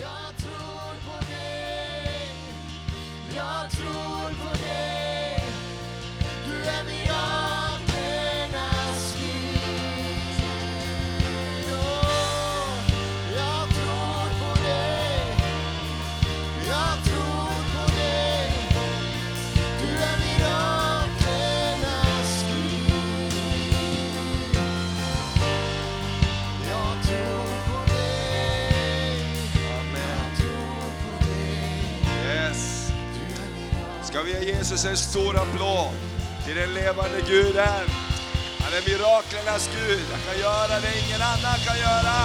Jag 0.00 0.36
tror 0.36 0.59
Jesus 34.50 34.84
en 34.84 34.96
stor 34.96 35.36
applåd 35.36 35.94
till 36.44 36.56
den 36.56 36.74
levande 36.74 37.20
Guden. 37.28 37.86
Han 38.60 38.72
är 38.72 38.82
miraklernas 38.88 39.70
Gud. 39.76 40.06
Han 40.12 40.20
kan 40.28 40.38
göra 40.40 40.80
det 40.80 40.92
ingen 41.04 41.22
annan 41.22 41.58
kan 41.66 41.78
göra. 41.78 42.16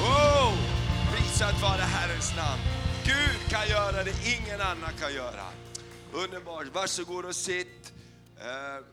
Oh! 0.00 0.52
Prisat 1.12 1.62
vare 1.62 1.84
Herrens 1.94 2.36
namn. 2.36 2.62
Gud 3.04 3.50
kan 3.50 3.68
göra 3.68 4.04
det 4.04 4.14
ingen 4.34 4.60
annan 4.60 4.92
kan 5.00 5.14
göra. 5.14 5.46
Underbart. 6.12 6.66
Varsågod 6.74 7.24
och 7.24 7.36
sitt. 7.36 7.92
Eh, 8.40 8.86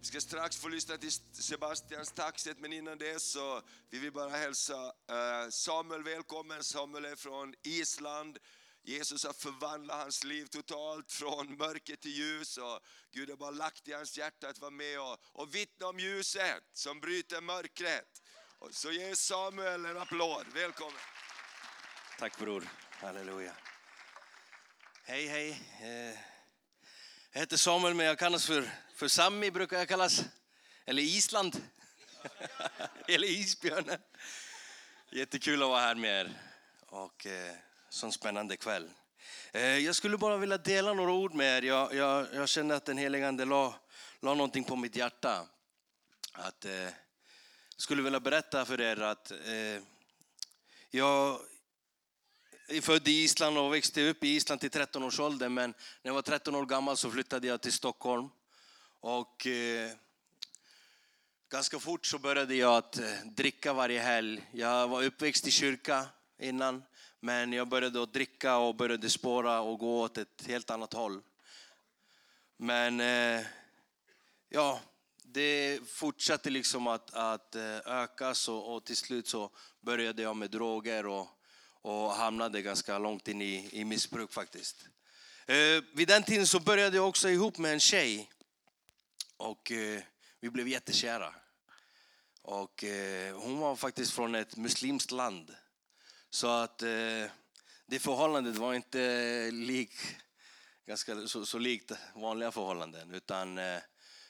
vi 0.00 0.06
ska 0.06 0.20
strax 0.20 0.56
få 0.56 0.68
lyssna 0.68 0.96
till 0.96 1.12
Sebastians 1.32 2.12
taxet, 2.12 2.56
men 2.60 2.72
innan 2.72 2.98
det 2.98 3.22
så 3.22 3.60
vill 3.90 4.00
vi 4.00 4.10
bara 4.10 4.30
hälsa 4.30 4.74
eh, 5.10 5.50
Samuel 5.50 6.02
välkommen. 6.02 6.62
Samuel 6.62 7.04
är 7.04 7.16
från 7.16 7.54
Island. 7.62 8.38
Jesus 8.84 9.24
har 9.24 9.32
förvandlat 9.32 9.96
hans 9.96 10.24
liv 10.24 10.46
totalt 10.46 11.12
från 11.12 11.56
mörker 11.56 11.96
till 11.96 12.10
ljus 12.10 12.56
och 12.56 12.80
Gud 13.10 13.30
har 13.30 13.36
bara 13.36 13.50
lagt 13.50 13.88
i 13.88 13.92
hans 13.92 14.18
hjärta 14.18 14.48
att 14.48 14.58
vara 14.58 14.70
med 14.70 15.00
och, 15.00 15.18
och 15.32 15.54
vittna 15.54 15.86
om 15.86 16.00
ljuset 16.00 16.64
som 16.72 17.00
bryter 17.00 17.40
mörkret. 17.40 18.22
Och 18.58 18.74
Så 18.74 18.92
ge 18.92 19.16
Samuel 19.16 19.84
en 19.84 19.98
applåd. 19.98 20.46
Välkommen! 20.54 21.00
Tack 22.18 22.38
bror. 22.38 22.68
Halleluja. 22.90 23.52
Hej, 25.04 25.26
hej. 25.26 25.50
Eh, 25.80 26.18
jag 27.32 27.40
heter 27.40 27.56
Samuel, 27.56 27.94
men 27.94 28.06
jag 28.06 28.18
kallas 28.18 28.46
för, 28.46 28.70
för 28.94 29.08
Sammy, 29.08 29.50
brukar 29.50 29.78
jag 29.78 29.88
kallas. 29.88 30.24
Eller 30.84 31.02
Island. 31.02 31.62
Eller 33.08 33.28
Isbjörnen. 33.28 33.98
Jättekul 35.10 35.62
att 35.62 35.68
vara 35.68 35.80
här 35.80 35.94
med 35.94 36.20
er. 36.20 36.40
Och 36.86 37.26
eh, 37.26 37.56
sån 37.92 38.12
spännande 38.12 38.56
kväll. 38.56 38.90
Eh, 39.52 39.78
jag 39.78 39.96
skulle 39.96 40.18
bara 40.18 40.36
vilja 40.36 40.58
dela 40.58 40.92
några 40.92 41.12
ord 41.12 41.34
med 41.34 41.58
er. 41.58 41.62
Jag, 41.62 41.94
jag, 41.94 42.26
jag 42.34 42.48
kände 42.48 42.76
att 42.76 42.84
den 42.84 42.98
helige 42.98 43.28
Ande 43.28 43.44
la, 43.44 43.74
la 44.20 44.34
någonting 44.34 44.64
på 44.64 44.76
mitt 44.76 44.96
hjärta. 44.96 45.46
Att, 46.32 46.64
eh, 46.64 46.72
jag 46.72 46.92
skulle 47.76 48.02
vilja 48.02 48.20
berätta 48.20 48.64
för 48.64 48.80
er 48.80 49.00
att 49.00 49.30
eh, 49.30 49.82
jag, 50.90 51.40
är 52.68 52.80
född 52.80 53.08
i 53.08 53.22
Island 53.22 53.58
och 53.58 53.74
växte 53.74 54.08
upp 54.08 54.24
i 54.24 54.28
Island 54.28 54.60
till 54.60 54.70
13 54.70 55.02
års 55.02 55.20
ålder. 55.20 55.48
Men 55.48 55.70
när 56.02 56.08
jag 56.08 56.14
var 56.14 56.22
13 56.22 56.54
år 56.54 56.66
gammal 56.66 56.96
så 56.96 57.10
flyttade 57.10 57.46
jag 57.46 57.60
till 57.60 57.72
Stockholm. 57.72 58.28
Och 59.00 59.46
eh, 59.46 59.90
ganska 61.50 61.78
fort 61.78 62.06
så 62.06 62.18
började 62.18 62.54
jag 62.54 62.76
att 62.76 62.98
eh, 62.98 63.10
dricka 63.24 63.72
varje 63.72 64.00
helg. 64.00 64.48
Jag 64.52 64.88
var 64.88 65.02
uppväxt 65.02 65.46
i 65.46 65.50
kyrka 65.50 66.06
innan. 66.38 66.82
Men 67.24 67.52
jag 67.52 67.68
började 67.68 68.02
att 68.02 68.12
dricka 68.12 68.56
och 68.56 68.74
började 68.74 69.10
spåra 69.10 69.60
och 69.60 69.78
gå 69.78 70.00
åt 70.00 70.18
ett 70.18 70.46
helt 70.46 70.70
annat 70.70 70.92
håll. 70.92 71.22
Men 72.56 73.00
eh, 73.00 73.46
ja, 74.48 74.80
det 75.22 75.80
fortsatte 75.88 76.50
liksom 76.50 76.86
att, 76.86 77.14
att 77.14 77.54
eh, 77.54 77.76
ökas 77.86 78.48
och, 78.48 78.74
och 78.74 78.84
till 78.84 78.96
slut 78.96 79.28
så 79.28 79.50
började 79.80 80.22
jag 80.22 80.36
med 80.36 80.50
droger 80.50 81.06
och, 81.06 81.28
och 81.82 82.10
hamnade 82.10 82.62
ganska 82.62 82.98
långt 82.98 83.28
in 83.28 83.42
i, 83.42 83.68
i 83.72 83.84
missbruk 83.84 84.32
faktiskt. 84.32 84.76
Eh, 85.46 85.84
vid 85.94 86.08
den 86.08 86.22
tiden 86.22 86.46
så 86.46 86.60
började 86.60 86.96
jag 86.96 87.08
också 87.08 87.28
ihop 87.28 87.58
med 87.58 87.72
en 87.72 87.80
tjej 87.80 88.30
och 89.36 89.72
eh, 89.72 90.02
vi 90.40 90.50
blev 90.50 90.68
jättekära. 90.68 91.34
Och 92.42 92.84
eh, 92.84 93.36
hon 93.36 93.58
var 93.58 93.76
faktiskt 93.76 94.12
från 94.12 94.34
ett 94.34 94.56
muslimskt 94.56 95.10
land. 95.10 95.56
Så 96.34 96.48
att 96.48 96.82
eh, 96.82 97.30
det 97.86 97.98
förhållandet 97.98 98.56
var 98.56 98.74
inte 98.74 99.50
lik, 99.50 99.92
ganska 100.86 101.26
så, 101.26 101.46
så 101.46 101.58
likt 101.58 101.92
vanliga 102.14 102.52
förhållanden. 102.52 103.14
Utan 103.14 103.58
eh, 103.58 103.80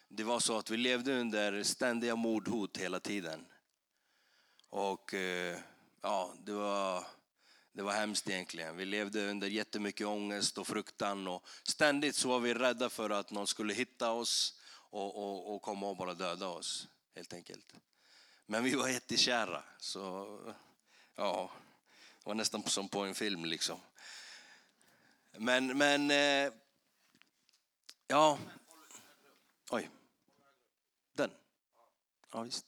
det 0.08 0.24
var 0.24 0.40
så 0.40 0.58
att 0.58 0.70
vi 0.70 0.76
levde 0.76 1.20
under 1.20 1.62
ständiga 1.62 2.16
mordhot 2.16 2.76
hela 2.76 3.00
tiden. 3.00 3.46
Och 4.70 5.14
eh, 5.14 5.58
ja, 6.00 6.34
det 6.44 6.52
var, 6.52 7.06
det 7.72 7.82
var 7.82 7.92
hemskt 7.92 8.28
egentligen. 8.28 8.76
Vi 8.76 8.84
levde 8.84 9.30
under 9.30 9.48
jättemycket 9.48 10.06
ångest 10.06 10.58
och 10.58 10.66
fruktan. 10.66 11.28
Och 11.28 11.46
ständigt 11.62 12.16
så 12.16 12.28
var 12.28 12.40
vi 12.40 12.54
rädda 12.54 12.90
för 12.90 13.10
att 13.10 13.30
någon 13.30 13.46
skulle 13.46 13.74
hitta 13.74 14.10
oss 14.10 14.60
och, 14.90 15.16
och, 15.16 15.54
och 15.54 15.62
komma 15.62 15.88
och 15.88 15.96
bara 15.96 16.14
döda 16.14 16.48
oss. 16.48 16.88
Helt 17.14 17.32
enkelt. 17.32 17.72
Men 18.46 18.64
vi 18.64 18.74
var 18.74 18.88
jättekära. 18.88 19.62
Så 19.78 20.26
ja, 21.16 21.50
det 22.24 22.28
var 22.28 22.34
nästan 22.34 22.62
som 22.62 22.88
på 22.88 23.00
en 23.00 23.14
film 23.14 23.44
liksom. 23.44 23.80
Men, 25.38 25.78
men 25.78 26.10
eh, 26.10 26.52
ja. 28.06 28.38
Oj. 29.70 29.90
Den? 31.12 31.30
Ja, 32.32 32.42
visst. 32.42 32.66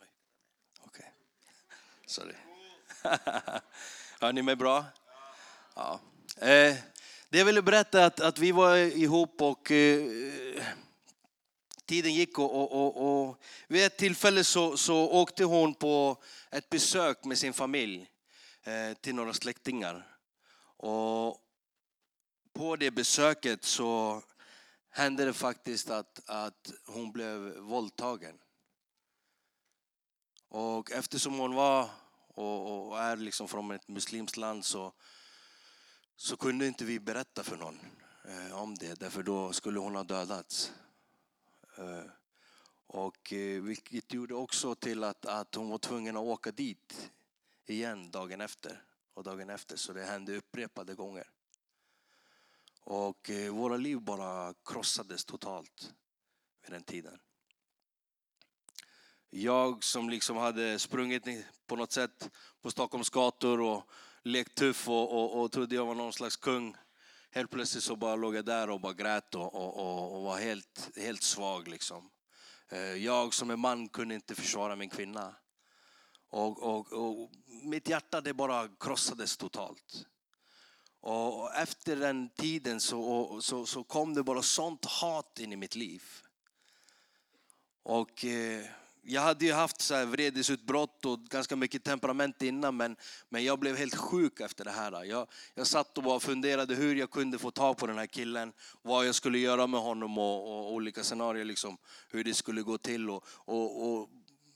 Oj. 0.00 0.08
Okej. 0.80 1.12
Sorry. 2.06 2.34
Hör 4.20 4.32
ni 4.32 4.42
mig 4.42 4.56
bra? 4.56 4.84
Ja. 5.74 6.00
Eh, 6.36 6.76
det 7.28 7.38
jag 7.38 7.44
ville 7.44 7.62
berätta 7.62 8.00
är 8.00 8.06
att, 8.06 8.20
att 8.20 8.38
vi 8.38 8.52
var 8.52 8.76
ihop 8.76 9.42
och 9.42 9.70
eh, 9.70 10.64
tiden 11.88 12.14
gick 12.14 12.38
och, 12.38 12.54
och, 12.54 12.72
och, 12.72 13.28
och 13.28 13.42
vid 13.68 13.84
ett 13.84 13.96
tillfälle 13.96 14.44
så, 14.44 14.76
så 14.76 15.10
åkte 15.10 15.44
hon 15.44 15.74
på 15.74 16.22
ett 16.50 16.68
besök 16.68 17.24
med 17.24 17.38
sin 17.38 17.52
familj 17.52 18.10
eh, 18.62 18.96
till 19.00 19.14
några 19.14 19.32
släktingar. 19.32 20.18
Och 20.76 21.44
på 22.52 22.76
det 22.76 22.90
besöket 22.90 23.64
så 23.64 24.22
hände 24.90 25.24
det 25.24 25.32
faktiskt 25.32 25.90
att, 25.90 26.20
att 26.26 26.72
hon 26.86 27.12
blev 27.12 27.56
våldtagen. 27.58 28.38
Och 30.48 30.92
eftersom 30.92 31.38
hon 31.38 31.54
var 31.54 31.90
och, 32.34 32.88
och 32.88 32.98
är 32.98 33.16
liksom 33.16 33.48
från 33.48 33.70
ett 33.70 33.88
muslimskt 33.88 34.36
land 34.36 34.64
så, 34.64 34.92
så 36.16 36.36
kunde 36.36 36.66
inte 36.66 36.84
vi 36.84 37.00
berätta 37.00 37.44
för 37.44 37.56
någon 37.56 37.80
eh, 38.24 38.62
om 38.62 38.74
det, 38.74 39.00
därför 39.00 39.22
då 39.22 39.52
skulle 39.52 39.78
hon 39.78 39.94
ha 39.94 40.04
dödats. 40.04 40.72
Eh, 41.78 42.10
och 42.86 43.32
eh, 43.32 43.62
vilket 43.62 44.12
gjorde 44.12 44.34
också 44.34 44.74
till 44.74 45.04
att, 45.04 45.26
att 45.26 45.54
hon 45.54 45.68
var 45.68 45.78
tvungen 45.78 46.16
att 46.16 46.22
åka 46.22 46.50
dit 46.50 47.10
igen 47.66 48.10
dagen 48.10 48.40
efter 48.40 48.84
och 49.14 49.24
dagen 49.24 49.50
efter. 49.50 49.76
Så 49.76 49.92
det 49.92 50.04
hände 50.04 50.36
upprepade 50.36 50.94
gånger. 50.94 51.30
Och 52.80 53.30
eh, 53.30 53.52
våra 53.54 53.76
liv 53.76 54.00
bara 54.00 54.54
krossades 54.64 55.24
totalt 55.24 55.94
vid 56.62 56.72
den 56.72 56.84
tiden. 56.84 57.18
Jag 59.30 59.84
som 59.84 60.10
liksom 60.10 60.36
hade 60.36 60.78
sprungit 60.78 61.24
på 61.66 61.76
något 61.76 61.92
sätt 61.92 62.30
på 62.60 62.70
Stockholms 62.70 63.10
gator 63.10 63.60
och 63.60 63.90
lekt 64.22 64.54
tuff 64.54 64.88
och, 64.88 65.12
och, 65.12 65.40
och 65.42 65.52
trodde 65.52 65.74
jag 65.74 65.86
var 65.86 65.94
någon 65.94 66.12
slags 66.12 66.36
kung. 66.36 66.76
Helt 67.30 67.50
plötsligt 67.50 67.84
så 67.84 67.96
bara 67.96 68.16
låg 68.16 68.36
jag 68.36 68.44
där 68.44 68.70
och 68.70 68.80
bara 68.80 68.92
grät 68.92 69.34
och, 69.34 69.54
och, 69.54 69.76
och, 69.76 70.16
och 70.16 70.22
var 70.22 70.38
helt, 70.38 70.90
helt 70.96 71.22
svag. 71.22 71.68
Liksom. 71.68 72.10
Eh, 72.68 72.80
jag 72.80 73.34
som 73.34 73.50
är 73.50 73.56
man 73.56 73.88
kunde 73.88 74.14
inte 74.14 74.34
försvara 74.34 74.76
min 74.76 74.90
kvinna. 74.90 75.34
Och, 76.30 76.62
och, 76.62 76.92
och 76.92 77.30
mitt 77.64 77.88
hjärta 77.88 78.20
det 78.20 78.34
bara 78.34 78.68
krossades 78.80 79.36
totalt. 79.36 80.06
Och 81.00 81.54
efter 81.54 81.96
den 81.96 82.30
tiden 82.30 82.80
så, 82.80 83.40
så, 83.40 83.66
så 83.66 83.84
kom 83.84 84.14
det 84.14 84.22
bara 84.22 84.42
sånt 84.42 84.84
hat 84.84 85.38
in 85.38 85.52
i 85.52 85.56
mitt 85.56 85.74
liv. 85.74 86.02
Och 87.82 88.24
eh, 88.24 88.64
jag 89.10 89.22
hade 89.22 89.44
ju 89.44 89.52
haft 89.52 89.80
så 89.80 89.94
här 89.94 90.06
vredesutbrott 90.06 91.04
och 91.04 91.20
ganska 91.20 91.56
mycket 91.56 91.84
temperament 91.84 92.42
innan 92.42 92.76
men, 92.76 92.96
men 93.28 93.44
jag 93.44 93.58
blev 93.58 93.76
helt 93.76 93.94
sjuk 93.94 94.40
efter 94.40 94.64
det 94.64 94.70
här. 94.70 95.04
Jag, 95.04 95.26
jag 95.54 95.66
satt 95.66 95.98
och 95.98 96.04
bara 96.04 96.20
funderade 96.20 96.74
hur 96.74 96.96
jag 96.96 97.10
kunde 97.10 97.38
få 97.38 97.50
tag 97.50 97.76
på 97.76 97.86
den 97.86 97.98
här 97.98 98.06
killen, 98.06 98.52
vad 98.82 99.06
jag 99.06 99.14
skulle 99.14 99.38
göra 99.38 99.66
med 99.66 99.80
honom 99.80 100.18
och, 100.18 100.58
och 100.58 100.72
olika 100.72 101.04
scenarier, 101.04 101.44
liksom, 101.44 101.78
hur 102.10 102.24
det 102.24 102.34
skulle 102.34 102.62
gå 102.62 102.78
till. 102.78 103.10
Och, 103.10 103.24
och, 103.44 103.88
och 103.88 104.08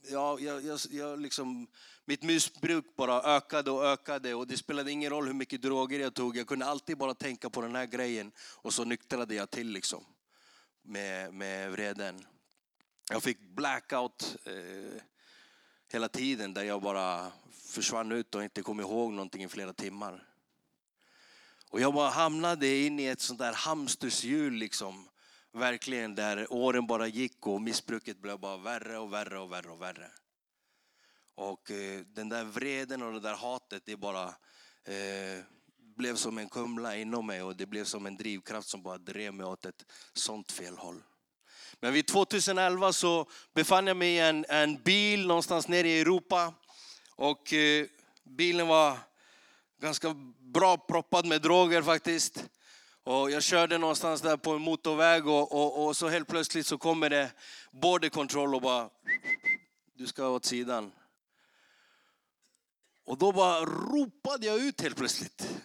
ja, 0.09 0.39
jag, 0.39 0.63
jag, 0.63 0.79
jag 0.91 1.19
liksom, 1.19 1.67
mitt 2.05 2.23
missbruk 2.23 2.85
bara 2.95 3.21
ökade 3.21 3.71
och 3.71 3.85
ökade 3.85 4.33
och 4.33 4.47
det 4.47 4.57
spelade 4.57 4.91
ingen 4.91 5.09
roll 5.09 5.27
hur 5.27 5.33
mycket 5.33 5.61
droger 5.61 5.99
jag 5.99 6.13
tog. 6.13 6.37
Jag 6.37 6.47
kunde 6.47 6.65
alltid 6.65 6.97
bara 6.97 7.13
tänka 7.13 7.49
på 7.49 7.61
den 7.61 7.75
här 7.75 7.85
grejen 7.85 8.31
och 8.37 8.73
så 8.73 8.85
nyktrade 8.85 9.35
jag 9.35 9.49
till 9.49 9.67
liksom 9.67 10.03
med, 10.83 11.33
med 11.33 11.71
vreden. 11.71 12.25
Jag 13.09 13.23
fick 13.23 13.39
blackout 13.39 14.37
eh, 14.45 15.01
hela 15.91 16.09
tiden 16.09 16.53
där 16.53 16.63
jag 16.63 16.81
bara 16.81 17.31
försvann 17.51 18.11
ut 18.11 18.35
och 18.35 18.43
inte 18.43 18.61
kom 18.61 18.79
ihåg 18.79 19.11
någonting 19.11 19.43
i 19.43 19.49
flera 19.49 19.73
timmar. 19.73 20.27
Och 21.69 21.81
jag 21.81 21.93
bara 21.93 22.09
hamnade 22.09 22.77
in 22.77 22.99
i 22.99 23.05
ett 23.05 23.21
sånt 23.21 23.39
där 23.39 23.53
hamstershjul 23.53 24.53
liksom. 24.53 25.09
Verkligen 25.51 26.15
där 26.15 26.53
åren 26.53 26.87
bara 26.87 27.07
gick 27.07 27.47
och 27.47 27.61
missbruket 27.61 28.17
blev 28.17 28.39
bara 28.39 28.57
värre 28.57 28.97
och 28.97 29.13
värre 29.13 29.39
och 29.39 29.51
värre 29.51 29.69
och 29.69 29.81
värre. 29.81 30.11
Och 31.35 31.71
eh, 31.71 32.01
den 32.01 32.29
där 32.29 32.43
vreden 32.43 33.01
och 33.01 33.13
det 33.13 33.19
där 33.19 33.35
hatet, 33.35 33.83
det 33.85 33.97
bara 33.97 34.27
eh, 34.83 35.43
blev 35.77 36.15
som 36.15 36.37
en 36.37 36.49
kumla 36.49 36.95
inom 36.95 37.27
mig 37.27 37.43
och 37.43 37.55
det 37.55 37.65
blev 37.65 37.83
som 37.83 38.05
en 38.05 38.17
drivkraft 38.17 38.69
som 38.69 38.83
bara 38.83 38.97
drev 38.97 39.33
mig 39.33 39.45
åt 39.45 39.65
ett 39.65 39.85
sånt 40.13 40.51
fel 40.51 40.77
håll. 40.77 41.03
Men 41.83 41.93
vid 41.93 42.07
2011 42.07 42.93
så 42.93 43.29
befann 43.53 43.87
jag 43.87 43.97
mig 43.97 44.13
i 44.13 44.19
en, 44.19 44.45
en 44.49 44.81
bil 44.81 45.27
någonstans 45.27 45.67
nere 45.67 45.89
i 45.89 46.01
Europa. 46.01 46.53
Och 47.15 47.53
eh, 47.53 47.85
bilen 48.23 48.67
var 48.67 48.97
ganska 49.81 50.13
bra 50.39 50.77
proppad 50.77 51.25
med 51.25 51.41
droger 51.41 51.81
faktiskt. 51.81 52.45
Och 53.03 53.31
jag 53.31 53.43
körde 53.43 53.77
någonstans 53.77 54.21
där 54.21 54.37
på 54.37 54.51
en 54.51 54.61
motorväg 54.61 55.27
och, 55.27 55.51
och, 55.51 55.85
och 55.85 55.97
så 55.97 56.09
helt 56.09 56.27
plötsligt 56.27 56.67
så 56.67 56.77
kommer 56.77 57.09
det 57.09 57.31
border 57.71 58.09
control 58.09 58.55
och 58.55 58.61
bara 58.61 58.89
du 59.93 60.07
ska 60.07 60.27
åt 60.27 60.45
sidan. 60.45 60.91
Och 63.05 63.17
då 63.17 63.31
bara 63.31 63.65
ropade 63.65 64.45
jag 64.45 64.59
ut 64.59 64.81
helt 64.81 64.97
plötsligt. 64.97 65.63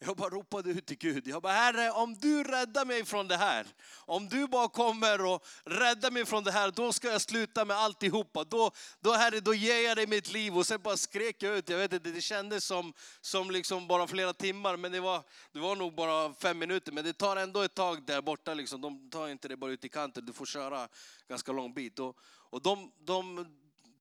Jag 0.00 0.16
bara 0.16 0.28
ropade 0.28 0.70
ut 0.70 0.86
till 0.86 0.98
Gud. 0.98 1.26
Jag 1.26 1.42
bara, 1.42 1.52
Herre, 1.52 1.90
om 1.90 2.14
du 2.14 2.44
räddar 2.44 2.84
mig 2.84 3.04
från 3.04 3.28
det 3.28 3.36
här, 3.36 3.66
om 3.96 4.28
du 4.28 4.46
bara 4.46 4.68
kommer 4.68 5.24
och 5.24 5.46
räddar 5.64 6.10
mig 6.10 6.26
från 6.26 6.44
det 6.44 6.52
här, 6.52 6.70
då 6.70 6.92
ska 6.92 7.08
jag 7.08 7.20
sluta 7.20 7.64
med 7.64 7.76
alltihopa. 7.76 8.44
Då, 8.44 8.70
då 9.00 9.12
Herre, 9.12 9.40
då 9.40 9.54
ger 9.54 9.88
jag 9.88 9.96
dig 9.96 10.06
mitt 10.06 10.32
liv. 10.32 10.58
Och 10.58 10.66
sen 10.66 10.82
bara 10.82 10.96
skrek 10.96 11.42
jag 11.42 11.58
ut. 11.58 11.68
Jag 11.68 11.78
vet 11.78 11.92
inte, 11.92 12.10
det 12.10 12.20
kändes 12.20 12.64
som, 12.64 12.92
som 13.20 13.50
liksom 13.50 13.88
bara 13.88 14.06
flera 14.06 14.32
timmar, 14.32 14.76
men 14.76 14.92
det 14.92 15.00
var, 15.00 15.22
det 15.52 15.58
var 15.58 15.76
nog 15.76 15.94
bara 15.94 16.34
fem 16.34 16.58
minuter. 16.58 16.92
Men 16.92 17.04
det 17.04 17.12
tar 17.12 17.36
ändå 17.36 17.62
ett 17.62 17.74
tag 17.74 18.06
där 18.06 18.22
borta. 18.22 18.54
Liksom. 18.54 18.80
De 18.80 19.10
tar 19.10 19.28
inte 19.28 19.48
det 19.48 19.56
bara 19.56 19.70
ut 19.70 19.84
i 19.84 19.88
kanten, 19.88 20.26
du 20.26 20.32
får 20.32 20.46
köra 20.46 20.88
ganska 21.28 21.52
lång 21.52 21.74
bit. 21.74 21.98
Och, 21.98 22.16
och 22.50 22.62
de, 22.62 22.92
de 22.98 23.46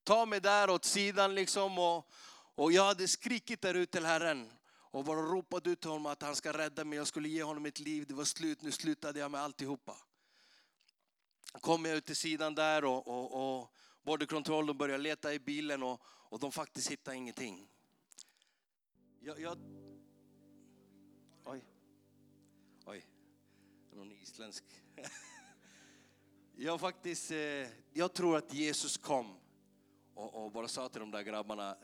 tar 0.04 0.26
mig 0.26 0.42
där 0.42 0.70
åt 0.70 0.86
sidan 0.86 1.36
liksom. 1.36 1.80
Och, 1.80 2.10
och 2.56 2.72
jag 2.72 2.86
hade 2.86 3.08
skrikit 3.08 3.62
där 3.62 3.74
ut 3.74 3.92
till 3.92 4.06
Herren 4.06 4.52
och 4.92 5.06
bara 5.06 5.22
ropat 5.22 5.68
ut 5.68 5.82
till 5.82 5.90
honom 5.90 6.06
att 6.06 6.22
han 6.22 6.36
ska 6.36 6.58
rädda 6.58 6.84
mig. 6.84 6.98
Jag 6.98 7.08
skulle 7.08 7.30
ge 7.30 7.44
honom 7.44 7.64
mitt 7.64 7.80
liv. 7.80 8.06
Det 8.08 8.14
var 8.14 8.24
slut, 8.24 8.62
nu 8.62 8.72
slutade 8.72 9.20
jag 9.20 9.32
med 9.32 9.42
alltihopa. 9.42 9.98
Kom 11.62 11.86
jag 11.86 11.98
ut 11.98 12.06
till 12.06 12.16
sidan 12.16 12.56
där 12.56 12.86
och, 12.86 13.08
och, 13.08 13.60
och 13.60 13.74
border 14.02 14.26
control 14.26 14.76
började 14.76 15.04
leta 15.04 15.34
i 15.34 15.40
bilen 15.40 15.84
och, 15.84 16.02
och 16.04 16.40
de 16.40 16.52
faktiskt 16.52 16.92
hittade 16.92 17.18
ingenting. 17.18 17.70
Jag, 19.20 19.40
jag... 19.40 19.58
Oj. 21.46 21.66
Oj. 22.86 23.06
Någon 23.92 24.12
isländsk. 24.12 24.64
Jag 26.60 26.80
faktiskt, 26.80 27.32
eh, 27.32 27.68
jag 27.94 28.14
tror 28.14 28.38
att 28.38 28.54
Jesus 28.54 28.98
kom 28.98 29.40
och, 30.14 30.46
och 30.46 30.52
bara 30.52 30.68
sa 30.68 30.90
till 30.90 31.00
de 31.00 31.12
där 31.12 31.22
grabbarna, 31.22 31.78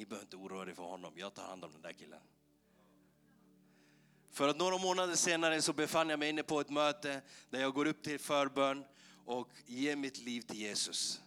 ni 0.00 0.06
behöver 0.06 0.24
inte 0.24 0.36
oroa 0.36 0.70
er 0.70 0.74
för 0.74 0.82
honom, 0.82 1.12
jag 1.16 1.34
tar 1.34 1.42
hand 1.42 1.64
om 1.64 1.72
den 1.72 1.82
där 1.82 1.92
killen. 1.92 2.20
För 4.32 4.48
att 4.48 4.56
några 4.56 4.78
månader 4.78 5.14
senare 5.14 5.62
så 5.62 5.72
befann 5.72 6.08
jag 6.08 6.18
mig 6.18 6.28
inne 6.28 6.42
på 6.42 6.60
ett 6.60 6.70
möte 6.70 7.22
där 7.50 7.60
jag 7.60 7.74
går 7.74 7.86
upp 7.86 8.02
till 8.02 8.18
förbön 8.18 8.84
och 9.26 9.48
ger 9.66 9.96
mitt 9.96 10.18
liv 10.18 10.40
till 10.40 10.58
Jesus. 10.58 11.20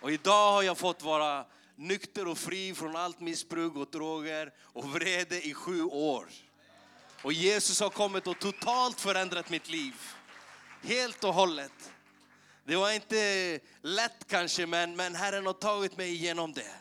Och 0.00 0.10
idag 0.12 0.52
har 0.52 0.62
jag 0.62 0.78
fått 0.78 1.02
vara 1.02 1.46
nykter 1.74 2.28
och 2.28 2.38
fri 2.38 2.74
från 2.74 2.96
allt 2.96 3.20
missbruk 3.20 3.76
och 3.76 3.90
droger 3.90 4.52
och 4.60 4.84
vrede 4.84 5.46
i 5.46 5.54
sju 5.54 5.82
år. 5.82 6.28
Och 7.22 7.32
Jesus 7.32 7.80
har 7.80 7.90
kommit 7.90 8.26
och 8.26 8.38
totalt 8.38 9.00
förändrat 9.00 9.50
mitt 9.50 9.68
liv. 9.68 9.94
Helt 10.82 11.24
och 11.24 11.34
hållet. 11.34 11.92
Det 12.66 12.76
var 12.76 12.92
inte 12.92 13.60
lätt 13.82 14.26
kanske, 14.26 14.66
men, 14.66 14.96
men 14.96 15.14
Herren 15.14 15.46
har 15.46 15.52
tagit 15.52 15.96
mig 15.96 16.10
igenom 16.10 16.52
det. 16.52 16.72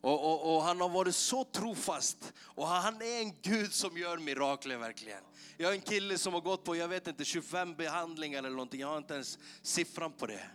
Och, 0.00 0.24
och, 0.32 0.56
och, 0.56 0.62
han 0.62 0.80
har 0.80 0.88
varit 0.88 1.14
så 1.14 1.44
trofast. 1.44 2.32
Och 2.38 2.66
han 2.66 3.02
är 3.02 3.20
en 3.20 3.32
Gud 3.42 3.72
som 3.72 3.98
gör 3.98 4.18
mirakler 4.18 4.76
verkligen. 4.76 5.22
Jag 5.56 5.70
är 5.70 5.74
en 5.74 5.80
kille 5.80 6.18
som 6.18 6.34
har 6.34 6.40
gått 6.40 6.64
på, 6.64 6.76
jag 6.76 6.88
vet 6.88 7.06
inte, 7.08 7.24
25 7.24 7.74
behandlingar 7.74 8.38
eller 8.38 8.50
någonting. 8.50 8.80
Jag 8.80 8.88
har 8.88 8.98
inte 8.98 9.14
ens 9.14 9.38
siffran 9.62 10.12
på 10.12 10.26
det. 10.26 10.50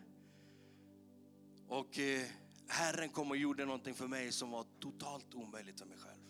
Och 1.68 2.00
eh, 2.00 2.22
Herren 2.68 3.10
kom 3.10 3.32
och 3.32 3.38
gjorde 3.38 3.66
någonting 3.66 3.96
för 3.96 4.08
mig 4.08 4.32
som 4.32 4.52
var 4.52 4.66
totalt 4.80 5.34
omöjligt 5.34 5.80
för 5.80 5.88
mig 5.88 5.98
själv. 5.98 6.22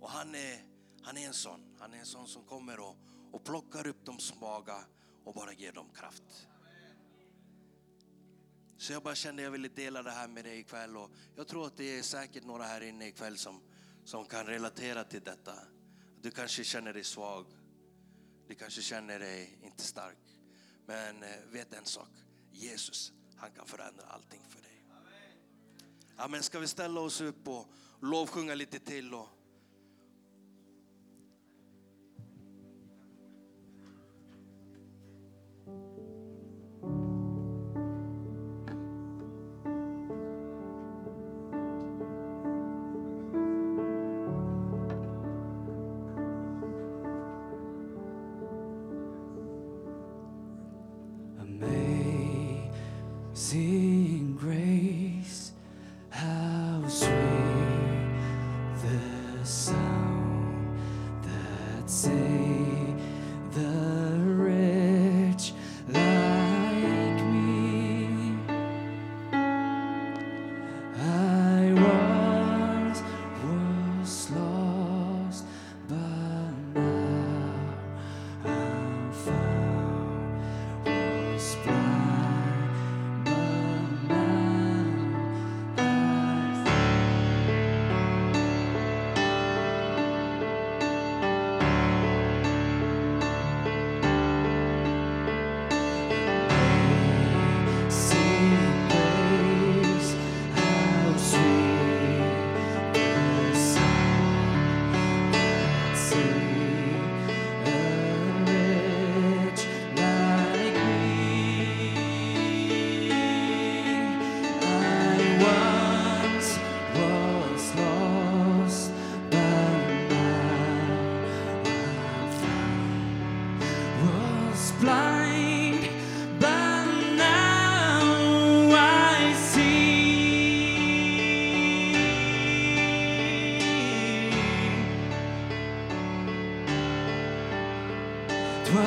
Och 0.00 0.10
han 0.10 0.34
är, 0.34 0.64
han 1.02 1.16
är 1.16 1.26
en 1.26 1.34
sån. 1.34 1.76
Han 1.78 1.94
är 1.94 1.98
en 1.98 2.06
sån 2.06 2.26
som 2.26 2.44
kommer 2.44 2.80
och, 2.80 2.96
och 3.32 3.44
plockar 3.44 3.86
upp 3.86 4.04
de 4.04 4.18
svaga 4.18 4.76
och 5.24 5.34
bara 5.34 5.52
ger 5.52 5.72
dem 5.72 5.88
kraft. 5.94 6.48
Så 8.82 8.92
jag 8.92 9.02
bara 9.02 9.14
kände 9.14 9.42
jag 9.42 9.50
ville 9.50 9.68
dela 9.68 10.02
det 10.02 10.10
här 10.10 10.28
med 10.28 10.44
dig 10.44 10.58
ikväll 10.58 10.96
och 10.96 11.10
jag 11.36 11.48
tror 11.48 11.66
att 11.66 11.76
det 11.76 11.98
är 11.98 12.02
säkert 12.02 12.44
några 12.44 12.64
här 12.64 12.80
inne 12.80 13.08
ikväll 13.08 13.38
som, 13.38 13.60
som 14.04 14.24
kan 14.24 14.46
relatera 14.46 15.04
till 15.04 15.22
detta. 15.22 15.52
Du 16.20 16.30
kanske 16.30 16.64
känner 16.64 16.92
dig 16.92 17.04
svag. 17.04 17.46
Du 18.48 18.54
kanske 18.54 18.82
känner 18.82 19.18
dig 19.18 19.58
inte 19.62 19.82
stark. 19.82 20.18
Men 20.86 21.22
eh, 21.22 21.28
vet 21.50 21.72
en 21.72 21.84
sak, 21.84 22.08
Jesus, 22.50 23.12
han 23.36 23.50
kan 23.50 23.66
förändra 23.66 24.04
allting 24.06 24.40
för 24.48 24.62
dig. 24.62 24.84
Amen. 26.16 26.42
Ska 26.42 26.58
vi 26.58 26.68
ställa 26.68 27.00
oss 27.00 27.20
upp 27.20 27.48
och 27.48 27.66
lovsjunga 28.00 28.54
lite 28.54 28.78
till? 28.78 29.14
Och 29.14 29.28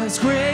God's 0.05 0.19
great. 0.19 0.44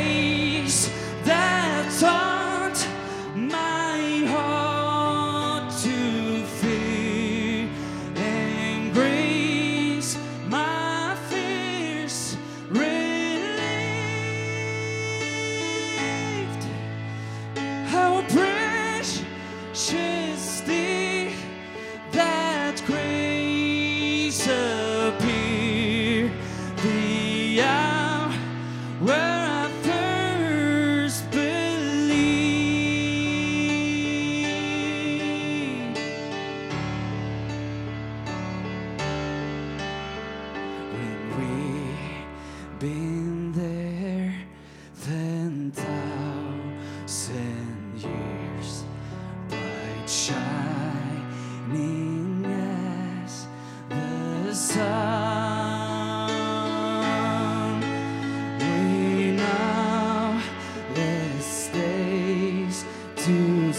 To 63.25 63.71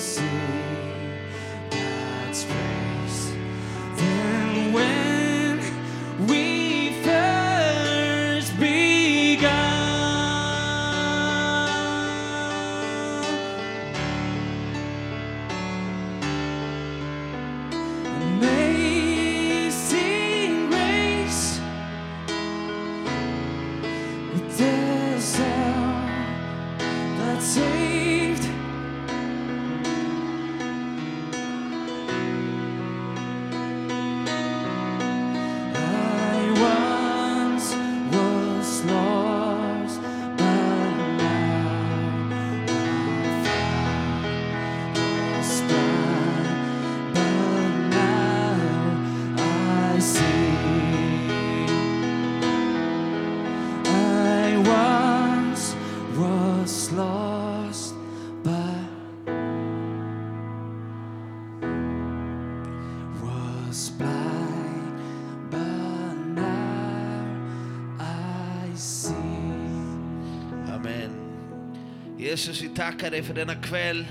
Jesus, 72.32 72.62
vi 72.62 72.68
tackar 72.68 73.10
dig 73.10 73.22
för 73.22 73.34
denna 73.34 73.54
kväll. 73.54 74.06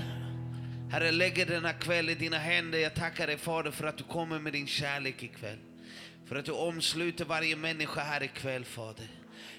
Herre, 0.90 1.10
lägger 1.10 1.46
denna 1.46 1.72
kväll 1.72 2.10
i 2.10 2.14
dina 2.14 2.38
händer. 2.38 2.78
Jag 2.78 2.94
tackar 2.94 3.26
dig 3.26 3.36
Fader 3.36 3.70
för 3.70 3.86
att 3.86 3.96
du 3.96 4.04
kommer 4.04 4.38
med 4.38 4.52
din 4.52 4.66
kärlek 4.66 5.22
ikväll. 5.22 5.58
För 6.26 6.36
att 6.36 6.44
du 6.44 6.52
omsluter 6.52 7.24
varje 7.24 7.56
människa 7.56 8.00
här 8.00 8.22
ikväll 8.22 8.64
Fader. 8.64 9.06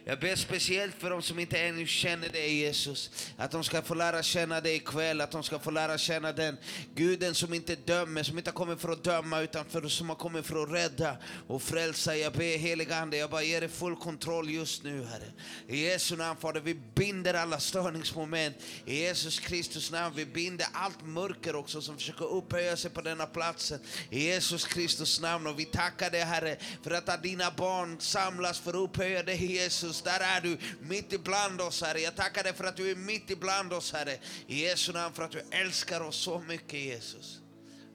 Jag 0.05 0.19
ber 0.19 0.35
speciellt 0.35 0.95
för 0.95 1.09
de 1.09 1.21
som 1.21 1.39
inte 1.39 1.59
ännu 1.59 1.87
känner 1.87 2.29
dig 2.29 2.53
Jesus. 2.53 3.31
Att 3.37 3.51
de 3.51 3.63
ska 3.63 3.81
få 3.81 3.93
lära 3.93 4.23
känna 4.23 4.61
dig 4.61 4.75
ikväll. 4.75 5.21
Att 5.21 5.31
de 5.31 5.43
ska 5.43 5.59
få 5.59 5.71
lära 5.71 5.97
känna 5.97 6.31
den 6.31 6.57
Guden 6.95 7.35
som 7.35 7.53
inte 7.53 7.75
dömer, 7.75 8.23
som 8.23 8.37
inte 8.37 8.49
har 8.49 8.55
kommit 8.55 8.81
för 8.81 8.89
att 8.91 9.03
döma 9.03 9.39
utan 9.39 9.65
för, 9.65 9.87
som 9.87 10.09
har 10.09 10.15
kommit 10.15 10.45
för 10.45 10.63
att 10.63 10.71
rädda 10.71 11.17
och 11.47 11.61
frälsa. 11.61 12.15
Jag 12.15 12.33
ber 12.33 12.57
heliga 12.57 12.97
Ande, 12.97 13.17
jag 13.17 13.29
bara 13.29 13.43
ger 13.43 13.61
dig 13.61 13.69
full 13.69 13.95
kontroll 13.95 14.49
just 14.49 14.83
nu 14.83 15.03
Herre. 15.03 15.31
I 15.67 15.85
Jesu 15.85 16.15
namn 16.15 16.39
Fader, 16.39 16.61
vi 16.61 16.73
binder 16.95 17.33
alla 17.33 17.59
störningsmoment. 17.59 18.55
I 18.85 18.99
Jesus 18.99 19.39
Kristus 19.39 19.91
namn, 19.91 20.15
vi 20.15 20.25
binder 20.25 20.67
allt 20.73 21.05
mörker 21.05 21.55
också 21.55 21.81
som 21.81 21.97
försöker 21.97 22.25
upphöja 22.25 22.77
sig 22.77 22.91
på 22.91 23.01
denna 23.01 23.25
platsen. 23.25 23.79
I 24.09 24.23
Jesus 24.23 24.65
Kristus 24.65 25.21
namn 25.21 25.47
och 25.47 25.59
vi 25.59 25.65
tackar 25.65 26.11
dig 26.11 26.21
Herre 26.21 26.57
för 26.83 26.91
att 26.91 27.23
dina 27.23 27.51
barn 27.51 27.97
samlas 27.99 28.59
för 28.59 28.69
att 28.69 28.89
upphöja 28.89 29.23
dig 29.23 29.53
Jesus. 29.53 29.92
Där 30.01 30.19
är 30.19 30.41
du 30.41 30.57
mitt 30.81 31.13
ibland 31.13 31.61
oss 31.61 31.81
Herre. 31.81 31.99
Jag 31.99 32.15
tackar 32.15 32.43
dig 32.43 32.53
för 32.53 32.63
att 32.63 32.77
du 32.77 32.91
är 32.91 32.95
mitt 32.95 33.29
ibland 33.29 33.73
oss 33.73 33.93
Herre. 33.93 34.17
I 34.47 34.63
Jesu 34.63 34.93
namn 34.93 35.15
för 35.15 35.23
att 35.23 35.31
du 35.31 35.43
älskar 35.51 36.01
oss 36.01 36.15
så 36.15 36.39
mycket 36.39 36.79
Jesus. 36.79 37.39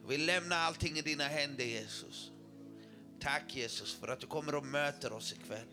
Vi 0.09 0.17
lämnar 0.19 0.57
allting 0.57 0.99
i 0.99 1.03
dina 1.03 1.25
händer 1.25 1.65
Jesus. 1.65 2.31
Tack 3.21 3.57
Jesus 3.57 3.95
för 3.95 4.09
att 4.09 4.21
du 4.21 4.27
kommer 4.27 4.55
och 4.55 4.67
möter 4.67 5.13
oss 5.13 5.33
ikväll. 5.33 5.69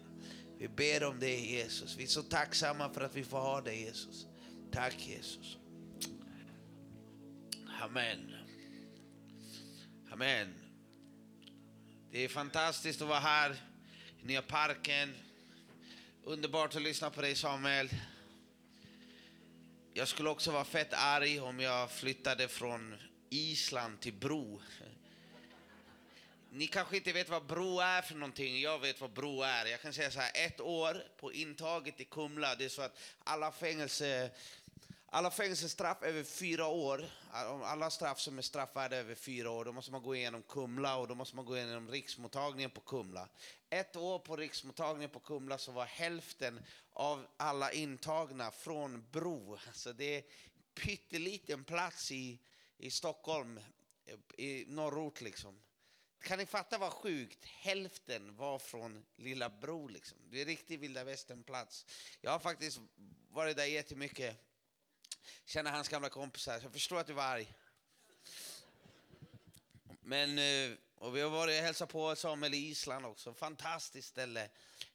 Vi 0.58 0.68
ber 0.68 1.04
om 1.04 1.20
det 1.20 1.40
Jesus. 1.40 1.96
Vi 1.98 2.04
är 2.04 2.08
så 2.08 2.24
tacksamma 2.24 2.90
för 2.90 3.02
att 3.02 3.16
vi 3.16 3.24
får 3.24 3.40
ha 3.40 3.62
dig 3.62 3.82
Jesus. 3.82 4.26
Tack 4.72 5.08
Jesus. 5.08 5.58
Amen. 7.82 8.36
Amen. 10.12 10.54
Det 12.12 12.24
är 12.24 12.28
fantastiskt 12.28 13.02
att 13.02 13.08
vara 13.08 13.20
här 13.20 13.56
i 14.22 14.26
Nya 14.26 14.42
Parken. 14.42 15.14
Underbart 16.28 16.76
att 16.76 16.82
lyssna 16.82 17.10
på 17.10 17.22
dig 17.22 17.36
Samuel. 17.36 17.90
Jag 19.94 20.08
skulle 20.08 20.30
också 20.30 20.52
vara 20.52 20.66
fett 20.66 20.94
arg 20.94 21.40
om 21.40 21.60
jag 21.60 21.92
flyttade 21.92 22.48
från 22.48 22.96
Island 23.30 24.00
till 24.02 24.14
Bro. 24.14 24.62
Ni 26.50 26.68
kanske 26.68 26.98
inte 26.98 27.14
vet 27.14 27.30
vad 27.30 27.46
Bro 27.46 27.80
är 27.80 28.02
för 28.02 28.16
någonting. 28.16 28.62
Jag 28.62 28.80
vet 28.80 29.02
vad 29.02 29.14
Bro 29.14 29.42
är. 29.42 29.66
Jag 29.66 29.82
kan 29.82 29.94
säga 29.94 30.12
så 30.12 30.20
här, 30.20 30.32
ett 30.48 30.60
år 30.62 31.04
på 31.18 31.34
intaget 31.34 32.02
i 32.02 32.06
Kumla. 32.06 32.56
Det 32.56 32.66
är 32.66 32.70
så 32.70 32.82
att 32.82 33.00
alla 33.24 33.52
fängelse 33.52 34.32
alla 35.16 35.32
fängelsestraff 35.32 36.04
över 36.04 36.24
fyra 36.24 36.68
år, 36.68 37.06
alla 37.64 37.90
straff 37.90 38.20
som 38.20 38.38
är 38.38 38.42
straffvärda 38.42 38.96
över 38.96 39.16
fyra 39.16 39.50
år, 39.50 39.66
då 39.66 39.72
måste 39.72 39.92
man 39.92 40.04
gå 40.04 40.16
igenom 40.16 40.42
Kumla 40.42 40.98
och 40.98 41.08
då 41.08 41.16
måste 41.16 41.36
man 41.36 41.46
gå 41.46 41.58
igenom 41.58 41.90
riksmottagningen 41.90 42.70
på 42.70 42.82
Kumla. 42.82 43.28
Ett 43.76 43.96
år 43.96 44.20
på 44.20 44.36
riksmottagningen 44.36 45.10
på 45.10 45.20
Kumla 45.20 45.58
så 45.58 45.72
var 45.72 45.86
hälften 45.86 46.66
av 46.94 47.28
alla 47.38 47.72
intagna 47.72 48.52
från 48.52 49.06
Bro. 49.12 49.58
Så 49.74 49.92
det 49.92 50.16
är 50.18 50.24
pytteliten 50.74 51.64
plats 51.64 52.12
i, 52.12 52.40
i 52.78 52.92
Stockholm, 52.92 53.60
i 54.38 54.66
norrort 54.68 55.22
liksom. 55.22 55.60
Kan 56.22 56.38
ni 56.38 56.46
fatta 56.46 56.78
vad 56.78 56.94
sjukt? 56.94 57.46
Hälften 57.46 58.36
var 58.36 58.60
från 58.60 59.06
Lilla 59.16 59.50
Bro 59.50 59.88
liksom. 59.88 60.18
Det 60.32 60.42
är 60.42 60.46
riktigt 60.46 60.80
vilda 60.80 61.04
västern-plats. 61.04 61.86
Jag 62.22 62.32
har 62.32 62.40
faktiskt 62.40 62.80
varit 63.30 63.58
där 63.58 63.66
jättemycket 63.66 64.38
känner 65.46 65.72
hans 65.72 65.90
gamla 65.90 66.10
kompisar. 66.10 66.60
Jag 66.64 66.74
förstår 66.74 67.00
att 67.00 67.08
du 67.08 67.14
var 67.14 67.24
arg. 67.24 67.54
Men, 70.02 70.38
eh, 70.38 70.78
och 71.06 71.16
vi 71.16 71.22
har 71.22 71.30
varit 71.30 71.60
och 71.60 71.66
hälsat 71.66 71.90
på 71.90 72.16
Samuel 72.16 72.54
i 72.54 72.58
Island 72.58 73.06
också. 73.06 73.34
Fantastiskt 73.34 74.08
ställe 74.08 74.50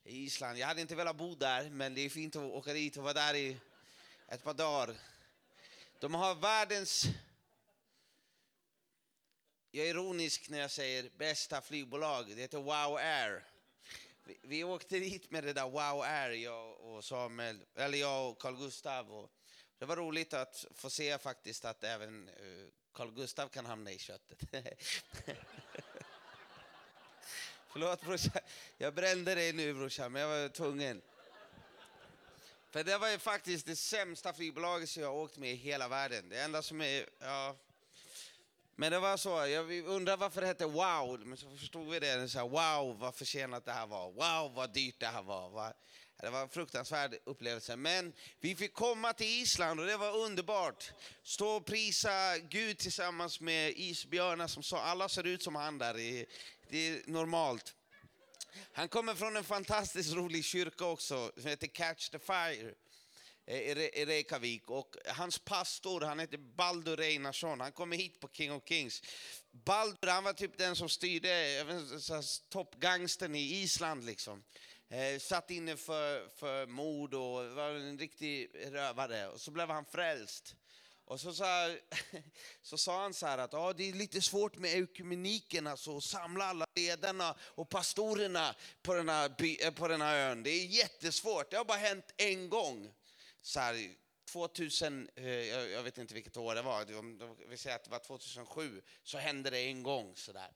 i 0.05 0.25
Island. 0.25 0.59
Jag 0.59 0.67
hade 0.67 0.81
inte 0.81 0.95
velat 0.95 1.17
bo 1.17 1.35
där, 1.35 1.71
men 1.71 1.95
det 1.95 2.01
är 2.01 2.09
fint 2.09 2.37
att 2.37 2.43
åka 2.43 2.73
dit 2.73 2.97
och 2.97 3.03
vara 3.03 3.15
där 3.15 3.35
i 3.35 3.57
ett 4.29 4.43
par 4.45 4.55
dagar. 4.55 4.95
De 5.99 6.15
har 6.15 6.35
världens... 6.35 7.05
Jag 9.71 9.87
är 9.87 9.91
ironisk 9.91 10.49
när 10.49 10.59
jag 10.59 10.71
säger 10.71 11.11
bästa 11.17 11.61
flygbolag. 11.61 12.27
Det 12.27 12.43
heter 12.43 12.59
Wow 12.59 12.97
Air. 12.97 13.45
Vi, 14.25 14.39
vi 14.43 14.65
åkte 14.65 14.99
dit 14.99 15.31
med 15.31 15.45
det 15.45 15.53
där 15.53 15.69
Wow 15.69 16.03
Air, 16.03 16.31
jag 16.31 16.81
och 16.81 17.05
Samuel, 17.05 17.61
eller 17.75 17.99
jag 17.99 18.31
och 18.31 18.39
Carl 18.39 18.57
Gustav. 18.57 19.13
Och, 19.13 19.31
det 19.79 19.85
var 19.85 19.97
roligt 19.97 20.35
att 20.35 20.67
få 20.75 20.91
se 20.91 21.19
faktiskt 21.19 21.65
att 21.65 21.85
även 21.85 22.29
eh, 22.29 22.69
Carl 22.93 23.11
Gustav 23.11 23.49
kan 23.49 23.67
hamna 23.67 23.93
i 23.93 23.99
köttet. 23.99 24.39
Förlåt 27.81 28.01
brorsan, 28.01 28.43
jag 28.79 28.95
brände 28.95 29.35
dig 29.35 29.53
nu 29.53 29.75
brorsan, 29.75 30.13
men 30.13 30.23
jag 30.23 30.29
var 30.29 30.49
tvungen. 30.49 31.03
För 32.71 32.85
det 32.85 32.99
var 32.99 33.09
ju 33.09 33.19
faktiskt 33.19 33.67
det 33.67 33.77
sämsta 33.77 34.33
flygbolaget 34.33 34.89
som 34.89 35.03
jag 35.03 35.11
har 35.11 35.17
åkt 35.17 35.37
med 35.37 35.53
i 35.53 35.55
hela 35.55 35.89
världen. 35.89 36.29
Det 36.29 36.41
enda 36.41 36.63
som 36.63 36.81
är... 36.81 37.07
Ja. 37.19 37.57
Men 38.77 38.93
det 38.93 38.99
var 38.99 39.17
så, 39.17 39.29
jag 39.29 39.71
undrar 39.87 40.17
varför 40.17 40.41
det 40.41 40.47
hette 40.47 40.67
Wow, 40.67 41.21
men 41.21 41.39
så 41.39 41.57
förstod 41.57 41.89
vi 41.89 42.01
det. 42.01 42.29
Så 42.29 42.39
här, 42.39 42.49
wow, 42.49 42.99
vad 42.99 43.15
försenat 43.15 43.65
det 43.65 43.73
här 43.73 43.87
var. 43.87 44.11
Wow, 44.11 44.55
vad 44.55 44.73
dyrt 44.73 45.01
det 45.01 45.07
här 45.07 45.23
var. 45.23 45.75
Det 46.23 46.31
var 46.31 46.43
en 46.43 46.49
fruktansvärd 46.49 47.15
upplevelse. 47.25 47.77
Men 47.77 48.13
vi 48.41 48.57
fick 48.57 48.75
komma 48.75 49.13
till 49.13 49.27
Island 49.43 49.81
och 49.81 49.87
det 49.87 49.97
var 49.97 50.17
underbart. 50.17 50.93
Stå 51.23 51.49
och 51.49 51.67
prisa 51.67 52.39
Gud 52.39 52.79
tillsammans 52.79 53.41
med 53.41 53.73
isbjörnar 53.77 54.47
som 54.47 54.63
sa, 54.63 54.83
alla 54.83 55.09
ser 55.09 55.27
ut 55.27 55.43
som 55.43 55.55
han 55.55 55.79
där. 55.79 55.95
Det 55.95 56.89
är- 56.89 57.11
normalt. 57.11 57.75
Han 58.73 58.89
kommer 58.89 59.15
från 59.15 59.37
en 59.37 59.45
fantastiskt 59.45 60.13
rolig 60.15 60.45
kyrka 60.45 60.85
också, 60.85 61.33
som 61.37 61.47
heter 61.51 61.67
Catch 61.67 62.09
the 62.09 62.19
Fire 62.19 62.75
eh, 63.47 63.61
i 63.79 64.05
Reykjavik. 64.07 64.71
Och 64.71 64.97
hans 65.07 65.39
pastor, 65.39 66.01
han 66.01 66.19
heter 66.19 66.39
Baldur 66.39 67.01
Einarsson, 67.01 67.61
han 67.61 67.73
kommer 67.73 67.97
hit 67.97 68.21
på 68.21 68.29
King 68.33 68.53
of 68.53 68.63
Kings. 68.69 69.03
Baldur, 69.51 70.09
han 70.09 70.25
var 70.25 70.33
typ 70.33 70.59
den 70.59 70.77
som 70.77 70.89
styrde 70.89 71.65
toppgangsten 71.65 72.49
toppgangstern 72.49 73.35
i 73.35 73.63
Island 73.63 74.05
liksom. 74.05 74.45
Eh, 74.93 75.19
satt 75.19 75.51
inne 75.51 75.77
för, 75.77 76.29
för 76.29 76.67
mord 76.67 77.15
och 77.15 77.51
var 77.51 77.71
en 77.71 77.99
riktig 77.99 78.51
rövare. 78.55 79.29
Och 79.29 79.41
så 79.41 79.51
blev 79.51 79.71
han 79.71 79.85
frälst. 79.85 80.57
Och 81.05 81.21
så 81.21 81.33
sa, 81.33 81.77
så 82.63 82.79
sa 82.79 83.03
han 83.03 83.15
så 83.15 83.27
här 83.27 83.39
att 83.39 83.55
ah, 83.55 83.73
det 83.73 83.89
är 83.89 83.93
lite 83.93 84.21
svårt 84.21 84.57
med 84.57 84.75
ekumeniken, 84.75 85.67
alltså 85.67 85.97
att 85.97 86.05
samla 86.05 86.45
alla 86.45 86.67
ledarna 86.75 87.37
och 87.41 87.69
pastorerna 87.69 88.55
på 88.83 88.95
den, 88.95 89.09
här 89.09 89.29
by, 89.29 89.57
eh, 89.57 89.71
på 89.71 89.89
den 89.89 90.01
här 90.01 90.31
ön. 90.31 90.43
Det 90.43 90.51
är 90.51 90.67
jättesvårt, 90.67 91.51
det 91.51 91.57
har 91.57 91.65
bara 91.65 91.79
hänt 91.79 92.15
en 92.17 92.49
gång. 92.49 92.95
Så 93.43 93.61
här, 93.61 93.95
2000, 94.33 95.11
eh, 95.15 95.25
jag, 95.29 95.83
vet 95.83 95.99
inte 95.99 96.15
vilket 96.15 96.37
år 96.37 96.55
det 96.55 96.63
var, 96.63 97.49
vi 97.49 97.57
säger 97.57 97.77
att 97.77 97.85
det 97.85 97.91
var 97.91 97.99
2007, 97.99 98.83
så 99.03 99.19
hände 99.19 99.51
det 99.51 99.59
en 99.59 99.83
gång. 99.83 100.13
Så 100.17 100.33
där. 100.33 100.51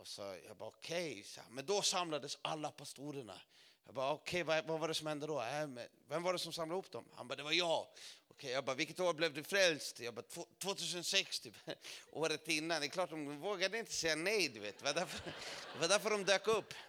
Och 0.00 0.06
så 0.06 0.36
jag 0.46 0.56
bara 0.56 0.68
okej, 0.68 1.24
okay. 1.32 1.44
men 1.50 1.66
då 1.66 1.82
samlades 1.82 2.38
alla 2.42 2.70
pastorerna. 2.70 3.40
Jag 3.84 3.94
bara 3.94 4.12
okej, 4.12 4.42
vad, 4.42 4.64
vad 4.64 4.80
var 4.80 4.88
det 4.88 4.94
som 4.94 5.06
hände 5.06 5.26
då? 5.26 5.40
Äh, 5.40 5.68
vem 6.08 6.22
var 6.22 6.32
det 6.32 6.38
som 6.38 6.52
samlade 6.52 6.74
ihop 6.74 6.90
dem? 6.90 7.04
Han 7.14 7.28
bara 7.28 7.36
det 7.36 7.42
var 7.42 7.52
jag. 7.52 7.86
Okay, 8.28 8.50
jag 8.50 8.64
bara 8.64 8.76
vilket 8.76 9.00
år 9.00 9.14
blev 9.14 9.34
du 9.34 9.42
frälst? 9.42 10.00
Jag 10.00 10.14
bara 10.14 10.24
2006 10.58 11.40
typ. 11.40 11.54
Året 12.10 12.48
innan. 12.48 12.80
Det 12.80 12.86
är 12.86 12.88
klart 12.88 13.10
de 13.10 13.40
vågade 13.40 13.78
inte 13.78 13.92
säga 13.92 14.16
nej, 14.16 14.48
du 14.48 14.60
vet. 14.60 14.78
Det 14.78 14.84
var 14.84 14.94
därför, 14.94 15.32
det 15.72 15.78
var 15.80 15.88
därför 15.88 16.10
de 16.10 16.24
dök 16.24 16.48
upp. 16.48 16.74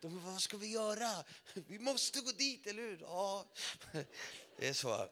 De 0.00 0.20
bara, 0.22 0.32
vad 0.32 0.40
ska 0.40 0.56
vi 0.56 0.72
göra? 0.72 1.24
Vi 1.54 1.78
måste 1.78 2.20
gå 2.20 2.30
dit, 2.30 2.66
eller 2.66 2.82
hur? 2.82 2.98
Ja, 3.00 3.46
det 4.56 4.68
är 4.68 4.72
så. 4.72 5.08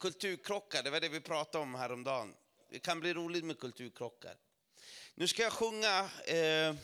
Kulturkrockar, 0.00 0.82
det 0.82 0.90
var 0.90 1.00
det 1.00 1.08
vi 1.08 1.20
pratade 1.20 1.62
om 1.62 1.74
häromdagen. 1.74 2.34
Det 2.68 2.78
kan 2.78 3.00
bli 3.00 3.14
roligt 3.14 3.44
med 3.44 3.58
kulturkrockar. 3.58 4.36
Nu 5.14 5.28
ska 5.28 5.42
jag 5.42 5.52
sjunga 5.52 6.10
eh, 6.26 6.74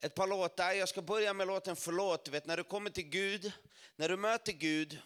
ett 0.00 0.14
par 0.14 0.26
låtar. 0.26 0.72
Jag 0.72 0.88
ska 0.88 1.02
börja 1.02 1.32
med 1.32 1.46
låten 1.46 1.76
Förlåt. 1.76 2.24
Du 2.24 2.30
vet, 2.30 2.46
när 2.46 2.56
du 2.56 2.64
kommer 2.64 2.90
till 2.90 3.08
Gud, 3.08 3.52
när 3.96 4.08
du 4.08 4.16
möter 4.16 4.52
Gud, 4.52 4.98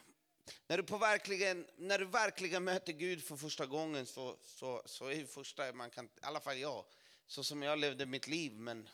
när 0.67 0.77
du, 0.77 0.83
på 0.83 0.99
verkligen, 0.99 1.67
när 1.77 1.99
du 1.99 2.05
verkligen 2.05 2.65
möter 2.65 2.93
Gud 2.93 3.25
för 3.25 3.37
första 3.37 3.67
gången 3.67 4.07
så, 4.07 4.37
så, 4.45 4.83
så 4.87 5.07
är 5.07 5.17
det 5.17 5.27
första 5.27 5.73
man 5.73 5.91
kan, 5.91 6.05
i 6.05 6.09
alla 6.21 6.41
fall 6.41 6.59
jag, 6.59 6.85
så 7.27 7.45
som 7.45 7.63
jag 7.63 7.79
levde 7.79 8.07
mitt 8.07 8.27
liv. 8.27 8.53
Men 8.53 8.89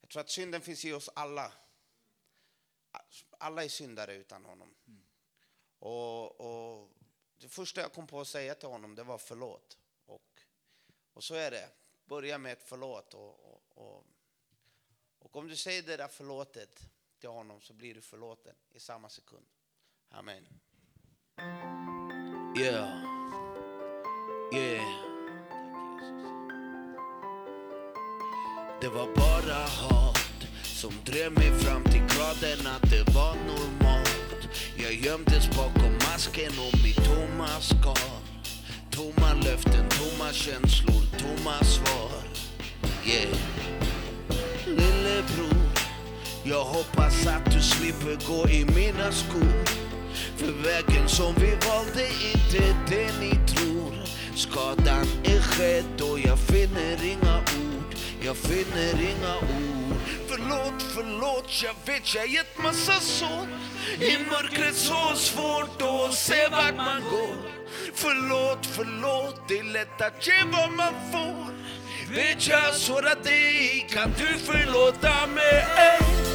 jag 0.00 0.10
tror 0.10 0.20
att 0.20 0.30
synden 0.30 0.60
finns 0.60 0.84
i 0.84 0.92
oss 0.92 1.10
alla. 1.14 1.52
Alla 3.38 3.64
är 3.64 3.68
syndare 3.68 4.14
utan 4.14 4.44
honom. 4.44 4.74
Och, 5.78 6.40
och 6.40 6.90
det 7.38 7.48
första 7.48 7.80
jag 7.80 7.92
kom 7.92 8.06
på 8.06 8.20
att 8.20 8.28
säga 8.28 8.54
till 8.54 8.68
honom 8.68 8.94
det 8.94 9.02
var 9.02 9.18
förlåt. 9.18 9.78
Och, 11.12 11.24
så 11.24 11.34
är 11.34 11.50
det. 11.50 11.68
Börja 12.04 12.38
med 12.38 12.52
ett 12.52 12.62
förlåt. 12.62 13.14
Och, 13.14 13.52
och, 13.52 13.62
och, 13.74 14.04
och 15.18 15.36
om 15.36 15.48
du 15.48 15.56
säger 15.56 15.82
det 15.82 15.96
där 15.96 16.08
förlåtet 16.08 16.80
till 17.18 17.28
honom 17.28 17.60
så 17.60 17.72
blir 17.72 17.94
du 17.94 18.00
förlåten 18.00 18.54
i 18.70 18.80
samma 18.80 19.08
sekund. 19.08 19.46
Amen. 20.08 20.46
Yeah. 22.58 23.22
Yeah. 24.54 25.12
Det 28.80 28.88
var 28.88 29.14
bara 29.16 29.54
hat 29.54 30.46
som 30.62 30.92
drev 31.04 31.32
mig 31.32 31.58
fram 31.58 31.84
till 31.84 32.00
graden 32.00 32.66
att 32.66 32.90
det 32.90 33.14
var 33.14 33.34
normalt. 33.34 34.48
Jag 34.76 34.92
gömdes 34.92 35.56
bakom 35.56 35.92
masken 35.92 36.52
och 36.58 36.78
mitt 36.84 37.04
tomma 37.04 37.60
skal. 37.60 38.21
Tomma 38.92 39.32
löften, 39.44 39.88
tomma 39.88 40.32
känslor, 40.32 41.02
tomma 41.18 41.64
svar. 41.64 42.10
Yeah. 43.06 43.36
Lillebror, 44.66 45.70
jag 46.44 46.64
hoppas 46.64 47.26
att 47.26 47.52
du 47.52 47.60
slipper 47.60 48.18
gå 48.28 48.48
i 48.48 48.64
mina 48.64 49.12
skor. 49.12 49.64
För 50.36 50.52
vägen 50.64 51.08
som 51.08 51.34
vi 51.34 51.50
valde 51.68 52.02
är 52.02 52.32
inte 52.34 52.76
det 52.88 53.20
ni 53.20 53.30
tror. 53.46 53.94
Skadan 54.34 55.06
är 55.24 55.40
skedd 55.40 56.00
och 56.10 56.20
jag 56.20 56.38
finner 56.38 57.04
inga 57.04 57.38
ord. 57.38 57.94
Jag 58.24 58.36
finner 58.36 58.94
inga 59.00 59.36
ord. 59.36 59.96
Förlåt, 60.28 60.82
förlåt, 60.94 61.62
jag 61.62 61.74
vet 61.92 62.14
jag 62.14 62.28
gett 62.28 62.58
massa 62.58 63.00
sår. 63.00 63.46
I 64.00 64.18
mörkret 64.30 64.76
så 64.76 65.14
svårt 65.16 65.82
att 65.82 66.14
se 66.14 66.48
vart 66.48 66.76
man 66.76 67.02
går. 67.10 67.36
Förlåt, 67.94 68.66
förlåt, 68.66 69.48
det 69.48 69.58
är 69.58 69.64
lätt 69.64 70.00
att 70.00 70.26
ge 70.26 70.42
vad 70.52 70.72
man 70.72 70.94
får. 71.12 71.52
Vet 72.14 72.46
jag 72.48 72.74
sårat 72.74 73.24
dig, 73.24 73.86
kan 73.90 74.12
du 74.18 74.38
förlåta 74.38 75.26
mig? 75.26 76.31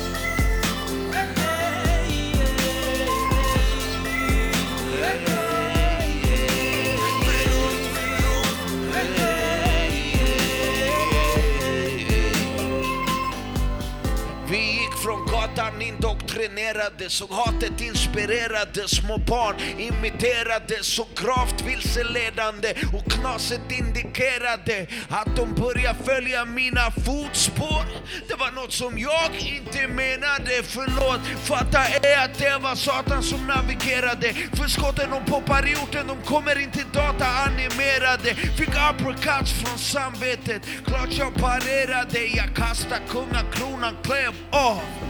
Indoktrinerade, 16.38 17.10
såg 17.10 17.32
hatet 17.32 17.82
inspirerade 17.82 18.88
små 18.88 19.17
barn 19.17 19.56
imiterade, 19.78 20.84
så 20.84 21.08
gravt 21.15 21.62
vilseledande 21.62 22.73
och 22.93 23.12
knaset 23.12 23.71
indikerade 23.71 24.88
att 25.10 25.36
de 25.36 25.54
börjar 25.54 25.95
följa 26.06 26.45
mina 26.45 26.91
fotspår. 26.91 27.86
Det 28.28 28.36
var 28.36 28.52
något 28.52 28.73
som 28.73 28.97
jag 28.97 29.36
inte 29.36 29.88
menade, 29.88 30.63
förlåt. 30.63 31.21
Fatta 31.43 31.80
är 31.80 32.26
att 32.26 32.38
det 32.38 32.58
var 32.62 32.76
Satan 32.76 33.23
som 33.23 33.47
navigerade. 33.47 34.34
För 34.34 34.67
skotten 34.67 35.10
de 35.10 35.32
poppar 35.32 35.67
i 35.67 35.76
orten, 35.76 36.08
de 36.08 36.17
kommer 36.21 36.60
inte 36.60 36.84
dataanimerade. 36.93 38.36
Fick 38.36 38.69
uppercuts 38.69 39.52
från 39.54 39.78
samvetet, 39.78 40.62
klart 40.86 41.12
jag 41.12 41.36
parerade. 41.36 42.19
Jag 42.19 42.56
kastade 42.56 43.02
kungakronan, 43.10 43.95
klev 44.04 44.34
av. 44.52 45.07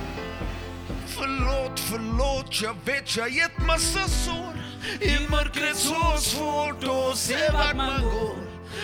Förlåt, 1.19 1.79
förlåt, 1.79 2.61
jag 2.61 2.75
vet 2.85 3.15
jag 3.17 3.29
gett 3.29 3.57
massa 3.67 4.07
sår 4.07 4.53
I 5.01 5.29
mörkret 5.29 5.77
så 5.77 6.17
svårt 6.17 6.83
att 6.83 7.17
se 7.17 7.51
vart 7.53 7.75
man 7.75 8.01
går 8.01 8.37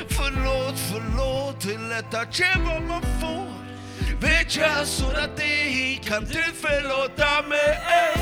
Förlåt, 0.09 0.79
förlåt, 0.91 1.65
är 1.65 1.89
lätt 1.89 2.13
att 2.13 2.39
ge 2.39 2.45
vad 2.65 2.81
man 2.81 3.01
får 3.01 3.53
Vet 4.21 4.55
jag 4.55 4.87
sårat 4.87 5.37
dig, 5.37 6.01
kan 6.05 6.23
du 6.25 6.43
förlåta 6.43 7.47
mig? 7.47 7.79
Ey, 7.89 8.21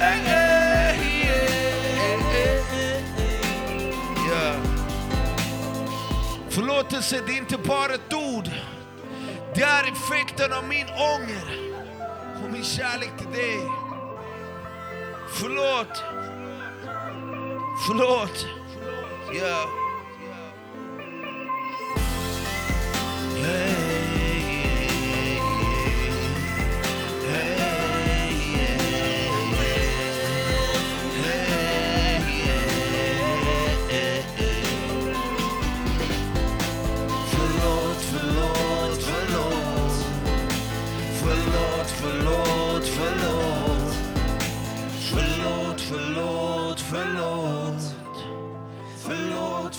Ey, 0.00 0.26
ey, 0.26 0.41
Förlåtelse, 6.54 7.22
det 7.26 7.32
är 7.32 7.36
inte 7.36 7.58
bara 7.58 7.94
ett 7.94 8.12
ord. 8.12 8.50
Det 9.54 9.62
är 9.62 9.92
effekten 9.92 10.52
av 10.52 10.64
min 10.68 10.86
ånger 10.86 11.72
och 12.44 12.52
min 12.52 12.64
kärlek 12.64 13.10
till 13.18 13.32
dig. 13.32 13.58
Förlåt. 15.28 16.02
Förlåt. 17.86 18.46
Ja. 19.32 19.82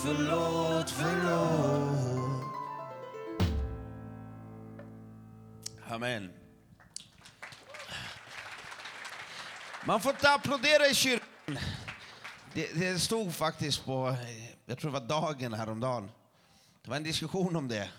Förlåt, 0.04 0.90
förlåt. 0.90 2.44
Amen. 5.90 6.32
Man 9.86 10.02
får 10.02 10.12
inte 10.12 10.30
applådera 10.30 10.88
i 10.88 10.96
kyrkan. 10.96 11.58
Det, 12.54 12.74
det 12.74 13.00
stod 13.00 13.34
faktiskt 13.34 13.86
på, 13.86 14.16
jag 14.66 14.80
tror 14.80 14.92
det 14.92 15.00
var 15.00 15.08
dagen 15.08 15.54
häromdagen. 15.54 16.12
Det 16.84 16.90
var 16.90 16.98
en 16.98 17.04
diskussion 17.04 17.56
om 17.56 17.68
det. 17.68 17.90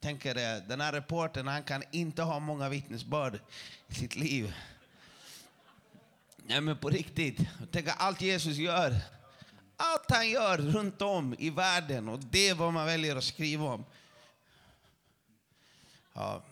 Tänker 0.00 0.34
det, 0.34 0.64
den 0.68 0.80
här 0.80 0.92
reportern 0.92 1.46
han 1.46 1.62
kan 1.62 1.82
inte 1.90 2.22
ha 2.22 2.38
många 2.38 2.68
vittnesbörd 2.68 3.40
i 3.88 3.94
sitt 3.94 4.16
liv. 4.16 4.54
Nej 6.36 6.60
men 6.60 6.76
på 6.76 6.88
riktigt. 6.88 7.38
Tänk 7.72 7.88
allt 7.96 8.20
Jesus 8.20 8.56
gör. 8.56 9.17
Allt 9.80 10.10
han 10.10 10.30
gör 10.30 10.58
runt 10.58 11.02
om 11.02 11.34
i 11.38 11.50
världen 11.50 12.08
och 12.08 12.18
det 12.18 12.48
är 12.48 12.54
vad 12.54 12.72
man 12.72 12.86
väljer 12.86 13.16
att 13.16 13.24
skriva 13.24 13.64
om. 13.64 13.84
Ja, 16.14 16.42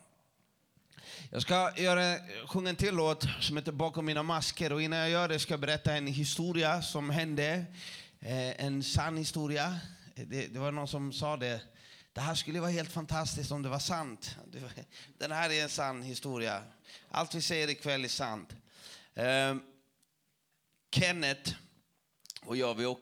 jag 1.30 1.42
ska 1.42 1.72
göra, 1.76 2.18
sjunga 2.46 2.70
en 2.70 2.76
till 2.76 2.94
låt 2.94 3.26
som 3.40 3.56
heter 3.56 3.72
Bakom 3.72 4.06
mina 4.06 4.22
masker. 4.22 4.72
Och 4.72 4.82
innan 4.82 4.98
jag 4.98 5.10
gör 5.10 5.28
det 5.28 5.38
ska 5.38 5.52
jag 5.52 5.60
berätta 5.60 5.92
en 5.92 6.06
historia 6.06 6.82
som 6.82 7.10
hände. 7.10 7.64
Eh, 8.20 8.64
en 8.64 8.82
sann 8.82 9.16
historia. 9.16 9.78
Det, 10.14 10.46
det 10.46 10.58
var 10.58 10.72
någon 10.72 10.88
som 10.88 11.12
sa 11.12 11.36
det. 11.36 11.60
Det 12.12 12.20
här 12.20 12.34
skulle 12.34 12.60
vara 12.60 12.70
helt 12.70 12.92
fantastiskt 12.92 13.52
om 13.52 13.62
det 13.62 13.68
var 13.68 13.78
sant. 13.78 14.36
Det 14.52 14.60
Den 15.18 15.32
här 15.32 15.50
är 15.50 15.62
en 15.62 15.68
sann 15.68 16.02
historia. 16.02 16.62
Allt 17.10 17.34
vi 17.34 17.42
säger 17.42 17.68
ikväll 17.68 18.04
är 18.04 18.08
sant. 18.08 18.48
Eh, 19.14 19.56
Kenneth 20.90 21.52
och 22.42 22.56
jag, 22.56 22.74
vi 22.74 22.96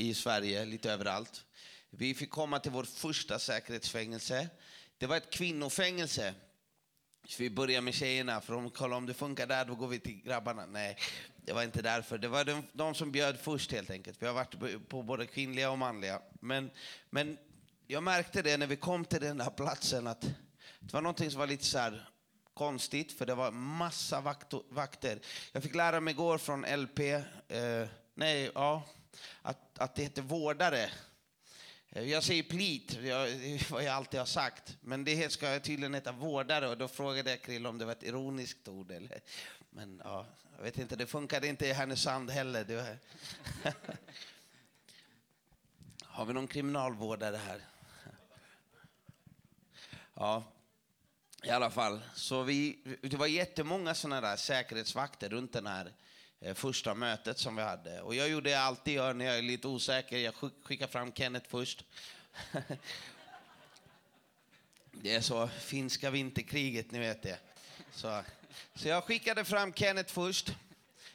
i 0.00 0.14
Sverige, 0.14 0.64
lite 0.64 0.92
överallt. 0.92 1.44
Vi 1.90 2.14
fick 2.14 2.30
komma 2.30 2.60
till 2.60 2.70
vårt 2.72 2.86
första 2.88 3.38
säkerhetsfängelse. 3.38 4.48
Det 4.98 5.06
var 5.06 5.16
ett 5.16 5.30
kvinnofängelse. 5.30 6.34
Så 7.26 7.42
vi 7.42 7.50
börjar 7.50 7.80
med 7.80 7.94
tjejerna, 7.94 8.40
för 8.40 8.52
de 8.54 8.70
kollar 8.70 8.96
om 8.96 9.06
det 9.06 9.14
funkar 9.14 9.46
där, 9.46 9.64
då 9.64 9.74
går 9.74 9.88
vi 9.88 9.98
till 10.00 10.22
grabbarna. 10.22 10.66
Nej, 10.66 10.96
det 11.36 11.52
var 11.52 11.62
inte 11.62 11.82
därför. 11.82 12.18
Det 12.18 12.28
var 12.28 12.44
de, 12.44 12.62
de 12.72 12.94
som 12.94 13.12
bjöd 13.12 13.38
först 13.40 13.72
helt 13.72 13.90
enkelt. 13.90 14.22
Vi 14.22 14.26
har 14.26 14.34
varit 14.34 14.58
på- 14.60 14.80
på 14.88 15.02
både 15.02 15.26
kvinnliga 15.26 15.70
och 15.70 15.78
manliga. 15.78 16.22
Men, 16.40 16.70
men 17.10 17.38
jag 17.86 18.02
märkte 18.02 18.42
det 18.42 18.56
när 18.56 18.66
vi 18.66 18.76
kom 18.76 19.04
till 19.04 19.20
den 19.20 19.40
här 19.40 19.50
platsen 19.50 20.06
att 20.06 20.20
det 20.80 20.92
var 20.92 21.02
någonting 21.02 21.30
som 21.30 21.38
var 21.40 21.46
lite 21.46 21.64
så 21.64 21.78
här 21.78 22.08
konstigt, 22.54 23.12
för 23.12 23.26
det 23.26 23.34
var 23.34 23.50
massa 23.50 24.20
vakt, 24.20 24.52
vakter. 24.70 25.18
Jag 25.52 25.62
fick 25.62 25.74
lära 25.74 26.00
mig 26.00 26.12
igår 26.12 26.38
från 26.38 26.64
LP, 26.82 26.98
eh, 27.48 27.88
nej, 28.14 28.50
ja, 28.54 28.82
att, 29.42 29.67
att 29.78 29.94
det 29.94 30.02
heter 30.02 30.22
vårdare. 30.22 30.90
Eh, 31.90 32.02
jag 32.04 32.24
säger 32.24 32.42
plit, 32.42 32.92
jag, 32.92 33.28
det 33.28 33.54
är 33.54 33.72
vad 33.72 33.84
jag 33.84 33.94
alltid 33.94 34.20
har 34.20 34.26
sagt. 34.26 34.76
Men 34.80 35.04
det 35.04 35.32
ska 35.32 35.60
tydligen 35.60 35.94
heta 35.94 36.12
vårdare 36.12 36.68
och 36.68 36.78
då 36.78 36.88
frågade 36.88 37.30
jag 37.30 37.42
Krill 37.42 37.66
om 37.66 37.78
det 37.78 37.84
var 37.84 37.92
ett 37.92 38.02
ironiskt 38.02 38.68
ord. 38.68 38.90
Eller. 38.90 39.20
Men 39.70 40.02
ja, 40.04 40.26
jag 40.56 40.62
vet 40.62 40.78
inte, 40.78 40.96
det 40.96 41.06
funkade 41.06 41.46
inte 41.46 41.66
i 41.66 41.72
Härnösand 41.72 42.30
heller. 42.30 42.64
Det 42.64 42.76
var... 42.76 42.96
Har 46.04 46.24
vi 46.24 46.32
någon 46.32 46.48
kriminalvårdare 46.48 47.36
här? 47.36 47.60
Ja, 50.14 50.44
i 51.42 51.50
alla 51.50 51.70
fall. 51.70 52.00
Så 52.14 52.42
vi, 52.42 52.78
det 53.02 53.16
var 53.16 53.26
jättemånga 53.26 53.94
sådana 53.94 54.20
där 54.20 54.36
säkerhetsvakter 54.36 55.28
runt 55.28 55.52
den 55.52 55.66
här 55.66 55.86
eh, 55.86 55.92
Eh, 56.40 56.54
första 56.54 56.94
mötet 56.94 57.38
som 57.38 57.56
vi 57.56 57.62
hade. 57.62 58.02
Och 58.02 58.14
jag 58.14 58.28
gjorde 58.28 58.50
det 58.50 58.54
jag 58.54 58.62
alltid 58.62 58.94
gör 58.94 59.14
när 59.14 59.24
jag 59.24 59.38
är 59.38 59.42
lite 59.42 59.68
osäker. 59.68 60.18
Jag 60.18 60.34
skickar 60.62 60.86
fram 60.86 61.12
Kenneth 61.12 61.48
först. 61.48 61.84
det 64.92 65.14
är 65.14 65.20
så, 65.20 65.48
finska 65.48 66.10
vinterkriget, 66.10 66.90
ni 66.90 66.98
vet 66.98 67.22
det. 67.22 67.38
Så, 67.92 68.22
så 68.74 68.88
jag 68.88 69.04
skickade 69.04 69.44
fram 69.44 69.72
Kenneth 69.72 70.12
först. 70.12 70.54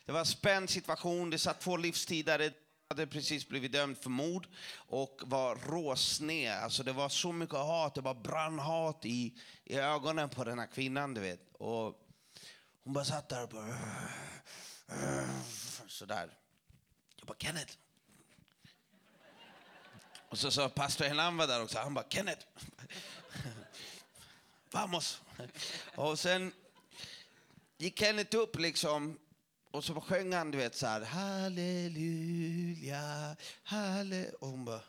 Det 0.05 0.11
var 0.11 0.19
en 0.19 0.25
spänd 0.25 0.69
situation. 0.69 1.29
Det 1.29 1.39
satt 1.39 1.61
två 1.61 1.77
livstidare 1.77 2.51
hade 2.87 3.07
precis 3.07 3.47
blivit 3.47 3.71
dömd 3.71 3.97
för 3.97 4.09
mord 4.09 4.47
och 4.75 5.21
var 5.25 5.55
råsne. 5.55 6.55
Alltså 6.55 6.83
det 6.83 6.91
var 6.91 7.09
så 7.09 7.31
mycket 7.31 7.55
hat, 7.55 7.95
det 7.95 8.01
var 8.01 8.13
brann 8.13 8.59
hat 8.59 9.05
i, 9.05 9.33
i 9.63 9.75
ögonen 9.75 10.29
på 10.29 10.43
den 10.43 10.59
här 10.59 10.67
kvinnan, 10.67 11.13
du 11.13 11.21
vet. 11.21 11.39
Och 11.53 11.99
hon 12.83 12.93
bara 12.93 13.05
satt 13.05 13.29
där 13.29 13.43
och 13.43 13.49
bara... 13.49 13.75
Eh, 14.87 15.41
sådär. 15.87 16.37
Jag 17.15 17.27
bara, 17.27 17.37
Kenneth. 17.37 17.73
Och 20.29 20.37
så 20.37 20.51
sa 20.51 20.69
pastor 20.69 21.05
Helan 21.05 21.37
var 21.37 21.47
där 21.47 21.63
också. 21.63 21.79
Han 21.79 21.93
bara, 21.93 22.05
Kenneth. 22.09 22.45
Vamos. 24.71 25.21
Och 25.95 26.19
sen 26.19 26.53
gick 27.77 27.99
Kenneth 27.99 28.37
upp 28.37 28.59
liksom 28.59 29.19
och 29.73 29.83
så 29.83 30.01
sjöng 30.01 30.33
han, 30.33 30.51
du 30.51 30.57
vet, 30.57 30.75
så 30.75 30.87
här, 30.87 31.01
halleluja, 31.01 32.15
halle... 33.63 34.29
Och 34.39 34.47
hon 34.47 34.65
bara... 34.65 34.81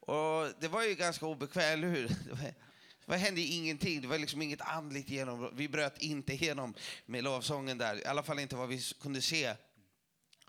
Och 0.00 0.52
det 0.60 0.68
var 0.68 0.82
ju 0.82 0.94
ganska 0.94 1.26
obekvämt, 1.26 1.64
eller 1.64 1.88
hur? 1.88 2.10
Det, 3.08 3.16
hände 3.16 3.40
ingenting, 3.40 4.00
det 4.00 4.08
var 4.08 4.18
liksom 4.18 4.42
inget 4.42 4.60
andligt 4.60 5.08
genom. 5.08 5.56
Vi 5.56 5.68
bröt 5.68 6.02
inte 6.02 6.32
igenom 6.32 6.74
med 7.06 7.24
lovsången 7.24 7.78
där, 7.78 7.96
i 7.96 8.04
alla 8.04 8.22
fall 8.22 8.38
inte 8.38 8.56
vad 8.56 8.68
vi 8.68 8.82
kunde 9.00 9.22
se. 9.22 9.54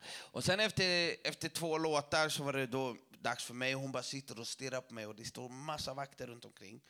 Och 0.07 0.43
sen 0.43 0.59
efter, 0.59 1.15
efter 1.23 1.49
två 1.49 1.77
låtar 1.77 2.29
så 2.29 2.43
var 2.43 2.53
det 2.53 2.67
då 2.67 2.97
dags 3.19 3.43
för 3.43 3.53
mig. 3.53 3.73
Hon 3.73 3.91
bara 3.91 4.03
sitter 4.03 4.39
och 4.39 4.47
stirrar 4.47 4.81
på 4.81 4.93
mig 4.93 5.05
och 5.05 5.15
det 5.15 5.25
står 5.25 5.49
massa 5.49 5.93
vakter 5.93 6.27
runt 6.27 6.45
omkring. 6.45 6.81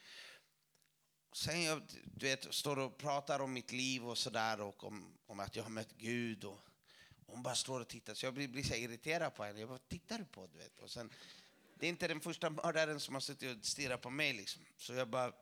Sen 1.34 1.64
jag 1.64 1.82
du 2.04 2.26
vet, 2.26 2.54
står 2.54 2.80
och 2.80 2.98
pratar 2.98 3.40
om 3.40 3.54
mitt 3.54 3.72
liv 3.72 4.08
och 4.08 4.18
sådär 4.18 4.62
och 4.62 4.84
om, 4.84 5.18
om 5.28 5.40
att 5.40 5.56
jag 5.56 5.64
har 5.64 5.70
mött 5.70 5.94
Gud. 5.98 6.44
Och, 6.44 6.60
hon 7.26 7.44
bara 7.44 7.56
står 7.56 7.80
och 7.80 7.88
tittar. 7.88 8.14
Så 8.14 8.26
jag 8.26 8.34
blir, 8.34 8.48
blir 8.48 8.64
så 8.64 8.76
irriterad 8.76 9.36
på 9.36 9.44
henne. 9.44 9.60
Jag 9.60 9.70
bara, 9.70 9.80
tittar 9.80 10.18
du 10.18 10.26
på? 10.26 10.48
Du 10.48 10.58
vet? 10.58 10.80
Och 10.80 10.92
sen, 10.92 11.10
det 11.80 11.86
är 11.86 11.90
inte 11.90 12.08
den 12.08 12.22
första 12.22 12.50
mördaren 12.50 13.00
som 13.00 13.14
har 13.14 13.22
suttit 13.22 13.58
och 13.58 13.66
stirrat 13.66 14.02
på 14.02 14.10
mig. 14.10 14.34
Liksom. 14.34 14.62
Så 14.78 14.94
jag 14.94 15.08
bara, 15.08 15.34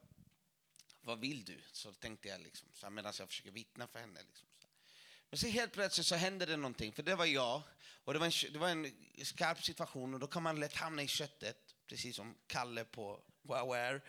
vad 1.08 1.20
vill 1.20 1.46
du? 1.46 1.60
Så 1.72 1.94
tänkte 1.94 2.28
jag 2.28 2.42
liksom, 2.42 2.68
så 2.74 2.90
medan 2.90 3.14
jag 3.20 3.30
försöker 3.30 3.52
vittna 3.52 3.88
för 3.88 4.00
henne. 4.00 4.20
Liksom. 4.28 4.48
Men 5.30 5.40
så 5.40 5.48
helt 5.48 5.74
plötsligt 5.74 6.08
så 6.08 6.16
hände 6.16 6.46
det 6.46 6.58
någonting, 6.58 6.94
för 6.94 7.04
det 7.04 7.16
var 7.16 7.26
jag. 7.26 7.62
Och 8.04 8.14
det 8.14 8.20
var, 8.20 8.26
en, 8.26 8.54
det 8.54 8.60
var 8.60 8.70
en 8.70 8.92
skarp 9.24 9.64
situation 9.64 10.14
och 10.14 10.20
då 10.20 10.28
kan 10.28 10.44
man 10.44 10.60
lätt 10.60 10.76
hamna 10.76 11.02
i 11.04 11.08
köttet, 11.08 11.76
precis 11.88 12.16
som 12.16 12.36
Kalle 12.48 12.86
på 12.86 13.22
Wow 13.42 13.72
Air. 13.72 14.02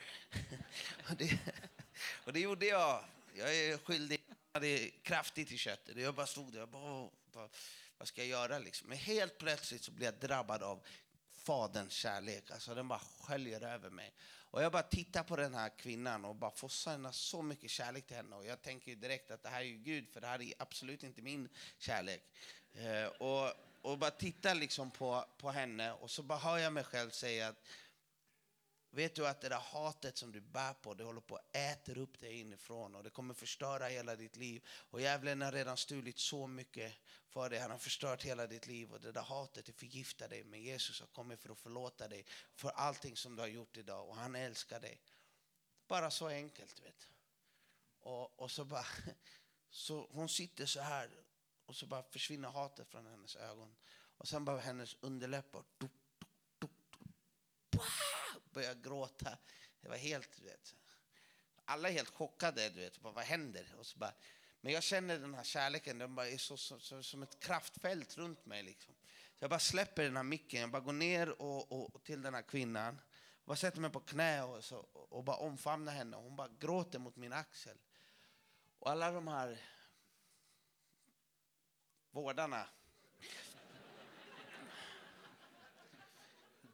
och, 1.10 1.16
det, 1.16 1.38
och 2.24 2.32
det 2.32 2.40
gjorde 2.40 2.66
jag. 2.66 3.04
Jag 3.34 3.56
är 3.56 3.78
skyldig 3.78 4.20
jag 4.28 4.60
hade 4.60 4.90
kraftigt 5.02 5.52
i 5.52 5.58
köttet. 5.58 5.96
Jag 5.96 6.14
bara 6.14 6.26
stod 6.26 6.52
där 6.52 6.62
och 6.62 6.68
bara, 6.68 7.10
vad, 7.32 7.50
vad 7.98 8.08
ska 8.08 8.20
jag 8.20 8.28
göra 8.28 8.58
liksom? 8.58 8.88
Men 8.88 8.98
helt 8.98 9.38
plötsligt 9.38 9.84
så 9.84 9.90
blir 9.90 10.06
jag 10.06 10.14
drabbad 10.14 10.62
av 10.62 10.86
Faderns 11.32 11.92
kärlek. 11.92 12.50
Alltså 12.50 12.74
den 12.74 12.88
bara 12.88 13.00
sköljer 13.20 13.60
över 13.60 13.90
mig. 13.90 14.14
Och 14.50 14.62
jag 14.62 14.72
bara 14.72 14.82
tittar 14.82 15.22
på 15.22 15.36
den 15.36 15.54
här 15.54 15.68
kvinnan 15.78 16.24
och 16.24 16.34
bara 16.34 16.50
får 16.50 16.68
känna 16.68 17.12
så 17.12 17.42
mycket 17.42 17.70
kärlek 17.70 18.06
till 18.06 18.16
henne. 18.16 18.36
Och 18.36 18.46
jag 18.46 18.62
tänker 18.62 18.90
ju 18.90 18.94
direkt 18.96 19.30
att 19.30 19.42
det 19.42 19.48
här 19.48 19.60
är 19.60 19.64
ju 19.64 19.76
Gud, 19.76 20.08
för 20.12 20.20
det 20.20 20.26
här 20.26 20.42
är 20.42 20.52
absolut 20.58 21.02
inte 21.02 21.22
min 21.22 21.48
kärlek. 21.78 22.22
Eh, 22.74 23.06
och, 23.06 23.52
och 23.82 23.98
bara 23.98 24.10
tittar 24.10 24.54
liksom 24.54 24.90
på, 24.90 25.24
på 25.38 25.50
henne 25.50 25.92
och 25.92 26.10
så 26.10 26.22
bara 26.22 26.38
hör 26.38 26.58
jag 26.58 26.72
mig 26.72 26.84
själv 26.84 27.10
säga 27.10 27.48
att 27.48 27.64
Vet 28.90 29.14
du 29.14 29.26
att 29.26 29.40
det 29.40 29.48
där 29.48 29.60
hatet 29.60 30.16
som 30.16 30.32
du 30.32 30.40
bär 30.40 30.74
på, 30.74 30.94
det 30.94 31.04
håller 31.04 31.20
på 31.20 31.36
att 31.36 31.56
äta 31.56 31.92
upp 31.92 32.20
dig 32.20 32.40
inifrån 32.40 32.94
och 32.94 33.02
det 33.02 33.10
kommer 33.10 33.34
förstöra 33.34 33.86
hela 33.86 34.16
ditt 34.16 34.36
liv. 34.36 34.66
Och 34.68 35.00
djävulen 35.00 35.42
har 35.42 35.52
redan 35.52 35.76
stulit 35.76 36.18
så 36.18 36.46
mycket 36.46 36.94
för 37.28 37.50
dig. 37.50 37.58
Han 37.58 37.70
har 37.70 37.78
förstört 37.78 38.22
hela 38.22 38.46
ditt 38.46 38.66
liv 38.66 38.92
och 38.92 39.00
det 39.00 39.12
där 39.12 39.22
hatet 39.22 39.66
det 39.66 39.72
förgiftar 39.72 40.28
dig. 40.28 40.44
Men 40.44 40.62
Jesus 40.62 41.00
har 41.00 41.06
kommit 41.06 41.40
för 41.40 41.50
att 41.50 41.58
förlåta 41.58 42.08
dig 42.08 42.26
för 42.54 42.70
allting 42.70 43.16
som 43.16 43.36
du 43.36 43.42
har 43.42 43.48
gjort 43.48 43.76
idag 43.76 44.08
och 44.08 44.16
han 44.16 44.34
älskar 44.34 44.80
dig. 44.80 45.00
Bara 45.88 46.10
så 46.10 46.28
enkelt, 46.28 46.80
vet 46.80 47.08
och, 48.08 48.40
och 48.40 48.50
så 48.50 48.64
bara, 48.64 48.86
så 49.70 50.08
hon 50.10 50.28
sitter 50.28 50.66
så 50.66 50.80
här 50.80 51.10
och 51.66 51.76
så 51.76 51.86
bara 51.86 52.02
försvinner 52.02 52.48
hatet 52.48 52.88
från 52.88 53.06
hennes 53.06 53.36
ögon. 53.36 53.76
Och 54.18 54.28
sen 54.28 54.44
bara 54.44 54.58
hennes 54.58 54.96
underläppar 55.00 55.64
dup, 55.78 55.92
började 58.52 58.80
gråta. 58.80 59.38
Det 59.80 59.88
var 59.88 59.96
helt, 59.96 60.36
du 60.36 60.44
vet. 60.44 60.74
Alla 61.64 61.88
är 61.88 61.92
helt 61.92 62.08
chockade, 62.10 62.68
du 62.68 62.80
vet. 62.80 63.00
Bara, 63.00 63.12
vad 63.12 63.24
händer? 63.24 63.74
Och 63.78 63.86
så 63.86 63.98
bara, 63.98 64.12
men 64.60 64.72
jag 64.72 64.82
känner 64.82 65.18
den 65.18 65.34
här 65.34 65.44
kärleken, 65.44 65.98
den 65.98 66.14
bara 66.14 66.28
är 66.28 66.38
så, 66.38 66.56
så, 66.56 66.78
så, 66.78 67.02
som 67.02 67.22
ett 67.22 67.40
kraftfält 67.40 68.18
runt 68.18 68.46
mig. 68.46 68.62
Liksom. 68.62 68.94
Så 69.34 69.44
jag 69.44 69.50
bara 69.50 69.60
släpper 69.60 70.02
den 70.04 70.16
här 70.16 70.22
micken, 70.22 70.60
jag 70.60 70.70
bara 70.70 70.82
går 70.82 70.92
ner 70.92 71.42
och, 71.42 71.72
och, 71.72 71.94
och 71.94 72.04
till 72.04 72.22
den 72.22 72.34
här 72.34 72.42
kvinnan. 72.42 72.94
jag 72.94 73.44
bara 73.44 73.56
sätter 73.56 73.80
mig 73.80 73.90
på 73.90 74.00
knä 74.00 74.42
och, 74.42 74.64
så, 74.64 74.76
och 74.92 75.24
bara 75.24 75.36
omfamnar 75.36 75.92
henne. 75.92 76.16
Hon 76.16 76.36
bara 76.36 76.48
gråter 76.58 76.98
mot 76.98 77.16
min 77.16 77.32
axel. 77.32 77.78
Och 78.78 78.90
alla 78.90 79.10
de 79.10 79.28
här 79.28 79.60
vårdarna 82.10 82.68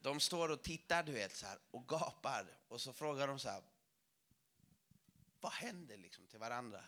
de 0.05 0.21
står 0.21 0.49
och 0.49 0.63
tittar 0.63 1.03
du 1.03 1.13
vet, 1.13 1.37
så 1.37 1.47
här, 1.47 1.59
och 1.71 1.89
gapar. 1.89 2.47
Och 2.69 2.81
så 2.81 2.93
frågar 2.93 3.29
de 3.29 3.39
så 3.39 3.49
här, 3.49 3.63
vad 5.41 5.53
händer 5.53 5.97
liksom 5.97 6.27
till 6.27 6.39
varandra? 6.39 6.85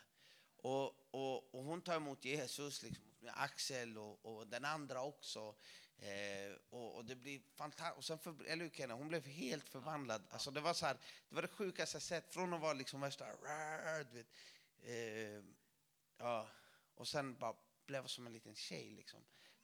Och, 0.57 1.15
och, 1.15 1.55
och 1.55 1.65
hon 1.65 1.83
tar 1.83 1.97
emot 1.97 2.25
Jesus 2.25 2.83
liksom, 2.83 3.05
med 3.21 3.33
Axel 3.37 3.99
och, 3.99 4.25
och 4.25 4.47
den 4.47 4.65
andra 4.65 5.03
också. 5.03 5.55
Eh, 5.99 6.57
och, 6.71 6.97
och 6.97 7.05
det 7.05 7.15
blir 7.15 7.41
fantastiskt. 7.55 7.99
Och 7.99 8.05
sen 8.05 8.19
för, 8.19 8.45
eller 8.45 8.65
hur, 8.65 8.71
Kenny? 8.71 8.95
hon 8.95 9.09
blev 9.09 9.27
helt 9.27 9.69
förvandlad. 9.69 10.23
Alltså, 10.31 10.51
det, 10.51 10.61
var 10.61 10.75
så 10.75 10.87
här, 10.87 10.97
det 11.29 11.35
var 11.35 11.43
det 11.43 11.49
sjukaste 11.49 11.97
jag 11.97 12.03
sett. 12.03 12.35
Från 12.35 12.55
att 12.55 12.61
vara 12.61 12.73
liksom 12.73 13.01
värsta... 13.01 13.27
Du 14.11 14.17
vet, 14.17 14.33
eh, 14.83 15.45
ja. 16.19 16.49
Och 16.95 17.09
sen 17.09 17.39
bara 17.39 17.57
blev 17.87 18.07
som 18.07 18.27
en 18.27 18.33
liten 18.33 18.55
tjej. 18.55 18.91
Liksom. 18.91 19.21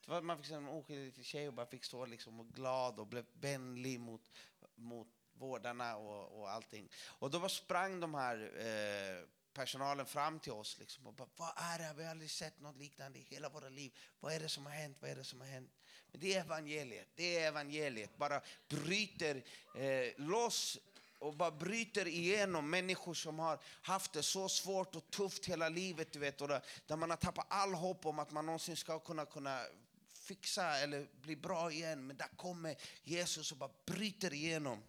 Man 0.06 0.38
fick 0.38 0.50
en 0.50 0.68
oskyldig 0.68 1.24
tjej 1.24 1.48
och 1.48 1.54
bara 1.54 1.66
fick 1.66 1.84
stå 1.84 2.06
liksom 2.06 2.40
och 2.40 2.48
glad 2.48 2.98
och 2.98 3.06
blev 3.06 3.24
vänlig 3.32 4.00
mot, 4.00 4.30
mot 4.74 5.08
vårdarna 5.32 5.96
och, 5.96 6.40
och 6.40 6.50
allting. 6.50 6.88
Och 7.06 7.30
då 7.30 7.48
sprang 7.48 8.00
de 8.00 8.14
här 8.14 8.52
eh, 8.58 9.26
personalen 9.52 10.06
fram 10.06 10.40
till 10.40 10.52
oss 10.52 10.78
liksom 10.78 11.06
och 11.06 11.14
bara, 11.14 11.28
vad 11.36 11.52
är 11.56 11.78
det? 11.78 11.94
Vi 11.96 12.04
har 12.04 12.10
aldrig 12.10 12.30
sett 12.30 12.60
något 12.60 12.76
liknande 12.76 13.18
i 13.18 13.22
hela 13.22 13.48
våra 13.48 13.68
liv. 13.68 13.92
Vad 14.20 14.32
är 14.32 14.40
det 14.40 14.48
som 14.48 14.66
har 14.66 14.72
hänt? 14.72 14.96
Vad 15.00 15.10
är 15.10 15.16
det 15.16 15.24
som 15.24 15.40
har 15.40 15.48
hänt? 15.48 15.70
Men 16.10 16.20
det 16.20 16.34
är 16.34 16.40
evangeliet. 16.40 17.08
Det 17.14 17.38
är 17.38 17.48
evangeliet. 17.48 18.16
Bara 18.16 18.40
bryter 18.68 19.44
eh, 19.74 20.12
loss 20.16 20.78
och 21.18 21.34
bara 21.34 21.50
bryter 21.50 22.08
igenom 22.08 22.70
människor 22.70 23.14
som 23.14 23.38
har 23.38 23.58
haft 23.82 24.12
det 24.12 24.22
så 24.22 24.48
svårt 24.48 24.94
och 24.94 25.10
tufft 25.10 25.46
hela 25.46 25.68
livet, 25.68 26.12
du 26.12 26.18
vet, 26.18 26.40
och 26.40 26.48
där 26.86 26.96
man 26.96 27.10
har 27.10 27.16
tappat 27.16 27.46
all 27.48 27.74
hopp 27.74 28.06
om 28.06 28.18
att 28.18 28.30
man 28.30 28.46
någonsin 28.46 28.76
ska 28.76 28.98
kunna, 28.98 29.24
kunna 29.24 29.60
fixa 30.22 30.78
eller 30.78 31.08
bli 31.20 31.37
bra 31.37 31.72
igen. 31.72 32.06
Men 32.06 32.16
där 32.16 32.37
kommer 32.37 32.76
Jesus 33.02 33.52
och 33.52 33.58
bara 33.58 33.70
bryter 33.87 34.32
igenom. 34.32 34.82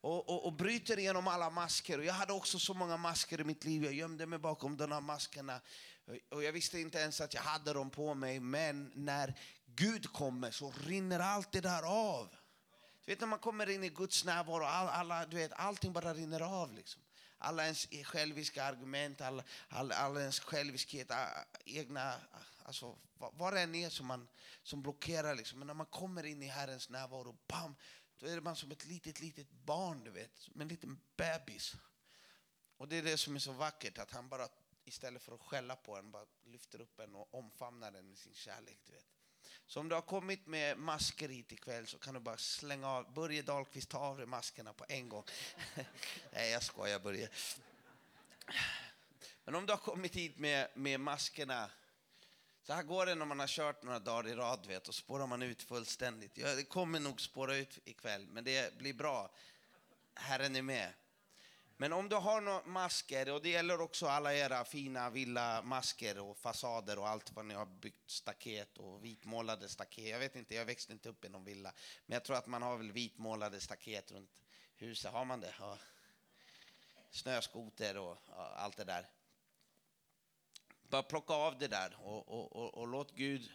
Och, 0.00 0.28
och, 0.28 0.46
och 0.46 0.52
bryter 0.52 0.98
igenom 0.98 1.28
alla 1.28 1.50
masker. 1.50 1.98
Och 1.98 2.04
jag 2.04 2.14
hade 2.14 2.32
också 2.32 2.58
så 2.58 2.74
många 2.74 2.96
masker 2.96 3.40
i 3.40 3.44
mitt 3.44 3.64
liv. 3.64 3.84
Jag 3.84 3.92
gömde 3.94 4.26
mig 4.26 4.38
bakom 4.38 4.76
de 4.76 4.92
här 4.92 5.00
maskerna. 5.00 5.60
Och 6.28 6.42
jag 6.42 6.52
visste 6.52 6.80
inte 6.80 6.98
ens 6.98 7.20
att 7.20 7.34
jag 7.34 7.42
hade 7.42 7.72
dem 7.72 7.90
på 7.90 8.14
mig. 8.14 8.40
Men 8.40 8.92
när 8.94 9.34
Gud 9.66 10.12
kommer 10.12 10.50
så 10.50 10.74
rinner 10.86 11.20
allt 11.20 11.52
det 11.52 11.60
där 11.60 11.82
av. 11.82 12.28
Du 13.04 13.12
vet 13.12 13.20
när 13.20 13.26
man 13.26 13.38
kommer 13.38 13.70
in 13.70 13.84
i 13.84 13.88
Guds 13.88 14.24
närvaro, 14.24 14.64
all, 14.64 14.88
alla, 14.88 15.26
du 15.26 15.36
vet, 15.36 15.52
allting 15.52 15.92
bara 15.92 16.14
rinner 16.14 16.40
av. 16.40 16.72
Liksom. 16.72 17.02
Alla 17.38 17.64
ens 17.64 17.88
själviska 18.04 18.64
argument, 18.64 19.20
all, 19.20 19.42
all, 19.68 19.92
all 19.92 20.16
ens 20.16 20.40
själviskhet, 20.40 21.10
egna, 21.64 22.14
alltså 22.68 22.98
vad 23.16 23.52
det 23.52 23.60
än 23.60 23.74
är 23.74 23.90
som, 23.90 24.06
man, 24.06 24.28
som 24.62 24.82
blockerar. 24.82 25.34
Liksom. 25.34 25.58
Men 25.58 25.66
när 25.66 25.74
man 25.74 25.86
kommer 25.86 26.26
in 26.26 26.42
i 26.42 26.46
Herrens 26.46 26.88
närvaro, 26.88 27.38
bam, 27.46 27.76
då 28.18 28.26
är 28.26 28.40
man 28.40 28.56
som 28.56 28.70
ett 28.70 28.84
litet, 28.84 29.20
litet 29.20 29.50
barn, 29.50 30.04
du 30.04 30.10
vet, 30.10 30.38
som 30.38 30.60
en 30.60 30.68
liten 30.68 31.00
bebis. 31.16 31.74
Och 32.76 32.88
det 32.88 32.96
är 32.96 33.02
det 33.02 33.18
som 33.18 33.34
är 33.34 33.38
så 33.38 33.52
vackert, 33.52 33.98
att 33.98 34.10
han 34.10 34.28
bara 34.28 34.48
istället 34.84 35.22
för 35.22 35.34
att 35.34 35.40
skälla 35.40 35.76
på 35.76 35.96
en, 35.96 36.10
bara 36.10 36.26
lyfter 36.44 36.80
upp 36.80 37.00
en 37.00 37.14
och 37.14 37.34
omfamnar 37.34 37.90
den 37.90 38.08
med 38.08 38.18
sin 38.18 38.34
kärlek. 38.34 38.78
Du 38.86 38.92
vet. 38.92 39.06
Så 39.66 39.80
om 39.80 39.88
du 39.88 39.94
har 39.94 40.02
kommit 40.02 40.46
med 40.46 40.78
masker 40.78 41.28
hit 41.28 41.52
ikväll 41.52 41.86
så 41.86 41.98
kan 41.98 42.14
du 42.14 42.20
bara 42.20 42.36
slänga 42.36 42.88
av. 42.88 43.12
Börje 43.12 43.42
Dahlqvist, 43.42 43.88
ta 43.88 43.98
av 43.98 44.16
dig 44.16 44.26
maskerna 44.26 44.72
på 44.72 44.84
en 44.88 45.08
gång. 45.08 45.24
Nej, 46.32 46.50
jag 46.50 46.62
skojar 46.62 46.98
Börje. 46.98 47.28
Men 49.44 49.54
om 49.54 49.66
du 49.66 49.72
har 49.72 49.78
kommit 49.78 50.14
hit 50.16 50.38
med, 50.38 50.68
med 50.74 51.00
maskerna 51.00 51.70
så 52.68 52.74
här 52.74 52.82
går 52.82 53.06
det 53.06 53.14
när 53.14 53.26
man 53.26 53.40
har 53.40 53.46
kört 53.46 53.82
några 53.82 53.98
dagar 53.98 54.28
i 54.28 54.34
rad 54.34 54.66
vet, 54.66 54.88
och 54.88 54.94
spårar 54.94 55.26
man 55.26 55.42
ut 55.42 55.62
fullständigt. 55.62 56.38
Ja, 56.38 56.54
det 56.54 56.64
kommer 56.64 57.00
nog 57.00 57.20
spåra 57.20 57.56
ut 57.56 57.78
ikväll, 57.84 58.26
men 58.26 58.44
det 58.44 58.78
blir 58.78 58.94
bra. 58.94 59.30
Herren 60.14 60.56
är 60.56 60.62
med. 60.62 60.92
Men 61.76 61.92
om 61.92 62.08
du 62.08 62.16
har 62.16 62.40
några 62.40 62.62
masker, 62.64 63.32
och 63.32 63.42
det 63.42 63.48
gäller 63.48 63.80
också 63.80 64.06
alla 64.06 64.34
era 64.34 64.64
fina 64.64 65.10
villa-masker 65.10 66.18
och 66.18 66.36
fasader 66.36 66.98
och 66.98 67.08
allt 67.08 67.32
vad 67.32 67.46
ni 67.46 67.54
har 67.54 67.66
byggt, 67.66 68.10
staket 68.10 68.78
och 68.78 69.04
vitmålade 69.04 69.68
staket. 69.68 70.08
Jag 70.08 70.18
vet 70.18 70.36
inte, 70.36 70.54
jag 70.54 70.64
växte 70.64 70.92
inte 70.92 71.08
upp 71.08 71.24
i 71.24 71.28
någon 71.28 71.44
villa. 71.44 71.72
Men 72.06 72.14
jag 72.14 72.24
tror 72.24 72.36
att 72.36 72.46
man 72.46 72.62
har 72.62 72.76
väl 72.76 72.92
vitmålade 72.92 73.60
staket 73.60 74.12
runt 74.12 74.42
huset. 74.76 75.12
Har 75.12 75.24
man 75.24 75.40
det? 75.40 75.54
Ja. 75.60 75.78
Snöskoter 77.10 77.96
och 77.96 78.18
allt 78.56 78.76
det 78.76 78.84
där. 78.84 79.06
Bara 80.88 81.02
plocka 81.02 81.34
av 81.34 81.58
det 81.58 81.68
där 81.68 81.96
och, 82.00 82.28
och, 82.28 82.56
och, 82.56 82.74
och 82.74 82.88
låt 82.88 83.14
Gud 83.14 83.50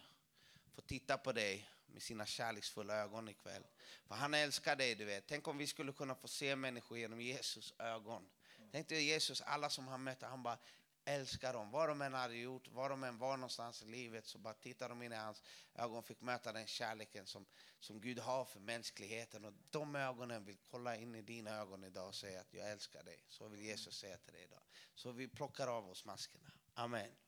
få 0.76 0.82
titta 0.82 1.18
på 1.18 1.32
dig 1.32 1.70
med 1.86 2.02
sina 2.02 2.26
kärleksfulla 2.26 2.96
ögon 2.96 3.30
ikväll. 3.30 3.64
För 4.08 4.16
han 4.16 4.34
älskar 4.34 4.76
dig, 4.76 4.96
du 4.96 5.06
vet. 5.06 5.28
Tänk 5.28 5.48
om 5.48 5.58
vi 5.58 5.68
skulle 5.68 5.92
kunna 5.92 6.16
få 6.16 6.28
se 6.28 6.56
människor 6.56 6.98
genom 6.98 7.22
Jesus 7.22 7.74
ögon. 7.80 8.30
Tänk 8.72 8.90
dig 8.90 9.04
Jesus, 9.04 9.42
alla 9.42 9.70
som 9.70 9.88
han 9.88 10.04
mötte, 10.04 10.26
han 10.26 10.44
bara 10.44 10.58
älskar 11.06 11.54
dem. 11.54 11.72
Vad 11.72 11.90
de 11.90 12.02
än 12.02 12.14
hade 12.14 12.36
gjort, 12.36 12.68
var 12.68 12.90
de 12.90 13.04
än 13.04 13.18
var 13.18 13.38
någonstans 13.38 13.84
i 13.84 13.86
livet, 13.86 14.28
så 14.28 14.38
bara 14.38 14.54
tittade 14.54 14.90
de 14.90 15.02
in 15.04 15.12
i 15.12 15.16
hans 15.16 15.44
ögon 15.76 16.04
fick 16.04 16.22
möta 16.22 16.54
den 16.54 16.68
kärleken 16.68 17.26
som, 17.26 17.46
som 17.80 18.02
Gud 18.02 18.20
har 18.20 18.46
för 18.46 18.60
mänskligheten. 18.60 19.46
Och 19.46 19.54
de 19.70 19.96
ögonen 19.96 20.46
vill 20.46 20.58
kolla 20.72 20.96
in 20.96 21.16
i 21.16 21.22
dina 21.22 21.52
ögon 21.60 21.84
idag 21.84 22.08
och 22.08 22.16
säga 22.16 22.42
att 22.42 22.54
jag 22.54 22.72
älskar 22.72 23.04
dig. 23.04 23.24
Så 23.28 23.48
vill 23.48 23.62
Jesus 23.62 23.98
säga 23.98 24.18
till 24.18 24.34
dig 24.34 24.44
idag. 24.44 24.64
Så 24.96 25.12
vi 25.12 25.28
plockar 25.28 25.68
av 25.68 25.90
oss 25.90 26.06
maskerna. 26.06 26.52
Amen. 26.74 27.23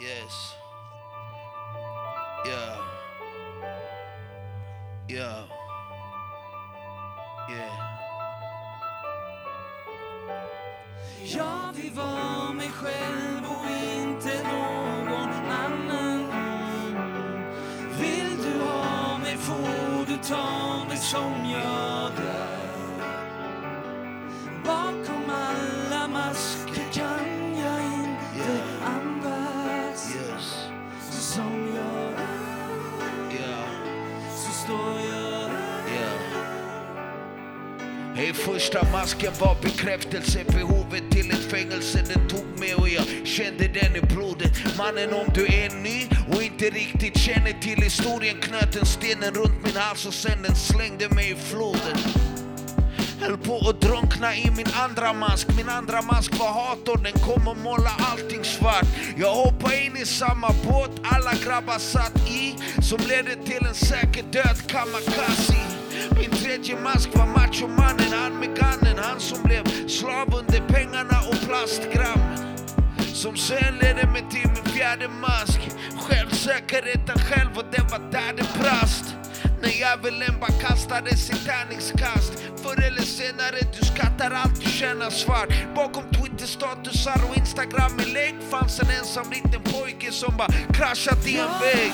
Yes. 0.00 0.54
Yeah. 2.46 2.78
Yeah. 5.08 5.44
Yeah. 7.50 7.90
Jag 11.24 11.72
vill 11.74 11.90
vara 11.92 12.52
mig 12.52 12.70
själv 12.70 13.44
och 13.44 13.70
inte 13.70 14.42
någon 14.42 15.50
annan. 15.50 16.26
Vill 18.00 18.36
du 18.42 18.60
ha 18.60 19.18
mig 19.18 19.36
får 19.36 20.06
du 20.06 20.16
ta 20.16 20.84
mig 20.88 20.96
som 20.96 21.50
jag 21.50 22.26
är. 22.26 22.49
Hej, 38.20 38.32
första 38.32 38.86
masken 38.92 39.32
var 39.40 39.56
bekräftelse, 39.62 40.44
behovet 40.44 41.10
till 41.10 41.30
ett 41.30 41.50
fängelse 41.50 42.04
den 42.14 42.28
tog 42.28 42.58
mig 42.58 42.74
och 42.74 42.88
jag 42.88 43.26
kände 43.26 43.68
den 43.68 43.96
i 43.96 44.00
blodet. 44.00 44.52
Mannen 44.78 45.12
om 45.12 45.26
du 45.34 45.46
är 45.46 45.70
ny 45.70 46.08
och 46.32 46.42
inte 46.42 46.64
riktigt 46.64 47.18
känner 47.18 47.52
till 47.60 47.82
historien 47.82 48.36
knöt 48.40 48.76
en 48.76 48.86
stenen 48.86 49.34
runt 49.34 49.64
min 49.64 49.76
hals 49.76 50.06
och 50.06 50.14
sen 50.14 50.42
den 50.42 50.56
slängde 50.56 51.08
mig 51.08 51.30
i 51.30 51.34
floden. 51.34 51.98
Höll 53.20 53.38
på 53.38 53.68
att 53.68 53.80
drunkna 53.80 54.36
i 54.36 54.50
min 54.56 54.72
andra 54.74 55.12
mask 55.12 55.48
Min 55.56 55.68
andra 55.68 56.02
mask 56.02 56.38
var 56.38 56.52
hator, 56.52 56.96
den 56.96 57.12
kom 57.12 57.48
och 57.48 57.56
måla 57.56 57.90
allting 57.98 58.44
svart 58.44 58.86
Jag 59.16 59.34
hoppade 59.34 59.84
in 59.84 59.96
i 59.96 60.06
samma 60.06 60.48
båt 60.48 60.90
alla 61.02 61.32
grabbar 61.44 61.78
satt 61.78 62.28
i 62.28 62.54
Som 62.82 62.98
ledde 63.08 63.34
till 63.44 63.66
en 63.66 63.74
säker 63.74 64.22
död 64.32 64.58
kamikaze 64.66 65.69
tredje 66.50 66.76
mask 66.76 67.08
var 67.14 67.26
machomannen, 67.26 68.12
han 68.12 68.40
med 68.40 68.48
gunnen 68.48 68.98
Han 68.98 69.20
som 69.20 69.42
blev 69.42 69.88
slav 69.88 70.34
under 70.34 70.60
pengarna 70.68 71.18
och 71.28 71.48
plastgrammen 71.48 72.56
som 73.14 73.36
sen 73.36 73.74
ledde 73.82 74.06
mig 74.06 74.24
till 74.30 74.50
min 74.54 74.74
fjärde 74.74 75.08
mask. 75.08 75.60
Självsäkerheten 75.96 77.18
själv 77.18 77.50
och 77.56 77.64
det 77.72 77.82
var 77.90 78.10
där 78.10 78.32
det 78.36 78.58
brast. 78.58 79.04
När 79.62 79.68
djävulen 79.68 80.40
bara 80.40 80.52
kastades 80.52 81.30
i 81.30 81.34
tärningskast. 81.34 82.32
Förr 82.62 82.82
eller 82.82 83.02
senare 83.02 83.58
du 83.78 83.86
skattar 83.86 84.30
allt 84.30 84.60
du 84.60 84.70
känner 84.70 85.10
svart. 85.10 85.48
Bakom 85.74 86.02
Twitter-statusar 86.02 87.20
och 87.30 87.36
Instagram-inlägg 87.36 88.34
fanns 88.50 88.80
en 88.80 88.90
ensam 88.98 89.30
liten 89.30 89.62
pojke 89.62 90.12
som 90.12 90.36
bara 90.36 90.52
kraschat 90.72 91.26
i 91.26 91.38
en 91.38 91.60
vägg. 91.60 91.92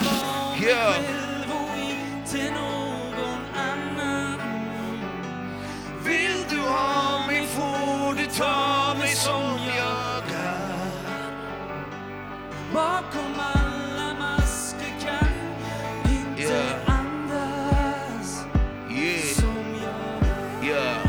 Yeah. 0.69 2.86
Vill 6.67 6.73
du 6.73 6.79
ha 6.79 7.27
mig 7.27 7.47
får 7.47 8.15
du 8.15 8.27
ta 8.27 8.95
mig 8.99 9.15
som 9.15 9.59
jag 9.77 10.31
är. 10.41 10.87
Bakom 12.75 13.35
alla 13.55 14.15
masker 14.19 14.93
kan 15.01 15.29
jag 16.05 16.13
inte 16.13 16.43
Yeah. 16.43 16.99
andas. 16.99 18.45
Yeah, 18.91 19.23
Som 19.35 19.65
jag 19.83 20.29
är, 20.69 20.75
yeah, 20.75 21.09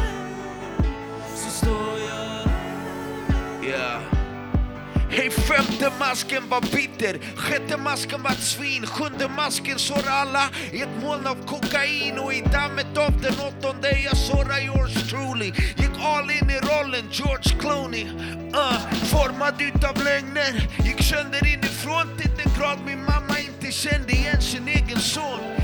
så 1.36 1.50
står 1.50 2.00
jag. 2.10 3.66
Yeah 3.70 4.17
Hej 5.18 5.30
Femte 5.32 5.92
masken 6.00 6.50
var 6.50 6.62
bitter, 6.62 7.20
sjätte 7.36 7.78
masken 7.78 8.24
var 8.24 8.32
ett 8.32 8.44
svin, 8.44 8.86
sjunde 8.86 9.28
masken 9.28 9.80
sårade 9.80 10.12
alla 10.12 10.44
i 10.72 10.82
ett 10.82 11.02
moln 11.02 11.28
av 11.28 11.46
kokain 11.46 12.20
och 12.20 12.34
i 12.34 12.42
dammet 12.42 12.98
av 12.98 13.22
den 13.22 13.34
åttonde 13.34 14.00
jag 14.00 14.18
sårar 14.18 14.60
yours 14.66 15.10
truly. 15.10 15.46
Gick 15.78 15.96
all 16.00 16.32
in 16.32 16.50
i 16.50 16.60
rollen 16.60 17.06
George 17.12 17.60
Clooney. 17.60 18.06
Uh, 18.54 18.94
formad 19.12 19.62
utav 19.62 20.04
lögner, 20.04 20.70
gick 20.86 21.04
sönder 21.04 21.48
inifrån 21.54 22.18
till 22.18 22.32
den 22.38 22.54
grad 22.60 22.78
min 22.86 23.04
mamma 23.04 23.40
inte 23.40 23.72
kände 23.72 24.12
igen 24.12 24.42
sin 24.42 24.68
egen 24.68 25.00
son 25.00 25.57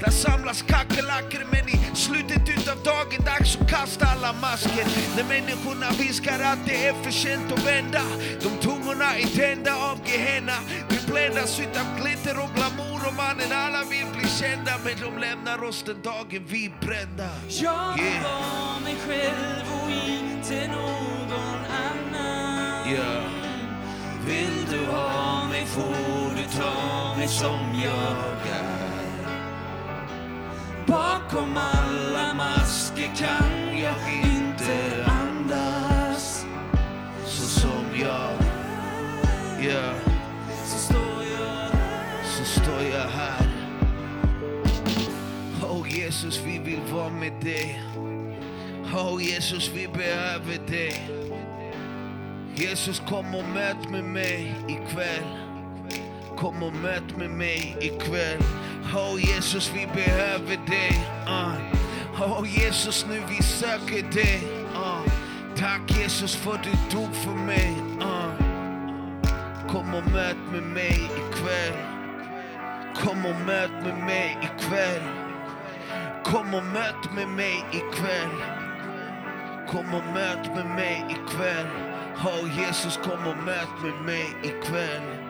där 0.00 0.10
samlas 0.10 0.62
kackerlackor 0.62 1.46
men 1.50 1.68
i 1.68 1.78
slutet 1.94 2.48
utav 2.48 2.78
dagen 2.84 3.24
dags 3.24 3.56
att 3.56 3.70
kasta 3.70 4.06
alla 4.06 4.32
masker. 4.32 4.86
När 5.16 5.24
människorna 5.24 5.90
viskar 5.98 6.40
att 6.40 6.66
det 6.66 6.86
är 6.86 6.92
för 7.02 7.10
sent 7.10 7.52
att 7.52 7.66
vända. 7.66 8.02
De 8.42 8.50
tungorna 8.66 9.16
är 9.16 9.26
tända 9.26 9.72
av 9.76 9.98
Gehenna. 10.06 10.58
Vi 10.88 11.12
bländas 11.12 11.60
utav 11.60 11.86
glitter 12.00 12.38
och 12.44 12.50
glamour 12.54 13.00
och 13.08 13.14
mannen 13.14 13.52
alla 13.52 13.82
vill 13.84 14.06
bli 14.16 14.28
kända. 14.28 14.72
Men 14.84 14.94
de 15.00 15.20
lämnar 15.20 15.64
oss 15.64 15.82
den 15.82 16.02
dagen 16.02 16.44
vi 16.48 16.66
är 16.66 16.86
brända. 16.86 17.28
Jag 17.48 17.98
Yeah. 17.98 18.22
vara 18.22 18.80
mig 18.84 18.96
själv 19.06 19.66
och 19.82 19.90
inte 19.90 20.68
någon 20.68 21.60
annan. 21.86 22.88
Yeah. 22.92 23.24
Vill 24.26 24.66
du 24.70 24.86
ha 24.86 25.48
mig 25.48 25.66
får 25.66 26.36
du 26.36 26.58
ta 26.58 27.14
mig 27.16 27.28
som 27.28 27.80
jag 27.84 28.52
är. 28.52 28.67
Bakom 30.88 31.56
alla 31.56 32.34
masker 32.34 33.10
kan 33.16 33.78
jag 33.78 33.94
inte 34.24 35.04
andas. 35.04 36.46
Så 37.26 37.60
som 37.60 37.84
jag, 38.00 38.30
yeah. 39.64 39.94
Så 40.64 40.78
står 40.78 41.22
jag 41.38 41.70
så 42.24 42.44
står 42.44 42.82
jag 42.82 43.08
här. 43.08 43.46
Oh 45.62 45.98
Jesus, 45.98 46.40
vi 46.46 46.58
vill 46.58 46.80
vara 46.92 47.10
med 47.10 47.32
dig. 47.42 47.82
Oh 48.94 49.22
Jesus, 49.22 49.70
vi 49.74 49.88
behöver 49.88 50.66
dig. 50.66 51.10
Jesus, 52.54 53.02
kom 53.08 53.34
och 53.34 53.44
möt 53.54 53.90
med 53.90 54.04
mig 54.04 54.54
ikväll. 54.68 55.47
Kom 56.38 56.62
och 56.62 56.74
möt 56.74 57.16
med 57.16 57.30
mig 57.30 57.76
ikväll. 57.80 58.42
Oh 58.94 59.20
Jesus, 59.20 59.72
vi 59.74 59.86
behöver 59.86 60.56
dig. 60.66 61.00
Uh. 61.26 62.22
Oh 62.22 62.58
Jesus, 62.62 63.06
nu 63.08 63.22
vi 63.28 63.42
söker 63.42 64.12
dig. 64.12 64.42
Uh. 64.74 65.02
Tack 65.56 65.98
Jesus 65.98 66.36
för 66.36 66.60
du 66.62 66.96
dog 66.96 67.14
för 67.14 67.30
mig. 67.30 67.76
Uh. 68.00 68.32
Kom 69.68 69.94
och 69.94 70.10
möt 70.12 70.36
med 70.52 70.62
mig 70.62 71.10
ikväll. 71.16 71.78
Kom 72.94 73.26
och 73.26 73.46
möt 73.46 73.72
med 73.82 73.98
mig 73.98 74.38
ikväll. 74.42 75.02
Kom 76.24 76.54
och 76.54 76.64
möt 76.64 77.14
med 77.14 77.28
mig 77.28 77.64
ikväll. 77.72 78.42
Kom 79.68 79.94
och 79.94 80.14
möt 80.14 80.56
med 80.56 80.66
mig 80.66 81.04
ikväll. 81.10 81.66
Oh 82.24 82.60
Jesus, 82.60 82.96
kom 82.96 83.26
och 83.26 83.44
möt 83.44 83.82
med 83.82 84.04
mig 84.06 84.26
ikväll. 84.42 85.27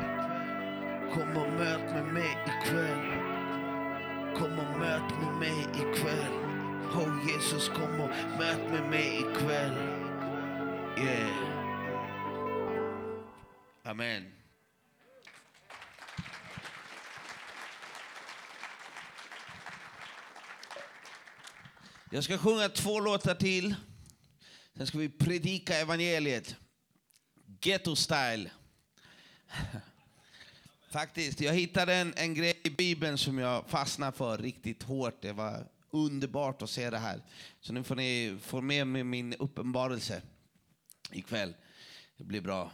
Kom 1.12 1.36
och 1.36 1.52
möt 1.52 1.92
med 1.94 2.04
mig 2.04 2.38
ikväll. 2.46 3.28
Kom 4.36 4.58
och 4.58 4.78
möt 4.78 5.10
med 5.22 5.34
mig 5.38 5.66
ikväll. 5.74 6.32
Oh 6.94 7.28
Jesus, 7.28 7.68
kom 7.68 8.00
och 8.00 8.10
möt 8.38 8.70
med 8.70 8.90
mig 8.90 9.18
ikväll. 9.18 9.74
Yeah. 10.98 11.58
Amen. 13.82 14.32
Jag 22.10 22.24
ska 22.24 22.38
sjunga 22.38 22.68
två 22.68 23.00
låtar 23.00 23.34
till. 23.34 23.74
Sen 24.76 24.86
ska 24.86 24.98
vi 24.98 25.08
predika 25.08 25.74
evangeliet. 25.74 26.56
Ghetto 27.60 27.96
style. 27.96 28.50
Faktiskt, 30.90 31.40
jag 31.40 31.54
hittade 31.54 31.94
en, 31.94 32.14
en 32.16 32.34
grej 32.34 32.60
i 32.64 32.70
Bibeln 32.70 33.18
som 33.18 33.38
jag 33.38 33.64
fastnade 33.66 34.12
för 34.12 34.38
riktigt 34.38 34.82
hårt. 34.82 35.22
Det 35.22 35.32
var 35.32 35.66
underbart 35.90 36.62
att 36.62 36.70
se 36.70 36.90
det 36.90 36.98
här. 36.98 37.22
Så 37.60 37.72
nu 37.72 37.82
får 37.82 37.94
ni 37.94 38.38
få 38.42 38.60
med 38.60 38.86
mig 38.86 39.04
min 39.04 39.34
uppenbarelse 39.34 40.22
ikväll. 41.12 41.54
Det 42.16 42.24
blir 42.24 42.40
bra. 42.40 42.70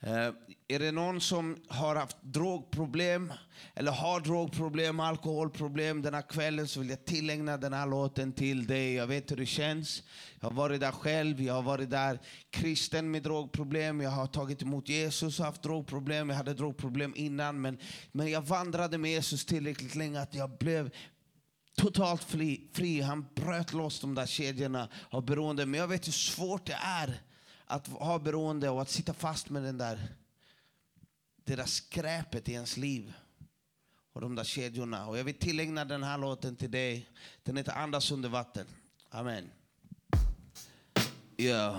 Eh, 0.00 0.30
är 0.68 0.78
det 0.78 0.92
någon 0.92 1.20
som 1.20 1.56
har 1.68 1.96
haft 1.96 2.16
drogproblem 2.22 3.32
eller 3.74 3.92
har 3.92 4.20
drogproblem, 4.20 5.00
alkoholproblem 5.00 6.02
den 6.02 6.14
här 6.14 6.22
kvällen 6.22 6.68
så 6.68 6.80
vill 6.80 6.90
jag 6.90 7.04
tillägna 7.04 7.56
den 7.56 7.72
här 7.72 7.86
låten 7.86 8.32
till 8.32 8.66
dig. 8.66 8.94
Jag 8.94 9.06
vet 9.06 9.30
hur 9.30 9.36
det 9.36 9.46
känns. 9.46 10.02
Jag 10.42 10.50
har 10.50 10.56
varit 10.56 10.80
där 10.80 10.92
själv. 10.92 11.42
Jag 11.42 11.54
har 11.54 11.62
varit 11.62 11.90
där 11.90 12.20
kristen 12.50 13.10
med 13.10 13.22
drogproblem. 13.22 14.00
Jag 14.00 14.10
har 14.10 14.26
tagit 14.26 14.62
emot 14.62 14.88
Jesus 14.88 15.40
och 15.40 15.46
haft 15.46 15.62
drogproblem. 15.62 16.28
Jag 16.28 16.36
hade 16.36 16.54
drogproblem 16.54 17.12
innan 17.16 17.60
men, 17.60 17.78
men 18.12 18.30
jag 18.30 18.42
vandrade 18.42 18.98
med 18.98 19.10
Jesus 19.10 19.44
tillräckligt 19.44 19.94
länge 19.94 20.20
att 20.20 20.34
jag 20.34 20.58
blev 20.58 20.90
totalt 21.76 22.24
fri, 22.24 22.70
fri. 22.72 23.00
Han 23.00 23.26
bröt 23.34 23.72
loss 23.72 24.00
de 24.00 24.14
där 24.14 24.26
kedjorna 24.26 24.88
av 25.10 25.24
beroende. 25.24 25.66
Men 25.66 25.80
jag 25.80 25.88
vet 25.88 26.06
hur 26.06 26.12
svårt 26.12 26.66
det 26.66 26.78
är 26.82 27.22
att 27.66 27.86
ha 27.88 28.18
beroende 28.18 28.70
och 28.70 28.82
att 28.82 28.90
sitta 28.90 29.14
fast 29.14 29.50
med 29.50 29.62
den 29.62 29.78
där, 29.78 30.08
det 31.44 31.56
där 31.56 31.66
skräpet 31.66 32.48
i 32.48 32.52
ens 32.52 32.76
liv. 32.76 33.12
Och 34.12 34.20
de 34.20 34.34
där 34.34 34.44
kedjorna. 34.44 35.06
Och 35.06 35.18
jag 35.18 35.24
vill 35.24 35.38
tillägna 35.38 35.84
den 35.84 36.02
här 36.02 36.18
låten 36.18 36.56
till 36.56 36.70
dig. 36.70 37.08
Den 37.42 37.56
heter 37.56 37.72
Andas 37.72 38.10
under 38.10 38.28
vatten. 38.28 38.66
Amen. 39.10 39.50
Ja. 41.36 41.78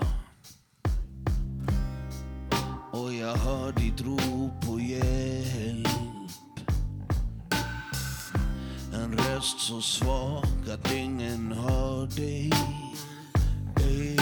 Och 2.92 3.12
jag 3.12 3.36
hör 3.36 3.72
ditt 3.72 4.00
rop 4.00 4.66
på 4.66 4.80
hjälp. 4.80 5.88
En 8.94 9.18
röst 9.18 9.60
så 9.60 9.80
svag 9.80 10.70
att 10.74 10.92
ingen 10.92 11.52
hör 11.52 12.06
dig. 12.06 12.50
Ey, 13.80 14.16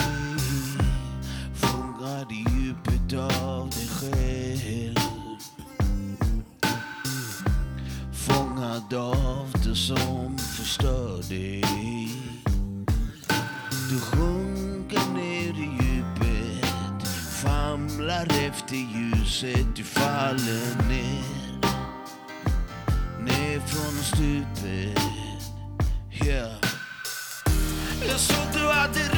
Fångad 1.55 2.33
i 2.33 2.45
djupet 2.51 3.19
av 3.33 3.71
dig 3.71 3.89
själv. 3.89 4.97
Fångad 8.13 8.95
av 8.95 9.53
det 9.65 9.77
som 9.77 10.39
förstör 10.39 11.29
dig. 11.29 11.65
Du 13.91 14.01
sjunker 14.01 14.42
famlar 18.23 18.49
efter 18.49 18.77
ljuset, 18.77 19.77
du 19.77 19.85
faller 19.85 20.89
ner 20.89 21.23
ner 23.21 23.61
från 23.61 24.03
stupet. 24.03 25.03
Yeah. 26.27 26.53
Jag 28.09 28.21
såg 28.21 28.47
du 28.53 28.69
hade 28.69 29.12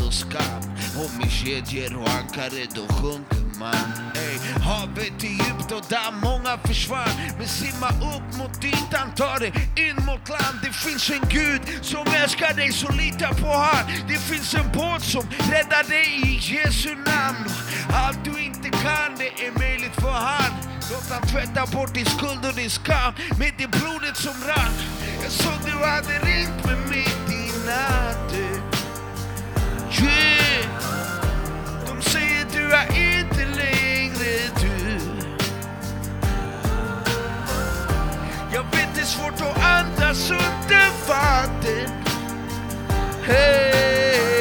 hundra 0.00 0.30
gram 0.30 0.62
och 0.96 1.04
och 1.04 1.10
med 1.18 1.30
kedjor 1.30 1.96
och 1.96 2.08
ankare 2.08 2.66
då 2.74 2.94
sjunker 2.94 3.58
man. 3.58 3.92
Ey, 4.14 4.62
havet 4.62 5.22
är 5.22 5.26
djupt 5.26 5.72
och 5.72 5.84
där 5.88 6.12
många 6.22 6.58
försvann. 6.64 7.08
Men 7.38 7.48
simma 7.48 7.88
upp 7.88 8.38
mot 8.38 8.64
ytan, 8.64 9.14
ta 9.16 9.38
dig 9.38 9.52
in 9.76 9.96
mot 9.96 10.28
land. 10.28 10.58
Det 10.62 10.72
finns 10.72 11.10
en 11.10 11.28
Gud 11.28 11.60
som 11.82 12.06
älskar 12.22 12.54
dig, 12.54 12.72
så 12.72 12.92
lita 12.92 13.28
på 13.34 13.46
han. 13.46 13.84
Det 14.08 14.18
finns 14.18 14.54
en 14.54 14.72
båt 14.72 15.02
som 15.02 15.24
räddar 15.52 15.88
dig 15.88 16.06
i 16.28 16.54
Jesu 16.54 16.94
namn. 16.94 17.48
Allt 17.92 18.24
du 18.24 18.42
inte 18.42 18.68
kan, 18.70 19.10
det 19.18 19.46
är 19.46 19.58
möjligt 19.58 19.94
för 19.94 20.16
han. 20.28 20.52
Låt 20.90 21.10
han 21.10 21.22
tvätta 21.22 21.66
bort 21.66 21.94
din 21.94 22.06
skuld 22.06 22.46
och 22.48 22.54
din 22.54 22.70
skam 22.70 23.12
med 23.38 23.52
det 23.58 23.66
blodet 23.66 24.16
som 24.16 24.34
rann. 24.48 24.74
Jag 25.22 25.32
såg 25.32 25.58
du 25.64 25.84
hade 25.86 26.18
ringt 26.18 26.64
med 26.64 26.78
mitt 26.90 27.32
i 27.40 27.66
natten. 27.66 28.51
Yeah. 30.02 30.64
De 31.86 32.02
säger 32.02 32.46
du 32.52 32.72
är 32.72 32.86
inte 32.86 33.44
längre 33.44 34.32
du. 34.60 34.98
Jag 38.52 38.62
vet 38.62 38.94
det 38.94 39.00
är 39.00 39.04
svårt 39.04 39.40
att 39.40 39.62
andas 39.64 40.30
under 40.30 41.08
vatten. 41.08 41.90
Hey, 43.26 44.31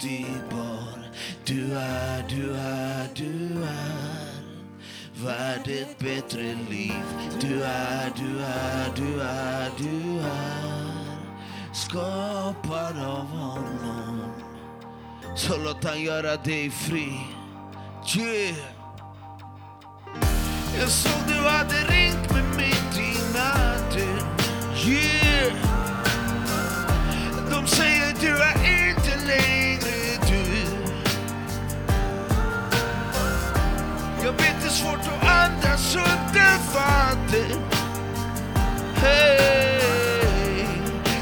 dyrbar 0.00 1.10
Du 1.44 1.72
är, 1.74 2.24
du 2.28 2.52
är, 2.54 3.08
du 3.14 3.62
är 3.62 4.28
värd 5.24 5.68
ett 5.68 5.98
bättre 5.98 6.42
liv. 6.70 7.02
Du 7.40 7.62
är, 7.62 8.12
du 8.16 8.40
är, 8.40 8.92
du 8.96 9.20
är, 9.20 9.70
du 9.78 10.20
är 10.20 10.98
skapad 11.72 12.98
av 13.06 13.26
honom. 13.26 14.20
Så 15.36 15.56
låt 15.56 15.84
han 15.84 16.02
göra 16.02 16.36
dig 16.36 16.70
fri. 16.70 17.12
Yeah. 18.16 18.56
Jag 20.78 20.88
såg 20.88 21.22
du 21.28 21.48
hade 21.48 21.74
ringt 21.74 22.30
mig 22.32 22.42
mitt 22.56 22.98
i 22.98 23.38
natten. 23.38 24.18
Yeah. 24.86 25.52
De 27.50 27.66
säger 27.66 28.14
du 28.20 28.42
är 28.42 28.77
andas 35.44 35.96
under 35.96 36.52
vatten 36.74 37.60
Hey, 39.02 40.66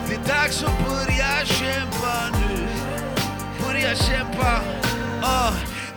det 0.09 0.14
är 0.14 0.29
dags 0.29 0.64
att 0.64 0.79
börja 0.89 1.45
kämpa 1.45 2.29
nu. 2.33 2.69
Börja 3.67 3.95
kämpa. 3.95 4.61
Oh. 5.23 5.53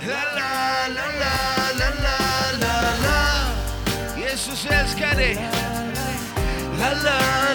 La 0.08 0.24
la 0.36 0.88
la 0.96 1.06
la 1.22 1.36
la 1.80 1.90
la 2.04 2.18
la 2.60 2.76
la. 3.04 3.22
Jesus 4.18 4.66
älskar 4.66 5.16
dig. 5.16 5.50
La 6.80 6.90
la 6.90 7.20
la. 7.44 7.49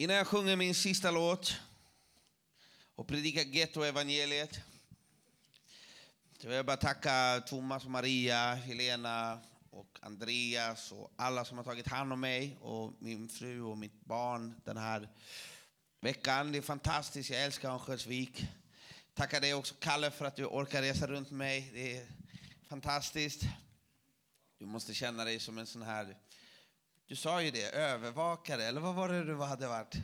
Innan 0.00 0.16
jag 0.16 0.26
sjunger 0.26 0.56
min 0.56 0.74
sista 0.74 1.10
låt 1.10 1.56
och 2.94 3.06
predikar 3.06 3.42
gettoevangeliet 3.42 4.60
så 6.38 6.48
vill 6.48 6.56
jag 6.56 6.66
bara 6.66 6.76
tacka 6.76 7.42
Thomas 7.46 7.84
och 7.84 7.90
Maria, 7.90 8.54
Helena 8.54 9.40
och 9.70 9.98
Andreas 10.00 10.92
och 10.92 11.12
alla 11.16 11.44
som 11.44 11.56
har 11.56 11.64
tagit 11.64 11.86
hand 11.86 12.12
om 12.12 12.20
mig 12.20 12.56
och 12.60 12.92
min 12.98 13.28
fru 13.28 13.62
och 13.62 13.78
mitt 13.78 14.04
barn 14.04 14.60
den 14.64 14.76
här 14.76 15.08
veckan. 16.00 16.52
Det 16.52 16.58
är 16.58 16.62
fantastiskt, 16.62 17.30
jag 17.30 17.44
älskar 17.44 17.70
Örnsköldsvik. 17.70 18.46
Tackar 19.14 19.40
dig 19.40 19.54
också 19.54 19.74
Kalle 19.78 20.10
för 20.10 20.24
att 20.24 20.36
du 20.36 20.44
orkar 20.44 20.82
resa 20.82 21.06
runt 21.06 21.30
med 21.30 21.38
mig. 21.38 21.70
Det 21.72 21.96
är 21.96 22.06
fantastiskt. 22.68 23.42
Du 24.58 24.66
måste 24.66 24.94
känna 24.94 25.24
dig 25.24 25.40
som 25.40 25.58
en 25.58 25.66
sån 25.66 25.82
här, 25.82 26.16
du 27.08 27.16
sa 27.16 27.42
ju 27.42 27.50
det, 27.50 27.70
övervakare, 27.70 28.64
eller 28.64 28.80
vad 28.80 28.94
var 28.94 29.08
det 29.08 29.24
du 29.24 29.36
hade 29.36 29.68
varit? 29.68 29.96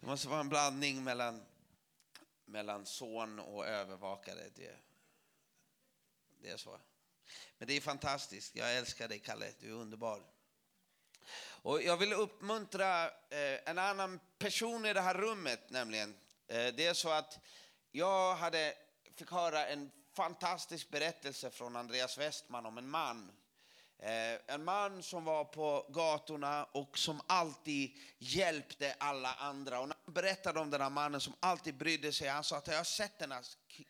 det 0.00 0.06
måste 0.06 0.28
vara 0.28 0.40
en 0.40 0.48
blandning 0.48 1.04
mellan, 1.04 1.44
mellan 2.44 2.86
son 2.86 3.38
och 3.38 3.66
övervakare. 3.66 4.40
Det, 4.54 4.76
det 6.42 6.50
är 6.50 6.56
så. 6.56 6.80
Men 7.58 7.68
det 7.68 7.76
är 7.76 7.80
fantastiskt. 7.80 8.56
Jag 8.56 8.76
älskar 8.76 9.08
dig, 9.08 9.18
Kalle. 9.18 9.46
Du 9.60 9.68
är 9.68 9.72
underbar. 9.72 10.22
Och 11.40 11.82
jag 11.82 11.96
vill 11.96 12.12
uppmuntra 12.12 13.04
eh, 13.06 13.58
en 13.64 13.78
annan 13.78 14.20
person 14.38 14.86
i 14.86 14.92
det 14.92 15.00
här 15.00 15.14
rummet, 15.14 15.70
nämligen. 15.70 16.14
Eh, 16.46 16.74
det 16.74 16.86
är 16.86 16.94
så 16.94 17.10
att 17.10 17.38
jag 17.90 18.34
hade, 18.34 18.74
fick 19.16 19.30
höra 19.30 19.66
en 19.66 19.90
fantastisk 20.12 20.90
berättelse 20.90 21.50
från 21.50 21.76
Andreas 21.76 22.18
Westman 22.18 22.66
om 22.66 22.78
en 22.78 22.88
man. 22.88 23.37
Eh, 24.00 24.38
en 24.46 24.64
man 24.64 25.02
som 25.02 25.24
var 25.24 25.44
på 25.44 25.86
gatorna 25.88 26.64
och 26.64 26.98
som 26.98 27.20
alltid 27.26 27.90
hjälpte 28.18 28.96
alla 28.98 29.34
andra. 29.34 29.80
Och 29.80 29.88
när 29.88 29.96
han 30.04 30.14
berättade 30.14 30.60
om 30.60 30.70
den 30.70 30.80
här 30.80 30.90
mannen 30.90 31.20
som 31.20 31.34
alltid 31.40 31.76
brydde 31.76 32.12
sig, 32.12 32.28
han 32.28 32.44
sa 32.44 32.56
att 32.56 32.66
jag 32.66 32.76
har 32.76 32.84
sett 32.84 33.18
den 33.18 33.32
här 33.32 33.44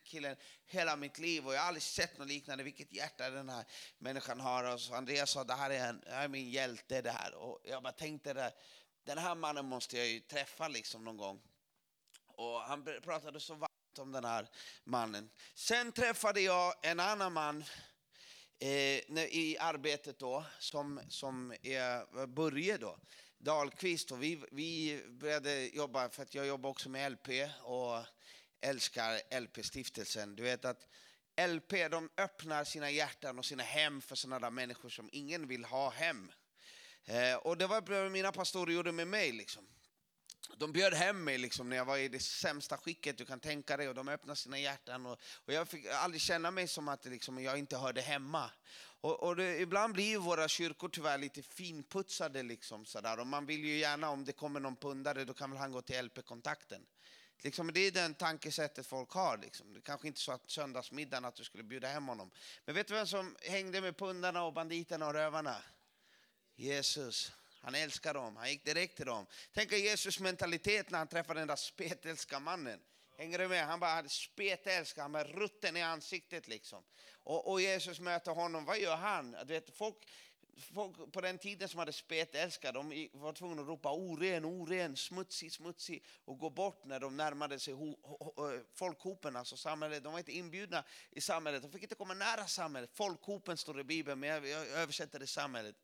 killen 0.04 0.36
hela 0.66 0.96
mitt 0.96 1.18
liv 1.18 1.46
och 1.46 1.54
jag 1.54 1.60
har 1.60 1.66
aldrig 1.66 1.82
sett 1.82 2.18
något 2.18 2.28
liknande. 2.28 2.64
Vilket 2.64 2.92
hjärta 2.92 3.30
den 3.30 3.48
här 3.48 3.64
människan 3.98 4.40
har. 4.40 4.74
Och 4.74 4.80
så 4.80 4.94
Andreas 4.94 5.30
sa, 5.30 5.44
det 5.44 5.54
här 5.54 5.70
är, 5.70 5.88
en, 5.88 6.02
här 6.06 6.24
är 6.24 6.28
min 6.28 6.50
hjälte 6.50 7.02
det 7.02 7.10
här. 7.10 7.34
Och 7.34 7.60
jag 7.64 7.82
bara 7.82 7.92
tänkte, 7.92 8.46
att 8.46 8.62
den 9.04 9.18
här 9.18 9.34
mannen 9.34 9.66
måste 9.66 9.98
jag 9.98 10.06
ju 10.06 10.20
träffa 10.20 10.68
liksom 10.68 11.04
någon 11.04 11.16
gång. 11.16 11.40
Och 12.26 12.60
han 12.60 12.84
pratade 13.02 13.40
så 13.40 13.54
varmt 13.54 13.98
om 13.98 14.12
den 14.12 14.24
här 14.24 14.48
mannen. 14.84 15.30
Sen 15.54 15.92
träffade 15.92 16.40
jag 16.40 16.74
en 16.82 17.00
annan 17.00 17.32
man 17.32 17.64
eh, 18.58 19.24
i 19.24 19.56
arbetet 19.60 20.18
då, 20.18 20.44
som, 20.58 21.00
som 21.08 21.54
är 21.62 22.26
Börje 22.26 22.76
då, 22.76 22.98
Dahlqvist. 23.38 24.12
Och 24.12 24.22
vi, 24.22 24.40
vi 24.52 25.02
började 25.08 25.66
jobba, 25.66 26.08
för 26.08 26.22
att 26.22 26.34
jag 26.34 26.46
jobbar 26.46 26.70
också 26.70 26.88
med 26.88 27.12
LP 27.12 27.28
och 27.62 28.04
älskar 28.60 29.40
LP-stiftelsen. 29.40 30.36
Du 30.36 30.42
vet 30.42 30.64
att 30.64 30.88
LP, 31.48 31.72
de 31.90 32.10
öppnar 32.16 32.64
sina 32.64 32.90
hjärtan 32.90 33.38
och 33.38 33.44
sina 33.44 33.62
hem 33.62 34.00
för 34.00 34.16
sådana 34.16 34.38
där 34.38 34.50
människor 34.50 34.88
som 34.88 35.08
ingen 35.12 35.48
vill 35.48 35.64
ha 35.64 35.90
hem. 35.90 36.32
Eh, 37.04 37.34
och 37.34 37.56
det 37.58 37.66
var 37.66 37.80
vad 37.80 38.12
mina 38.12 38.32
pastorer 38.32 38.72
gjorde 38.72 38.92
med 38.92 39.08
mig 39.08 39.32
liksom. 39.32 39.66
De 40.56 40.72
bjöd 40.72 40.94
hem 40.94 41.24
mig 41.24 41.38
liksom 41.38 41.68
när 41.68 41.76
jag 41.76 41.84
var 41.84 41.96
i 41.96 42.08
det 42.08 42.20
sämsta 42.20 42.76
skicket 42.76 43.18
du 43.18 43.24
kan 43.24 43.40
tänka 43.40 43.76
dig 43.76 43.88
och 43.88 43.94
de 43.94 44.08
öppnade 44.08 44.36
sina 44.36 44.58
hjärtan 44.58 45.06
och, 45.06 45.20
och 45.46 45.52
jag 45.52 45.68
fick 45.68 45.86
aldrig 45.86 46.20
känna 46.20 46.50
mig 46.50 46.68
som 46.68 46.88
att 46.88 47.04
liksom, 47.04 47.42
jag 47.42 47.58
inte 47.58 47.76
hörde 47.76 48.00
hemma. 48.00 48.50
Och, 49.00 49.22
och 49.22 49.36
det, 49.36 49.60
ibland 49.60 49.94
blir 49.94 50.08
ju 50.08 50.18
våra 50.18 50.48
kyrkor 50.48 50.88
tyvärr 50.88 51.18
lite 51.18 51.42
finputsade 51.42 52.42
liksom 52.42 52.84
sådär 52.84 53.20
och 53.20 53.26
man 53.26 53.46
vill 53.46 53.64
ju 53.64 53.78
gärna 53.78 54.10
om 54.10 54.24
det 54.24 54.32
kommer 54.32 54.60
någon 54.60 54.76
pundare 54.76 55.24
då 55.24 55.34
kan 55.34 55.50
väl 55.50 55.58
han 55.58 55.72
gå 55.72 55.82
till 55.82 56.04
LP-kontakten. 56.04 56.86
Liksom, 57.42 57.72
det 57.72 57.80
är 57.80 57.90
den 57.90 58.14
tankesättet 58.14 58.86
folk 58.86 59.10
har. 59.10 59.38
Liksom. 59.38 59.72
Det 59.72 59.80
kanske 59.80 60.08
inte 60.08 60.20
så 60.20 60.32
att 60.32 60.50
söndagsmiddagen 60.50 61.24
att 61.24 61.34
du 61.34 61.44
skulle 61.44 61.64
bjuda 61.64 61.88
hem 61.88 62.08
honom. 62.08 62.30
Men 62.64 62.74
vet 62.74 62.88
du 62.88 62.94
vem 62.94 63.06
som 63.06 63.36
hängde 63.40 63.80
med 63.80 63.96
pundarna 63.96 64.44
och 64.44 64.52
banditerna 64.52 65.06
och 65.06 65.12
rövarna? 65.12 65.56
Jesus. 66.56 67.32
Han 67.60 67.74
älskar 67.74 68.14
dem, 68.14 68.36
han 68.36 68.50
gick 68.50 68.64
direkt 68.64 68.96
till 68.96 69.06
dem. 69.06 69.26
Tänk 69.52 69.72
er 69.72 69.76
Jesus 69.76 70.20
mentalitet 70.20 70.90
när 70.90 70.98
han 70.98 71.08
träffade 71.08 71.40
den 71.40 71.48
där 71.48 71.56
spetälska 71.56 72.40
mannen. 72.40 72.80
Hänger 73.18 73.38
du 73.38 73.48
med? 73.48 73.66
Han 73.66 73.80
bara 73.80 73.90
hade 73.90 74.08
spetälska, 74.08 75.02
han 75.02 75.12
med 75.12 75.30
rutten 75.30 75.76
i 75.76 75.82
ansiktet 75.82 76.48
liksom. 76.48 76.84
Och, 77.10 77.50
och 77.50 77.60
Jesus 77.60 78.00
möter 78.00 78.32
honom, 78.32 78.64
vad 78.64 78.78
gör 78.78 78.96
han? 78.96 79.32
Du 79.32 79.54
vet, 79.54 79.76
folk, 79.76 79.96
folk 80.74 81.12
på 81.12 81.20
den 81.20 81.38
tiden 81.38 81.68
som 81.68 81.78
hade 81.78 81.92
spetälska, 81.92 82.72
de 82.72 83.08
var 83.12 83.32
tvungna 83.32 83.62
att 83.62 83.68
ropa 83.68 83.92
oren, 83.92 84.44
oren, 84.44 84.96
smutsig, 84.96 85.52
smutsig 85.52 86.04
och 86.24 86.38
gå 86.38 86.50
bort 86.50 86.84
när 86.84 87.00
de 87.00 87.16
närmade 87.16 87.58
sig 87.58 87.74
ho, 87.74 87.96
ho, 88.02 88.32
ho, 88.36 88.60
folkhopen, 88.74 89.36
alltså 89.36 89.56
samhället. 89.56 90.04
De 90.04 90.12
var 90.12 90.18
inte 90.18 90.32
inbjudna 90.32 90.84
i 91.10 91.20
samhället, 91.20 91.62
de 91.62 91.72
fick 91.72 91.82
inte 91.82 91.94
komma 91.94 92.14
nära 92.14 92.46
samhället. 92.46 92.90
Folkhopen 92.92 93.56
står 93.56 93.80
i 93.80 93.84
Bibeln, 93.84 94.20
men 94.20 94.28
jag, 94.28 94.48
jag 94.48 94.66
översätter 94.68 95.18
det 95.18 95.26
samhället. 95.26 95.76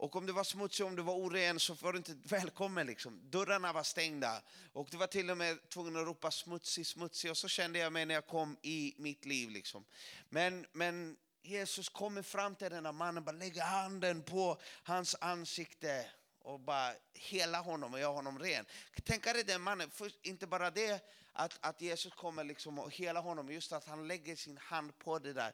Och 0.00 0.16
om 0.16 0.26
du 0.26 0.32
var 0.32 0.44
smutsig, 0.44 0.86
om 0.86 0.96
du 0.96 1.02
var 1.02 1.14
oren 1.14 1.60
så 1.60 1.74
var 1.74 1.92
du 1.92 1.98
inte 1.98 2.16
välkommen. 2.24 2.86
Liksom. 2.86 3.20
Dörrarna 3.30 3.72
var 3.72 3.82
stängda. 3.82 4.42
Och 4.72 4.88
du 4.90 4.96
var 4.96 5.06
till 5.06 5.30
och 5.30 5.36
med 5.36 5.68
tvungen 5.68 5.96
att 5.96 6.06
ropa 6.06 6.30
smutsig, 6.30 6.86
smutsig. 6.86 7.30
Och 7.30 7.36
så 7.36 7.48
kände 7.48 7.78
jag 7.78 7.92
mig 7.92 8.06
när 8.06 8.14
jag 8.14 8.26
kom 8.26 8.56
i 8.62 8.94
mitt 8.98 9.24
liv. 9.24 9.50
Liksom. 9.50 9.84
Men, 10.28 10.66
men 10.72 11.16
Jesus 11.42 11.88
kommer 11.88 12.22
fram 12.22 12.54
till 12.54 12.70
den 12.70 12.86
här 12.86 12.92
mannen, 12.92 13.24
bara 13.24 13.36
lägger 13.36 13.62
handen 13.62 14.22
på 14.22 14.60
hans 14.82 15.16
ansikte 15.20 16.06
och 16.38 16.60
bara 16.60 16.92
hela 17.14 17.60
honom 17.60 17.94
och 17.94 18.00
gör 18.00 18.12
honom 18.12 18.38
ren. 18.38 18.66
Tänk 19.04 19.24
dig 19.24 19.44
den 19.44 19.62
mannen, 19.62 19.90
för 19.90 20.12
inte 20.22 20.46
bara 20.46 20.70
det 20.70 21.04
att, 21.32 21.58
att 21.60 21.80
Jesus 21.80 22.14
kommer 22.14 22.44
liksom 22.44 22.78
och 22.78 22.90
hela 22.90 23.20
honom, 23.20 23.52
just 23.52 23.72
att 23.72 23.84
han 23.84 24.08
lägger 24.08 24.36
sin 24.36 24.56
hand 24.56 24.98
på 24.98 25.18
det 25.18 25.32
där 25.32 25.52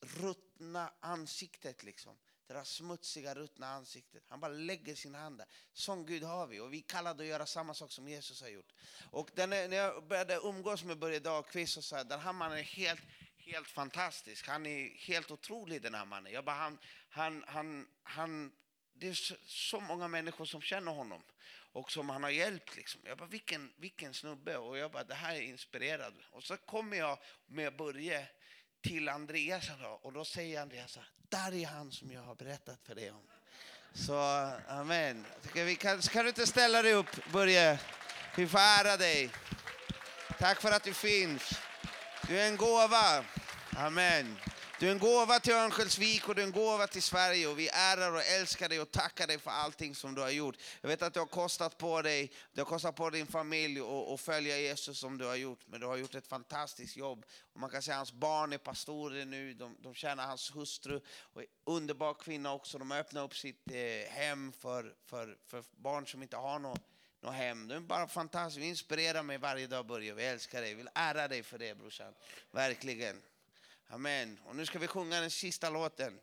ruttna 0.00 0.92
ansiktet. 1.00 1.82
Liksom. 1.82 2.16
Det 2.48 2.54
där 2.54 2.64
smutsiga, 2.64 3.34
ruttna 3.34 3.66
ansiktet. 3.66 4.22
Han 4.28 4.40
bara 4.40 4.52
lägger 4.52 4.94
sin 4.94 5.14
hand 5.14 5.38
där. 5.38 5.46
Sån 5.72 6.06
Gud 6.06 6.22
har 6.22 6.46
vi 6.46 6.60
och 6.60 6.72
vi 6.72 6.78
är 6.78 6.82
kallade 6.82 7.22
att 7.22 7.28
göra 7.28 7.46
samma 7.46 7.74
sak 7.74 7.92
som 7.92 8.08
Jesus 8.08 8.40
har 8.40 8.48
gjort. 8.48 8.72
Och 9.10 9.30
den 9.34 9.52
är, 9.52 9.68
när 9.68 9.76
jag 9.76 10.06
började 10.06 10.34
umgås 10.34 10.84
med 10.84 10.98
Börje 10.98 11.18
Dahlqvist 11.18 11.72
så 11.74 11.82
sa 11.82 11.96
jag, 11.96 12.08
den 12.08 12.20
här 12.20 12.32
mannen 12.32 12.58
är 12.58 12.62
helt, 12.62 13.00
helt 13.36 13.68
fantastisk. 13.68 14.48
Han 14.48 14.66
är 14.66 14.88
helt 14.88 15.30
otrolig 15.30 15.82
den 15.82 15.94
här 15.94 16.04
mannen. 16.04 16.32
Jag 16.32 16.44
bara, 16.44 16.56
han, 16.56 16.78
han, 17.08 17.44
han, 17.46 17.86
han, 18.02 18.52
det 18.94 19.08
är 19.08 19.14
så, 19.14 19.34
så 19.46 19.80
många 19.80 20.08
människor 20.08 20.44
som 20.44 20.60
känner 20.60 20.92
honom 20.92 21.22
och 21.72 21.92
som 21.92 22.10
han 22.10 22.22
har 22.22 22.30
hjälpt. 22.30 22.76
Liksom. 22.76 23.00
Jag 23.04 23.18
bara, 23.18 23.28
vilken, 23.28 23.72
vilken 23.76 24.14
snubbe! 24.14 24.56
Och 24.56 24.78
jag 24.78 24.90
bara, 24.90 25.04
det 25.04 25.14
här 25.14 25.34
är 25.34 25.42
inspirerad. 25.42 26.14
Och 26.30 26.44
så 26.44 26.56
kommer 26.56 26.96
jag 26.96 27.18
med 27.46 27.76
Börje 27.76 28.28
till 28.82 29.08
Andreas 29.08 29.70
och 30.02 30.12
då 30.12 30.24
säger 30.24 30.62
Andreas 30.62 30.92
så 30.92 31.00
här, 31.00 31.08
där 31.28 31.54
är 31.54 31.66
han 31.66 31.92
som 31.92 32.12
jag 32.12 32.22
har 32.22 32.34
berättat 32.34 32.78
för 32.86 32.94
dig 32.94 33.10
om. 33.10 33.22
Så 33.94 34.50
amen. 34.68 35.26
Ska, 35.50 35.64
vi, 35.64 35.76
kan, 35.76 36.00
kan 36.00 36.22
du 36.24 36.28
inte 36.28 36.46
ställa 36.46 36.82
dig 36.82 36.92
upp 36.92 37.30
Börje? 37.32 37.78
Vi 38.36 38.48
får 38.48 38.58
ära 38.58 38.96
dig. 38.96 39.30
Tack 40.38 40.60
för 40.60 40.72
att 40.72 40.84
du 40.84 40.94
finns. 40.94 41.60
Du 42.28 42.40
är 42.40 42.48
en 42.48 42.56
gåva. 42.56 43.24
Amen. 43.76 44.36
Du 44.80 44.88
är 44.88 44.92
en 44.92 44.98
gåva 44.98 45.40
till 45.40 45.52
Örnsköldsvik 45.52 46.28
och 46.28 46.34
du 46.34 46.42
är 46.42 46.46
en 46.46 46.52
gåva 46.52 46.86
till 46.86 47.02
Sverige 47.02 47.46
och 47.46 47.58
vi 47.58 47.68
ärar 47.68 48.12
och 48.12 48.22
älskar 48.22 48.68
dig 48.68 48.80
och 48.80 48.90
tackar 48.90 49.26
dig 49.26 49.38
för 49.38 49.50
allting 49.50 49.94
som 49.94 50.14
du 50.14 50.20
har 50.20 50.30
gjort. 50.30 50.56
Jag 50.80 50.88
vet 50.88 51.02
att 51.02 51.14
det 51.14 51.20
har 51.20 51.26
kostat 51.26 51.78
på 51.78 52.02
dig, 52.02 52.32
det 52.52 52.60
har 52.60 52.66
kostat 52.66 52.96
på 52.96 53.10
din 53.10 53.26
familj 53.26 53.80
och, 53.80 54.12
och 54.12 54.20
följa 54.20 54.58
Jesus 54.58 54.98
som 54.98 55.18
du 55.18 55.24
har 55.24 55.36
gjort, 55.36 55.60
men 55.66 55.80
du 55.80 55.86
har 55.86 55.96
gjort 55.96 56.14
ett 56.14 56.26
fantastiskt 56.26 56.96
jobb. 56.96 57.24
Och 57.52 57.60
man 57.60 57.70
kan 57.70 57.82
säga 57.82 57.94
att 57.94 57.98
hans 57.98 58.12
barn 58.12 58.52
är 58.52 58.58
pastorer 58.58 59.24
nu, 59.24 59.54
de, 59.54 59.76
de 59.80 59.94
tjänar 59.94 60.26
hans 60.26 60.56
hustru 60.56 61.00
och 61.06 61.42
underbar 61.64 62.14
kvinna 62.14 62.52
också. 62.52 62.78
De 62.78 62.92
öppnar 62.92 63.22
upp 63.22 63.36
sitt 63.36 63.70
eh, 63.70 64.10
hem 64.10 64.52
för, 64.52 64.94
för, 65.06 65.38
för 65.46 65.64
barn 65.70 66.06
som 66.06 66.22
inte 66.22 66.36
har 66.36 66.58
något 66.58 66.82
nå 67.20 67.30
hem. 67.30 67.68
Du 67.68 67.74
är 67.74 67.80
bara 67.80 68.08
fantastisk. 68.08 68.60
Du 68.60 68.66
inspirerar 68.66 69.22
mig 69.22 69.38
varje 69.38 69.66
dag 69.66 69.86
Börje. 69.86 70.14
Vi 70.14 70.24
älskar 70.24 70.60
dig. 70.60 70.70
Vi 70.70 70.76
vill 70.76 70.90
ära 70.94 71.28
dig 71.28 71.42
för 71.42 71.58
det 71.58 71.74
brorsan. 71.74 72.14
Verkligen. 72.50 73.22
Amen. 73.90 74.38
Och 74.44 74.56
nu 74.56 74.66
ska 74.66 74.78
vi 74.78 74.86
sjunga 74.86 75.20
den 75.20 75.30
sista 75.30 75.70
låten. 75.70 76.18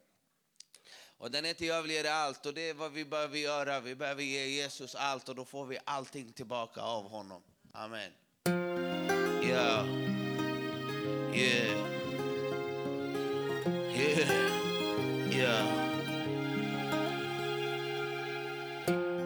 Och 1.18 1.32
den 1.32 1.46
heter 1.46 1.66
Jag 1.66 1.82
vill 1.82 1.92
ge 1.92 2.02
dig 2.02 2.12
allt 2.12 2.46
och 2.46 2.54
det 2.54 2.70
är 2.70 2.74
vad 2.74 2.92
vi 2.92 3.06
behöver 3.06 3.38
göra. 3.38 3.80
Vi 3.80 3.96
behöver 3.96 4.24
ge 4.24 4.46
Jesus 4.46 4.96
allt 4.96 5.30
och 5.30 5.36
då 5.36 5.46
får 5.46 5.66
vi 5.66 5.78
allting 5.84 6.34
tillbaka 6.34 6.82
av 6.82 7.10
honom. 7.10 7.42
Amen. 7.72 8.12
Ja. 9.50 9.86
Yeah. 11.34 11.96
Yeah. 13.96 14.30
Yeah. 15.32 15.86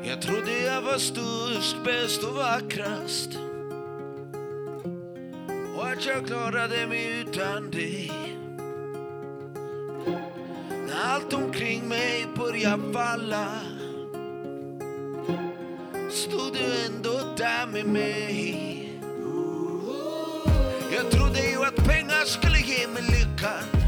Jag 0.08 0.22
trodde 0.22 0.60
jag 0.60 0.82
var 0.82 0.98
störst, 0.98 1.84
bäst 1.86 2.24
och 2.24 2.36
vackrast 2.36 3.30
och 5.76 5.88
att 5.88 6.06
jag 6.06 6.28
klarade 6.28 6.88
mig 6.88 7.22
utan 7.22 7.72
dig. 7.72 8.29
Allt 11.02 11.34
omkring 11.34 11.88
mig 11.88 12.28
börjar 12.36 12.94
falla. 12.94 13.48
Stod 16.12 16.54
du 16.54 16.86
ändå 16.86 17.36
där 17.38 17.68
med 17.68 17.86
mig. 17.86 19.00
Jag 20.94 21.12
trodde 21.12 21.40
ju 21.40 21.66
att 21.66 21.76
pengar 21.76 22.26
skulle 22.26 22.60
ge 22.60 22.88
mig 22.88 23.04
lyckan 23.04 23.80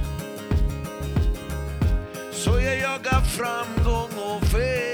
så 2.32 2.50
jag 2.50 2.80
jagar 2.80 3.22
framgång 3.22 4.10
och 4.18 4.44
fame 4.44 4.92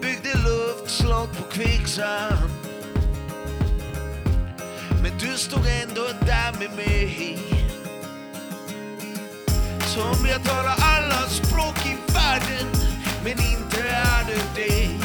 Byggde 0.00 0.34
luftslott 0.44 1.38
på 1.38 1.42
kvicksand. 1.52 2.50
Men 5.02 5.12
du 5.18 5.36
stod 5.36 5.66
ändå 5.66 6.02
där 6.26 6.52
med 6.58 6.76
mig. 6.76 7.51
Som 9.94 10.26
jag 10.26 10.42
talar 10.44 10.74
alla 10.78 11.28
språk 11.28 11.86
i 11.86 11.96
världen 12.12 12.66
Men 13.24 13.32
inte 13.32 13.80
är 13.88 14.24
det 14.26 14.60
dig 14.60 15.00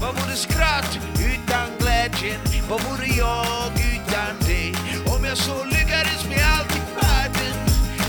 Vad 0.00 0.14
vore 0.14 0.36
skratt 0.36 0.98
utan 1.18 1.66
glädjen? 1.78 2.40
Vad 2.70 2.80
vore 2.82 3.06
jag 3.06 3.72
utan 3.94 4.48
dig? 4.48 4.74
Om 5.16 5.24
jag 5.24 5.36
så 5.36 5.64
lyckades 5.64 6.28
med 6.28 6.44
allt 6.58 6.76
i 6.76 6.82
världen 7.00 7.56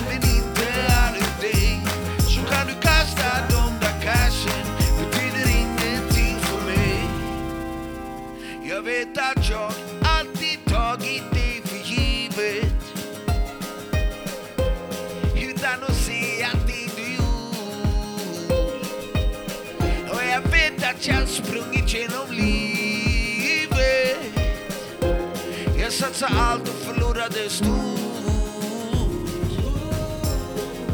Men 0.07 0.15
inte 0.15 0.63
är 0.87 1.13
det 1.13 1.41
dig 1.47 1.81
Så 2.19 2.41
kan 2.51 2.67
du 2.67 2.73
kasta 2.73 3.29
de 3.49 3.79
där 3.81 4.01
cashen 4.01 4.65
Betyder 4.99 5.49
ingenting 5.49 6.39
för 6.39 6.65
mig 6.65 6.99
Jag 8.63 8.81
vet 8.81 9.17
att 9.17 9.32
genom 21.93 22.31
livet 22.31 24.17
Jag 25.79 25.93
satsade 25.93 26.33
allt 26.33 26.69
och 26.69 26.75
förlorade 26.75 27.49
stort 27.49 27.69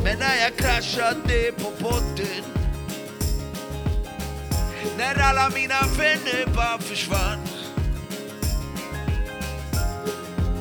Men 0.03 0.19
när 0.19 0.35
jag 0.41 0.55
kraschade 0.55 1.51
på 1.57 1.71
botten 1.83 2.43
När 4.97 5.19
alla 5.19 5.49
mina 5.49 5.81
vänner 5.97 6.55
bara 6.55 6.79
försvann 6.79 7.39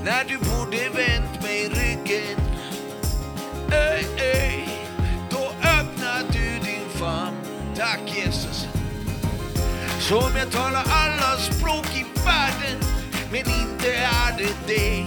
När 0.04 0.24
du 0.24 0.38
borde 0.38 0.88
vänt 0.88 1.42
mig 1.42 1.68
ryggen 1.68 2.40
ey, 3.72 4.04
ey, 4.16 4.68
Då 5.30 5.52
öppnade 5.58 6.28
du 6.32 6.58
din 6.64 6.88
famn 6.98 7.36
Tack 7.76 8.00
Jesus 8.16 8.77
som 10.08 10.36
jag 10.36 10.50
talar 10.50 10.84
alla 10.90 11.36
språk 11.36 11.86
i 11.94 12.04
världen 12.24 12.80
Men 13.30 13.40
inte 13.40 13.94
är 13.94 14.38
det 14.38 14.66
dig 14.74 15.06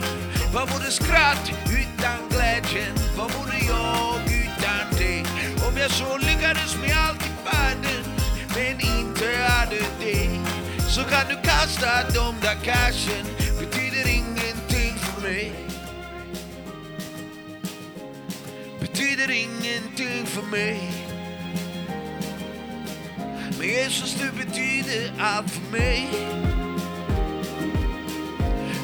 Vad 0.54 0.70
vore 0.70 0.92
skratt 0.92 1.52
utan 1.66 2.30
glädjen? 2.30 2.96
Vad 3.18 3.32
vore 3.32 3.58
jag 3.68 4.22
utan 4.26 4.98
dig? 4.98 5.26
Om 5.68 5.78
jag 5.78 5.92
så 5.92 6.18
lyckades 6.18 6.76
med 6.82 6.98
allt 6.98 7.26
i 7.26 7.32
världen 7.46 8.04
Men 8.56 8.74
inte 8.74 9.26
är 9.34 9.68
det 9.70 10.06
dig 10.06 10.40
Så 10.90 11.04
kan 11.04 11.28
du 11.30 11.36
kasta 11.50 12.10
de 12.14 12.36
där 12.42 12.56
cashen 12.64 13.26
Betyder 13.60 14.10
ingenting 14.10 14.96
för 15.00 15.22
mig 15.22 15.54
Betyder 18.80 19.32
ingenting 19.32 20.26
för 20.26 20.42
mig 20.42 21.01
men 23.62 23.70
Jesus 23.70 24.14
du 24.14 24.32
betyder 24.32 25.14
allt 25.20 25.52
för 25.52 25.72
mig 25.72 26.10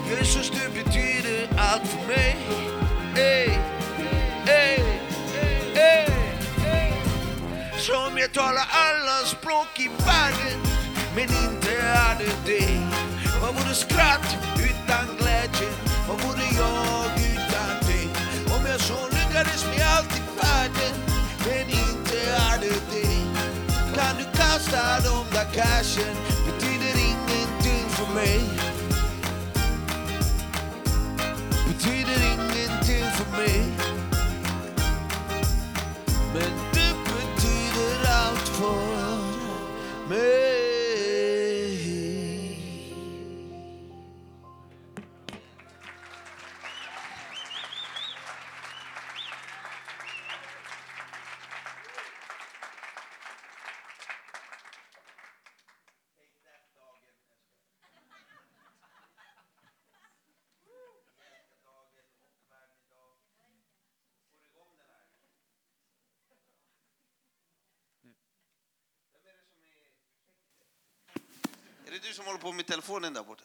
Jesus 0.09 0.49
du 0.49 0.83
betyder 0.83 1.49
allt 1.57 1.87
för 1.87 2.07
mig 2.07 2.37
hey, 3.15 3.49
ey. 4.47 4.79
Som 7.77 8.17
jag 8.17 8.33
talar 8.33 8.67
alla 8.69 9.25
språk 9.25 9.79
i 9.79 9.89
världen, 10.05 10.59
men 11.15 11.23
inte 11.23 11.81
hade 11.81 12.25
dig. 12.45 12.79
Vad 13.41 13.55
vore 13.55 13.73
skratt 13.73 14.37
utan 14.57 15.17
glädje? 15.17 15.69
Vad 16.07 16.21
vore 16.21 16.47
jag 16.57 17.05
utan 17.31 17.87
dig? 17.87 18.07
Om 18.57 18.65
jag 18.65 18.81
så 18.81 19.07
lyckades 19.11 19.65
med 19.65 19.87
allt 19.97 20.17
i 20.17 20.21
världen, 20.41 20.95
men 21.45 21.69
inte 21.69 22.41
hade 22.41 22.67
dig 22.67 22.96
när 24.07 24.13
Kan 24.13 24.17
du 24.17 24.37
kasta 24.37 24.99
de 25.03 25.25
där 25.35 25.45
cashen, 25.53 26.15
betyder 26.45 26.99
ingenting 26.99 27.89
för 27.89 28.13
mig. 28.13 28.41
Betyder 31.67 32.33
ingenting 32.33 33.11
för 33.11 33.37
mig. 33.37 33.96
Håller 72.27 72.39
på 72.39 72.51
med 72.51 72.67
telefonen 72.67 73.13
där 73.13 73.23
borta? 73.23 73.43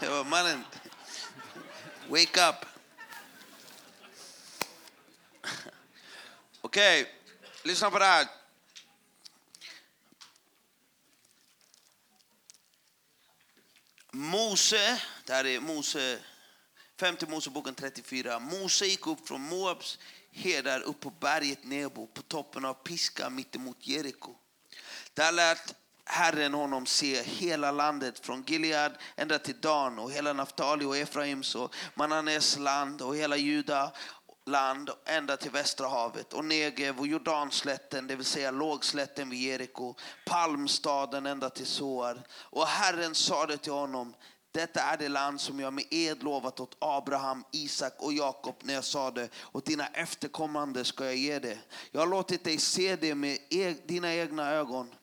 Ja, 0.00 0.24
mannen. 0.24 0.64
Wake 2.08 2.48
up. 2.48 2.66
Okej, 6.60 7.14
lyssna 7.62 7.90
på 7.90 7.98
det 7.98 8.04
här. 8.04 8.28
Mose, 14.10 15.02
det 15.24 15.32
här 15.32 15.46
är 15.46 15.60
Mose, 15.60 16.18
5 16.96 17.16
Moseboken 17.28 17.74
34. 17.74 18.38
Mose 18.38 18.86
gick 18.86 19.06
upp 19.06 19.28
från 19.28 19.40
Moabs 19.40 19.98
herdar 20.30 20.80
upp 20.80 21.00
på 21.00 21.10
berget 21.10 21.64
Nebo 21.64 22.06
på 22.06 22.22
toppen 22.22 22.64
av 22.64 22.74
Piska 22.74 23.30
mittemot 23.30 23.86
Jeriko. 23.86 24.36
Där 25.14 25.32
lät 25.32 25.74
Herren 26.10 26.54
honom 26.54 26.86
se 26.86 27.22
hela 27.22 27.70
landet 27.70 28.18
från 28.18 28.42
Gilead 28.46 28.92
ända 29.16 29.38
till 29.38 29.60
Dan 29.60 29.98
och 29.98 30.12
hela 30.12 30.32
Naftali 30.32 30.84
och 30.84 30.96
Efraims 30.96 31.54
och 31.54 31.74
Mananes 31.94 32.58
land 32.58 33.02
och 33.02 33.16
hela 33.16 33.36
Juda 33.36 33.92
land 34.46 34.90
ända 35.04 35.36
till 35.36 35.50
Västra 35.50 35.88
havet 35.88 36.32
och 36.32 36.44
Negev 36.44 36.98
och 36.98 37.06
Jordanslätten, 37.06 38.06
det 38.06 38.16
vill 38.16 38.24
säga 38.24 38.50
lågslätten 38.50 39.30
vid 39.30 39.40
Jeriko, 39.40 39.94
palmstaden 40.26 41.26
ända 41.26 41.50
till 41.50 41.66
Soar. 41.66 42.22
Och 42.30 42.66
Herren 42.66 43.14
sade 43.14 43.56
till 43.56 43.72
honom, 43.72 44.14
detta 44.52 44.80
är 44.80 44.96
det 44.96 45.08
land 45.08 45.40
som 45.40 45.60
jag 45.60 45.72
med 45.72 45.84
ed 45.90 46.22
lovat 46.22 46.60
åt 46.60 46.76
Abraham, 46.78 47.44
Isak 47.52 47.94
och 47.98 48.12
Jakob 48.12 48.56
när 48.62 48.74
jag 48.74 48.84
sade 48.84 49.28
och 49.36 49.62
dina 49.62 49.86
efterkommande 49.86 50.84
ska 50.84 51.04
jag 51.04 51.16
ge 51.16 51.38
det. 51.38 51.58
Jag 51.90 52.00
har 52.00 52.06
låtit 52.06 52.44
dig 52.44 52.58
se 52.58 52.96
det 52.96 53.14
med 53.14 53.38
e- 53.50 53.76
dina 53.86 54.14
egna 54.14 54.50
ögon. 54.50 54.94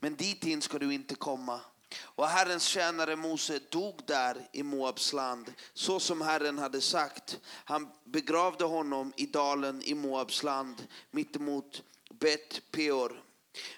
Men 0.00 0.16
dit 0.16 0.44
in 0.44 0.62
ska 0.62 0.78
du 0.78 0.94
inte 0.94 1.14
komma. 1.14 1.60
Och 2.00 2.26
Herrens 2.26 2.64
tjänare 2.64 3.16
Mose 3.16 3.60
dog 3.68 4.00
där 4.06 4.48
i 4.52 4.62
Moabs 4.62 5.12
land, 5.12 5.52
så 5.74 6.00
som 6.00 6.20
Herren 6.20 6.58
hade 6.58 6.80
sagt. 6.80 7.40
Han 7.64 7.88
begravde 8.04 8.64
honom 8.64 9.12
i 9.16 9.26
dalen 9.26 9.82
i 9.82 9.94
Moabs 9.94 10.42
land, 10.42 10.86
mittemot 11.10 11.82
Bet 12.10 12.62
Peor. 12.70 13.22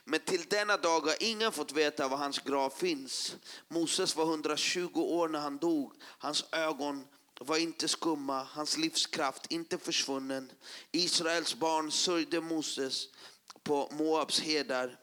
Men 0.04 0.20
till 0.20 0.44
denna 0.48 0.76
dag 0.76 1.00
har 1.00 1.16
ingen 1.20 1.52
fått 1.52 1.72
veta 1.72 2.08
var 2.08 2.16
hans 2.16 2.38
grav 2.38 2.70
finns. 2.70 3.36
Moses 3.68 4.16
var 4.16 4.24
120 4.24 5.00
år 5.00 5.28
när 5.28 5.38
han 5.38 5.58
dog. 5.58 5.92
Hans 6.02 6.44
ögon 6.52 7.04
var 7.40 7.56
inte 7.56 7.88
skumma, 7.88 8.42
hans 8.42 8.76
livskraft 8.76 9.46
inte 9.52 9.78
försvunnen. 9.78 10.52
Israels 10.92 11.54
barn 11.54 11.92
sörjde 11.92 12.40
Moses 12.40 13.08
på 13.62 13.88
Moabs 13.92 14.40
hedar 14.40 14.98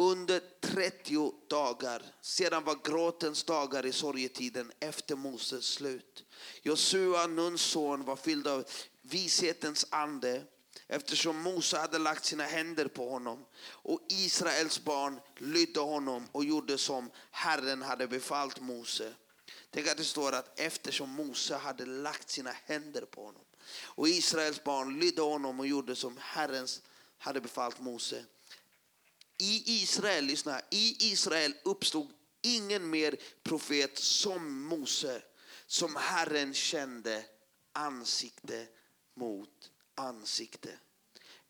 under 0.00 0.40
30 0.60 1.32
dagar. 1.48 2.02
Sedan 2.20 2.64
var 2.64 2.78
gråtens 2.84 3.44
dagar 3.44 3.86
i 3.86 3.92
sorgetiden 3.92 4.72
efter 4.80 5.16
Moses 5.16 5.64
slut. 5.64 6.24
Josua, 6.62 7.26
Nuns 7.26 7.60
son, 7.62 8.04
var 8.04 8.16
fylld 8.16 8.46
av 8.46 8.64
vishetens 9.02 9.86
ande 9.90 10.42
eftersom 10.88 11.42
Mose 11.42 11.78
hade 11.78 11.98
lagt 11.98 12.24
sina 12.24 12.44
händer 12.44 12.88
på 12.88 13.10
honom. 13.10 13.44
Och 13.64 14.00
Israels 14.08 14.84
barn 14.84 15.20
lydde 15.36 15.80
honom 15.80 16.26
och 16.32 16.44
gjorde 16.44 16.78
som 16.78 17.10
Herren 17.30 17.82
hade 17.82 18.06
befallt 18.06 18.60
Mose. 18.60 19.14
Tänk 19.70 19.88
att 19.88 19.96
det 19.96 20.04
står 20.04 20.32
att 20.32 20.60
eftersom 20.60 21.10
Mose 21.10 21.56
hade 21.56 21.86
lagt 21.86 22.30
sina 22.30 22.50
händer 22.64 23.02
på 23.02 23.24
honom. 23.24 23.44
Och 23.82 24.08
Israels 24.08 24.64
barn 24.64 25.00
lydde 25.00 25.22
honom 25.22 25.60
och 25.60 25.66
gjorde 25.66 25.96
som 25.96 26.18
Herren 26.20 26.66
hade 27.18 27.40
befallt 27.40 27.80
Mose. 27.80 28.24
I 29.42 29.82
Israel, 29.82 30.24
lyssna, 30.24 30.60
i 30.70 31.12
Israel 31.12 31.54
uppstod 31.62 32.12
ingen 32.42 32.90
mer 32.90 33.16
profet 33.42 33.98
som 33.98 34.62
Mose, 34.62 35.22
som 35.66 35.96
Herren 35.96 36.54
kände 36.54 37.24
ansikte 37.72 38.66
mot 39.14 39.70
ansikte. 39.94 40.78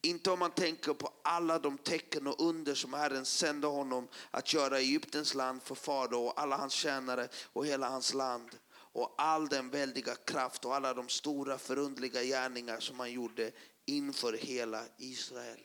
Inte 0.03 0.31
om 0.31 0.39
man 0.39 0.51
tänker 0.51 0.95
på 0.95 1.13
alla 1.25 1.59
de 1.59 1.79
tecken 1.79 2.27
och 2.27 2.41
under 2.49 2.75
som 2.75 2.95
Herren 2.95 3.25
sände 3.25 3.67
honom 3.67 4.09
att 4.31 4.53
göra 4.53 4.81
i 4.81 4.85
Egyptens 4.85 5.35
land 5.35 5.63
för 5.63 5.75
farao 5.75 6.27
och 6.27 6.41
alla 6.41 6.57
hans 6.57 6.73
tjänare 6.73 7.29
och 7.53 7.67
hela 7.67 7.89
hans 7.89 8.15
land 8.15 8.59
och 8.73 9.15
all 9.19 9.49
den 9.49 9.71
väldiga 9.71 10.15
kraft 10.15 10.65
och 10.65 10.75
alla 10.75 10.95
de 10.95 11.09
stora 11.09 11.59
förundliga 11.59 12.23
gärningar 12.23 12.81
som 12.81 13.01
han 13.01 13.13
gjorde 13.13 13.53
inför 13.85 14.33
hela 14.33 14.85
Israel. 14.99 15.61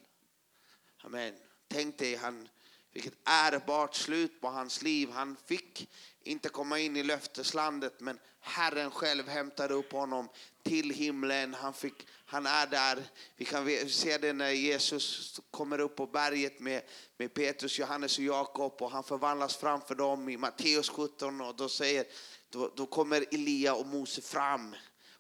Amen. 1.04 1.45
Tänk 1.68 1.98
dig, 1.98 2.16
han, 2.16 2.48
vilket 2.92 3.14
ärbart 3.24 3.96
slut 3.96 4.42
på 4.42 4.48
hans 4.48 4.82
liv. 4.82 5.10
Han 5.10 5.36
fick 5.46 5.90
inte 6.24 6.50
komma 6.50 6.80
in 6.80 6.98
i 6.98 7.04
löfteslandet, 7.04 8.00
men 8.00 8.20
Herren 8.40 8.92
själv 8.92 9.28
hämtade 9.28 9.74
upp 9.74 9.92
honom 9.92 10.30
till 10.64 10.90
himlen. 10.90 11.54
Han, 11.54 11.74
fick, 11.74 12.08
han 12.26 12.46
är 12.46 12.68
där. 12.68 13.04
Vi 13.36 13.46
kan 13.46 13.90
se 13.90 14.18
det 14.18 14.34
när 14.34 14.50
Jesus 14.50 15.40
kommer 15.52 15.80
upp 15.80 15.96
på 15.96 16.08
berget 16.08 16.60
med, 16.60 16.82
med 17.18 17.34
Petrus, 17.34 17.80
Johannes 17.80 18.18
och 18.18 18.24
Jakob 18.24 18.82
och 18.82 18.92
han 18.92 19.04
förvandlas 19.04 19.56
framför 19.56 19.96
dem 19.96 20.30
i 20.30 20.38
Matteus 20.38 20.90
17 20.90 21.42
och 21.42 21.56
då, 21.56 21.70
säger, 21.70 22.06
då, 22.50 22.72
då 22.76 22.86
kommer 22.86 23.26
Elia 23.32 23.76
och 23.76 23.88
Mose 23.88 24.22
fram 24.22 24.76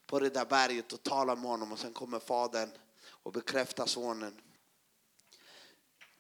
på 0.08 0.20
det 0.20 0.30
där 0.30 0.46
berget 0.46 0.94
och 0.94 1.04
talar 1.04 1.36
med 1.36 1.46
honom 1.46 1.72
och 1.72 1.80
sen 1.80 1.94
kommer 1.94 2.20
fadern 2.20 2.70
och 3.08 3.32
bekräftar 3.32 3.86
sonen. 3.86 4.42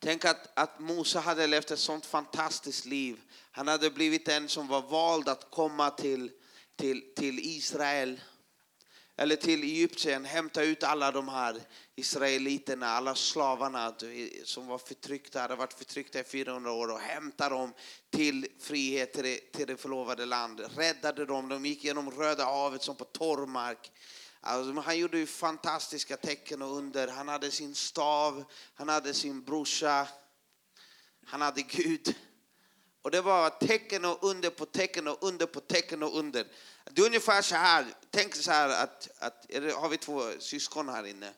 Tänk 0.05 0.25
att, 0.25 0.49
att 0.53 0.79
Mose 0.79 1.19
hade 1.19 1.47
levt 1.47 1.71
ett 1.71 1.79
sånt 1.79 2.05
fantastiskt 2.05 2.85
liv. 2.85 3.21
Han 3.51 3.67
hade 3.67 3.89
blivit 3.89 4.27
en 4.27 4.49
som 4.49 4.67
var 4.67 4.81
vald 4.81 5.29
att 5.29 5.51
komma 5.51 5.89
till, 5.89 6.31
till, 6.75 7.13
till 7.15 7.39
Israel 7.39 8.21
eller 9.17 9.35
till 9.35 9.63
Egypten, 9.63 10.25
hämta 10.25 10.63
ut 10.63 10.83
alla 10.83 11.11
de 11.11 11.29
här 11.29 11.61
israeliterna, 11.95 12.87
alla 12.87 13.15
slavarna 13.15 13.87
eh, 13.87 14.43
som 14.43 14.67
var 14.67 14.77
förtryckta, 14.77 15.41
hade 15.41 15.55
varit 15.55 15.73
förtryckta 15.73 16.19
i 16.19 16.23
400 16.23 16.71
år 16.71 16.91
och 16.91 16.99
hämta 16.99 17.49
dem 17.49 17.73
till 18.09 18.47
frihet, 18.59 19.13
till 19.13 19.23
det, 19.23 19.51
till 19.51 19.67
det 19.67 19.77
förlovade 19.77 20.25
landet. 20.25 20.71
Räddade 20.77 21.25
dem, 21.25 21.49
de 21.49 21.65
gick 21.65 21.83
genom 21.83 22.11
Röda 22.11 22.45
havet 22.45 22.81
som 22.83 22.95
på 22.95 23.03
torr 23.05 23.45
mark. 23.45 23.91
Alltså, 24.47 24.81
han 24.81 24.97
gjorde 24.97 25.17
ju 25.17 25.25
fantastiska 25.25 26.17
tecken 26.17 26.61
och 26.61 26.77
under. 26.77 27.07
Han 27.07 27.27
hade 27.27 27.51
sin 27.51 27.75
stav, 27.75 28.43
han 28.73 28.89
hade 28.89 29.13
sin 29.13 29.43
brorsa, 29.43 30.07
han 31.25 31.41
hade 31.41 31.61
Gud. 31.61 32.15
Och 33.01 33.11
det 33.11 33.21
var 33.21 33.49
tecken 33.49 34.05
och 34.05 34.23
under 34.23 34.49
på 34.49 34.65
tecken 34.65 35.07
och 35.07 35.23
under 35.23 35.45
på 35.45 35.59
tecken 35.59 36.03
och 36.03 36.17
under. 36.17 36.47
Det 36.91 37.01
är 37.01 37.05
ungefär 37.05 37.41
så 37.41 37.55
här, 37.55 37.85
tänk 38.11 38.35
så 38.35 38.51
här 38.51 38.69
att, 38.69 39.09
att 39.19 39.45
det, 39.49 39.73
har 39.73 39.89
vi 39.89 39.97
två 39.97 40.31
syskon 40.39 40.89
här 40.89 41.05
inne? 41.05 41.33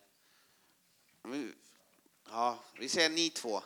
Ja, 2.30 2.60
vi 2.80 2.90
säger 2.90 3.10
ni 3.10 3.30
två 3.30 3.64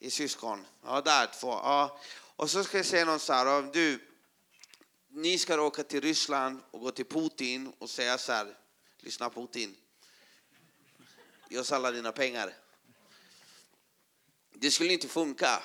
är 0.00 0.10
syskon. 0.10 0.66
Ja, 0.84 1.00
där 1.00 1.26
två. 1.26 1.48
Ja. 1.48 2.00
Och 2.36 2.50
så 2.50 2.64
ska 2.64 2.76
jag 2.76 2.86
säga 2.86 3.04
någon 3.04 3.20
så 3.20 3.32
här, 3.32 3.72
du, 3.72 4.00
ni 5.08 5.38
ska 5.38 5.60
åka 5.60 5.82
till 5.82 6.00
Ryssland 6.00 6.60
och 6.70 6.80
gå 6.80 6.90
till 6.90 7.04
Putin 7.04 7.72
och 7.78 7.90
säga 7.90 8.18
så 8.18 8.32
här, 8.32 8.56
lyssna 9.02 9.30
Putin, 9.30 9.76
ge 11.48 11.58
oss 11.58 11.72
alla 11.72 11.90
dina 11.90 12.12
pengar. 12.12 12.54
det 14.50 14.70
skulle 14.70 14.92
inte 14.92 15.08
funka. 15.08 15.62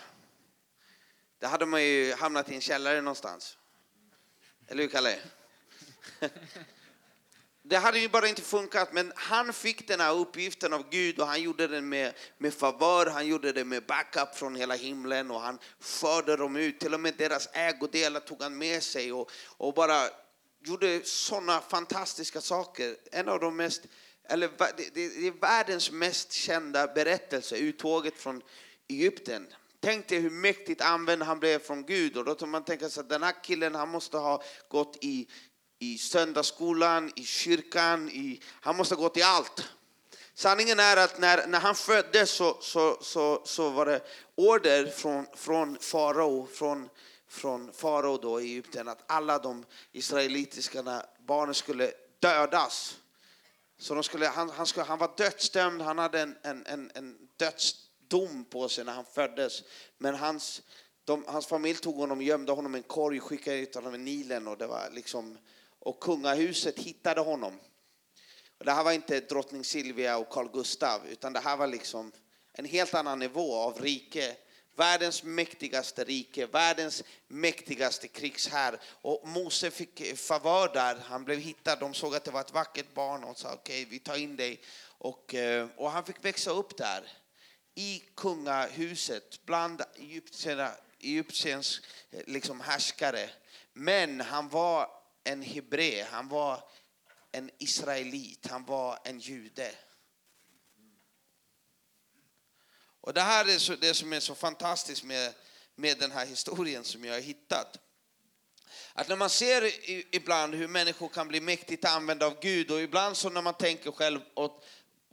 Då 1.40 1.48
hade 1.48 1.66
man 1.66 1.84
ju 1.84 2.14
hamnat 2.14 2.50
i 2.50 2.56
en 2.56 2.62
källare 2.62 3.02
någonstans. 3.02 3.58
Eller 4.68 4.84
hur, 4.84 4.90
Kalle? 4.90 5.20
Det 7.68 7.78
hade 7.78 8.00
ju 8.00 8.10
bara 8.10 8.28
inte 8.28 8.42
funkat, 8.42 8.94
men 8.94 9.14
han 9.16 9.54
fick 9.54 9.88
den 9.88 10.00
här 10.00 10.14
uppgiften 10.14 10.74
av 10.74 10.90
Gud 10.90 11.20
och 11.20 11.28
han 11.28 11.42
gjorde 11.42 11.68
den 11.68 11.90
med, 11.90 12.14
med 12.38 12.54
favör, 12.54 13.06
han 13.06 13.28
gjorde 13.28 13.52
det 13.52 13.66
med 13.66 13.86
backup 13.86 14.36
från 14.36 14.56
hela 14.56 14.76
himlen 14.76 15.32
och 15.32 15.42
han 15.42 15.60
förde 15.80 16.36
dem 16.36 16.56
ut. 16.56 16.80
Till 16.80 16.94
och 16.94 17.00
med 17.00 17.14
deras 17.18 17.50
ägodelar 17.54 18.20
tog 18.20 18.42
han 18.42 18.58
med 18.58 18.84
sig 18.84 19.14
och, 19.14 19.32
och 19.58 19.74
bara 19.74 20.10
gjorde 20.66 21.06
sådana 21.06 21.62
fantastiska 21.62 22.42
saker. 22.42 22.96
En 23.12 23.30
av 23.30 23.40
de 23.40 23.56
mest, 23.56 23.82
eller 24.30 24.48
det, 24.48 24.90
det, 24.94 25.08
det 25.08 25.28
är 25.28 25.42
världens 25.42 25.92
mest 25.92 26.32
kända 26.32 26.88
berättelse, 26.88 27.58
uttåget 27.58 28.18
från 28.18 28.42
Egypten. 28.88 29.48
Tänk 29.80 30.08
dig 30.08 30.20
hur 30.20 30.30
mäktigt 30.30 30.82
använd 30.82 31.24
han 31.24 31.40
blev 31.40 31.60
från 31.60 31.86
Gud 31.86 32.18
och 32.18 32.26
då 32.26 32.36
kan 32.36 32.50
man 32.50 32.64
tänka 32.64 32.90
sig 32.90 33.02
att 33.02 33.10
den 33.10 33.24
här 33.24 33.44
killen 33.44 33.76
han 33.76 33.90
måste 33.90 34.18
ha 34.18 34.44
gått 34.70 34.98
i, 35.02 35.28
i 35.80 35.98
söndagsskolan, 35.98 37.12
i 37.16 37.24
kyrkan, 37.24 38.10
i, 38.10 38.42
han 38.62 38.78
måste 38.78 38.96
ha 38.96 39.02
gått 39.02 39.18
i 39.18 39.22
allt. 39.22 39.64
Sanningen 40.34 40.80
är 40.80 40.98
att 40.98 41.20
när, 41.20 41.48
när 41.48 41.60
han 41.60 41.76
föddes 41.76 42.30
så, 42.30 42.58
så, 42.62 42.98
så, 43.02 43.42
så 43.46 43.70
var 43.70 43.86
det 43.86 44.02
order 44.36 44.86
från, 44.86 45.26
från 45.36 45.78
farao, 45.80 46.48
från, 46.54 46.90
från 47.28 47.74
farao 47.74 48.18
då 48.18 48.42
i 48.42 48.44
Egypten 48.44 48.88
att 48.88 49.04
alla 49.08 49.40
de 49.40 49.66
israelitiska 49.92 51.04
barnen 51.20 51.56
skulle 51.56 51.92
dödas. 52.20 52.98
Så 53.78 53.94
de 53.94 54.04
skulle, 54.04 54.28
han, 54.28 54.50
han, 54.50 54.68
skulle, 54.68 54.86
han 54.86 55.00
var 55.00 55.12
dödsdömd, 55.18 55.82
han 55.82 55.98
hade 55.98 56.22
en, 56.22 56.38
en, 56.44 56.66
en, 56.66 56.92
en 56.96 57.18
dödsdom 57.38 58.46
på 58.46 58.70
sig 58.70 58.86
när 58.86 58.94
han 58.94 59.06
föddes. 59.06 59.64
Men 59.98 60.16
hans, 60.16 60.62
de, 61.04 61.26
hans 61.28 61.48
familj 61.48 61.78
tog 61.78 61.96
honom, 61.96 62.22
gömde 62.22 62.52
honom 62.52 62.76
i 62.76 62.78
en 62.78 62.84
korg, 62.84 63.20
skickade 63.20 63.58
ut 63.58 63.76
honom 63.76 63.96
i 63.96 63.98
Nilen 63.98 64.48
och, 64.48 64.58
det 64.58 64.68
var 64.68 64.90
liksom, 64.92 65.38
och 65.80 66.00
kungahuset 66.00 66.80
hittade 66.80 67.22
honom. 67.22 67.60
Och 68.58 68.66
det 68.66 68.72
här 68.72 68.84
var 68.84 68.92
inte 68.92 69.20
drottning 69.20 69.64
Silvia 69.64 70.18
och 70.18 70.30
Carl 70.30 70.50
Gustav, 70.54 71.08
utan 71.08 71.34
det 71.34 71.40
här 71.40 71.58
var 71.58 71.68
liksom 71.68 72.12
en 72.54 72.66
helt 72.66 72.94
annan 72.94 73.20
nivå 73.20 73.56
av 73.56 73.82
rike. 73.82 74.36
Världens 74.76 75.24
mäktigaste 75.24 76.04
rike, 76.04 76.46
världens 76.46 77.04
mäktigaste 77.28 78.08
krigshär. 78.08 78.80
Och 78.86 79.28
Mose 79.28 79.72
fick 79.72 80.18
favör 80.18 80.74
där, 80.74 80.98
han 81.06 81.24
blev 81.24 81.40
hittad, 81.40 81.80
de 81.80 81.94
såg 81.94 82.16
att 82.16 82.24
det 82.24 82.32
var 82.32 82.42
ett 82.42 82.54
vackert 82.54 82.94
barn 82.94 83.24
och 83.24 83.38
sa 83.38 83.54
okej, 83.54 83.86
vi 83.86 84.00
tar 84.00 84.16
in 84.16 84.36
dig. 84.36 84.62
Och, 84.98 85.36
eh, 85.36 85.68
och 85.78 85.92
han 85.92 86.06
fick 86.06 86.26
växa 86.26 86.52
upp 86.52 86.78
där, 86.78 87.12
i 87.76 88.04
kungahuset, 88.16 89.46
bland 89.46 89.82
Egyptierna, 89.96 90.72
Egyptiens 91.00 91.82
eh, 92.12 92.22
liksom 92.28 92.62
härskare. 92.62 93.30
Men 93.74 94.22
han 94.22 94.50
var 94.50 94.90
en 95.24 95.42
hebré, 95.42 96.04
han 96.04 96.30
var 96.30 96.64
en 97.32 97.50
israelit, 97.58 98.48
han 98.48 98.66
var 98.66 99.00
en 99.04 99.20
jude. 99.20 99.72
Och 103.06 103.14
det 103.14 103.22
här 103.22 103.50
är 103.50 103.58
så, 103.58 103.76
det 103.76 103.94
som 103.94 104.14
är 104.14 104.20
så 104.20 104.36
fantastiskt 104.36 105.04
med, 105.04 105.34
med 105.76 105.98
den 105.98 106.12
här 106.12 106.26
historien 106.26 106.84
som 106.84 107.06
jag 107.06 107.14
har 107.14 107.22
hittat. 107.22 107.80
Att 108.94 109.10
när 109.10 109.16
man 109.16 109.30
ser 109.30 109.72
ibland 110.16 110.56
hur 110.56 110.68
människor 110.68 111.08
kan 111.10 111.28
bli 111.28 111.42
mäktigt 111.42 111.86
använda 111.86 112.26
av 112.26 112.40
Gud 112.42 112.72
och 112.72 112.82
ibland 112.82 113.18
så 113.18 113.30
när 113.30 113.42
man 113.42 113.54
tänker 113.54 113.92
själv 113.92 114.20
åt, 114.34 114.66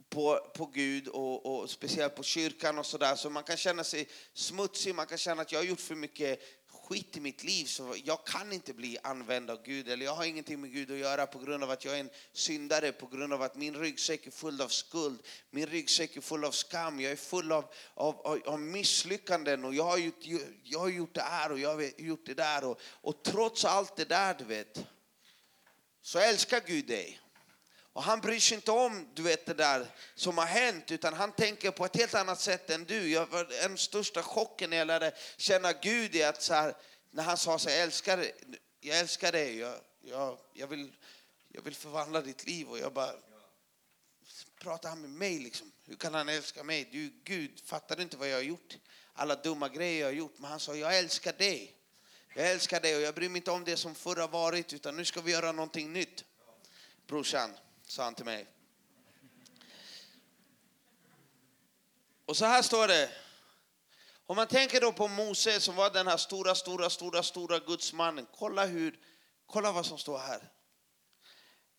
på, 0.09 0.51
på 0.55 0.65
Gud 0.65 1.07
och, 1.07 1.45
och 1.45 1.69
speciellt 1.69 2.15
på 2.15 2.23
kyrkan 2.23 2.79
och 2.79 2.85
sådär 2.85 3.15
så 3.15 3.29
man 3.29 3.43
kan 3.43 3.57
känna 3.57 3.83
sig 3.83 4.07
smutsig, 4.33 4.95
man 4.95 5.07
kan 5.07 5.17
känna 5.17 5.41
att 5.41 5.51
jag 5.51 5.59
har 5.59 5.65
gjort 5.65 5.79
för 5.79 5.95
mycket 5.95 6.39
skit 6.83 7.17
i 7.17 7.19
mitt 7.19 7.43
liv 7.43 7.65
så 7.65 7.95
jag 8.03 8.25
kan 8.25 8.53
inte 8.53 8.73
bli 8.73 8.97
använd 9.03 9.49
av 9.49 9.63
Gud. 9.63 9.87
Eller 9.87 10.05
jag 10.05 10.15
har 10.15 10.25
ingenting 10.25 10.61
med 10.61 10.73
Gud 10.73 10.91
att 10.91 10.97
göra 10.97 11.27
på 11.27 11.39
grund 11.39 11.63
av 11.63 11.71
att 11.71 11.85
jag 11.85 11.95
är 11.95 11.99
en 11.99 12.09
syndare, 12.33 12.91
på 12.91 13.07
grund 13.07 13.33
av 13.33 13.41
att 13.41 13.55
min 13.55 13.75
ryggsäck 13.75 14.27
är 14.27 14.31
full 14.31 14.61
av 14.61 14.67
skuld, 14.67 15.19
min 15.49 15.65
ryggsäck 15.65 16.15
är 16.17 16.21
full 16.21 16.45
av 16.45 16.51
skam, 16.51 16.99
jag 16.99 17.11
är 17.11 17.15
full 17.15 17.51
av, 17.51 17.65
av, 17.93 18.19
av, 18.27 18.41
av 18.45 18.59
misslyckanden 18.59 19.65
och 19.65 19.73
jag 19.73 19.83
har, 19.83 19.97
gjort, 19.97 20.25
jag 20.63 20.79
har 20.79 20.89
gjort 20.89 21.13
det 21.13 21.21
här 21.21 21.51
och 21.51 21.59
jag 21.59 21.75
har 21.75 22.01
gjort 22.01 22.25
det 22.25 22.33
där. 22.33 22.63
Och, 22.63 22.79
och 23.01 23.23
trots 23.23 23.65
allt 23.65 23.95
det 23.95 24.05
där 24.05 24.33
du 24.33 24.43
vet 24.43 24.85
så 26.01 26.19
älskar 26.19 26.61
Gud 26.65 26.87
dig. 26.87 27.19
Och 27.93 28.03
han 28.03 28.21
bryr 28.21 28.39
sig 28.39 28.55
inte 28.55 28.71
om 28.71 29.07
du 29.13 29.21
vet, 29.21 29.45
det 29.45 29.53
där 29.53 29.87
som 30.15 30.37
har 30.37 30.45
hänt, 30.45 30.91
utan 30.91 31.13
han 31.13 31.31
tänker 31.31 31.71
på 31.71 31.85
ett 31.85 31.95
helt 31.95 32.13
annat 32.13 32.39
sätt 32.41 32.69
än 32.69 32.83
du. 32.85 33.09
Jag, 33.09 33.27
var- 33.27 33.43
den 33.45 33.77
största 33.77 34.23
chocken 34.23 34.69
när 34.69 34.77
jag 34.77 34.87
lärde 34.87 35.13
känna 35.37 35.73
Gud 35.73 36.15
är 36.15 36.29
att 36.29 36.41
så 36.41 36.53
här, 36.53 36.75
när 37.11 37.23
han 37.23 37.37
sa 37.37 37.59
så 37.59 37.69
här, 37.69 37.75
jag 37.75 37.83
älskar, 37.83 38.17
dig, 38.17 38.35
jag 38.79 38.99
älskar 38.99 39.31
dig, 39.31 39.57
jag, 39.57 39.75
jag, 40.01 40.37
jag, 40.53 40.67
vill, 40.67 40.95
jag 41.47 41.61
vill 41.61 41.75
förvandla 41.75 42.21
ditt 42.21 42.45
liv. 42.47 42.69
Och 42.69 42.79
jag 42.79 42.93
bara, 42.93 43.13
pratar 44.59 44.89
han 44.89 45.01
med 45.01 45.09
mig 45.09 45.39
liksom? 45.39 45.71
Hur 45.85 45.95
kan 45.95 46.13
han 46.13 46.29
älska 46.29 46.63
mig? 46.63 46.89
Du 46.91 47.13
Gud, 47.23 47.59
fattar 47.65 47.95
du 47.95 48.01
inte 48.03 48.17
vad 48.17 48.29
jag 48.29 48.35
har 48.35 48.41
gjort? 48.41 48.77
Alla 49.13 49.35
dumma 49.35 49.69
grejer 49.69 49.99
jag 49.99 50.07
har 50.07 50.13
gjort. 50.13 50.33
Men 50.37 50.49
han 50.49 50.59
sa, 50.59 50.75
jag 50.75 50.97
älskar 50.97 51.33
dig. 51.33 51.75
Jag 52.35 52.51
älskar 52.51 52.79
dig 52.79 52.95
och 52.95 53.01
jag 53.01 53.15
bryr 53.15 53.29
mig 53.29 53.37
inte 53.37 53.51
om 53.51 53.63
det 53.63 53.77
som 53.77 53.95
förra 53.95 54.27
varit, 54.27 54.73
utan 54.73 54.95
nu 54.95 55.05
ska 55.05 55.21
vi 55.21 55.31
göra 55.31 55.51
någonting 55.51 55.93
nytt. 55.93 56.23
Brorsan, 57.07 57.53
sa 57.87 58.03
han 58.03 58.15
till 58.15 58.25
mig. 58.25 58.47
Och 62.25 62.37
så 62.37 62.45
här 62.45 62.61
står 62.61 62.87
det. 62.87 63.09
Om 64.25 64.35
man 64.35 64.47
tänker 64.47 64.81
då 64.81 64.93
på 64.93 65.07
Mose 65.07 65.59
som 65.59 65.75
var 65.75 65.89
den 65.89 66.07
här 66.07 66.17
stora, 66.17 66.55
stora, 66.55 66.89
stora, 66.89 67.23
stora 67.23 67.59
gudsmannen. 67.59 68.27
Kolla, 68.35 68.65
hur, 68.65 68.99
kolla 69.45 69.71
vad 69.71 69.85
som 69.85 69.97
står 69.97 70.17
här. 70.17 70.51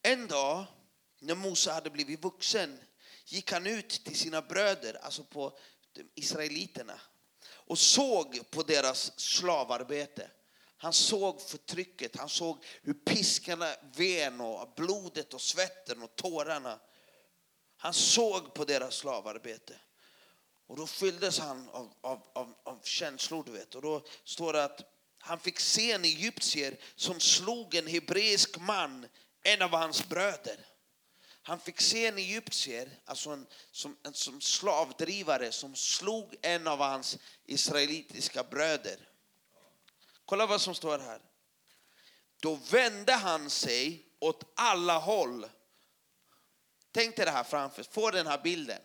En 0.02 0.28
dag 0.28 0.64
när 1.20 1.34
Mose 1.34 1.72
hade 1.72 1.90
blivit 1.90 2.24
vuxen 2.24 2.80
gick 3.26 3.52
han 3.52 3.66
ut 3.66 3.88
till 3.88 4.18
sina 4.18 4.42
bröder, 4.42 4.98
alltså 5.02 5.24
på 5.24 5.58
de 5.92 6.04
israeliterna 6.14 7.00
och 7.46 7.78
såg 7.78 8.50
på 8.50 8.62
deras 8.62 9.20
slavarbete. 9.20 10.30
Han 10.76 10.92
såg 10.92 11.40
förtrycket, 11.42 12.16
han 12.16 12.28
såg 12.28 12.64
hur 12.82 12.94
piskarna 12.94 13.74
ven 13.96 14.40
och 14.40 14.72
blodet 14.76 15.34
och 15.34 15.40
svetten 15.40 16.02
och 16.02 16.16
tårarna. 16.16 16.80
Han 17.76 17.94
såg 17.94 18.54
på 18.54 18.64
deras 18.64 18.94
slavarbete. 18.94 19.80
Och 20.66 20.76
då 20.76 20.86
fylldes 20.86 21.38
han 21.38 21.68
av, 21.68 21.94
av, 22.00 22.22
av, 22.34 22.54
av 22.62 22.80
känslor, 22.82 23.44
du 23.46 23.52
vet. 23.52 23.74
Och 23.74 23.82
då 23.82 24.06
står 24.24 24.52
det 24.52 24.64
att 24.64 24.80
han 25.18 25.40
fick 25.40 25.60
se 25.60 25.92
en 25.92 26.04
egyptier 26.04 26.76
som 26.96 27.20
slog 27.20 27.74
en 27.74 27.86
hebreisk 27.86 28.58
man, 28.58 29.06
en 29.42 29.62
av 29.62 29.70
hans 29.70 30.08
bröder. 30.08 30.66
Han 31.42 31.60
fick 31.60 31.80
se 31.80 32.06
en 32.06 32.18
egyptier, 32.18 32.98
alltså 33.04 33.30
en, 33.30 33.46
som, 33.70 33.96
en 34.02 34.14
som 34.14 34.40
slavdrivare, 34.40 35.52
som 35.52 35.74
slog 35.74 36.36
en 36.42 36.66
av 36.66 36.78
hans 36.78 37.18
israelitiska 37.46 38.44
bröder. 38.44 39.08
Kolla 40.24 40.46
vad 40.46 40.60
som 40.60 40.74
står 40.74 40.98
här. 40.98 41.20
Då 42.40 42.54
vände 42.54 43.12
han 43.12 43.50
sig 43.50 44.08
åt 44.18 44.52
alla 44.56 44.98
håll. 44.98 45.46
Tänk 46.92 47.16
dig 47.16 47.24
det 47.24 47.30
här 47.30 47.44
framför, 47.44 47.82
få 47.82 48.10
den 48.10 48.26
här 48.26 48.42
bilden. 48.42 48.80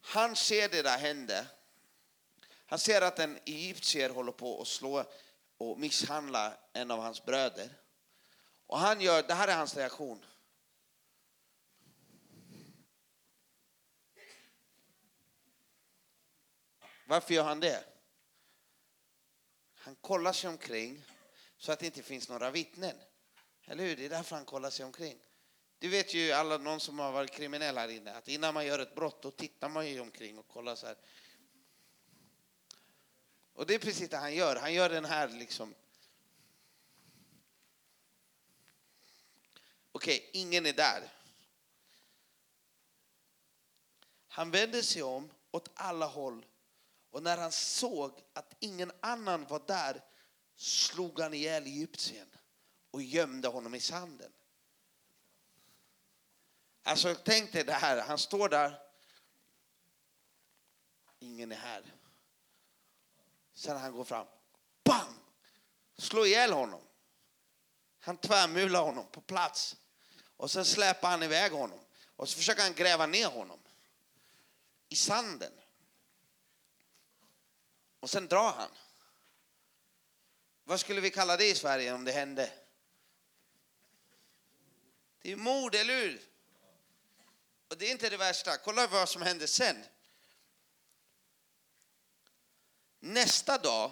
Han 0.00 0.36
ser 0.36 0.68
det 0.68 0.82
där 0.82 0.98
hända. 0.98 1.46
Han 2.66 2.78
ser 2.78 3.02
att 3.02 3.18
en 3.18 3.38
egyptier 3.44 4.10
håller 4.10 4.32
på 4.32 4.60
att 4.60 4.68
slå 4.68 5.04
och 5.58 5.78
misshandla 5.78 6.58
en 6.72 6.90
av 6.90 7.00
hans 7.00 7.24
bröder. 7.24 7.68
Och 8.66 8.78
han 8.78 9.00
gör, 9.00 9.22
det 9.22 9.34
här 9.34 9.48
är 9.48 9.56
hans 9.56 9.76
reaktion. 9.76 10.24
Varför 17.06 17.34
gör 17.34 17.44
han 17.44 17.60
det? 17.60 17.95
Han 19.86 19.94
kollar 19.94 20.32
sig 20.32 20.50
omkring 20.50 21.04
så 21.58 21.72
att 21.72 21.78
det 21.78 21.86
inte 21.86 22.02
finns 22.02 22.28
några 22.28 22.50
vittnen. 22.50 22.96
Eller 23.64 23.84
hur? 23.84 23.96
Det 23.96 24.04
är 24.04 24.08
därför 24.08 24.36
han 24.36 24.44
kollar 24.44 24.70
sig 24.70 24.84
omkring. 24.84 25.18
Du 25.78 25.88
vet 25.88 26.14
ju 26.14 26.32
alla, 26.32 26.58
någon 26.58 26.80
som 26.80 26.98
har 26.98 27.12
varit 27.12 27.30
kriminell 27.30 27.78
här 27.78 27.88
inne, 27.88 28.14
att 28.14 28.28
innan 28.28 28.54
man 28.54 28.66
gör 28.66 28.78
ett 28.78 28.94
brott 28.94 29.22
då 29.22 29.30
tittar 29.30 29.68
man 29.68 29.88
ju 29.88 30.00
omkring 30.00 30.38
och 30.38 30.48
kollar 30.48 30.74
så 30.74 30.86
här. 30.86 30.96
Och 33.52 33.66
det 33.66 33.74
är 33.74 33.78
precis 33.78 34.08
det 34.08 34.16
han 34.16 34.34
gör. 34.34 34.56
Han 34.56 34.74
gör 34.74 34.88
den 34.88 35.04
här 35.04 35.28
liksom. 35.28 35.74
Okej, 39.92 40.30
ingen 40.32 40.66
är 40.66 40.72
där. 40.72 41.12
Han 44.28 44.50
vänder 44.50 44.82
sig 44.82 45.02
om 45.02 45.30
åt 45.50 45.70
alla 45.74 46.06
håll 46.06 46.46
och 47.16 47.22
när 47.22 47.36
han 47.36 47.52
såg 47.52 48.20
att 48.32 48.54
ingen 48.60 48.92
annan 49.00 49.46
var 49.46 49.62
där 49.66 50.04
slog 50.56 51.20
han 51.20 51.34
ihjäl 51.34 51.66
egyptiern 51.66 52.28
och 52.90 53.02
gömde 53.02 53.48
honom 53.48 53.74
i 53.74 53.80
sanden. 53.80 54.32
Alltså 56.82 57.14
tänk 57.14 57.52
dig 57.52 57.64
det 57.64 57.72
här, 57.72 58.02
han 58.02 58.18
står 58.18 58.48
där. 58.48 58.82
Ingen 61.18 61.52
är 61.52 61.56
här. 61.56 61.94
Sen 63.52 63.76
han 63.76 63.92
går 63.92 64.04
fram, 64.04 64.26
bang, 64.84 65.14
Slår 65.98 66.26
ihjäl 66.26 66.52
honom. 66.52 66.82
Han 67.98 68.16
tvärmular 68.16 68.82
honom 68.82 69.06
på 69.10 69.20
plats. 69.20 69.76
Och 70.36 70.50
sen 70.50 70.64
släpar 70.64 71.10
han 71.10 71.22
iväg 71.22 71.52
honom. 71.52 71.80
Och 72.16 72.28
så 72.28 72.36
försöker 72.36 72.62
han 72.62 72.74
gräva 72.74 73.06
ner 73.06 73.26
honom 73.26 73.58
i 74.88 74.96
sanden. 74.96 75.52
Och 78.00 78.10
sen 78.10 78.28
drar 78.28 78.52
han. 78.52 78.70
Vad 80.64 80.80
skulle 80.80 81.00
vi 81.00 81.10
kalla 81.10 81.36
det 81.36 81.50
i 81.50 81.54
Sverige 81.54 81.92
om 81.92 82.04
det 82.04 82.12
hände? 82.12 82.52
Det 85.22 85.32
är 85.32 85.36
mord, 85.36 85.74
eller 85.74 85.94
hur? 85.94 86.22
Och 87.68 87.78
det 87.78 87.86
är 87.86 87.90
inte 87.90 88.10
det 88.10 88.16
värsta. 88.16 88.56
Kolla 88.56 88.86
vad 88.86 89.08
som 89.08 89.22
hände 89.22 89.46
sen. 89.46 89.84
Nästa 93.00 93.58
dag 93.58 93.90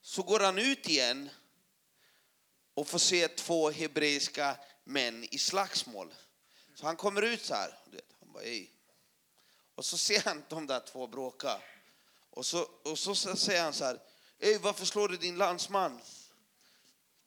så 0.00 0.22
går 0.22 0.40
han 0.40 0.58
ut 0.58 0.88
igen 0.88 1.30
och 2.74 2.88
får 2.88 2.98
se 2.98 3.28
två 3.28 3.70
hebreiska 3.70 4.56
män 4.84 5.24
i 5.24 5.38
slagsmål. 5.38 6.14
Så 6.74 6.86
han 6.86 6.96
kommer 6.96 7.22
ut 7.22 7.44
så 7.44 7.54
här. 7.54 7.78
Han 8.20 8.32
bara, 8.32 8.42
Ej. 8.42 8.70
Och 9.74 9.84
så 9.84 9.98
ser 9.98 10.20
han 10.20 10.44
de 10.48 10.66
där 10.66 10.80
två 10.80 11.06
bråka. 11.06 11.60
Och 12.34 12.46
så, 12.46 12.68
och 12.82 12.98
så 12.98 13.14
säger 13.14 13.62
han 13.62 13.72
så 13.72 13.84
här. 13.84 14.00
Ej, 14.38 14.58
varför 14.58 14.84
slår 14.84 15.08
du 15.08 15.16
din 15.16 15.36
landsman? 15.36 16.00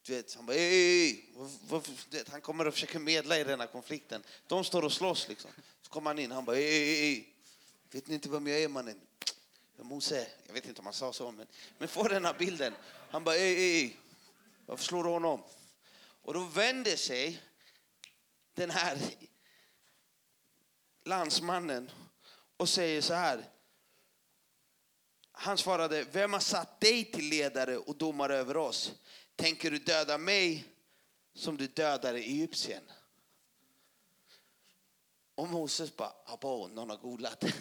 Du 0.02 0.16
vet, 0.16 0.36
han 0.36 0.46
bara, 0.46 0.58
ej. 0.58 1.26
Varför, 1.70 1.94
du 2.10 2.18
vet, 2.18 2.30
han 2.30 2.42
kommer 2.42 2.68
och 2.68 2.74
försöker 2.74 3.00
medla 3.00 3.40
i 3.40 3.44
den 3.44 3.60
här 3.60 3.68
konflikten. 3.68 4.24
De 4.48 4.64
står 4.64 4.84
och 4.84 4.94
slåss 4.94 5.28
liksom. 5.28 5.52
Så 5.82 5.90
kommer 5.90 6.10
han 6.10 6.20
in, 6.20 6.32
han 6.32 6.46
bara, 6.46 6.56
ej, 6.56 7.04
ej. 7.04 7.34
Vet 7.92 8.08
ni 8.08 8.16
inte 8.16 8.30
vem 8.30 8.48
jag 8.48 8.62
är 8.62 8.68
mannen? 8.68 9.02
Jag 9.76 9.86
är 9.86 9.90
Mose. 9.90 10.28
Jag 10.46 10.54
vet 10.54 10.66
inte 10.66 10.80
om 10.80 10.86
han 10.86 10.94
sa 10.94 11.14
så, 11.14 11.32
men, 11.32 11.48
men 11.78 11.88
få 11.88 12.08
den 12.08 12.26
här 12.26 12.34
bilden. 12.34 12.74
Han 13.10 13.24
bara, 13.24 13.36
ej, 13.36 13.56
ej. 13.56 14.00
Varför 14.66 14.84
slår 14.84 15.04
du 15.04 15.10
honom? 15.10 15.44
Och 16.22 16.34
då 16.34 16.44
vänder 16.44 16.96
sig 16.96 17.42
den 18.54 18.70
här 18.70 18.98
landsmannen 21.04 21.92
och 22.58 22.70
säger 22.70 23.02
så 23.02 23.14
här. 23.14 23.50
Han 25.40 25.58
svarade, 25.58 26.04
vem 26.04 26.34
har 26.34 26.40
satt 26.40 26.80
dig 26.80 27.12
till 27.12 27.30
ledare 27.30 27.78
och 27.78 27.96
domare 27.96 28.36
över 28.36 28.58
oss? 28.58 28.92
Tänker 29.36 29.72
du 29.72 29.78
döda 29.78 30.18
mig 30.18 30.66
som 31.34 31.58
du 31.58 31.68
dödade 31.68 32.20
Egyptien? 32.20 32.84
Och 35.36 35.48
Moses 35.48 35.96
bara, 35.96 36.14
abo, 36.26 36.68
någon 36.68 36.90
har 36.90 36.98
golat. 36.98 37.44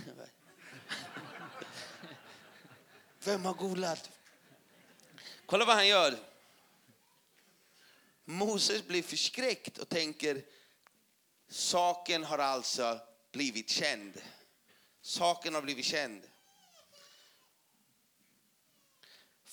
Vem 3.24 3.44
har 3.44 3.54
golat? 3.54 4.10
Kolla 5.46 5.64
vad 5.64 5.76
han 5.76 5.88
gör. 5.88 6.18
Moses 8.24 8.86
blir 8.86 9.02
förskräckt 9.02 9.78
och 9.78 9.88
tänker, 9.88 10.44
saken 11.48 12.24
har 12.24 12.38
alltså 12.38 13.00
blivit 13.32 13.70
känd. 13.70 14.22
Saken 15.00 15.54
har 15.54 15.62
blivit 15.62 15.84
känd. 15.84 16.22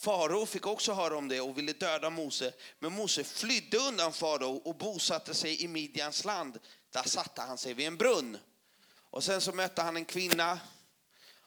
Farao 0.04 0.46
fick 0.46 0.68
också 0.68 0.94
höra 0.94 1.18
om 1.18 1.28
det 1.28 1.42
och 1.42 1.58
ville 1.58 1.74
döda 1.74 2.10
Mose. 2.10 2.54
Men 2.80 2.94
Mose 2.94 3.24
flydde 3.24 3.78
undan 3.78 4.14
farao 4.14 4.56
och 4.56 4.76
bosatte 4.76 5.34
sig 5.34 5.64
i 5.64 5.68
Midjans 5.68 6.26
land. 6.26 6.60
Där 6.90 7.04
satte 7.04 7.42
han 7.42 7.58
sig 7.58 7.74
vid 7.74 7.88
en 7.88 7.98
brunn. 7.98 8.38
Och 9.10 9.24
sen 9.24 9.42
så 9.42 9.52
mötte 9.52 9.82
han 9.82 9.98
en 9.98 10.06
kvinna. 10.06 10.60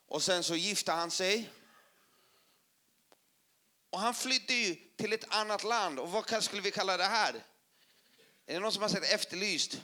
Och 0.09 0.23
sen 0.23 0.45
så 0.45 0.57
gifte 0.57 0.93
han 0.93 1.11
sig. 1.11 1.51
Och 3.91 4.01
han 4.01 4.15
flydde 4.15 4.55
ju 4.55 4.77
till 4.97 5.13
ett 5.13 5.35
annat 5.35 5.65
land. 5.65 5.99
Och 5.99 6.11
vad 6.11 6.45
skulle 6.45 6.63
vi 6.63 6.71
kalla 6.71 6.97
det 6.97 7.05
här? 7.05 7.35
Är 8.47 8.55
det 8.55 8.61
någon 8.61 8.73
som 8.73 8.83
har 8.83 8.89
sett 8.89 9.13
Efterlyst? 9.13 9.81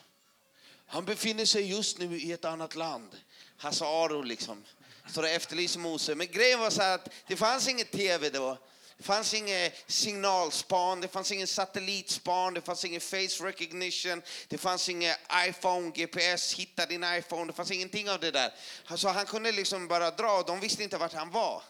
Han 0.86 1.04
befinner 1.04 1.44
sig 1.44 1.70
just 1.70 1.98
nu 1.98 2.20
i 2.20 2.32
ett 2.32 2.44
annat 2.44 2.74
land. 2.74 3.20
Hasse 3.56 3.84
Aro 3.84 4.22
liksom. 4.22 4.64
Så 5.06 5.22
det 5.22 5.30
efterlyser 5.30 5.80
Mose. 5.80 6.14
Men 6.14 6.26
grejen 6.26 6.60
var 6.60 6.70
så 6.70 6.82
att 6.82 7.08
det 7.26 7.36
fanns 7.36 7.68
inget 7.68 7.90
tv 7.90 8.30
då. 8.30 8.58
Det 8.96 9.06
fanns 9.06 9.34
inget 9.34 9.84
signalspan, 9.86 11.00
det 11.00 11.08
fanns 11.08 11.32
ingen 11.32 11.46
satellitspan, 11.46 12.54
det 12.54 12.60
fanns 12.60 12.84
ingen 12.84 13.00
face 13.00 13.44
recognition, 13.44 14.22
det 14.48 14.58
fanns 14.58 14.88
ingen 14.88 15.14
iPhone, 15.48 15.90
GPS, 15.90 16.54
hitta 16.54 16.86
din 16.86 17.04
iPhone, 17.04 17.46
det 17.46 17.52
fanns 17.52 17.70
ingenting 17.70 18.10
av 18.10 18.20
det 18.20 18.30
där. 18.30 18.54
Alltså 18.86 19.08
han 19.08 19.26
kunde 19.26 19.52
liksom 19.52 19.88
bara 19.88 20.10
dra 20.10 20.38
och 20.38 20.46
de 20.46 20.60
visste 20.60 20.82
inte 20.82 20.98
vart 20.98 21.12
han 21.12 21.30
var. 21.30 21.62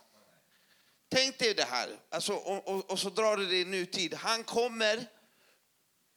Tänk 1.09 1.39
dig 1.39 1.55
det 1.55 1.64
här, 1.64 1.89
alltså, 2.11 2.33
och, 2.33 2.68
och, 2.68 2.91
och 2.91 2.99
så 2.99 3.11
drar 3.11 3.37
du 3.37 3.47
det 3.47 3.61
i 3.61 3.64
nutid. 3.64 4.14
Han 4.14 4.45
kommer, 4.45 5.07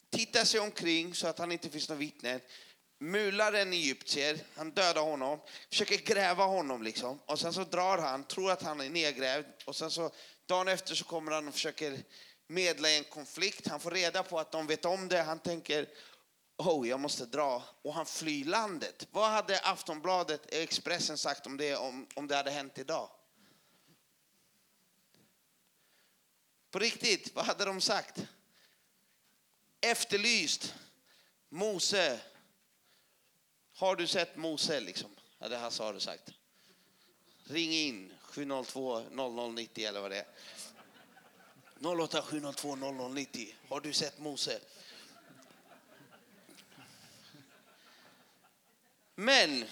tittar 0.10 0.46
sig 0.46 0.60
omkring 0.60 1.16
så 1.16 1.28
att 1.28 1.40
han 1.40 1.52
inte 1.52 1.70
finns 1.70 1.90
några 1.90 2.00
vittnen 2.00 2.42
mular 3.00 3.54
en 3.54 3.74
egyptier, 3.74 4.40
han 4.56 4.72
dödar 4.72 5.02
honom, 5.02 5.40
försöker 5.70 5.98
gräva 5.98 6.46
honom 6.46 6.84
liksom. 6.84 7.20
Och 7.26 7.40
sen 7.40 7.54
så 7.54 7.64
drar 7.64 7.98
han, 7.98 8.24
tror 8.24 8.52
att 8.52 8.62
han 8.62 8.82
är 8.82 8.90
nedgrävd 8.90 9.46
och 9.66 9.76
sen 9.76 9.92
så 9.92 10.12
dagen 10.46 10.68
efter 10.68 10.96
så 10.96 11.06
kommer 11.06 11.32
han 11.32 11.48
och 11.48 11.54
försöker 11.54 12.04
medla 12.48 12.90
i 12.90 12.98
en 12.98 13.04
konflikt. 13.04 13.68
Han 13.68 13.80
får 13.80 13.92
reda 13.92 14.24
på 14.24 14.40
att 14.40 14.52
de 14.52 14.68
vet 14.68 14.86
om 14.86 15.08
det, 15.08 15.22
han 15.22 15.40
tänker 15.40 15.88
oh, 16.58 16.88
jag 16.88 17.00
måste 17.00 17.26
dra 17.26 17.64
och 17.82 17.94
han 17.94 18.06
flyr 18.06 18.46
landet. 18.46 19.08
Vad 19.12 19.32
hade 19.32 19.60
Aftonbladet, 19.60 20.54
Expressen 20.54 21.18
sagt 21.18 21.46
om 21.46 21.58
det 21.58 21.76
om, 21.76 22.08
om 22.14 22.28
det 22.28 22.36
hade 22.36 22.52
hänt 22.52 22.78
idag? 22.78 23.10
På 26.72 26.80
riktigt, 26.80 27.36
vad 27.36 27.46
hade 27.46 27.66
de 27.66 27.82
sagt? 27.82 28.22
Efterlyst, 29.82 30.74
Mose, 31.50 32.20
har 33.76 33.96
du 33.96 34.08
sett 34.08 34.36
Mose 34.36 34.80
liksom? 34.80 35.10
Ja, 35.40 35.50
det 35.50 35.58
här 35.58 35.84
har 35.84 35.94
du 35.94 36.00
sagt. 36.00 36.34
Ring 37.44 37.72
in 37.72 38.14
702 38.22 39.00
0090 39.00 39.88
eller 39.88 40.02
vad 40.02 40.12
det 40.12 40.18
är. 40.18 40.26
08 42.02 42.22
702 42.22 42.76
0090. 42.76 43.56
Har 43.70 43.80
du 43.80 43.94
sett 43.94 44.20
Mose? 44.20 44.60
Men 49.16 49.66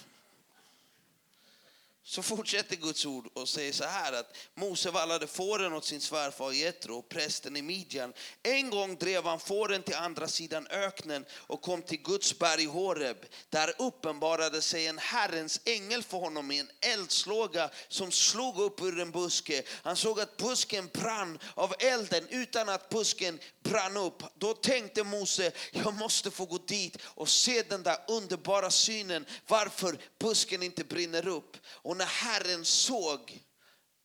så 2.13 2.21
fortsätter 2.21 2.75
Guds 2.75 3.05
ord 3.05 3.27
och 3.33 3.49
säger 3.49 3.71
så 3.71 3.83
här 3.83 4.13
att 4.13 4.37
Mose 4.55 4.91
vallade 4.91 5.27
fåren 5.27 5.73
åt 5.73 5.85
sin 5.85 6.01
svärfar 6.01 6.51
Jetro, 6.51 7.01
prästen 7.01 7.57
i 7.57 7.61
Midjan. 7.61 8.13
En 8.43 8.69
gång 8.69 8.95
drev 8.95 9.25
han 9.25 9.39
fåren 9.39 9.83
till 9.83 9.95
andra 9.95 10.27
sidan 10.27 10.67
öknen 10.67 11.25
och 11.31 11.61
kom 11.61 11.81
till 11.81 12.01
Guds 12.01 12.39
berg 12.39 12.65
Horeb. 12.65 13.17
Där 13.49 13.73
uppenbarade 13.79 14.61
sig 14.61 14.87
en 14.87 14.97
Herrens 14.97 15.61
ängel 15.65 16.03
för 16.03 16.17
honom 16.17 16.51
i 16.51 16.59
en 16.59 16.69
eldslåga 16.81 17.69
som 17.87 18.11
slog 18.11 18.59
upp 18.59 18.81
ur 18.81 18.99
en 18.99 19.11
buske. 19.11 19.63
Han 19.83 19.95
såg 19.95 20.19
att 20.19 20.37
busken 20.37 20.89
brann 20.93 21.39
av 21.53 21.73
elden 21.79 22.27
utan 22.29 22.69
att 22.69 22.89
busken 22.89 23.39
brann 23.63 23.97
upp. 23.97 24.23
Då 24.35 24.53
tänkte 24.53 25.03
Mose, 25.03 25.51
jag 25.71 25.93
måste 25.93 26.31
få 26.31 26.45
gå 26.45 26.57
dit 26.57 26.97
och 27.03 27.29
se 27.29 27.61
den 27.61 27.83
där 27.83 27.97
underbara 28.07 28.71
synen 28.71 29.25
varför 29.47 29.97
busken 30.19 30.63
inte 30.63 30.83
brinner 30.83 31.27
upp. 31.27 31.57
Och 31.67 31.97
när 32.03 32.09
Herren 32.09 32.65
såg 32.65 33.43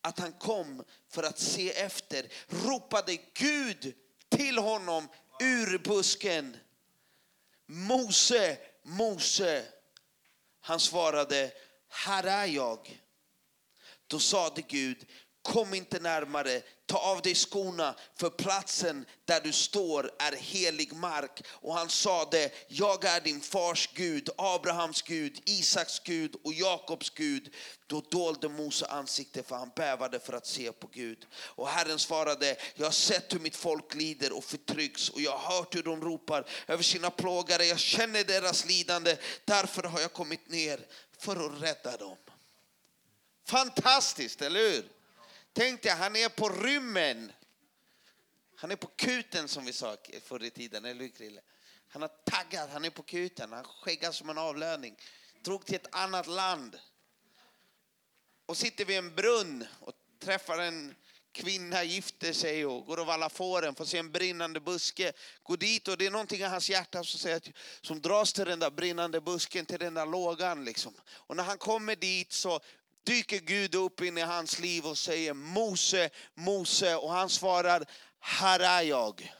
att 0.01 0.19
han 0.19 0.33
kom 0.33 0.83
för 1.09 1.23
att 1.23 1.39
se 1.39 1.71
efter 1.71 2.27
ropade 2.47 3.17
Gud 3.33 3.93
till 4.29 4.57
honom 4.57 5.07
ur 5.39 5.77
busken. 5.77 6.57
Mose, 7.65 8.57
Mose. 8.83 9.65
Han 10.61 10.79
svarade, 10.79 11.51
här 11.89 12.23
är 12.23 12.45
jag. 12.45 13.01
Då 14.07 14.19
sade 14.19 14.61
Gud, 14.61 15.05
kom 15.49 15.73
inte 15.73 15.99
närmare, 15.99 16.61
ta 16.85 16.97
av 16.97 17.21
dig 17.21 17.35
skorna, 17.35 17.95
för 18.15 18.29
platsen 18.29 19.05
där 19.25 19.41
du 19.41 19.51
står 19.51 20.11
är 20.19 20.31
helig 20.31 20.93
mark. 20.93 21.43
Och 21.49 21.73
han 21.73 21.89
sade, 21.89 22.51
jag 22.67 23.05
är 23.05 23.21
din 23.21 23.41
fars 23.41 23.89
Gud, 23.93 24.29
Abrahams 24.37 25.01
Gud, 25.01 25.41
Isaks 25.45 25.99
Gud 25.99 26.35
och 26.43 26.53
Jakobs 26.53 27.09
Gud. 27.09 27.55
Då 27.87 28.01
dolde 28.01 28.49
Mose 28.49 28.85
ansiktet, 28.85 29.47
för 29.47 29.55
han 29.55 29.71
bävade 29.75 30.19
för 30.19 30.33
att 30.33 30.47
se 30.47 30.71
på 30.71 30.87
Gud. 30.87 31.25
Och 31.33 31.67
Herren 31.67 31.99
svarade, 31.99 32.55
jag 32.75 32.85
har 32.85 32.91
sett 32.91 33.33
hur 33.33 33.39
mitt 33.39 33.55
folk 33.55 33.95
lider 33.95 34.37
och 34.37 34.43
förtrycks 34.43 35.09
och 35.09 35.21
jag 35.21 35.37
har 35.37 35.55
hört 35.55 35.75
hur 35.75 35.83
de 35.83 36.01
ropar 36.01 36.45
över 36.67 36.83
sina 36.83 37.09
plågare. 37.09 37.65
Jag 37.65 37.79
känner 37.79 38.23
deras 38.23 38.65
lidande, 38.65 39.17
därför 39.45 39.83
har 39.83 39.99
jag 39.99 40.13
kommit 40.13 40.49
ner 40.49 40.79
för 41.19 41.45
att 41.45 41.61
rädda 41.61 41.97
dem. 41.97 42.17
Fantastiskt, 43.47 44.41
eller 44.41 44.59
hur? 44.59 44.98
Tänk 45.53 45.81
dig, 45.81 45.91
han 45.91 46.15
är 46.15 46.29
på 46.29 46.49
rymmen. 46.49 47.31
Han 48.55 48.71
är 48.71 48.75
på 48.75 48.87
kuten 48.87 49.47
som 49.47 49.65
vi 49.65 49.73
sa 49.73 49.97
förr 50.23 50.43
i 50.43 50.49
tiden, 50.49 50.85
eller 50.85 51.01
hur 51.01 51.09
Krille? 51.09 51.41
Han 51.87 52.01
har 52.01 52.09
taggat, 52.09 52.69
han 52.69 52.85
är 52.85 52.89
på 52.89 53.03
kuten, 53.03 53.51
han 53.51 53.63
skäggar 53.63 54.11
som 54.11 54.29
en 54.29 54.37
avlöning. 54.37 54.97
Drog 55.41 55.65
till 55.65 55.75
ett 55.75 55.95
annat 55.95 56.27
land. 56.27 56.79
Och 58.45 58.57
sitter 58.57 58.85
vid 58.85 58.97
en 58.97 59.15
brunn 59.15 59.65
och 59.79 59.93
träffar 60.19 60.57
en 60.57 60.95
kvinna 61.31 61.83
gifter 61.83 62.33
sig 62.33 62.65
och 62.65 62.85
går 62.85 62.99
och 62.99 63.05
vallar 63.05 63.29
fåren, 63.29 63.75
får 63.75 63.85
se 63.85 63.97
en 63.97 64.11
brinnande 64.11 64.59
buske, 64.59 65.13
går 65.43 65.57
dit 65.57 65.87
och 65.87 65.97
det 65.97 66.05
är 66.05 66.11
någonting 66.11 66.39
i 66.39 66.43
hans 66.43 66.69
hjärta 66.69 67.03
som, 67.03 67.19
säger 67.19 67.37
att, 67.37 67.49
som 67.81 68.01
dras 68.01 68.33
till 68.33 68.45
den 68.45 68.59
där 68.59 68.69
brinnande 68.69 69.21
busken, 69.21 69.65
till 69.65 69.79
den 69.79 69.93
där 69.93 70.05
lågan. 70.05 70.65
Liksom. 70.65 70.93
Och 71.11 71.35
när 71.35 71.43
han 71.43 71.57
kommer 71.57 71.95
dit 71.95 72.31
så 72.31 72.59
dyker 73.09 73.39
Gud 73.39 73.75
upp 73.75 74.01
in 74.01 74.17
i 74.17 74.21
hans 74.21 74.59
liv 74.59 74.85
och 74.85 74.97
säger 74.97 75.33
Mose, 75.33 76.09
Mose 76.35 76.95
och 76.95 77.11
han 77.11 77.29
svarar 77.29 77.85
Här 78.19 78.59
är 78.59 78.81
jag. 78.81 79.33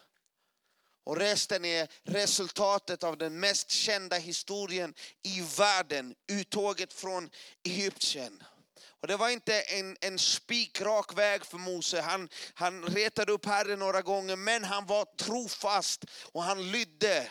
Och 1.03 1.17
resten 1.17 1.65
är 1.65 1.87
resultatet 2.03 3.03
av 3.03 3.17
den 3.17 3.39
mest 3.39 3.71
kända 3.71 4.17
historien 4.17 4.93
i 5.23 5.41
världen, 5.57 6.15
uttåget 6.31 6.93
från 6.93 7.29
Egypten. 7.63 8.43
Och 9.01 9.07
det 9.07 9.17
var 9.17 9.29
inte 9.29 9.61
en, 9.61 9.97
en 10.01 10.19
spikrak 10.19 11.17
väg 11.17 11.45
för 11.45 11.57
Mose. 11.57 12.01
Han, 12.01 12.29
han 12.53 12.83
retade 12.83 13.31
upp 13.31 13.45
Herren 13.45 13.79
några 13.79 14.01
gånger, 14.01 14.35
men 14.35 14.63
han 14.63 14.85
var 14.85 15.05
trofast 15.05 16.05
och 16.31 16.43
han 16.43 16.71
lydde. 16.71 17.27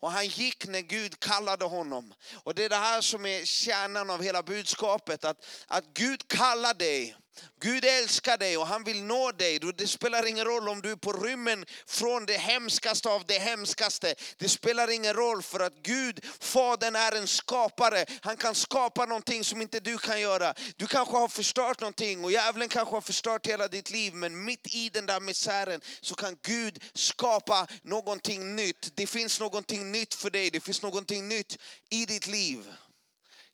Och 0.00 0.12
han 0.12 0.26
gick 0.26 0.66
när 0.66 0.80
Gud 0.80 1.20
kallade 1.20 1.64
honom. 1.64 2.14
Och 2.44 2.54
det 2.54 2.64
är 2.64 2.68
det 2.68 2.76
här 2.76 3.00
som 3.00 3.26
är 3.26 3.44
kärnan 3.44 4.10
av 4.10 4.22
hela 4.22 4.42
budskapet. 4.42 5.24
Att, 5.24 5.46
att 5.66 5.84
Gud 5.94 6.28
kallar 6.28 6.74
dig 6.74 7.16
Gud 7.60 7.84
älskar 7.84 8.38
dig 8.38 8.56
och 8.56 8.66
han 8.66 8.84
vill 8.84 9.02
nå 9.02 9.32
dig. 9.32 9.58
Det 9.58 9.86
spelar 9.86 10.26
ingen 10.26 10.44
roll 10.44 10.68
om 10.68 10.82
du 10.82 10.90
är 10.90 10.96
på 10.96 11.12
rymmen 11.12 11.64
från 11.86 12.26
det 12.26 12.36
hemskaste 12.36 13.08
av 13.08 13.24
det 13.26 13.38
hemskaste. 13.38 14.14
Det 14.36 14.48
spelar 14.48 14.90
ingen 14.90 15.14
roll 15.14 15.42
för 15.42 15.60
att 15.60 15.82
Gud, 15.82 16.24
Fadern 16.40 16.96
är 16.96 17.16
en 17.16 17.28
skapare. 17.28 18.04
Han 18.20 18.36
kan 18.36 18.54
skapa 18.54 19.06
någonting 19.06 19.44
som 19.44 19.62
inte 19.62 19.80
du 19.80 19.98
kan 19.98 20.20
göra. 20.20 20.54
Du 20.76 20.86
kanske 20.86 21.16
har 21.16 21.28
förstört 21.28 21.80
någonting 21.80 22.24
och 22.24 22.32
djävulen 22.32 22.68
kanske 22.68 22.96
har 22.96 23.00
förstört 23.00 23.46
hela 23.46 23.68
ditt 23.68 23.90
liv. 23.90 24.14
Men 24.14 24.44
mitt 24.44 24.74
i 24.74 24.88
den 24.88 25.06
där 25.06 25.20
misären 25.20 25.80
så 26.00 26.14
kan 26.14 26.36
Gud 26.42 26.82
skapa 26.94 27.66
någonting 27.82 28.56
nytt. 28.56 28.92
Det 28.94 29.06
finns 29.06 29.40
någonting 29.40 29.92
nytt 29.92 30.14
för 30.14 30.30
dig. 30.30 30.50
Det 30.50 30.60
finns 30.60 30.82
någonting 30.82 31.28
nytt 31.28 31.58
i 31.90 32.06
ditt 32.06 32.26
liv. 32.26 32.66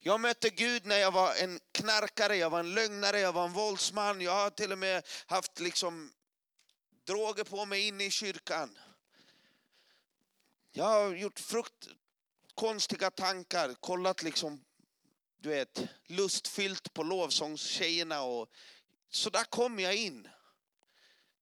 Jag 0.07 0.21
mötte 0.21 0.51
Gud 0.51 0.87
när 0.87 0.99
jag 0.99 1.13
var 1.13 1.35
en 1.35 1.61
knarkare, 1.73 2.37
jag 2.37 2.51
var 2.51 2.61
en 2.61 2.75
lögnare, 2.75 3.21
jag 3.21 3.33
var 3.33 3.45
en 3.45 3.53
våldsman. 3.53 4.21
Jag 4.21 4.33
har 4.33 4.51
till 4.51 4.73
och 4.73 4.79
med 4.79 5.07
haft 5.27 5.61
liksom 5.61 6.13
droger 7.07 7.45
på 7.45 7.67
mig 7.67 7.89
inne 7.89 8.05
i 8.05 8.11
kyrkan. 8.11 8.79
Jag 10.73 10.85
har 10.85 11.15
gjort 11.15 11.39
frukt, 11.39 11.89
konstiga 12.55 13.11
tankar, 13.11 13.75
kollat 13.75 14.23
liksom, 14.23 14.65
du 15.41 15.49
vet, 15.49 15.83
lustfyllt 16.07 16.93
på 16.93 17.03
lovsångstjejerna 17.03 18.23
och 18.23 18.51
så 19.11 19.31
där 19.31 19.45
kom 19.45 19.79
jag 19.79 19.97
in 19.97 20.29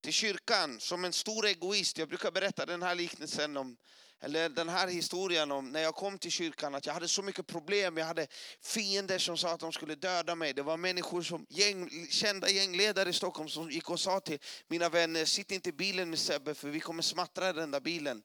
till 0.05 0.13
kyrkan 0.13 0.79
som 0.79 1.05
en 1.05 1.13
stor 1.13 1.45
egoist. 1.45 1.97
Jag 1.97 2.07
brukar 2.07 2.31
berätta 2.31 2.65
den 2.65 2.83
här 2.83 2.95
liknelsen 2.95 3.57
om 3.57 3.77
eller 4.21 4.49
den 4.49 4.69
här 4.69 4.87
historien 4.87 5.51
om 5.51 5.69
när 5.69 5.81
jag 5.81 5.95
kom 5.95 6.17
till 6.17 6.31
kyrkan, 6.31 6.75
att 6.75 6.85
jag 6.85 6.93
hade 6.93 7.07
så 7.07 7.21
mycket 7.21 7.47
problem. 7.47 7.97
Jag 7.97 8.05
hade 8.05 8.27
fiender 8.61 9.17
som 9.17 9.37
sa 9.37 9.53
att 9.53 9.59
de 9.59 9.71
skulle 9.71 9.95
döda 9.95 10.35
mig. 10.35 10.53
Det 10.53 10.61
var 10.61 10.77
människor 10.77 11.21
som 11.21 11.45
gäng, 11.49 12.07
kända 12.09 12.49
gängledare 12.49 13.09
i 13.09 13.13
Stockholm 13.13 13.49
som 13.49 13.71
gick 13.71 13.89
och 13.89 13.99
sa 13.99 14.19
till 14.19 14.39
mina 14.67 14.89
vänner, 14.89 15.25
sitt 15.25 15.51
inte 15.51 15.69
i 15.69 15.73
bilen 15.73 16.09
med 16.09 16.19
Sebbe 16.19 16.55
för 16.55 16.69
vi 16.69 16.79
kommer 16.79 17.01
smattra 17.01 17.53
den 17.53 17.71
där 17.71 17.79
bilen. 17.79 18.23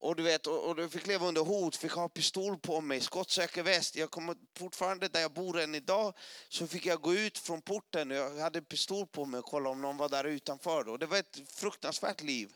Och 0.00 0.16
du 0.16 0.22
vet, 0.22 0.46
och, 0.46 0.68
och 0.68 0.76
du 0.76 0.88
fick 0.88 1.06
leva 1.06 1.26
under 1.26 1.40
hot, 1.40 1.76
fick 1.76 1.92
ha 1.92 2.08
pistol 2.08 2.58
på 2.58 2.80
mig, 2.80 3.00
skottsäker 3.00 3.62
väst. 3.62 3.96
Jag 3.96 4.10
kommer 4.10 4.36
fortfarande 4.58 5.08
där 5.08 5.20
jag 5.20 5.32
bor 5.32 5.60
än 5.60 5.74
idag, 5.74 6.14
så 6.48 6.66
fick 6.66 6.86
jag 6.86 7.00
gå 7.00 7.14
ut 7.14 7.38
från 7.38 7.62
porten 7.62 8.10
och 8.10 8.16
jag 8.16 8.36
hade 8.36 8.62
pistol 8.62 9.06
på 9.06 9.24
mig 9.24 9.38
och 9.38 9.44
kolla 9.44 9.70
om 9.70 9.82
någon 9.82 9.96
var 9.96 10.08
där 10.08 10.24
utanför. 10.24 10.88
Och 10.88 10.98
det 10.98 11.06
var 11.06 11.18
ett 11.18 11.40
fruktansvärt 11.48 12.22
liv 12.22 12.52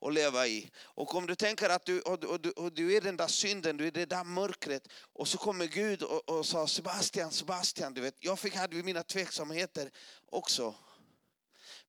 att 0.00 0.14
leva 0.14 0.46
i. 0.46 0.70
Och 0.82 1.14
om 1.14 1.26
du 1.26 1.34
tänker 1.34 1.70
att 1.70 1.84
du, 1.84 2.00
och, 2.00 2.24
och, 2.24 2.46
och 2.46 2.72
du 2.72 2.96
är 2.96 3.00
den 3.00 3.16
där 3.16 3.26
synden, 3.26 3.76
du 3.76 3.86
är 3.86 3.90
det 3.90 4.06
där 4.06 4.24
mörkret 4.24 4.88
och 5.12 5.28
så 5.28 5.38
kommer 5.38 5.66
Gud 5.66 6.02
och, 6.02 6.28
och 6.28 6.46
sa 6.46 6.66
Sebastian, 6.66 7.30
Sebastian, 7.30 7.94
du 7.94 8.00
vet, 8.00 8.16
jag 8.18 8.38
fick, 8.38 8.56
hade 8.56 8.82
mina 8.82 9.02
tveksamheter 9.02 9.90
också. 10.30 10.74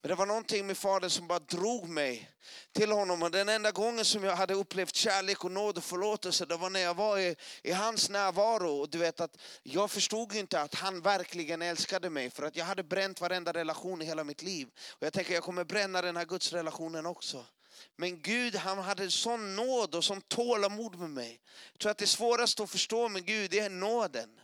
Men 0.04 0.10
det 0.10 0.16
var 0.16 0.26
någonting 0.26 0.68
med 0.68 0.78
Fadern 0.78 1.10
som 1.10 1.28
bara 1.28 1.40
drog 1.40 1.90
mig 1.90 2.32
till 2.72 2.92
honom. 2.92 3.24
Och 3.24 3.32
den 3.32 3.50
enda 3.50 3.72
gången 3.72 4.06
som 4.06 4.24
jag 4.24 4.36
hade 4.36 4.54
upplevt 4.54 4.96
kärlek 4.96 5.44
och 5.44 5.52
nåd 5.52 5.78
och 5.78 5.84
förlåtelse, 5.84 6.46
det 6.46 6.58
var 6.58 6.70
när 6.70 6.80
jag 6.80 6.94
var 6.94 7.20
i, 7.20 7.36
i 7.62 7.72
hans 7.72 8.10
närvaro. 8.10 8.82
Och 8.82 8.90
du 8.90 8.98
vet 8.98 9.20
att 9.20 9.38
jag 9.64 9.92
förstod 9.92 10.36
inte 10.36 10.62
att 10.62 10.76
han 10.76 11.02
verkligen 11.02 11.62
älskade 11.62 12.10
mig. 12.10 12.30
För 12.30 12.44
att 12.44 12.56
jag 12.56 12.66
hade 12.66 12.84
bränt 12.84 13.22
varenda 13.22 13.54
relation 13.54 14.02
i 14.02 14.06
hela 14.06 14.24
mitt 14.24 14.42
liv. 14.42 14.68
Och 14.92 15.06
jag 15.06 15.14
tänker 15.14 15.34
jag 15.34 15.44
kommer 15.44 15.64
bränna 15.64 16.02
den 16.02 16.18
här 16.18 16.26
gudsrelationen 16.26 17.06
också. 17.06 17.46
Men 17.96 18.22
Gud 18.22 18.56
han 18.56 18.78
hade 18.78 19.12
sån 19.12 19.56
nåd 19.56 19.96
och 19.96 20.04
sån 20.04 20.22
tålamod 20.22 21.00
med 21.00 21.10
mig. 21.10 21.42
Jag 21.72 21.80
tror 21.80 21.92
att 21.92 21.98
det 21.98 22.08
svåraste 22.08 22.64
att 22.64 22.72
förstå 22.72 23.10
med 23.10 23.26
Gud 23.26 23.52
det 23.52 23.60
är 23.60 23.70
nåden. 23.70 24.40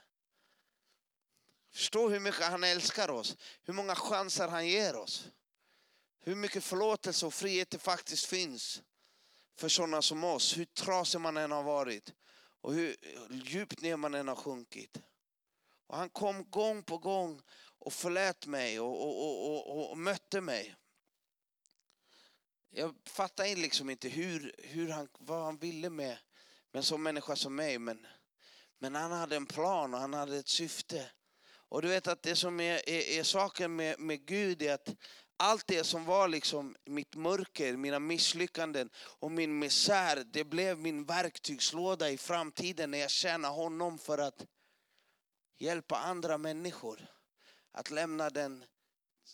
Förstå 1.73 2.09
hur 2.09 2.19
mycket 2.19 2.45
han 2.45 2.63
älskar 2.63 3.09
oss, 3.09 3.35
hur 3.63 3.73
många 3.73 3.95
chanser 3.95 4.47
han 4.47 4.67
ger 4.67 4.95
oss. 4.95 5.27
Hur 6.21 6.35
mycket 6.35 6.63
förlåtelse 6.63 7.25
och 7.25 7.33
frihet 7.33 7.69
det 7.69 7.79
faktiskt 7.79 8.25
finns 8.25 8.81
för 9.55 9.69
sådana 9.69 10.01
som 10.01 10.23
oss. 10.23 10.57
Hur 10.57 10.65
trasig 10.65 11.21
man 11.21 11.37
än 11.37 11.51
har 11.51 11.63
varit 11.63 12.13
och 12.61 12.73
hur 12.73 12.95
djupt 13.29 13.81
ner 13.81 13.97
man 13.97 14.13
än 14.13 14.27
har 14.27 14.35
sjunkit. 14.35 14.97
Och 15.87 15.97
han 15.97 16.09
kom 16.09 16.49
gång 16.49 16.83
på 16.83 16.97
gång 16.97 17.41
och 17.79 17.93
förlät 17.93 18.45
mig 18.45 18.79
och, 18.79 19.03
och, 19.03 19.45
och, 19.45 19.91
och 19.91 19.97
mötte 19.97 20.41
mig. 20.41 20.75
Jag 22.69 22.95
fattar 23.05 23.55
liksom 23.55 23.89
inte 23.89 24.09
hur, 24.09 24.55
hur 24.57 24.89
han, 24.89 25.09
vad 25.19 25.43
han 25.43 25.57
ville 25.57 25.89
med, 25.89 26.17
med 26.71 26.79
en 26.79 26.83
sån 26.83 27.03
människa 27.03 27.35
som 27.35 27.55
mig. 27.55 27.79
Men, 27.79 28.07
men 28.79 28.95
han 28.95 29.11
hade 29.11 29.35
en 29.35 29.45
plan 29.45 29.93
och 29.93 29.99
han 29.99 30.13
hade 30.13 30.37
ett 30.37 30.47
syfte. 30.47 31.11
Och 31.51 31.81
du 31.81 31.87
vet 31.87 32.07
att 32.07 32.21
det 32.21 32.35
som 32.35 32.59
är, 32.59 32.89
är, 32.89 33.19
är 33.19 33.23
saken 33.23 33.75
med, 33.75 33.99
med 33.99 34.25
Gud 34.25 34.61
är 34.61 34.73
att 34.73 34.95
allt 35.39 35.67
det 35.67 35.83
som 35.83 36.05
var 36.05 36.27
liksom 36.27 36.75
mitt 36.85 37.15
mörker, 37.15 37.77
mina 37.77 37.99
misslyckanden 37.99 38.89
och 38.95 39.31
min 39.31 39.59
misär, 39.59 40.23
det 40.31 40.43
blev 40.43 40.79
min 40.79 41.05
verktygslåda 41.05 42.09
i 42.09 42.17
framtiden 42.17 42.91
när 42.91 42.97
jag 42.97 43.09
tjänar 43.09 43.49
honom 43.49 43.97
för 43.97 44.17
att 44.17 44.45
hjälpa 45.57 45.97
andra 45.97 46.37
människor 46.37 47.05
att 47.71 47.91
lämna 47.91 48.29
den 48.29 48.63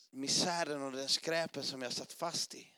misären 0.09 0.81
och 0.81 0.91
den 0.91 1.09
skräpen 1.09 1.63
som 1.63 1.81
jag 1.81 1.93
satt 1.93 2.13
fast 2.13 2.55
i. 2.55 2.74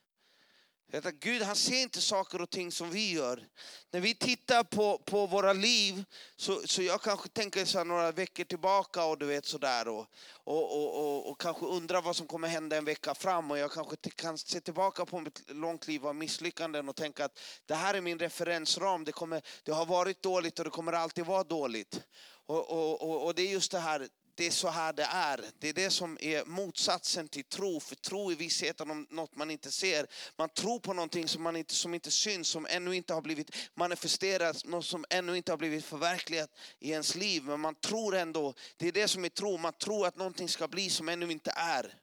Att 0.93 1.13
Gud 1.13 1.41
han 1.41 1.55
ser 1.55 1.81
inte 1.81 2.01
saker 2.01 2.41
och 2.41 2.49
ting 2.49 2.71
som 2.71 2.89
vi 2.89 3.11
gör. 3.11 3.47
När 3.91 3.99
vi 3.99 4.15
tittar 4.15 4.63
på, 4.63 4.97
på 4.97 5.25
våra 5.25 5.53
liv, 5.53 6.03
så, 6.35 6.67
så 6.67 6.83
jag 6.83 7.01
kanske 7.01 7.29
tänker 7.29 7.65
så 7.65 7.83
några 7.83 8.11
veckor 8.11 8.43
tillbaka 8.43 9.05
och 9.05 9.17
du 9.17 9.25
vet 9.25 9.45
sådär. 9.45 9.87
Och, 9.87 10.07
och, 10.43 10.77
och, 10.77 10.99
och, 10.99 11.31
och 11.31 11.41
kanske 11.41 11.65
undrar 11.65 12.01
vad 12.01 12.15
som 12.15 12.27
kommer 12.27 12.47
hända 12.47 12.77
en 12.77 12.85
vecka 12.85 13.15
fram. 13.15 13.51
Och 13.51 13.57
jag 13.57 13.71
kanske 13.71 13.95
kan 14.15 14.37
se 14.37 14.61
tillbaka 14.61 15.05
på 15.05 15.19
mitt 15.19 15.43
långt 15.47 15.87
liv 15.87 16.07
av 16.07 16.15
misslyckanden 16.15 16.89
och 16.89 16.95
tänka 16.95 17.25
att 17.25 17.39
det 17.65 17.75
här 17.75 17.93
är 17.93 18.01
min 18.01 18.19
referensram. 18.19 19.03
Det, 19.03 19.11
kommer, 19.11 19.41
det 19.63 19.71
har 19.71 19.85
varit 19.85 20.21
dåligt 20.21 20.59
och 20.59 20.65
det 20.65 20.71
kommer 20.71 20.93
alltid 20.93 21.25
vara 21.25 21.43
dåligt. 21.43 22.01
Och, 22.45 22.69
och, 22.69 23.01
och, 23.01 23.25
och 23.25 23.35
det 23.35 23.41
är 23.41 23.51
just 23.51 23.71
det 23.71 23.79
här, 23.79 24.07
det 24.37 24.47
är 24.47 24.51
så 24.51 24.69
här 24.69 24.93
det 24.93 25.03
är. 25.03 25.41
Det 25.59 25.69
är 25.69 25.73
det 25.73 25.89
som 25.89 26.17
är 26.21 26.45
motsatsen 26.45 27.27
till 27.27 27.43
tro. 27.43 27.79
För 27.79 27.95
tro 27.95 28.31
är 28.31 28.35
vissheten 28.35 28.91
om 28.91 29.07
något 29.09 29.35
man 29.35 29.51
inte 29.51 29.71
ser. 29.71 30.07
Man 30.35 30.49
tror 30.49 30.79
på 30.79 30.93
någonting 30.93 31.27
som, 31.27 31.43
man 31.43 31.55
inte, 31.55 31.73
som 31.73 31.93
inte 31.93 32.11
syns, 32.11 32.47
som 32.47 32.67
ännu 32.69 32.95
inte 32.95 33.13
har 33.13 33.21
blivit 33.21 33.55
manifesterat, 33.75 34.65
något 34.65 34.85
som 34.85 35.05
ännu 35.09 35.37
inte 35.37 35.51
har 35.51 35.57
blivit 35.57 35.85
förverkligat 35.85 36.49
i 36.79 36.91
ens 36.91 37.15
liv. 37.15 37.43
Men 37.43 37.59
man 37.59 37.75
tror 37.75 38.15
ändå, 38.15 38.53
det 38.77 38.87
är 38.87 38.91
det 38.91 39.07
som 39.07 39.25
är 39.25 39.29
tro. 39.29 39.57
Man 39.57 39.73
tror 39.73 40.07
att 40.07 40.17
någonting 40.17 40.49
ska 40.49 40.67
bli 40.67 40.89
som 40.89 41.09
ännu 41.09 41.31
inte 41.31 41.51
är. 41.55 41.93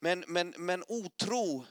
Men, 0.00 0.24
men, 0.26 0.54
men 0.56 0.84
otro 0.88 1.64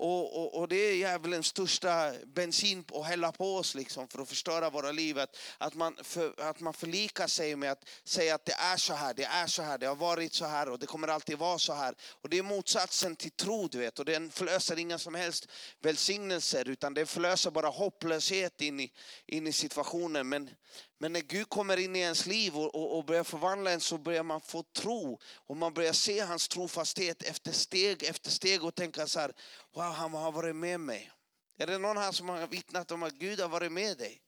och, 0.00 0.42
och, 0.42 0.54
och, 0.60 0.68
det 0.68 0.76
är 0.76 0.94
djävulens 0.94 1.46
största 1.46 2.12
bensin 2.26 2.84
att 2.94 3.06
hälla 3.06 3.32
på 3.32 3.56
oss 3.56 3.74
liksom 3.74 4.08
för 4.08 4.22
att 4.22 4.28
förstöra 4.28 4.70
våra 4.70 4.92
liv. 4.92 5.18
Att, 5.18 5.36
att, 5.58 5.74
man 5.74 5.96
för, 6.02 6.40
att 6.40 6.60
man 6.60 6.74
förlikar 6.74 7.26
sig 7.26 7.56
med 7.56 7.72
att 7.72 7.88
säga 8.04 8.34
att 8.34 8.44
det 8.44 8.52
är 8.52 8.76
så 8.76 8.94
här, 8.94 9.14
det 9.14 9.24
är 9.24 9.46
så 9.46 9.62
här, 9.62 9.78
det 9.78 9.86
har 9.86 9.96
varit 9.96 10.34
så 10.34 10.46
här 10.46 10.68
och 10.68 10.78
det 10.78 10.86
kommer 10.86 11.08
alltid 11.08 11.38
vara 11.38 11.58
så 11.58 11.72
här. 11.72 11.94
Och 12.22 12.28
det 12.28 12.38
är 12.38 12.42
motsatsen 12.42 13.16
till 13.16 13.30
tro 13.30 13.68
du 13.68 13.78
vet. 13.78 13.98
Och 13.98 14.04
den 14.04 14.30
förlöser 14.30 14.78
inga 14.78 14.98
som 14.98 15.14
helst 15.14 15.46
välsignelser 15.80 16.68
utan 16.68 16.94
det 16.94 17.06
förlöser 17.06 17.50
bara 17.50 17.68
hopplöshet 17.68 18.60
in 18.60 18.80
i, 18.80 18.92
in 19.26 19.46
i 19.46 19.52
situationen. 19.52 20.28
Men, 20.28 20.50
men 20.98 21.12
när 21.12 21.20
Gud 21.20 21.48
kommer 21.48 21.76
in 21.76 21.96
i 21.96 21.98
ens 21.98 22.26
liv 22.26 22.56
och, 22.56 22.74
och, 22.74 22.98
och, 22.98 23.04
börjar 23.04 23.24
förvandla 23.24 23.70
en 23.70 23.80
så 23.80 23.98
börjar 23.98 24.22
man 24.22 24.40
få 24.40 24.62
tro. 24.62 25.18
Och 25.46 25.56
man 25.56 25.74
börjar 25.74 25.92
se 25.92 26.20
hans 26.20 26.48
trofasthet 26.48 27.22
efter 27.22 27.52
steg 27.52 28.02
efter 28.02 28.30
steg 28.30 28.64
och 28.64 28.74
tänka 28.74 29.06
så 29.06 29.20
här, 29.20 29.32
wow 29.74 29.89
han 29.90 30.14
har 30.14 30.32
varit 30.32 30.56
med 30.56 30.80
mig. 30.80 31.10
Är 31.56 31.66
det 31.66 31.78
någon 31.78 31.96
här 31.96 32.12
som 32.12 32.28
har 32.28 32.46
vittnat 32.46 32.90
om 32.90 33.02
att 33.02 33.14
Gud 33.14 33.40
har 33.40 33.48
varit 33.48 33.72
med 33.72 33.98
dig? 33.98 34.22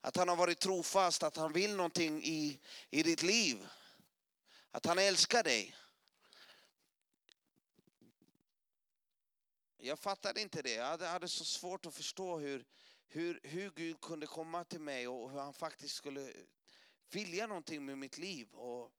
Att 0.00 0.16
han 0.16 0.28
har 0.28 0.36
varit 0.36 0.60
trofast, 0.60 1.22
att 1.22 1.36
han 1.36 1.52
vill 1.52 1.76
någonting 1.76 2.22
i, 2.22 2.60
i 2.90 3.02
ditt 3.02 3.22
liv. 3.22 3.68
Att 4.70 4.86
han 4.86 4.98
älskar 4.98 5.42
dig. 5.42 5.74
jag 9.84 9.98
fattade 9.98 10.40
inte 10.40 10.62
det. 10.62 10.74
Jag 10.74 10.84
hade, 10.84 11.06
hade 11.06 11.28
så 11.28 11.44
svårt 11.44 11.86
att 11.86 11.94
förstå 11.94 12.38
hur, 12.38 12.64
hur, 13.08 13.40
hur 13.42 13.70
Gud 13.70 14.00
kunde 14.00 14.26
komma 14.26 14.64
till 14.64 14.80
mig 14.80 15.08
och 15.08 15.30
hur 15.30 15.38
han 15.38 15.54
faktiskt 15.54 15.94
skulle 15.94 16.32
vilja 17.10 17.46
någonting 17.46 17.84
med 17.84 17.98
mitt 17.98 18.18
liv. 18.18 18.48
Och, 18.52 18.92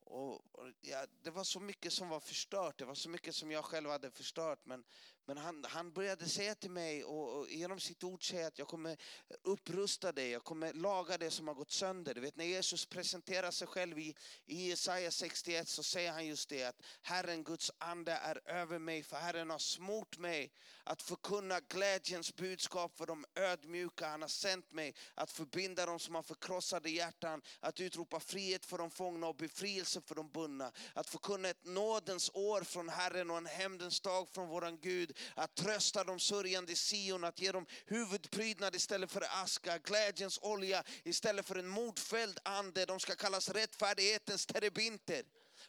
och, 0.00 0.34
och 0.52 0.72
ja, 0.80 1.06
det 1.22 1.30
var 1.30 1.44
så 1.44 1.60
mycket 1.60 1.92
som 1.92 2.08
var 2.08 2.20
förstört, 2.20 2.78
det 2.78 2.84
var 2.84 2.94
så 2.94 3.08
mycket 3.08 3.34
som 3.34 3.50
jag 3.50 3.64
själv 3.64 3.90
hade 3.90 4.10
förstört. 4.10 4.58
Men, 4.64 4.84
men 5.28 5.38
han, 5.38 5.64
han 5.68 5.92
började 5.92 6.28
säga 6.28 6.54
till 6.54 6.70
mig 6.70 7.04
och, 7.04 7.38
och 7.38 7.50
genom 7.50 7.80
sitt 7.80 8.04
ord 8.04 8.28
säga 8.28 8.46
att 8.46 8.58
jag 8.58 8.68
kommer 8.68 8.96
upprusta 9.42 10.12
dig, 10.12 10.30
jag 10.30 10.44
kommer 10.44 10.72
laga 10.72 11.18
det 11.18 11.30
som 11.30 11.48
har 11.48 11.54
gått 11.54 11.70
sönder. 11.70 12.14
Du 12.14 12.20
vet 12.20 12.36
när 12.36 12.44
Jesus 12.44 12.86
presenterar 12.86 13.50
sig 13.50 13.66
själv 13.66 13.98
i, 13.98 14.14
i 14.46 14.68
Jesaja 14.68 15.10
61 15.10 15.68
så 15.68 15.82
säger 15.82 16.12
han 16.12 16.26
just 16.26 16.48
det 16.48 16.64
att 16.64 16.82
Herren 17.02 17.44
Guds 17.44 17.70
ande 17.78 18.12
är 18.12 18.40
över 18.50 18.78
mig 18.78 19.02
för 19.02 19.16
Herren 19.16 19.50
har 19.50 19.58
smort 19.58 20.18
mig 20.18 20.52
att 20.88 21.02
förkunna 21.02 21.60
glädjens 21.60 22.36
budskap 22.36 22.96
för 22.96 23.06
de 23.06 23.24
ödmjuka. 23.34 24.08
Han 24.08 24.22
har 24.22 24.28
sänt 24.28 24.72
mig 24.72 24.94
att 25.14 25.30
förbinda 25.30 25.86
dem 25.86 25.98
som 25.98 26.14
har 26.14 26.22
förkrossade 26.22 26.90
hjärtan, 26.90 27.42
att 27.60 27.80
utropa 27.80 28.20
frihet 28.20 28.66
för 28.66 28.78
de 28.78 28.90
fångna 28.90 29.26
och 29.26 29.36
befrielse 29.36 30.00
för 30.00 30.14
de 30.14 30.30
bundna. 30.30 30.72
Att 30.94 31.08
förkunna 31.08 31.48
ett 31.48 31.64
nådens 31.64 32.30
år 32.34 32.62
från 32.62 32.88
Herren 32.88 33.30
och 33.30 33.36
en 33.36 33.46
hämndens 33.46 34.00
dag 34.00 34.28
från 34.28 34.48
våran 34.48 34.78
Gud. 34.80 35.17
Att 35.34 35.56
trösta 35.56 36.04
de 36.04 36.20
sörjande 36.20 36.72
i 36.72 36.76
Sion, 36.76 37.24
att 37.24 37.40
ge 37.40 37.52
dem 37.52 37.66
huvudprydnad 37.86 38.74
istället 38.74 39.12
för 39.12 39.42
aska, 39.42 39.78
glädjens 39.78 40.38
olja 40.42 40.84
istället 41.04 41.46
för 41.46 41.56
en 41.56 41.68
mordfälld 41.68 42.38
ande. 42.42 42.86
De 42.86 43.00
ska 43.00 43.14
kallas 43.14 43.48
rättfärdighetens 43.48 44.46
terebinter 44.46 45.24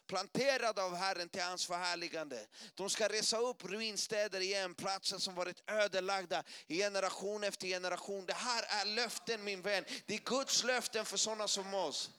planterade 0.06 0.82
av 0.82 0.94
Herren 0.94 1.28
till 1.28 1.42
hans 1.42 1.66
förhärligande. 1.66 2.46
De 2.74 2.90
ska 2.90 3.08
resa 3.08 3.38
upp 3.38 3.64
ruinstäder 3.64 4.40
igen, 4.40 4.74
platser 4.74 5.18
som 5.18 5.34
varit 5.34 5.62
ödelagda 5.66 6.44
i 6.66 6.76
generation 6.76 7.44
efter 7.44 7.66
generation. 7.66 8.26
Det 8.26 8.32
här 8.34 8.62
är 8.62 8.84
löften 8.84 9.44
min 9.44 9.62
vän. 9.62 9.84
Det 10.06 10.14
är 10.14 10.18
Guds 10.18 10.64
löften 10.64 11.04
för 11.04 11.16
sådana 11.16 11.48
som 11.48 11.74
oss. 11.74 12.10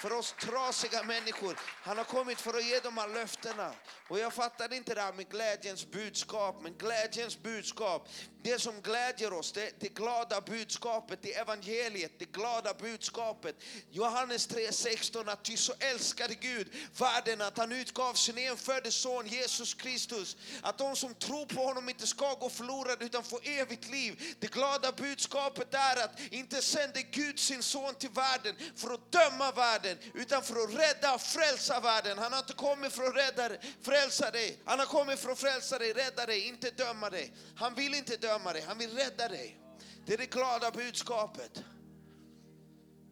För 0.00 0.12
oss 0.12 0.34
trasiga 0.38 1.02
människor. 1.02 1.56
Han 1.82 1.98
har 1.98 2.04
kommit 2.04 2.40
för 2.40 2.58
att 2.58 2.64
ge 2.64 2.80
de 2.80 2.98
här 2.98 3.08
löftena. 3.08 3.72
Och 4.08 4.18
jag 4.18 4.34
fattade 4.34 4.76
inte 4.76 4.94
det 4.94 5.00
här 5.00 5.12
med 5.12 5.28
glädjens 5.28 5.90
budskap. 5.90 6.56
Men 6.62 6.74
glädjens 6.78 7.42
budskap, 7.42 8.08
det 8.42 8.58
som 8.58 8.80
glädjer 8.80 9.32
oss, 9.32 9.52
det, 9.52 9.80
det 9.80 9.88
glada 9.88 10.40
budskapet, 10.40 11.18
det 11.22 11.34
evangeliet, 11.34 12.12
det 12.18 12.32
glada 12.32 12.74
budskapet. 12.74 13.56
Johannes 13.90 14.48
3.16 14.48 15.30
att 15.30 15.44
ty 15.44 15.56
så 15.56 15.72
älskade 15.78 16.34
Gud 16.34 16.68
världen 16.98 17.40
att 17.40 17.58
han 17.58 17.72
utgav 17.72 18.14
sin 18.14 18.38
enfödde 18.38 18.90
son 18.90 19.26
Jesus 19.26 19.74
Kristus. 19.74 20.36
Att 20.62 20.78
de 20.78 20.96
som 20.96 21.14
tror 21.14 21.46
på 21.46 21.64
honom 21.64 21.88
inte 21.88 22.06
ska 22.06 22.34
gå 22.34 22.48
förlorade 22.48 23.04
utan 23.04 23.24
få 23.24 23.40
evigt 23.42 23.90
liv. 23.90 24.36
Det 24.38 24.52
glada 24.52 24.92
budskapet 24.92 25.74
är 25.74 26.04
att 26.04 26.20
inte 26.30 26.62
sände 26.62 27.02
Gud 27.02 27.38
sin 27.38 27.62
son 27.62 27.94
till 27.94 28.10
världen 28.10 28.56
för 28.76 28.94
att 28.94 29.12
döma 29.12 29.52
världen 29.52 29.89
utan 30.14 30.42
för 30.42 30.64
att 30.64 30.74
rädda 30.74 31.14
och 31.14 31.20
frälsa 31.20 31.80
världen. 31.80 32.18
Han 32.18 32.32
har 32.32 32.38
inte 32.38 32.52
kommit 32.52 32.92
för 32.92 33.04
att 33.04 33.16
rädda, 33.16 33.56
frälsa 33.82 34.30
dig. 34.30 34.62
Han 34.64 34.78
har 34.78 34.86
kommit 34.86 35.18
för 35.18 35.30
att 35.30 35.38
frälsa 35.38 35.78
dig, 35.78 35.92
rädda 35.92 36.26
dig, 36.26 36.48
inte 36.48 36.70
döma 36.70 37.10
dig. 37.10 37.34
Han 37.56 37.74
vill 37.74 37.94
inte 37.94 38.16
döma 38.16 38.52
dig, 38.52 38.62
han 38.62 38.78
vill 38.78 38.90
rädda 38.90 39.28
dig. 39.28 39.60
Det 40.06 40.14
är 40.14 40.18
det 40.18 40.30
glada 40.30 40.70
budskapet. 40.70 41.62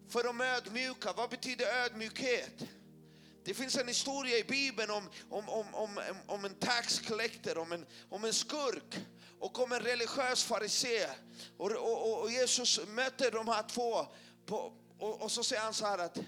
För 0.08 0.24
de 0.24 0.40
ödmjuka, 0.40 1.12
vad 1.12 1.30
betyder 1.30 1.84
ödmjukhet? 1.84 2.62
Det 3.44 3.54
finns 3.54 3.76
en 3.76 3.88
historia 3.88 4.38
i 4.38 4.44
Bibeln 4.44 4.90
om, 4.90 5.08
om, 5.30 5.48
om, 5.48 5.74
om, 5.74 6.00
om 6.26 6.44
en 6.44 6.54
tax 6.54 7.00
collector, 7.00 7.58
om 7.58 7.72
en, 7.72 7.86
om 8.08 8.24
en 8.24 8.32
skurk 8.32 8.98
och 9.38 9.58
om 9.58 9.72
en 9.72 9.80
religiös 9.80 10.44
farisé. 10.44 11.06
Och, 11.56 11.70
och, 11.70 12.22
och 12.22 12.30
Jesus 12.30 12.80
möter 12.86 13.30
de 13.30 13.48
här 13.48 13.62
två 13.62 14.06
på, 14.46 14.72
och, 14.98 15.22
och 15.22 15.32
så 15.32 15.44
säger 15.44 15.62
han 15.62 15.74
så 15.74 15.86
här 15.86 15.98
att 15.98 16.18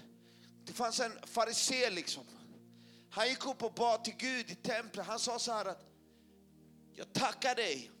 det 0.71 0.77
fanns 0.77 0.99
en 0.99 1.11
farisé 1.23 1.89
liksom. 1.89 2.23
Han 3.09 3.27
gick 3.27 3.45
upp 3.45 3.63
och 3.63 3.73
bad 3.73 4.03
till 4.03 4.15
Gud 4.17 4.51
i 4.51 4.55
templet. 4.55 5.05
Han 5.05 5.19
sa 5.19 5.39
så 5.39 5.51
här 5.51 5.65
att 5.65 5.85
jag 6.93 7.13
tackar 7.13 7.55
dig 7.55 7.91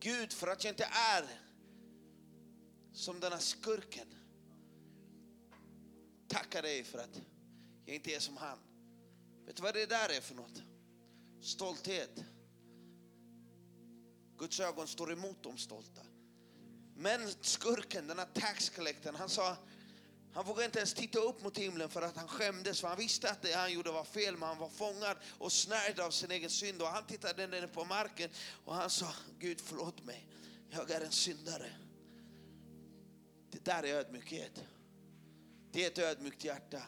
Gud 0.00 0.32
för 0.32 0.46
att 0.46 0.64
jag 0.64 0.72
inte 0.72 0.88
är 0.92 1.24
som 2.92 3.20
den 3.20 3.32
här 3.32 3.38
skurken. 3.38 4.14
Tackar 6.28 6.62
dig 6.62 6.84
för 6.84 6.98
att 6.98 7.20
jag 7.84 7.96
inte 7.96 8.14
är 8.14 8.20
som 8.20 8.36
han. 8.36 8.58
Vet 9.46 9.56
du 9.56 9.62
vad 9.62 9.74
det 9.74 9.86
där 9.86 10.08
är 10.16 10.20
för 10.20 10.34
något? 10.34 10.62
Stolthet. 11.42 12.24
Guds 14.38 14.60
ögon 14.60 14.88
står 14.88 15.12
emot 15.12 15.42
de 15.42 15.58
stolta. 15.58 16.02
Men 16.96 17.28
skurken, 17.40 18.06
den 18.06 18.18
här 18.18 18.28
tax 18.34 18.70
collectorn, 18.70 19.14
han 19.14 19.28
sa 19.28 19.56
han 20.34 20.44
vågade 20.44 20.64
inte 20.64 20.78
ens 20.78 20.94
titta 20.94 21.18
upp 21.18 21.42
mot 21.42 21.58
himlen 21.58 21.88
för 21.88 22.02
att 22.02 22.16
han 22.16 22.28
skämdes. 22.28 22.80
För 22.80 22.88
han 22.88 22.98
visste 22.98 23.30
att 23.30 23.42
det 23.42 23.52
han 23.52 23.72
gjorde 23.72 23.90
var 23.90 24.04
fel, 24.04 24.36
men 24.36 24.48
han 24.48 24.58
var 24.58 24.68
fångad 24.68 25.16
och 25.38 25.52
snärjd 25.52 26.00
av 26.00 26.10
sin 26.10 26.30
egen 26.30 26.50
synd. 26.50 26.82
Och 26.82 26.88
han 26.88 27.06
tittade 27.06 27.46
ner 27.46 27.66
på 27.66 27.84
marken 27.84 28.30
och 28.64 28.74
han 28.74 28.90
sa, 28.90 29.12
Gud 29.38 29.60
förlåt 29.60 30.04
mig, 30.04 30.28
jag 30.70 30.90
är 30.90 31.00
en 31.00 31.12
syndare. 31.12 31.72
Det 33.50 33.64
där 33.64 33.82
är 33.82 33.94
ödmjukhet. 33.94 34.64
Det 35.72 35.84
är 35.84 35.86
ett 35.86 35.98
ödmjukt 35.98 36.44
hjärta. 36.44 36.82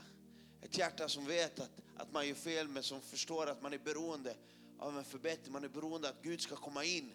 Ett 0.63 0.79
hjärta 0.79 1.09
som 1.09 1.27
vet 1.27 1.61
att, 1.61 1.71
att 1.97 2.13
man 2.13 2.29
gör 2.29 2.35
fel, 2.35 2.69
men 2.69 2.83
som 2.83 3.01
förstår 3.01 3.47
att 3.47 3.63
man 3.63 3.73
är 3.73 3.79
beroende 3.79 4.37
av 4.79 4.99
en 4.99 5.05
förbättring. 5.05 5.53
Man 5.53 5.65
är 5.65 5.69
beroende 5.69 6.09
av 6.09 6.15
att 6.15 6.23
Gud 6.23 6.41
ska 6.41 6.57
komma 6.57 6.85
in 6.85 7.13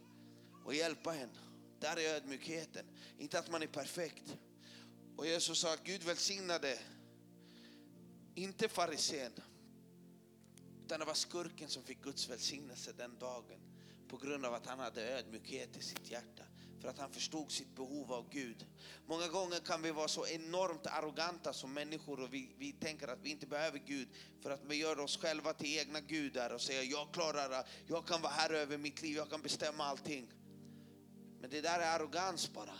och 0.66 0.74
hjälpa 0.74 1.16
en. 1.16 1.30
Där 1.80 2.00
är 2.00 2.16
ödmjukheten. 2.16 2.86
Inte 3.18 3.40
att 3.40 3.52
man 3.52 3.64
är 3.64 3.68
perfekt. 3.68 4.38
Och 5.18 5.28
Jesus 5.28 5.60
sa 5.60 5.74
att 5.74 5.84
Gud 5.84 6.04
välsignade 6.04 6.80
inte 8.36 8.70
farisén, 8.70 9.32
utan 10.86 11.00
det 11.00 11.06
var 11.06 11.14
skurken 11.14 11.70
som 11.70 11.84
fick 11.84 12.02
Guds 12.02 12.30
välsignelse 12.30 12.94
den 12.94 13.20
dagen 13.20 13.60
på 14.08 14.18
grund 14.18 14.46
av 14.46 14.54
att 14.54 14.66
han 14.66 14.80
hade 14.80 15.18
ödmjukhet 15.18 15.78
i 15.78 15.82
sitt 15.82 16.12
hjärta. 16.12 16.44
För 16.82 16.90
att 16.90 17.00
han 17.00 17.12
förstod 17.12 17.52
sitt 17.52 17.76
behov 17.76 18.14
av 18.14 18.30
Gud. 18.30 18.66
Många 19.06 19.28
gånger 19.28 19.60
kan 19.60 19.82
vi 19.82 19.92
vara 19.92 20.08
så 20.08 20.28
enormt 20.28 20.88
arroganta 20.88 21.54
som 21.54 21.74
människor 21.74 22.20
och 22.20 22.34
vi, 22.34 22.56
vi 22.58 22.72
tänker 22.72 23.08
att 23.08 23.20
vi 23.22 23.30
inte 23.30 23.48
behöver 23.48 23.80
Gud 23.80 24.08
för 24.42 24.50
att 24.50 24.64
vi 24.64 24.76
gör 24.76 25.00
oss 25.00 25.18
själva 25.18 25.54
till 25.54 25.78
egna 25.78 26.02
gudar 26.02 26.50
och 26.50 26.62
säger 26.62 26.84
jag 26.84 27.14
klarar 27.14 27.50
det, 27.50 27.66
jag 27.88 28.08
kan 28.08 28.22
vara 28.22 28.34
här 28.34 28.50
över 28.50 28.78
mitt 28.78 29.02
liv, 29.02 29.18
jag 29.18 29.30
kan 29.30 29.42
bestämma 29.42 29.84
allting. 29.84 30.32
Men 31.42 31.50
det 31.50 31.62
där 31.62 31.80
är 31.80 31.96
arrogans 31.96 32.54
bara. 32.54 32.74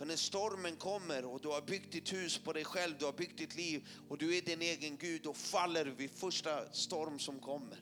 För 0.00 0.06
när 0.06 0.16
stormen 0.16 0.76
kommer 0.76 1.24
och 1.24 1.40
du 1.40 1.48
har 1.48 1.60
byggt 1.60 1.92
ditt 1.92 2.12
hus 2.12 2.38
på 2.38 2.52
dig 2.52 2.64
själv, 2.64 2.94
du 2.98 3.04
har 3.04 3.12
byggt 3.12 3.38
ditt 3.38 3.56
liv 3.56 3.88
och 4.08 4.18
du 4.18 4.36
är 4.36 4.42
din 4.42 4.62
egen 4.62 4.96
Gud, 4.96 5.22
då 5.22 5.34
faller 5.34 5.84
du 5.84 5.90
vid 5.90 6.10
första 6.10 6.72
storm 6.72 7.18
som 7.18 7.40
kommer. 7.40 7.78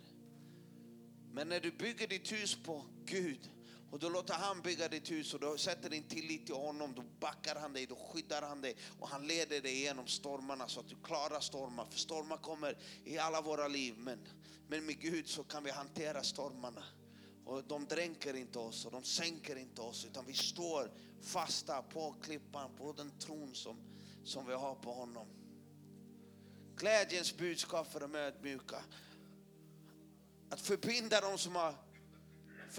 Men 1.32 1.48
när 1.48 1.60
du 1.60 1.70
bygger 1.70 2.06
ditt 2.06 2.32
hus 2.32 2.58
på 2.64 2.84
Gud 3.04 3.50
och 3.90 3.98
då 3.98 4.08
låter 4.08 4.34
han 4.34 4.62
bygga 4.62 4.88
ditt 4.88 5.10
hus 5.10 5.34
och 5.34 5.40
du 5.40 5.58
sätter 5.58 5.90
din 5.90 6.08
tillit 6.08 6.46
till 6.46 6.54
honom, 6.54 6.94
då 6.94 7.02
backar 7.20 7.56
han 7.56 7.72
dig, 7.72 7.86
då 7.86 7.96
skyddar 7.96 8.42
han 8.42 8.60
dig 8.60 8.76
och 9.00 9.08
han 9.08 9.26
leder 9.26 9.60
dig 9.60 9.80
genom 9.80 10.06
stormarna 10.06 10.68
så 10.68 10.80
att 10.80 10.88
du 10.88 10.96
klarar 11.04 11.40
stormar. 11.40 11.86
För 11.90 11.98
stormar 11.98 12.36
kommer 12.36 12.78
i 13.04 13.18
alla 13.18 13.40
våra 13.40 13.68
liv, 13.68 13.94
men, 13.98 14.18
men 14.68 14.86
med 14.86 15.00
Gud 15.00 15.28
så 15.28 15.44
kan 15.44 15.64
vi 15.64 15.70
hantera 15.70 16.22
stormarna. 16.22 16.84
Och 17.48 17.64
de 17.64 17.86
dränker 17.86 18.36
inte 18.36 18.58
oss 18.58 18.86
och 18.86 18.92
de 18.92 19.04
sänker 19.04 19.56
inte 19.56 19.80
oss 19.80 20.04
utan 20.04 20.24
vi 20.26 20.34
står 20.34 20.90
fasta 21.20 21.82
på 21.82 22.14
klippan, 22.22 22.70
på 22.76 22.92
den 22.92 23.10
tron 23.18 23.54
som, 23.54 23.76
som 24.24 24.46
vi 24.46 24.54
har 24.54 24.74
på 24.74 24.92
honom. 24.92 25.26
Glädjens 26.76 27.36
budskap 27.36 27.92
för 27.92 28.00
de 28.00 28.14
ödmjuka. 28.14 28.84
Att 30.50 30.60
förbinda 30.60 31.20
de 31.20 31.38
som 31.38 31.56
har 31.56 31.74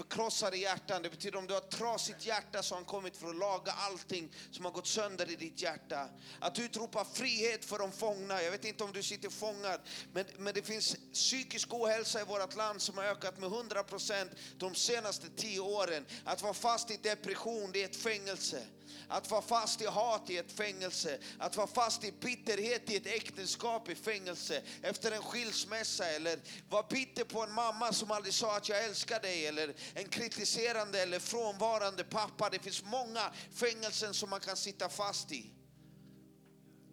förkrossade 0.00 0.56
hjärtan. 0.56 1.02
Det 1.02 1.10
betyder 1.10 1.38
om 1.38 1.46
du 1.46 1.54
har 1.54 1.60
ett 1.60 1.70
trasigt 1.70 2.26
hjärta 2.26 2.62
så 2.62 2.74
har 2.74 2.80
han 2.80 2.84
kommit 2.84 3.16
för 3.16 3.28
att 3.28 3.36
laga 3.36 3.72
allting 3.72 4.28
som 4.50 4.64
har 4.64 4.72
gått 4.72 4.86
sönder 4.86 5.30
i 5.30 5.36
ditt 5.36 5.62
hjärta. 5.62 6.08
Att 6.40 6.58
utropa 6.58 7.04
frihet 7.04 7.64
för 7.64 7.78
de 7.78 7.92
fångna. 7.92 8.42
Jag 8.42 8.50
vet 8.50 8.64
inte 8.64 8.84
om 8.84 8.92
du 8.92 9.02
sitter 9.02 9.30
fångad, 9.30 9.80
men, 10.12 10.24
men 10.38 10.54
det 10.54 10.62
finns 10.62 10.96
psykisk 11.12 11.74
ohälsa 11.74 12.20
i 12.20 12.24
vårt 12.24 12.56
land 12.56 12.82
som 12.82 12.98
har 12.98 13.04
ökat 13.04 13.38
med 13.38 13.50
100% 13.50 14.28
de 14.58 14.74
senaste 14.74 15.28
tio 15.36 15.60
åren. 15.60 16.06
Att 16.24 16.42
vara 16.42 16.54
fast 16.54 16.90
i 16.90 16.96
depression, 17.02 17.70
det 17.72 17.82
är 17.82 17.84
ett 17.84 17.96
fängelse. 17.96 18.62
Att 19.08 19.30
vara 19.30 19.42
fast 19.42 19.80
i 19.80 19.86
hat 19.86 20.30
i 20.30 20.36
ett 20.36 20.52
fängelse. 20.52 21.18
Att 21.38 21.56
vara 21.56 21.66
fast 21.66 22.04
i 22.04 22.12
bitterhet 22.12 22.90
i 22.90 22.96
ett 22.96 23.06
äktenskap 23.06 23.88
i 23.88 23.94
fängelse. 23.94 24.62
Efter 24.82 25.12
en 25.12 25.22
skilsmässa 25.22 26.06
eller 26.06 26.38
vara 26.68 26.82
bitter 26.82 27.24
på 27.24 27.42
en 27.42 27.52
mamma 27.52 27.92
som 27.92 28.10
aldrig 28.10 28.34
sa 28.34 28.56
att 28.56 28.68
jag 28.68 28.84
älskar 28.84 29.20
dig. 29.20 29.46
Eller 29.46 29.74
en 29.94 30.08
kritiserande 30.08 31.02
eller 31.02 31.18
frånvarande 31.18 32.04
pappa. 32.04 32.50
Det 32.50 32.58
finns 32.58 32.84
många 32.84 33.32
fängelsen 33.54 34.14
som 34.14 34.30
man 34.30 34.40
kan 34.40 34.56
sitta 34.56 34.88
fast 34.88 35.32
i. 35.32 35.50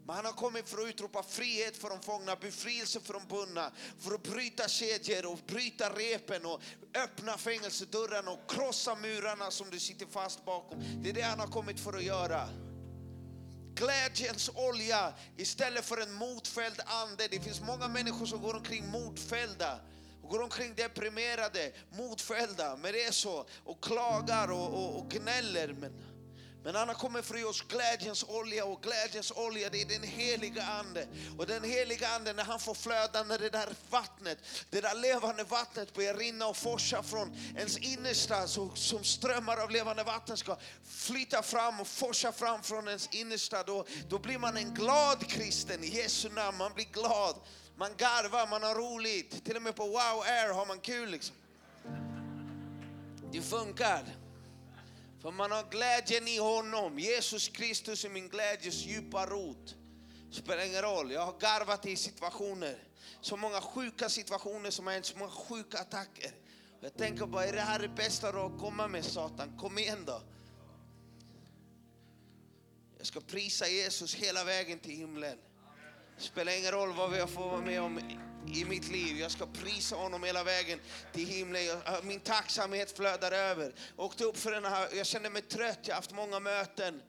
Men 0.07 0.15
han 0.15 0.25
har 0.25 0.33
kommit 0.33 0.69
för 0.69 0.81
att 0.81 0.89
utropa 0.89 1.23
frihet 1.23 1.77
för 1.77 1.89
de 1.89 2.01
fångna, 2.01 2.35
befrielse 2.35 2.99
för 2.99 3.13
de 3.13 3.27
bundna, 3.27 3.71
för 3.99 4.15
att 4.15 4.23
bryta 4.23 4.67
kedjor 4.67 5.25
och 5.25 5.39
bryta 5.47 5.89
repen 5.89 6.45
och 6.45 6.61
öppna 7.03 7.37
fängelsedörrarna 7.37 8.31
och 8.31 8.51
krossa 8.51 8.95
murarna 8.95 9.51
som 9.51 9.69
du 9.69 9.79
sitter 9.79 10.05
fast 10.05 10.45
bakom. 10.45 11.03
Det 11.03 11.09
är 11.09 11.13
det 11.13 11.21
han 11.21 11.39
har 11.39 11.47
kommit 11.47 11.79
för 11.79 11.93
att 11.93 12.03
göra 12.03 12.49
glädjens 13.75 14.49
olja 14.55 15.13
istället 15.37 15.85
för 15.85 15.97
en 15.97 16.13
motfälld 16.13 16.81
ande. 16.85 17.27
Det 17.27 17.39
finns 17.39 17.61
många 17.61 17.87
människor 17.87 18.25
som 18.25 18.41
går 18.41 18.55
omkring 18.55 18.87
motfällda 18.87 19.79
och 20.23 20.29
går 20.29 20.41
omkring 20.41 20.73
deprimerade, 20.75 21.71
motfällda 21.91 22.77
men 22.77 22.93
det 22.93 23.03
är 23.03 23.11
så 23.11 23.45
och 23.63 23.83
klagar 23.83 24.51
och, 24.51 24.73
och, 24.73 24.99
och 24.99 25.09
gnäller. 25.09 25.73
Men, 25.73 25.93
men 26.67 26.75
han 26.75 26.87
har 26.87 26.95
kommit 26.95 27.25
för 27.25 27.33
att 27.33 27.39
ge 27.39 27.45
oss 27.45 27.61
glädjens 27.61 28.23
olja 28.23 28.65
och 28.65 28.81
glädjens 28.81 29.31
olja 29.31 29.69
det 29.69 29.81
är 29.81 29.85
den 29.85 30.03
heliga 30.03 30.63
ande. 30.63 31.07
Och 31.37 31.47
den 31.47 31.63
heliga 31.63 32.07
ande 32.07 32.33
när 32.33 32.43
han 32.43 32.59
får 32.59 32.73
flöda, 32.73 33.23
när 33.23 33.37
det 33.37 33.49
där 33.49 33.69
vattnet, 33.89 34.37
det 34.69 34.81
där 34.81 34.95
levande 34.95 35.43
vattnet 35.43 35.93
börjar 35.93 36.13
rinna 36.13 36.47
och 36.47 36.57
forsa 36.57 37.03
från 37.03 37.35
ens 37.57 37.77
innersta 37.77 38.47
så, 38.47 38.71
som 38.75 39.03
strömmar 39.03 39.57
av 39.57 39.71
levande 39.71 40.03
vatten 40.03 40.37
ska 40.37 40.57
flyta 40.85 41.43
fram 41.43 41.79
och 41.79 41.87
forsa 41.87 42.31
fram 42.31 42.63
från 42.63 42.87
ens 42.87 43.07
innersta. 43.07 43.63
Då, 43.63 43.85
då 44.09 44.19
blir 44.19 44.37
man 44.37 44.57
en 44.57 44.73
glad 44.73 45.27
kristen 45.27 45.83
i 45.83 45.87
Jesu 45.87 46.29
namn, 46.29 46.57
man 46.57 46.73
blir 46.73 46.87
glad. 46.93 47.35
Man 47.75 47.91
garvar, 47.97 48.47
man 48.47 48.63
har 48.63 48.75
roligt. 48.75 49.45
Till 49.45 49.55
och 49.55 49.61
med 49.61 49.75
på 49.75 49.85
Wow 49.85 50.23
Air 50.25 50.53
har 50.53 50.65
man 50.65 50.79
kul 50.79 51.09
liksom. 51.09 51.35
Det 53.31 53.41
funkar. 53.41 54.26
För 55.21 55.31
man 55.31 55.51
har 55.51 55.69
glädjen 55.69 56.27
i 56.27 56.37
honom. 56.37 56.99
Jesus 56.99 57.47
Kristus 57.47 58.05
är 58.05 58.09
min 58.09 58.29
glädjes 58.29 58.85
djupa 58.85 59.25
rot. 59.25 59.75
Spelar 60.31 60.65
ingen 60.65 60.81
roll, 60.81 61.11
jag 61.11 61.25
har 61.25 61.39
garvat 61.39 61.85
i 61.85 61.95
situationer. 61.95 62.83
Så 63.21 63.37
många 63.37 63.61
sjuka 63.61 64.09
situationer 64.09 64.69
som 64.69 64.85
har 64.85 64.93
hänt, 64.93 65.05
så 65.05 65.17
många 65.17 65.31
sjuka 65.31 65.77
attacker. 65.77 66.31
Jag 66.79 66.97
tänker 66.97 67.25
bara, 67.25 67.45
är 67.45 67.53
det 67.53 67.61
här 67.61 67.79
det 67.79 67.87
bästa 67.87 68.31
du 68.31 68.37
har 68.37 68.57
komma 68.57 68.87
med 68.87 69.05
Satan? 69.05 69.57
Kom 69.57 69.77
igen 69.77 70.05
då. 70.05 70.21
Jag 72.97 73.07
ska 73.07 73.21
prisa 73.21 73.67
Jesus 73.67 74.15
hela 74.15 74.43
vägen 74.43 74.79
till 74.79 74.91
himlen. 74.91 75.37
Spelar 76.17 76.57
ingen 76.57 76.71
roll 76.71 76.93
vad 76.93 77.17
jag 77.17 77.29
får 77.29 77.49
vara 77.49 77.61
med 77.61 77.81
om 77.81 77.99
i 78.53 78.65
mitt 78.65 78.91
liv. 78.91 79.17
Jag 79.17 79.31
ska 79.31 79.45
prisa 79.45 79.95
honom 79.95 80.23
hela 80.23 80.43
vägen 80.43 80.79
till 81.13 81.27
himlen. 81.27 81.61
Min 82.03 82.19
tacksamhet 82.19 82.97
flödar 82.97 83.31
över. 83.31 83.73
Åkte 83.95 84.23
upp 84.23 84.37
för 84.37 84.51
den 84.51 84.65
här, 84.65 84.87
jag 84.93 85.05
kände 85.05 85.29
mig 85.29 85.41
trött, 85.41 85.79
jag 85.81 85.93
har 85.93 85.95
haft 85.95 86.13
många 86.13 86.39
möten. 86.39 87.01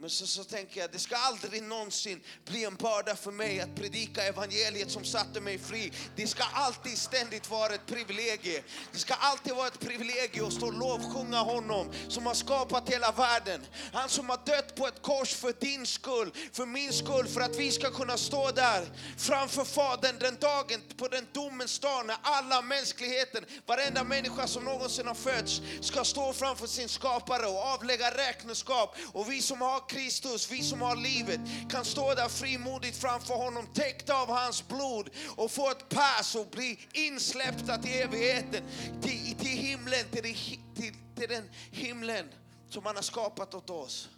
Men 0.00 0.10
så, 0.10 0.26
så 0.26 0.44
tänker 0.44 0.80
jag, 0.80 0.92
det 0.92 0.98
ska 0.98 1.16
aldrig 1.16 1.62
någonsin 1.62 2.20
bli 2.44 2.64
en 2.64 2.74
börda 2.74 3.16
för 3.16 3.32
mig 3.32 3.60
att 3.60 3.74
predika 3.74 4.22
evangeliet 4.22 4.90
som 4.90 5.04
satte 5.04 5.40
mig 5.40 5.58
fri. 5.58 5.92
Det 6.16 6.26
ska 6.26 6.42
alltid 6.52 6.98
ständigt 6.98 7.50
vara 7.50 7.74
ett 7.74 7.86
privilegie. 7.86 8.62
Det 8.92 8.98
ska 8.98 9.14
alltid 9.14 9.54
vara 9.54 9.66
ett 9.66 9.80
privilegie 9.80 10.46
att 10.46 10.52
stå 10.52 10.66
och 10.66 10.72
lovsjunga 10.72 11.38
honom 11.38 11.92
som 12.08 12.26
har 12.26 12.34
skapat 12.34 12.88
hela 12.88 13.12
världen. 13.12 13.66
Han 13.92 14.08
som 14.08 14.28
har 14.28 14.40
dött 14.46 14.74
på 14.76 14.86
ett 14.86 15.02
kors 15.02 15.34
för 15.34 15.54
din 15.60 15.86
skull, 15.86 16.32
för 16.52 16.66
min 16.66 16.92
skull, 16.92 17.28
för 17.28 17.40
att 17.40 17.56
vi 17.56 17.70
ska 17.70 17.90
kunna 17.90 18.16
stå 18.16 18.50
där 18.50 18.86
framför 19.18 19.64
Fadern 19.64 20.18
den 20.18 20.36
dagen, 20.40 20.80
på 20.96 21.08
den 21.08 21.26
domens 21.32 21.78
dag 21.78 22.06
när 22.06 22.16
alla 22.22 22.62
mänskligheten, 22.62 23.44
varenda 23.66 24.04
människa 24.04 24.46
som 24.46 24.64
någonsin 24.64 25.06
har 25.06 25.14
fötts 25.14 25.62
ska 25.80 26.04
stå 26.04 26.32
framför 26.32 26.66
sin 26.66 26.88
skapare 26.88 27.46
och 27.46 27.62
avlägga 27.64 28.10
räkenskap. 28.10 28.96
Och 29.12 29.32
vi 29.32 29.42
som 29.42 29.60
har 29.60 29.89
Kristus, 29.90 30.50
vi 30.50 30.62
som 30.62 30.80
har 30.80 30.96
livet, 30.96 31.40
kan 31.70 31.84
stå 31.84 32.14
där 32.14 32.28
frimodigt 32.28 32.96
framför 32.96 33.34
honom, 33.34 33.66
täckta 33.74 34.14
av 34.14 34.28
hans 34.28 34.68
blod 34.68 35.10
och 35.36 35.50
få 35.50 35.70
ett 35.70 35.88
pass 35.88 36.34
och 36.34 36.46
bli 36.46 36.78
insläppta 36.92 37.78
till 37.78 37.92
evigheten, 37.92 38.62
till, 39.02 39.34
till 39.34 39.58
himlen, 39.58 40.04
till, 40.12 40.22
till, 40.22 40.94
till 41.16 41.28
den 41.28 41.50
himlen 41.70 42.26
som 42.68 42.86
han 42.86 42.94
har 42.96 43.02
skapat 43.02 43.54
åt 43.54 43.70
oss. 43.70 44.08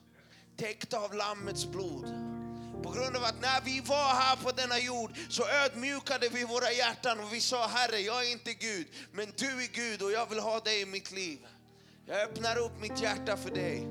täckta 0.56 0.98
av 0.98 1.14
Lammets 1.14 1.66
blod. 1.66 2.04
På 2.82 2.90
grund 2.90 3.16
av 3.16 3.24
att 3.24 3.40
när 3.40 3.60
vi 3.60 3.80
var 3.80 4.14
här 4.14 4.36
på 4.36 4.50
denna 4.50 4.78
jord 4.78 5.10
så 5.28 5.48
ödmjukade 5.48 6.28
vi 6.28 6.44
våra 6.44 6.72
hjärtan 6.72 7.20
och 7.20 7.32
vi 7.32 7.40
sa 7.40 7.66
Herre, 7.66 7.98
jag 7.98 8.26
är 8.26 8.32
inte 8.32 8.54
Gud, 8.54 8.86
men 9.12 9.32
du 9.36 9.62
är 9.62 9.68
Gud 9.72 10.02
och 10.02 10.12
jag 10.12 10.26
vill 10.30 10.38
ha 10.38 10.60
dig 10.60 10.80
i 10.80 10.86
mitt 10.86 11.12
liv. 11.12 11.38
Jag 12.06 12.20
öppnar 12.20 12.56
upp 12.58 12.80
mitt 12.80 13.02
hjärta 13.02 13.36
för 13.36 13.50
dig 13.50 13.86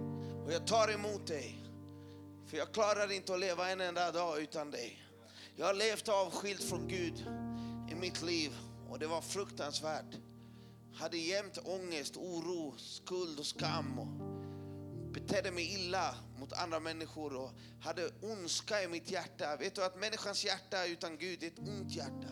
och 0.45 0.53
jag 0.53 0.67
tar 0.67 0.91
emot 0.91 1.27
dig. 1.27 1.60
För 2.51 2.57
jag 2.57 2.73
klarar 2.73 3.11
inte 3.11 3.33
att 3.33 3.39
leva 3.39 3.69
en 3.69 3.81
enda 3.81 4.11
dag 4.11 4.41
utan 4.41 4.71
dig. 4.71 5.03
Jag 5.55 5.65
har 5.65 5.73
levt 5.73 6.09
avskild 6.09 6.63
från 6.63 6.87
Gud 6.87 7.25
i 7.91 7.95
mitt 7.95 8.21
liv 8.21 8.51
och 8.89 8.99
det 8.99 9.07
var 9.07 9.21
fruktansvärt. 9.21 10.15
Hade 10.93 11.17
jämt 11.17 11.57
ångest, 11.63 12.17
oro, 12.17 12.77
skuld 12.77 13.39
och 13.39 13.45
skam 13.45 13.99
och 13.99 14.07
betedde 15.13 15.51
mig 15.51 15.73
illa 15.73 16.15
mot 16.39 16.53
andra 16.53 16.79
människor 16.79 17.35
och 17.35 17.51
hade 17.81 18.09
ondska 18.21 18.83
i 18.83 18.87
mitt 18.87 19.11
hjärta. 19.11 19.55
Vet 19.55 19.75
du 19.75 19.83
att 19.83 19.99
människans 19.99 20.45
hjärta 20.45 20.85
utan 20.85 21.17
Gud 21.17 21.43
är 21.43 21.47
ett 21.47 21.59
ont 21.59 21.91
hjärta. 21.91 22.29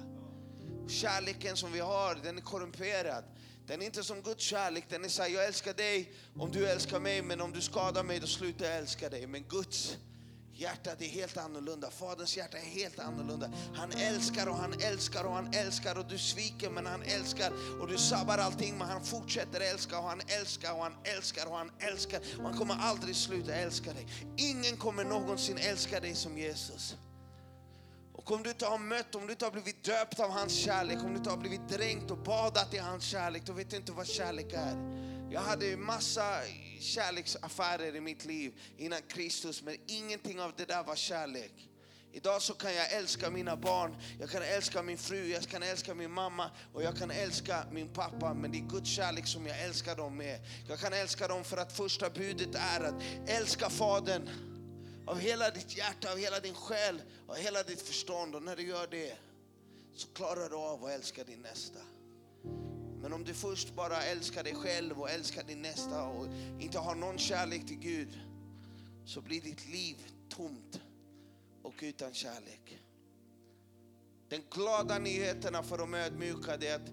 Kärleken 0.87 1.57
som 1.57 1.71
vi 1.71 1.79
har, 1.79 2.15
den 2.15 2.37
är 2.37 2.41
korrumperad. 2.41 3.23
Den 3.67 3.81
är 3.81 3.85
inte 3.85 4.03
som 4.03 4.21
Guds 4.21 4.43
kärlek, 4.43 4.85
den 4.89 5.05
är 5.05 5.09
så 5.09 5.21
här, 5.21 5.29
jag 5.29 5.45
älskar 5.45 5.73
dig 5.73 6.13
om 6.35 6.51
du 6.51 6.67
älskar 6.67 6.99
mig, 6.99 7.21
men 7.21 7.41
om 7.41 7.51
du 7.51 7.61
skadar 7.61 8.03
mig 8.03 8.19
då 8.19 8.27
slutar 8.27 8.65
jag 8.65 8.77
älska 8.77 9.09
dig. 9.09 9.27
Men 9.27 9.43
Guds 9.43 9.97
hjärtat 10.59 11.01
är 11.01 11.05
helt 11.05 11.37
annorlunda, 11.37 11.91
Faderns 11.91 12.37
hjärta 12.37 12.57
är 12.57 12.61
helt 12.61 12.99
annorlunda. 12.99 13.49
Han 13.75 13.91
älskar 13.91 14.47
och 14.47 14.55
han 14.55 14.73
älskar 14.81 15.23
och 15.23 15.33
han 15.33 15.53
älskar 15.53 15.97
och 15.97 16.05
du 16.05 16.17
sviker 16.17 16.69
men 16.69 16.85
han 16.85 17.01
älskar 17.01 17.51
och 17.81 17.87
du 17.87 17.97
sabbar 17.97 18.37
allting 18.37 18.77
men 18.77 18.87
han 18.87 19.03
fortsätter 19.03 19.61
älska 19.61 19.99
och 19.99 20.03
han 20.03 20.21
älskar 20.39 20.73
och 20.73 20.83
han 20.83 20.93
älskar 21.03 21.45
och 21.45 21.57
han 21.57 21.71
älskar 21.79 22.21
och 22.37 22.43
han 22.43 22.57
kommer 22.57 22.75
aldrig 22.75 23.15
sluta 23.15 23.53
älska 23.53 23.93
dig. 23.93 24.07
Ingen 24.37 24.77
kommer 24.77 25.03
någonsin 25.03 25.57
älska 25.57 25.99
dig 25.99 26.15
som 26.15 26.37
Jesus. 26.37 26.95
Och 28.13 28.31
om 28.31 28.43
du 28.43 28.49
inte 28.49 28.65
har 28.65 28.77
mött, 28.77 29.15
om 29.15 29.25
du 29.25 29.31
inte 29.31 29.45
har 29.45 29.51
blivit 29.51 29.83
döpt 29.83 30.19
av 30.19 30.29
hans 30.29 30.53
kärlek, 30.53 30.97
om 31.03 31.11
du 31.11 31.17
inte 31.17 31.29
har 31.29 31.37
blivit 31.37 31.69
dränkt 31.69 32.11
och 32.11 32.17
badat 32.17 32.73
i 32.73 32.77
hans 32.77 33.03
kärlek, 33.03 33.43
då 33.45 33.53
vet 33.53 33.69
du 33.69 33.75
inte 33.75 33.91
vad 33.91 34.07
kärlek 34.07 34.53
är. 34.53 35.08
Jag 35.31 35.41
hade 35.41 35.77
massa 35.77 36.41
kärleksaffärer 36.79 37.95
i 37.95 38.01
mitt 38.01 38.25
liv 38.25 38.53
innan 38.77 39.01
Kristus, 39.01 39.63
men 39.63 39.75
ingenting 39.87 40.41
av 40.41 40.53
det 40.57 40.65
där 40.65 40.83
var 40.83 40.95
kärlek. 40.95 41.69
Idag 42.11 42.41
så 42.41 42.53
kan 42.53 42.75
jag 42.75 42.93
älska 42.93 43.29
mina 43.29 43.55
barn, 43.55 43.95
jag 44.19 44.29
kan 44.29 44.41
älska 44.41 44.83
min 44.83 44.97
fru, 44.97 45.27
jag 45.27 45.43
kan 45.43 45.63
älska 45.63 45.95
min 45.95 46.11
mamma 46.11 46.51
och 46.73 46.83
jag 46.83 46.97
kan 46.97 47.11
älska 47.11 47.65
min 47.71 47.93
pappa. 47.93 48.33
Men 48.33 48.51
det 48.51 48.57
är 48.57 48.69
Guds 48.69 48.89
kärlek 48.89 49.27
som 49.27 49.47
jag 49.47 49.63
älskar 49.63 49.95
dem 49.95 50.17
med. 50.17 50.39
Jag 50.67 50.79
kan 50.79 50.93
älska 50.93 51.27
dem 51.27 51.43
för 51.43 51.57
att 51.57 51.73
första 51.73 52.09
budet 52.09 52.55
är 52.55 52.83
att 52.83 53.03
älska 53.27 53.69
Fadern 53.69 54.29
av 55.07 55.19
hela 55.19 55.49
ditt 55.49 55.77
hjärta, 55.77 56.11
av 56.11 56.17
hela 56.17 56.39
din 56.39 56.53
själ, 56.53 57.01
av 57.27 57.35
hela 57.35 57.63
ditt 57.63 57.81
förstånd. 57.81 58.35
Och 58.35 58.43
när 58.43 58.55
du 58.55 58.67
gör 58.67 58.87
det 58.87 59.17
så 59.95 60.07
klarar 60.07 60.49
du 60.49 60.55
av 60.55 60.85
att 60.85 60.91
älska 60.91 61.23
din 61.23 61.41
nästa. 61.41 61.79
Men 63.01 63.13
om 63.13 63.23
du 63.23 63.33
först 63.33 63.75
bara 63.75 64.03
älskar 64.03 64.43
dig 64.43 64.55
själv 64.55 64.99
och 65.01 65.09
älskar 65.09 65.43
din 65.43 65.61
nästa 65.61 66.03
och 66.03 66.27
inte 66.59 66.79
har 66.79 66.95
någon 66.95 67.17
kärlek 67.17 67.65
till 67.67 67.79
Gud 67.79 68.19
så 69.05 69.21
blir 69.21 69.41
ditt 69.41 69.69
liv 69.69 69.95
tomt 70.29 70.81
och 71.63 71.73
utan 71.81 72.13
kärlek. 72.13 72.79
Den 74.29 74.41
glada 74.51 74.99
nyheterna 74.99 75.63
för 75.63 75.77
de 75.77 75.93
ödmjukade 75.93 76.67
är 76.67 76.75
att 76.75 76.91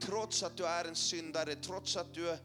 trots 0.00 0.42
att 0.42 0.56
du 0.56 0.66
är 0.66 0.84
en 0.84 0.94
syndare, 0.94 1.54
trots 1.54 1.96
att 1.96 2.14
du, 2.14 2.36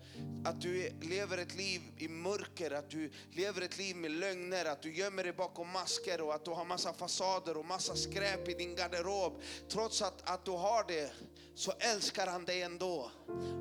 att 0.45 0.61
du 0.61 0.91
lever 1.01 1.37
ett 1.37 1.55
liv 1.55 1.81
i 1.97 2.07
mörker, 2.07 2.71
att 2.71 2.89
du 2.89 3.11
lever 3.31 3.61
ett 3.61 3.77
liv 3.77 3.95
med 3.95 4.11
lögner, 4.11 4.65
att 4.65 4.81
du 4.81 4.95
gömmer 4.95 5.23
dig 5.23 5.33
bakom 5.33 5.69
masker 5.69 6.21
och 6.21 6.33
att 6.33 6.45
du 6.45 6.51
har 6.51 6.65
massa 6.65 6.93
fasader 6.93 7.57
och 7.57 7.65
massa 7.65 7.95
skräp 7.95 8.47
i 8.47 8.53
din 8.53 8.75
garderob. 8.75 9.41
Trots 9.69 10.01
att, 10.01 10.29
att 10.29 10.45
du 10.45 10.51
har 10.51 10.87
det 10.87 11.11
så 11.55 11.71
älskar 11.79 12.27
han 12.27 12.45
dig 12.45 12.61
ändå. 12.61 13.11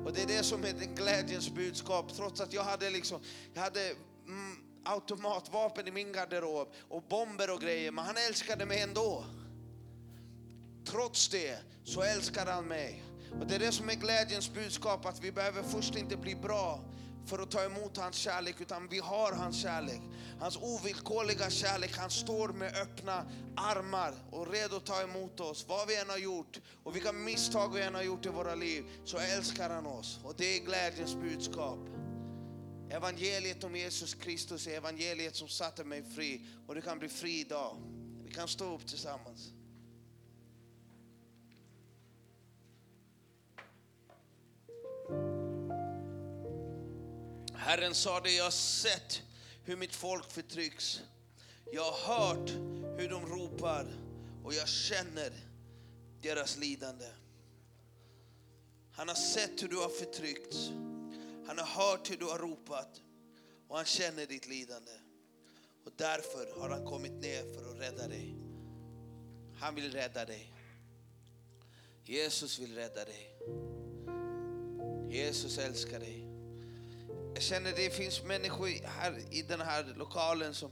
Och 0.05 0.13
det 0.13 0.21
är 0.21 0.27
det 0.27 0.43
som 0.43 0.63
är 0.63 0.73
den 0.73 0.95
glädjens 0.95 1.49
budskap. 1.49 2.13
Trots 2.15 2.41
att 2.41 2.53
jag 2.53 2.63
hade 2.63 2.89
liksom, 2.89 3.21
jag 3.53 3.61
hade 3.61 3.89
mm, 4.27 4.57
automatvapen 4.85 5.87
i 5.87 5.91
min 5.91 6.11
garderob 6.11 6.73
och 6.89 7.03
bomber 7.03 7.53
och 7.53 7.61
grejer, 7.61 7.91
men 7.91 8.05
han 8.05 8.17
älskade 8.17 8.65
mig 8.65 8.81
ändå. 8.81 9.25
Trots 10.85 11.29
det 11.29 11.57
så 11.83 12.01
älskar 12.01 12.45
han 12.45 12.65
mig. 12.65 13.03
Och 13.39 13.47
det 13.47 13.55
är 13.55 13.59
det 13.59 13.71
som 13.71 13.89
är 13.89 13.95
glädjens 13.95 14.53
budskap, 14.53 15.05
att 15.05 15.23
vi 15.23 15.31
behöver 15.31 15.63
först 15.63 15.95
inte 15.95 16.17
bli 16.17 16.35
bra 16.35 16.79
för 17.25 17.39
att 17.39 17.51
ta 17.51 17.63
emot 17.63 17.97
hans 17.97 18.15
kärlek, 18.15 18.61
utan 18.61 18.87
vi 18.87 18.99
har 18.99 19.31
hans 19.31 19.61
kärlek. 19.61 20.01
Hans 20.39 20.57
ovillkorliga 20.57 21.49
kärlek, 21.49 21.97
han 21.97 22.09
står 22.09 22.49
med 22.49 22.75
öppna 22.75 23.25
armar 23.55 24.13
och 24.31 24.51
redo 24.51 24.75
att 24.75 24.85
ta 24.85 25.01
emot 25.01 25.39
oss. 25.39 25.65
Vad 25.67 25.87
vi 25.87 25.99
än 25.99 26.09
har 26.09 26.17
gjort 26.17 26.59
och 26.83 26.95
vilka 26.95 27.11
misstag 27.11 27.73
vi 27.73 27.81
än 27.81 27.95
har 27.95 28.03
gjort 28.03 28.25
i 28.25 28.29
våra 28.29 28.55
liv, 28.55 28.85
så 29.05 29.17
älskar 29.17 29.69
han 29.69 29.85
oss. 29.85 30.19
Och 30.23 30.33
det 30.37 30.45
är 30.45 30.65
glädjens 30.65 31.15
budskap. 31.15 31.79
Evangeliet 32.89 33.63
om 33.63 33.75
Jesus 33.75 34.13
Kristus 34.13 34.67
är 34.67 34.77
evangeliet 34.77 35.35
som 35.35 35.47
satte 35.47 35.83
mig 35.83 36.03
fri 36.15 36.45
och 36.67 36.75
du 36.75 36.81
kan 36.81 36.99
bli 36.99 37.09
fri 37.09 37.39
idag. 37.39 37.77
Vi 38.23 38.31
Vi 38.31 38.35
kan 38.35 38.47
stå 38.47 38.75
upp 38.75 38.87
tillsammans. 38.87 39.53
Herren 47.63 47.95
sa 47.95 48.19
det, 48.19 48.31
jag 48.31 48.43
har 48.43 48.51
sett 48.51 49.21
hur 49.63 49.75
mitt 49.75 49.95
folk 49.95 50.31
förtrycks. 50.31 51.01
Jag 51.71 51.91
har 51.91 52.15
hört 52.15 52.49
hur 52.99 53.09
de 53.09 53.25
ropar 53.25 53.87
och 54.43 54.53
jag 54.53 54.67
känner 54.67 55.31
deras 56.21 56.57
lidande. 56.57 57.05
Han 58.91 59.07
har 59.07 59.15
sett 59.15 59.63
hur 59.63 59.67
du 59.67 59.77
har 59.77 59.89
förtryckts. 59.89 60.69
Han 61.47 61.57
har 61.57 61.65
hört 61.65 62.11
hur 62.11 62.17
du 62.17 62.25
har 62.25 62.39
ropat 62.39 63.01
och 63.67 63.75
han 63.75 63.85
känner 63.85 64.25
ditt 64.25 64.47
lidande. 64.47 64.91
Och 65.85 65.91
därför 65.95 66.59
har 66.59 66.69
han 66.69 66.85
kommit 66.85 67.13
ner 67.13 67.53
för 67.53 67.71
att 67.71 67.79
rädda 67.79 68.07
dig. 68.07 68.35
Han 69.59 69.75
vill 69.75 69.91
rädda 69.91 70.25
dig. 70.25 70.53
Jesus 72.05 72.59
vill 72.59 72.75
rädda 72.75 73.05
dig. 73.05 73.37
Jesus 75.09 75.57
älskar 75.57 75.99
dig. 75.99 76.30
Jag 77.33 77.43
känner 77.43 77.71
det 77.75 77.89
finns 77.89 78.23
människor 78.23 78.67
här 78.85 79.19
i 79.31 79.41
den 79.41 79.61
här 79.61 79.93
lokalen 79.97 80.53
som, 80.53 80.71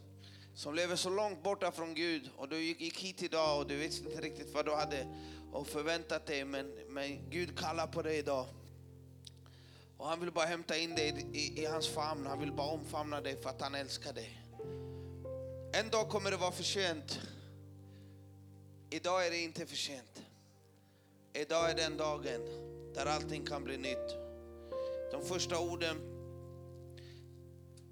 som 0.55 0.75
lever 0.75 0.95
så 0.95 1.09
långt 1.09 1.43
borta 1.43 1.71
från 1.71 1.93
Gud 1.93 2.29
och 2.37 2.49
du 2.49 2.61
gick, 2.61 2.81
gick 2.81 2.99
hit 2.99 3.23
idag 3.23 3.59
och 3.59 3.67
du 3.67 3.75
vet 3.75 3.99
inte 3.99 4.21
riktigt 4.21 4.53
vad 4.53 4.65
du 4.65 4.75
hade 4.75 5.07
och 5.51 5.67
förväntat 5.67 6.25
dig 6.25 6.45
men, 6.45 6.71
men 6.87 7.29
Gud 7.29 7.59
kallar 7.59 7.87
på 7.87 8.01
dig 8.01 8.17
idag. 8.17 8.45
Och 9.97 10.07
han 10.07 10.19
vill 10.19 10.31
bara 10.31 10.45
hämta 10.45 10.77
in 10.77 10.95
dig 10.95 11.27
i, 11.33 11.39
i, 11.39 11.61
i 11.61 11.65
hans 11.65 11.87
famn, 11.87 12.25
han 12.25 12.39
vill 12.39 12.51
bara 12.51 12.67
omfamna 12.67 13.21
dig 13.21 13.41
för 13.41 13.49
att 13.49 13.61
han 13.61 13.75
älskar 13.75 14.13
dig. 14.13 14.41
En 15.73 15.89
dag 15.89 16.09
kommer 16.09 16.31
det 16.31 16.37
vara 16.37 16.51
för 16.51 16.63
sent. 16.63 17.19
Idag 18.89 19.27
är 19.27 19.31
det 19.31 19.37
inte 19.37 19.65
för 19.65 19.75
sent. 19.75 20.21
Idag 21.33 21.69
är 21.71 21.75
den 21.75 21.97
dagen 21.97 22.41
där 22.93 23.05
allting 23.05 23.45
kan 23.45 23.63
bli 23.63 23.77
nytt. 23.77 24.15
De 25.11 25.25
första 25.25 25.59
orden 25.59 26.18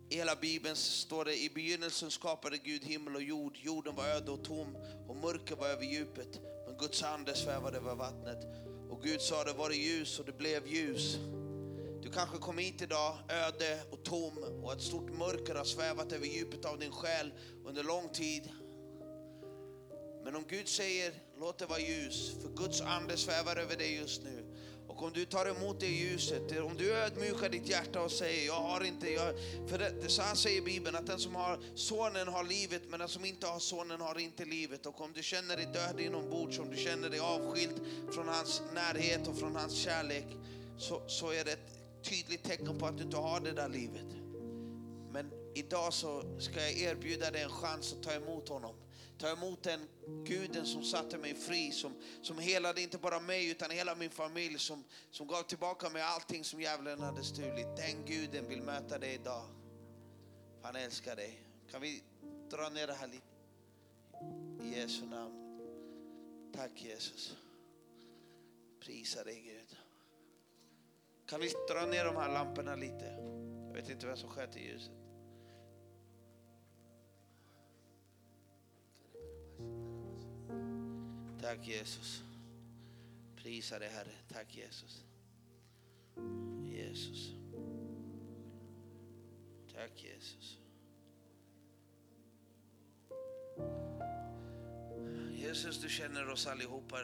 i 0.09 0.15
hela 0.15 0.35
Bibeln 0.35 0.75
står 0.75 1.25
det 1.25 1.43
i 1.43 1.49
begynnelsen 1.49 2.11
skapade 2.11 2.57
Gud 2.57 2.83
himmel 2.83 3.15
och 3.15 3.23
jord. 3.23 3.57
Jorden 3.57 3.95
var 3.95 4.05
öde 4.05 4.31
och 4.31 4.43
tom 4.43 4.77
och 5.07 5.15
mörker 5.15 5.55
var 5.55 5.67
över 5.67 5.83
djupet. 5.83 6.39
Men 6.67 6.77
Guds 6.77 7.03
ande 7.03 7.35
svävade 7.35 7.77
över 7.77 7.95
vattnet. 7.95 8.45
Och 8.89 9.03
Gud 9.03 9.21
sa 9.21 9.43
det 9.43 9.53
var 9.53 9.69
det 9.69 9.75
ljus 9.75 10.19
och 10.19 10.25
det 10.25 10.37
blev 10.37 10.67
ljus. 10.67 11.17
Du 12.01 12.11
kanske 12.11 12.37
kom 12.37 12.57
hit 12.57 12.81
idag 12.81 13.17
öde 13.29 13.79
och 13.91 14.03
tom 14.03 14.37
och 14.63 14.73
ett 14.73 14.81
stort 14.81 15.09
mörker 15.09 15.55
har 15.55 15.65
svävat 15.65 16.11
över 16.11 16.25
djupet 16.25 16.65
av 16.65 16.79
din 16.79 16.91
själ 16.91 17.33
under 17.65 17.83
lång 17.83 18.09
tid. 18.09 18.51
Men 20.23 20.35
om 20.35 20.45
Gud 20.49 20.67
säger 20.67 21.13
låt 21.39 21.57
det 21.57 21.65
vara 21.65 21.79
ljus, 21.79 22.31
för 22.41 22.49
Guds 22.49 22.81
ande 22.81 23.17
svävar 23.17 23.55
över 23.55 23.75
dig 23.77 23.95
just 23.95 24.23
nu. 24.23 24.46
Och 24.97 25.03
om 25.03 25.13
du 25.13 25.25
tar 25.25 25.45
emot 25.45 25.79
det 25.79 25.87
ljuset, 25.87 26.59
om 26.59 26.77
du 26.77 26.93
ödmjukar 26.93 27.49
ditt 27.49 27.69
hjärta 27.69 28.01
och 28.01 28.11
säger 28.11 28.45
jag 28.45 28.61
har 28.61 28.83
inte, 28.83 29.11
jag, 29.11 29.33
för 29.67 29.77
det, 29.77 29.93
det, 30.01 30.09
så 30.09 30.21
här 30.21 30.35
säger 30.35 30.61
Bibeln 30.61 30.95
att 30.95 31.07
den 31.07 31.19
som 31.19 31.35
har 31.35 31.59
sonen 31.75 32.27
har 32.27 32.43
livet 32.43 32.81
men 32.89 32.99
den 32.99 33.09
som 33.09 33.25
inte 33.25 33.47
har 33.47 33.59
sonen 33.59 34.01
har 34.01 34.19
inte 34.19 34.45
livet. 34.45 34.85
Och 34.85 35.01
om 35.01 35.13
du 35.13 35.23
känner 35.23 35.55
dig 35.55 35.65
död 35.73 35.99
inombords, 35.99 36.59
om 36.59 36.69
du 36.71 36.77
känner 36.77 37.09
dig 37.09 37.19
avskild 37.19 37.81
från 38.11 38.27
hans 38.27 38.61
närhet 38.73 39.27
och 39.27 39.37
från 39.37 39.55
hans 39.55 39.75
kärlek 39.75 40.27
så, 40.77 41.01
så 41.07 41.31
är 41.31 41.43
det 41.45 41.51
ett 41.51 42.03
tydligt 42.03 42.43
tecken 42.43 42.77
på 42.79 42.85
att 42.85 42.97
du 42.97 43.03
inte 43.03 43.17
har 43.17 43.39
det 43.39 43.51
där 43.51 43.69
livet. 43.69 44.07
Men 45.11 45.31
idag 45.55 45.93
så 45.93 46.23
ska 46.39 46.61
jag 46.61 46.77
erbjuda 46.77 47.31
dig 47.31 47.41
en 47.41 47.49
chans 47.49 47.93
att 47.93 48.03
ta 48.03 48.13
emot 48.13 48.49
honom. 48.49 48.75
Ta 49.17 49.31
emot 49.31 49.63
den 49.63 49.87
guden 50.25 50.65
som 50.65 50.83
satte 50.83 51.17
mig 51.17 51.35
fri, 51.35 51.71
som, 51.71 51.93
som 52.21 52.37
helade 52.37 52.81
inte 52.81 52.97
bara 52.97 53.19
mig 53.19 53.51
utan 53.51 53.71
hela 53.71 53.95
min 53.95 54.09
familj, 54.09 54.59
som, 54.59 54.83
som 55.11 55.27
gav 55.27 55.43
tillbaka 55.43 55.89
mig 55.89 56.01
allting 56.01 56.43
som 56.43 56.61
djävulen 56.61 57.01
hade 57.01 57.23
stulit. 57.23 57.75
Den 57.75 58.05
guden 58.05 58.49
vill 58.49 58.61
möta 58.61 58.99
dig 58.99 59.13
idag. 59.13 59.45
Han 60.63 60.75
älskar 60.75 61.15
dig. 61.15 61.43
Kan 61.71 61.81
vi 61.81 62.03
dra 62.49 62.69
ner 62.69 62.87
det 62.87 62.93
här 62.93 63.07
lite? 63.07 63.27
I 64.63 64.79
Jesu 64.79 65.05
namn. 65.05 65.33
Tack 66.53 66.71
Jesus. 66.81 67.37
Prisa 68.79 69.23
dig 69.23 69.41
Gud. 69.41 69.77
Kan 71.25 71.39
vi 71.39 71.51
dra 71.69 71.85
ner 71.85 72.05
de 72.05 72.15
här 72.15 72.33
lamporna 72.33 72.75
lite? 72.75 73.05
Jag 73.67 73.73
vet 73.73 73.89
inte 73.89 74.07
vem 74.07 74.17
som 74.17 74.29
sköter 74.29 74.59
ljuset. 74.59 75.06
Tack 81.41 81.67
Jesus. 81.67 82.23
Prisa 83.35 83.79
dig 83.79 83.89
Herre. 83.89 84.11
Tack 84.27 84.55
Jesus. 84.55 85.03
Jesus. 86.63 87.33
Tack 89.73 90.03
Jesus. 90.03 90.57
Jesus, 95.35 95.81
du 95.81 95.89
känner 95.89 96.29
oss 96.29 96.47
allihopa. 96.47 96.97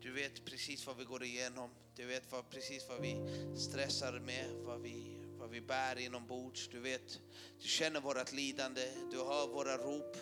Du 0.00 0.12
vet 0.12 0.44
precis 0.44 0.86
vad 0.86 0.96
vi 0.96 1.04
går 1.04 1.24
igenom. 1.24 1.70
Du 1.96 2.06
vet 2.06 2.32
vad, 2.32 2.50
precis 2.50 2.88
vad 2.88 3.00
vi 3.00 3.16
stressar 3.56 4.20
med, 4.20 4.50
vad 4.50 4.80
vi, 4.80 5.16
vad 5.38 5.50
vi 5.50 5.60
bär 5.60 5.98
inombords. 5.98 6.68
Du 6.68 6.80
vet, 6.80 7.20
du 7.62 7.68
känner 7.68 8.00
vårt 8.00 8.32
lidande, 8.32 8.82
du 9.10 9.16
hör 9.16 9.46
våra 9.46 9.76
rop 9.76 10.16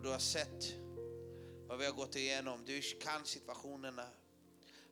och 0.00 0.06
du 0.06 0.12
har 0.12 0.18
sett 0.18 0.74
vad 1.68 1.78
vi 1.78 1.84
har 1.84 1.92
gått 1.92 2.16
igenom. 2.16 2.64
Du 2.66 2.80
kan 2.80 3.24
situationerna. 3.24 4.06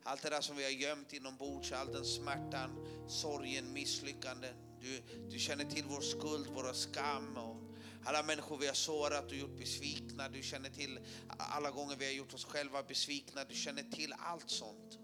Allt 0.03 0.23
det 0.23 0.31
där 0.31 0.41
som 0.41 0.57
vi 0.57 0.65
har 0.65 0.71
gömt 0.71 1.13
inombords, 1.13 1.73
all 1.73 1.93
den 1.93 2.05
smärtan, 2.05 2.71
sorgen, 3.09 3.73
misslyckanden. 3.73 4.55
Du, 4.81 5.03
du 5.31 5.39
känner 5.39 5.65
till 5.65 5.85
vår 5.89 6.01
skuld, 6.01 6.47
vår 6.55 6.73
skam 6.73 7.37
och 7.37 7.57
alla 8.05 8.23
människor 8.23 8.59
vi 8.59 8.67
har 8.67 8.75
sårat 8.75 9.27
och 9.27 9.37
gjort 9.37 9.59
besvikna. 9.59 10.29
Du 10.29 10.43
känner 10.43 10.71
till 10.71 11.01
alla 11.29 11.71
gånger 11.71 11.97
vi 11.97 12.07
har 12.07 12.13
gjort 12.13 12.35
oss 12.35 12.45
själva 12.45 12.83
besvikna. 12.83 13.45
Du 13.45 13.55
känner 13.55 13.83
till 13.83 14.15
allt 14.19 14.51
sånt. 14.51 14.99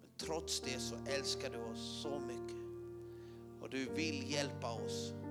Men 0.00 0.10
trots 0.18 0.60
det 0.60 0.80
så 0.80 0.94
älskar 1.06 1.50
du 1.50 1.58
oss 1.58 2.02
så 2.02 2.18
mycket. 2.18 2.64
Och 3.62 3.70
du 3.70 3.84
vill 3.84 4.32
hjälpa 4.32 4.72
oss. 4.72 5.23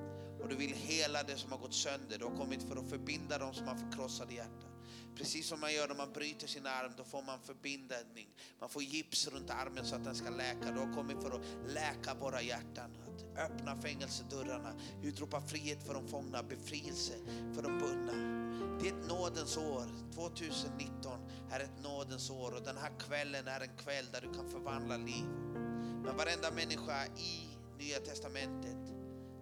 Och 0.44 0.50
du 0.50 0.56
vill 0.56 0.74
hela 0.74 1.24
det 1.24 1.38
som 1.38 1.52
har 1.52 1.58
gått 1.58 1.74
sönder. 1.74 2.18
Du 2.20 2.26
har 2.26 2.38
kommit 2.38 2.64
för 2.64 2.76
att 2.76 2.90
förbinda 2.90 3.38
dem 3.38 3.54
som 3.54 3.68
har 3.68 3.76
förkrossade 3.76 4.34
hjärtan. 4.34 4.70
Precis 5.16 5.48
som 5.48 5.60
man 5.60 5.74
gör 5.74 5.88
när 5.88 5.96
man 5.96 6.14
bryter 6.14 6.48
sin 6.48 6.66
arm, 6.66 6.92
då 6.98 7.04
får 7.04 7.22
man 7.22 7.40
förbindning. 7.40 8.28
Man 8.60 8.70
får 8.70 8.84
gips 8.84 9.28
runt 9.28 9.50
armen 9.50 9.86
så 9.86 9.96
att 9.96 10.04
den 10.04 10.16
ska 10.16 10.30
läka. 10.30 10.72
Du 10.72 10.80
har 10.80 10.94
kommit 10.94 11.22
för 11.22 11.32
att 11.32 11.42
läka 11.68 12.14
våra 12.14 12.42
hjärtan. 12.42 12.92
Att 13.08 13.52
öppna 13.52 13.82
fängelsedörrarna, 13.82 14.74
utropa 15.04 15.42
frihet 15.42 15.84
för 15.88 15.94
de 15.94 16.08
fångna, 16.08 16.44
befrielse 16.44 17.14
för 17.56 17.62
de 17.62 17.80
bundna. 17.80 18.14
Det 18.80 18.90
är 18.90 18.94
ett 18.94 19.08
nådens 19.08 19.58
år. 19.58 19.86
2019 20.16 21.20
är 21.52 21.60
ett 21.60 21.84
nådens 21.84 22.30
år 22.30 22.52
och 22.52 22.64
den 22.64 22.78
här 22.78 22.92
kvällen 23.00 23.48
är 23.48 23.62
en 23.62 23.78
kväll 23.78 24.06
där 24.12 24.22
du 24.22 24.34
kan 24.34 24.50
förvandla 24.50 24.98
liv. 24.98 25.26
Men 26.06 26.18
varenda 26.18 26.52
människa 26.52 27.06
i 27.06 27.48
Nya 27.78 28.00
Testamentet 28.00 28.83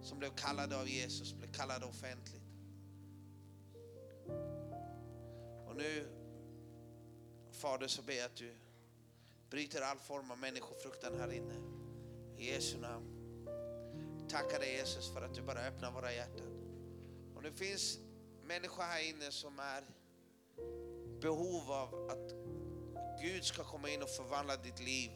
som 0.02 0.18
blev 0.18 0.30
kallade 0.30 0.80
av 0.80 0.88
Jesus 0.88 1.32
blev 1.32 1.52
kallade 1.52 1.86
offentligt. 1.86 2.42
Och 5.66 5.76
nu, 5.76 6.06
Fader, 7.52 7.88
så 7.88 8.02
ber 8.02 8.12
jag 8.12 8.26
att 8.26 8.36
du 8.36 8.54
bryter 9.50 9.82
all 9.82 9.98
form 9.98 10.30
av 10.30 10.38
människofruktan 10.38 11.18
här 11.18 11.32
inne. 11.32 11.54
I 12.36 12.52
Jesu 12.52 12.78
namn. 12.78 13.08
Tackar 14.28 14.58
dig 14.58 14.72
Jesus 14.76 15.12
för 15.12 15.22
att 15.22 15.34
du 15.34 15.42
bara 15.42 15.60
öppnar 15.60 15.92
våra 15.92 16.12
hjärtan. 16.12 16.52
Och 17.34 17.42
det 17.42 17.52
finns 17.52 17.98
människor 18.42 18.82
här 18.82 19.08
inne 19.08 19.30
som 19.30 19.58
är 19.58 19.84
behov 21.20 21.72
av 21.72 22.10
att 22.10 22.34
Gud 23.22 23.44
ska 23.44 23.64
komma 23.64 23.90
in 23.90 24.02
och 24.02 24.08
förvandla 24.08 24.56
ditt 24.56 24.80
liv. 24.80 25.10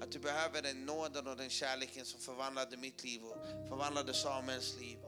Att 0.00 0.12
du 0.12 0.18
behöver 0.18 0.62
den 0.62 0.86
nåden 0.86 1.26
och 1.26 1.36
den 1.36 1.50
kärleken 1.50 2.04
som 2.04 2.20
förvandlade 2.20 2.76
mitt 2.76 3.04
liv 3.04 3.24
och 3.24 3.68
förvandlade 3.68 4.14
Samuels 4.14 4.76
liv. 4.80 4.98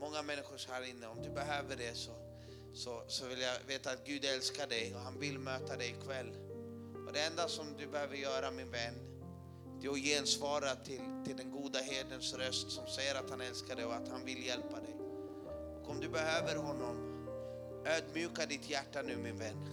Många 0.00 0.22
människor 0.22 0.72
här 0.72 0.90
inne, 0.90 1.06
om 1.06 1.22
du 1.22 1.30
behöver 1.30 1.76
det 1.76 1.94
så 1.94 2.28
så, 2.74 3.02
så 3.08 3.26
vill 3.26 3.40
jag 3.40 3.54
veta 3.66 3.90
att 3.90 4.06
Gud 4.06 4.24
älskar 4.24 4.66
dig 4.66 4.94
och 4.94 5.00
han 5.00 5.20
vill 5.20 5.38
möta 5.38 5.76
dig 5.76 5.96
ikväll. 6.00 6.32
Och 7.06 7.12
det 7.12 7.20
enda 7.20 7.48
som 7.48 7.66
du 7.78 7.86
behöver 7.86 8.16
göra 8.16 8.50
min 8.50 8.70
vän, 8.70 8.94
det 9.80 9.86
är 9.86 9.90
att 9.90 9.98
gensvara 9.98 10.74
till, 10.74 11.00
till 11.26 11.36
den 11.36 11.50
goda 11.50 11.78
herdens 11.78 12.34
röst 12.34 12.70
som 12.70 12.86
säger 12.86 13.14
att 13.14 13.30
han 13.30 13.40
älskar 13.40 13.76
dig 13.76 13.84
och 13.84 13.94
att 13.94 14.08
han 14.08 14.24
vill 14.24 14.46
hjälpa 14.46 14.80
dig. 14.80 14.96
Och 15.82 15.90
om 15.90 16.00
du 16.00 16.08
behöver 16.08 16.56
honom, 16.56 17.26
ödmjuka 17.86 18.46
ditt 18.46 18.70
hjärta 18.70 19.02
nu 19.02 19.16
min 19.16 19.38
vän 19.38 19.68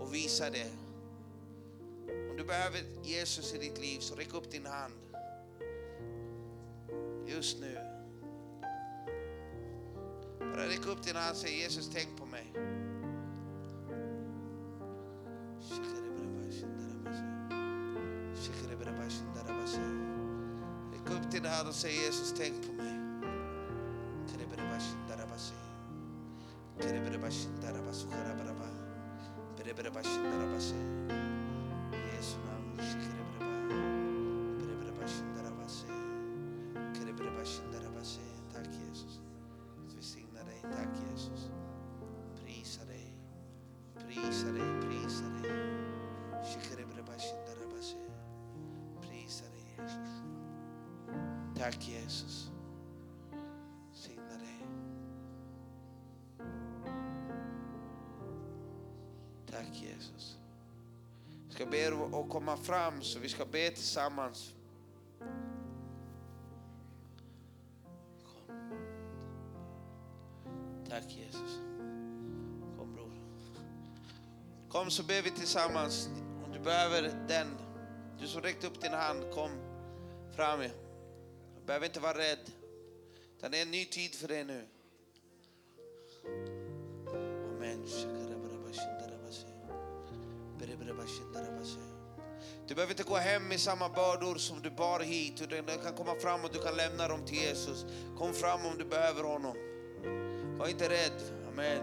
och 0.00 0.14
visa 0.14 0.50
det. 0.50 0.87
Om 2.30 2.36
du 2.36 2.44
behöver 2.44 2.80
Jesus 3.02 3.54
i 3.54 3.58
ditt 3.58 3.78
liv 3.78 3.98
så 4.00 4.14
räck 4.14 4.34
upp 4.34 4.50
din 4.50 4.66
hand. 4.66 4.94
Just 7.26 7.60
nu. 7.60 7.78
Bara 10.38 10.66
räck 10.66 10.86
upp 10.86 11.02
din 11.02 11.16
hand 11.16 11.30
och 11.30 11.36
säg 11.36 11.58
Jesus 11.58 11.90
tänk 11.94 12.18
på 12.18 12.26
mig. 12.26 12.52
Räck 20.92 21.10
upp 21.10 21.30
din 21.30 21.44
hand 21.44 21.68
och 21.68 21.74
säg 21.74 21.92
Jesus 21.92 22.34
tänk 22.38 22.66
på 22.66 22.72
mig. 22.72 22.87
Tack 51.58 51.88
Jesus. 51.88 52.50
Signa 53.92 54.38
dig. 54.38 54.66
Tack 59.50 59.66
Jesus. 59.72 60.36
Jag 61.44 61.52
ska 61.52 61.66
be 61.66 61.76
er 61.76 62.20
att 62.20 62.30
komma 62.30 62.56
fram 62.56 63.02
så 63.02 63.18
vi 63.18 63.28
ska 63.28 63.44
be 63.44 63.70
tillsammans. 63.70 64.54
Kom. 68.24 68.72
Tack 70.88 71.04
Jesus. 71.08 71.58
Kom 72.78 72.94
bror. 72.94 73.12
Kom 74.68 74.90
så 74.90 75.02
ber 75.02 75.22
vi 75.22 75.30
tillsammans. 75.30 76.08
Om 76.44 76.52
du 76.52 76.58
behöver 76.58 77.02
den, 77.28 77.46
du 78.20 78.26
som 78.26 78.42
räckte 78.42 78.66
upp 78.66 78.80
din 78.80 78.92
hand, 78.92 79.24
kom 79.34 79.50
fram. 80.36 80.60
Du 81.68 81.70
behöver 81.70 81.86
inte 81.86 82.00
vara 82.00 82.18
rädd. 82.18 82.52
Utan 83.36 83.50
det 83.50 83.58
är 83.58 83.62
en 83.62 83.70
ny 83.70 83.84
tid 83.84 84.14
för 84.14 84.28
dig 84.28 84.44
nu. 84.44 84.66
Amen. 87.56 87.86
Du 92.66 92.74
behöver 92.74 92.92
inte 92.92 93.02
gå 93.02 93.16
hem 93.16 93.48
med 93.48 93.60
samma 93.60 93.88
bördor 93.88 94.34
som 94.34 94.62
du 94.62 94.70
bar 94.70 95.00
hit. 95.00 95.36
Du 95.36 95.62
kan 95.82 95.94
komma 95.96 96.14
fram 96.14 96.44
och 96.44 96.50
du 96.52 96.58
kan 96.58 96.76
lämna 96.76 97.08
dem 97.08 97.26
till 97.26 97.38
Jesus. 97.38 97.86
Kom 98.18 98.34
fram 98.34 98.66
om 98.66 98.78
du 98.78 98.84
behöver 98.84 99.22
honom. 99.22 99.56
Var 100.58 100.68
inte 100.68 100.88
rädd. 100.88 101.20
Amen. 101.48 101.82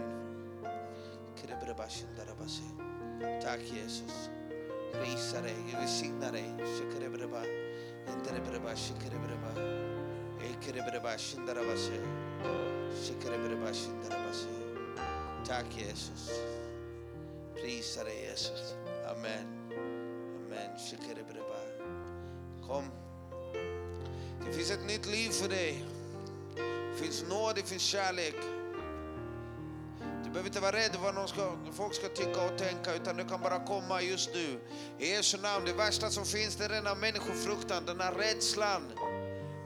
Tack 3.43 3.59
Jesus. 3.59 4.29
Prisa 4.93 5.41
dig, 5.41 5.55
välsigna 5.73 6.31
dig. 6.31 6.51
Tack 15.47 15.65
Jesus. 15.77 16.29
Prisa 17.53 18.03
dig 18.03 18.21
Jesus. 18.29 18.75
Amen. 19.11 19.45
Amen. 20.47 20.79
Kom. 22.67 22.91
Det 24.45 24.53
finns 24.53 24.71
ett 24.71 24.87
nytt 24.87 25.05
liv 25.05 25.29
för 25.29 25.49
dig. 25.49 25.85
Det 26.55 27.03
finns 27.03 27.23
nåd, 27.29 27.55
det 27.55 27.61
finns 27.61 27.81
kärlek. 27.81 28.35
Du 30.35 30.41
behöver 30.41 30.49
inte 30.49 30.59
vara 30.59 30.75
rädd 30.75 30.97
vad 31.03 31.15
någon 31.15 31.27
ska, 31.27 31.57
folk 31.73 31.93
ska 31.93 32.07
tycka 32.07 32.45
och 32.45 32.57
tänka 32.57 32.93
utan 32.93 33.17
du 33.17 33.23
kan 33.23 33.41
bara 33.41 33.65
komma 33.65 34.01
just 34.01 34.29
nu. 34.33 34.59
I 34.99 35.11
Jesu 35.11 35.37
namn, 35.37 35.65
det 35.65 35.73
värsta 35.73 36.09
som 36.09 36.25
finns 36.25 36.55
det 36.55 36.65
är 36.65 36.69
denna 36.69 36.95
människofruktan, 36.95 37.85
den 37.85 37.99
här 37.99 38.13
rädslan. 38.13 38.91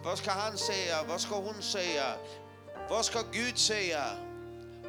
Vad 0.04 0.18
ska 0.18 0.32
han 0.32 0.58
säga? 0.58 1.04
Vad 1.08 1.22
ska 1.22 1.36
hon 1.36 1.62
säga? 1.62 2.06
Vad 2.90 3.06
ska 3.06 3.20
Gud 3.32 3.58
säga? 3.58 4.04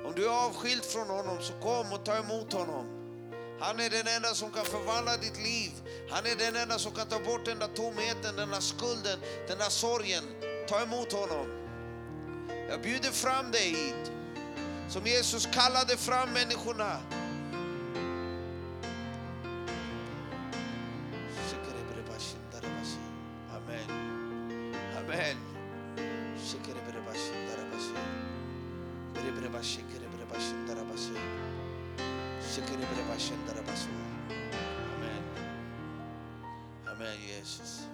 Om 0.07 0.13
du 0.17 0.25
är 0.25 0.47
avskild 0.47 0.85
från 0.85 1.09
honom 1.09 1.37
så 1.41 1.53
kom 1.53 1.93
och 1.93 2.05
ta 2.05 2.17
emot 2.17 2.53
honom. 2.53 2.87
Han 3.61 3.81
är 3.81 3.91
den 3.91 4.07
enda 4.17 4.29
som 4.29 4.51
kan 4.51 4.65
förvandla 4.65 5.17
ditt 5.17 5.39
liv. 5.39 5.71
Han 6.11 6.27
är 6.27 6.37
den 6.37 6.57
enda 6.57 6.79
som 6.79 6.93
kan 6.93 7.07
ta 7.07 7.19
bort 7.19 7.45
den 7.45 7.59
där 7.59 7.69
tomheten, 7.75 8.37
den 8.37 8.51
där 8.51 8.61
skulden, 8.61 9.19
den 9.49 9.59
där 9.59 9.71
sorgen. 9.71 10.25
Ta 10.69 10.83
emot 10.83 11.13
honom. 11.13 11.47
Jag 12.69 12.83
bjuder 12.83 13.11
fram 13.11 13.51
dig 13.51 13.69
hit. 13.69 14.20
Som 14.91 15.07
Jesus 15.07 15.47
kallade 15.47 15.97
fram 15.97 16.33
människorna. 16.33 17.01
Amen. 23.51 23.91
Amen. 24.99 25.37
Amen. 34.97 35.23
Amen 36.87 37.17
Jesus. 37.29 37.89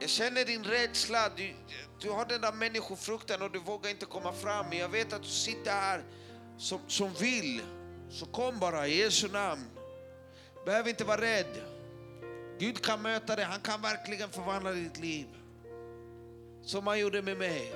Jag 0.00 0.10
känner 0.10 0.44
din 0.44 0.64
rädsla. 0.64 1.30
Du, 1.36 1.54
du 2.00 2.10
har 2.10 2.24
den 2.24 2.40
där 2.40 2.52
människofruktan 2.52 3.42
och 3.42 3.50
du 3.50 3.58
vågar 3.58 3.90
inte 3.90 4.06
komma 4.06 4.32
fram. 4.32 4.68
Men 4.68 4.78
jag 4.78 4.88
vet 4.88 5.12
att 5.12 5.22
du 5.22 5.28
sitter 5.28 5.70
här 5.70 6.04
som, 6.58 6.80
som 6.86 7.12
vill. 7.14 7.62
Så 8.10 8.26
kom 8.26 8.58
bara 8.58 8.86
i 8.86 8.98
Jesu 8.98 9.28
namn. 9.28 9.64
Behöver 10.64 10.90
inte 10.90 11.04
vara 11.04 11.20
rädd. 11.20 11.62
Gud 12.58 12.84
kan 12.84 13.02
möta 13.02 13.36
dig. 13.36 13.44
Han 13.44 13.60
kan 13.60 13.82
verkligen 13.82 14.30
förvandla 14.30 14.72
ditt 14.72 14.98
liv. 14.98 15.26
Som 16.62 16.86
han 16.86 16.98
gjorde 16.98 17.22
med 17.22 17.38
mig. 17.38 17.72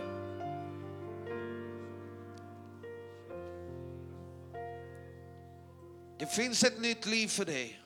Det 6.19 6.27
finns 6.27 6.65
ett 6.65 6.81
nytt 6.81 7.07
liv 7.07 7.29
för 7.29 7.45
dig. 7.45 7.80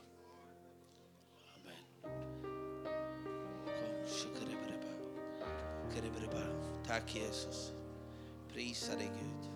Tack 6.87 7.09
Jesus. 7.09 7.73
Prisa 8.49 8.95
dig 8.95 9.11
Gud. 9.11 9.54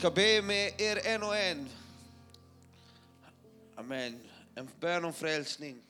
Ska 0.00 0.10
be 0.10 0.42
med 0.42 0.80
er 0.80 0.98
en 1.04 1.22
och 1.22 1.36
en. 1.36 1.68
Amen. 3.76 4.20
En 4.54 4.68
bön 4.80 5.04
om 5.04 5.12
frälsning. 5.12 5.82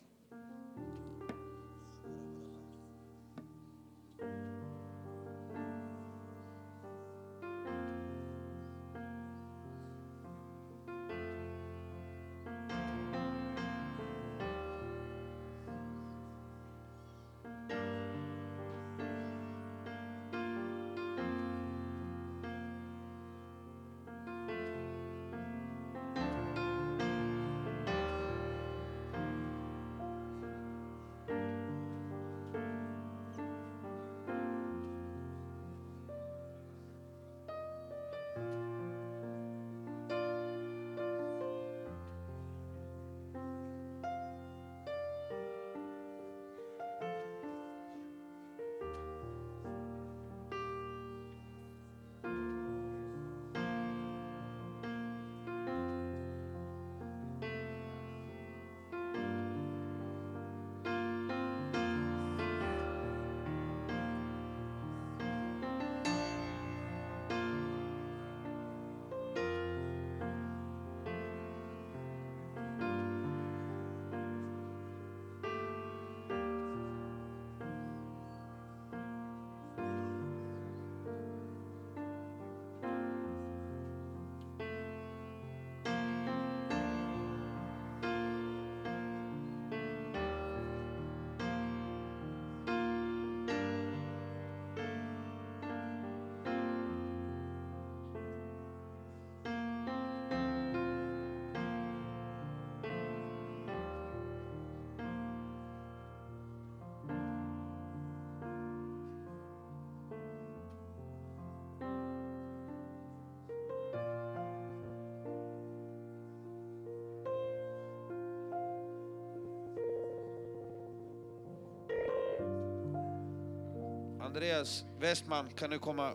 Westman, 125.01 125.49
kan 125.57 125.71
du 125.71 125.79
komma 125.79 126.13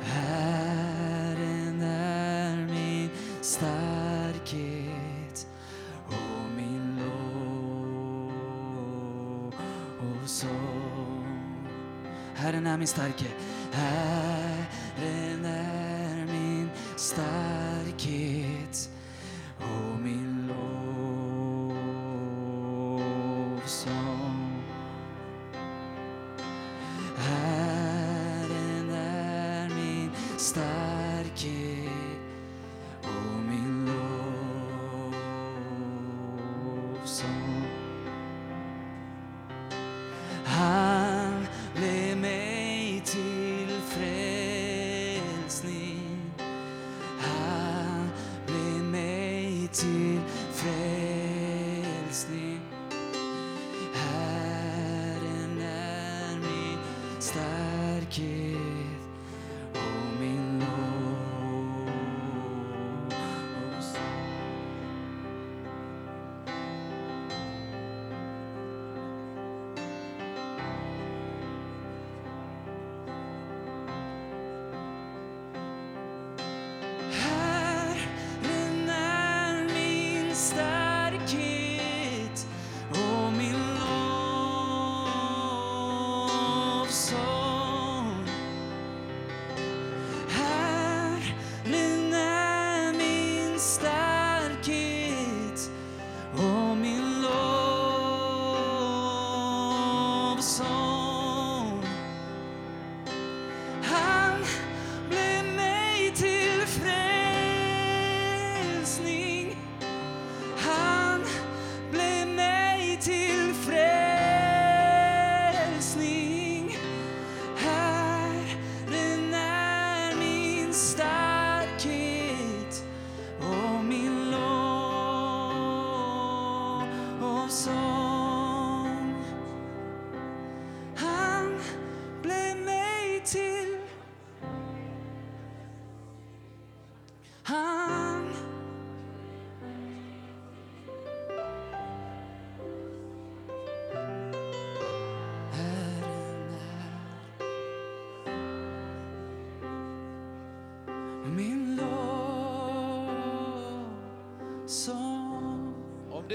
Herren 0.00 1.82
är 1.82 2.66
min 2.66 3.10
starkhet 3.40 5.46
och 6.06 6.52
min 6.56 7.00
lovsång. 10.00 11.68
Herren 12.34 12.66
är 12.66 12.78
min 12.78 12.86
starkhet. 12.86 13.34
Herren 13.72 15.44
är 15.44 16.26
min 16.26 16.70
starkhet 16.96 18.90
och 19.58 20.00
min 20.00 20.37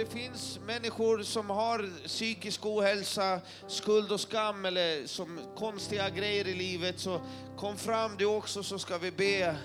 det 0.04 0.10
finns 0.10 0.60
människor 0.66 1.24
som 1.24 1.50
har 1.50 1.90
psykisk 2.08 2.66
ohälsa, 2.66 3.40
skuld 3.68 4.12
och 4.12 4.20
skam 4.20 4.66
eller 4.66 5.08
som 5.08 5.40
konstiga 5.56 6.10
grejer 6.10 6.48
i 6.48 6.54
livet 6.54 7.00
så 7.00 7.22
kom 7.58 7.78
fram 7.78 8.18
du 8.18 8.26
också 8.26 8.64
så 8.64 8.80
ska 8.80 8.98
vi 8.98 9.12
be. 9.12 9.56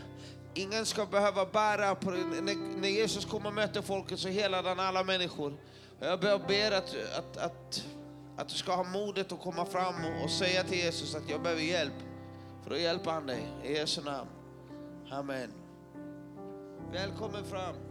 Ingen 0.55 0.87
ska 0.87 1.07
behöva 1.07 1.47
bära 1.47 1.95
på 1.95 2.11
när, 2.11 2.81
när 2.81 2.89
Jesus 2.89 3.25
kommer 3.25 3.49
och 3.49 3.55
möter 3.55 3.83
folket 3.83 4.19
så 4.19 4.29
helar 4.29 4.63
han 4.63 4.81
alla 4.81 5.05
människor. 5.05 5.55
Jag 6.01 6.21
ber, 6.21 6.39
ber 6.49 6.73
att, 6.73 6.97
att, 7.19 7.37
att, 7.37 7.85
att 8.37 8.49
du 8.49 8.55
ska 8.55 8.75
ha 8.75 8.85
modet 8.85 9.33
att 9.33 9.41
komma 9.41 9.67
fram 9.67 9.95
och 10.25 10.31
säga 10.31 10.65
till 10.65 10.79
Jesus 10.79 11.15
att 11.15 11.31
jag 11.31 11.43
behöver 11.43 11.63
hjälp. 11.63 11.95
För 12.63 12.71
då 12.71 12.77
hjälper 12.77 13.11
han 13.11 13.27
dig. 13.27 13.49
I 13.65 13.73
Jesu 13.73 14.03
namn. 14.03 14.31
Amen. 15.11 15.53
Välkommen 16.93 17.45
fram. 17.45 17.88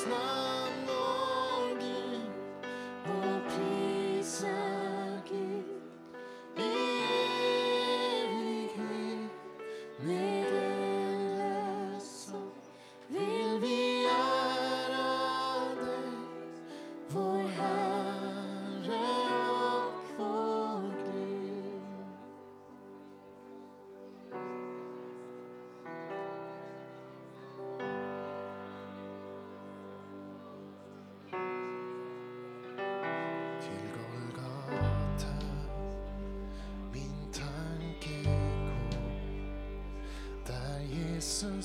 Herrens 0.00 0.06
namn, 0.06 0.39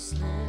Jesus 0.06 0.45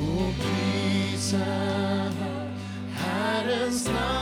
och 0.00 0.34
prisa 0.38 1.44
Herrens 2.94 3.86
namn, 3.86 4.17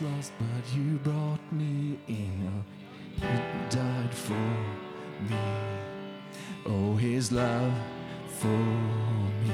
was 0.00 0.10
lost, 0.10 0.32
but 0.38 0.76
you 0.76 0.98
brought 0.98 1.52
me 1.52 1.98
in. 2.08 2.64
You 3.20 3.28
died 3.70 4.12
for 4.12 4.32
me. 5.28 5.36
Oh, 6.66 6.96
his 6.96 7.32
love 7.32 7.72
for 8.38 8.46
me. 8.46 9.52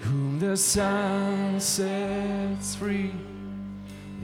Whom 0.00 0.38
the 0.38 0.56
sun 0.56 1.60
sets 1.60 2.74
free, 2.76 3.12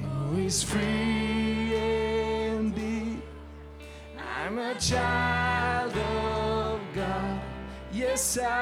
oh, 0.04 0.36
is 0.36 0.62
free 0.62 1.74
indeed. 1.74 3.22
I'm 4.38 4.58
a 4.58 4.74
child 4.74 5.92
of 5.96 6.80
God. 6.94 7.40
Yes, 7.92 8.38
I 8.38 8.61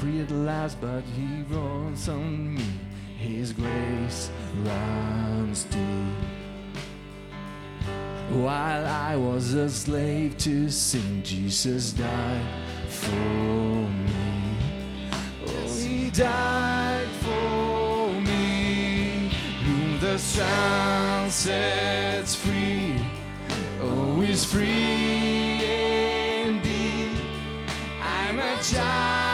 Free 0.00 0.22
at 0.22 0.30
last, 0.30 0.80
but 0.80 1.02
He 1.14 1.42
runs 1.54 2.08
on 2.08 2.54
me. 2.54 2.64
His 3.18 3.52
grace 3.52 4.30
runs 4.64 5.64
deep. 5.64 6.16
While 8.30 8.86
I 8.86 9.16
was 9.16 9.52
a 9.52 9.68
slave 9.68 10.38
to 10.38 10.70
sin, 10.70 11.22
Jesus 11.22 11.92
died 11.92 12.46
for 12.88 13.10
me. 13.10 15.10
Oh, 15.46 15.76
He 15.76 16.08
died 16.08 17.08
for 17.20 18.10
me. 18.22 19.30
Whom 19.64 20.00
the 20.00 20.18
sun 20.18 21.28
sets 21.28 22.36
free, 22.36 22.96
oh, 23.82 24.18
he's 24.22 24.46
free 24.46 25.60
indeed. 26.46 27.10
I'm 28.02 28.38
a 28.38 28.62
child 28.62 29.29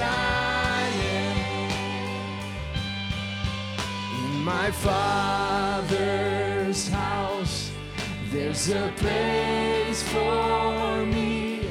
I 0.00 0.80
am. 1.12 1.36
In 4.24 4.42
my 4.42 4.70
Father's 4.70 6.08
house, 6.88 7.70
there's 8.32 8.70
a 8.70 8.90
place 8.96 10.02
for 10.08 11.04
me. 11.04 11.68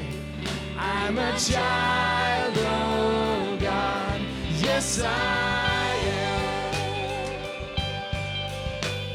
I'm 0.78 1.18
a 1.18 1.38
child 1.38 2.58
of 2.58 3.60
God. 3.60 4.22
Yes, 4.62 5.02
I 5.04 5.96
am. 6.30 6.44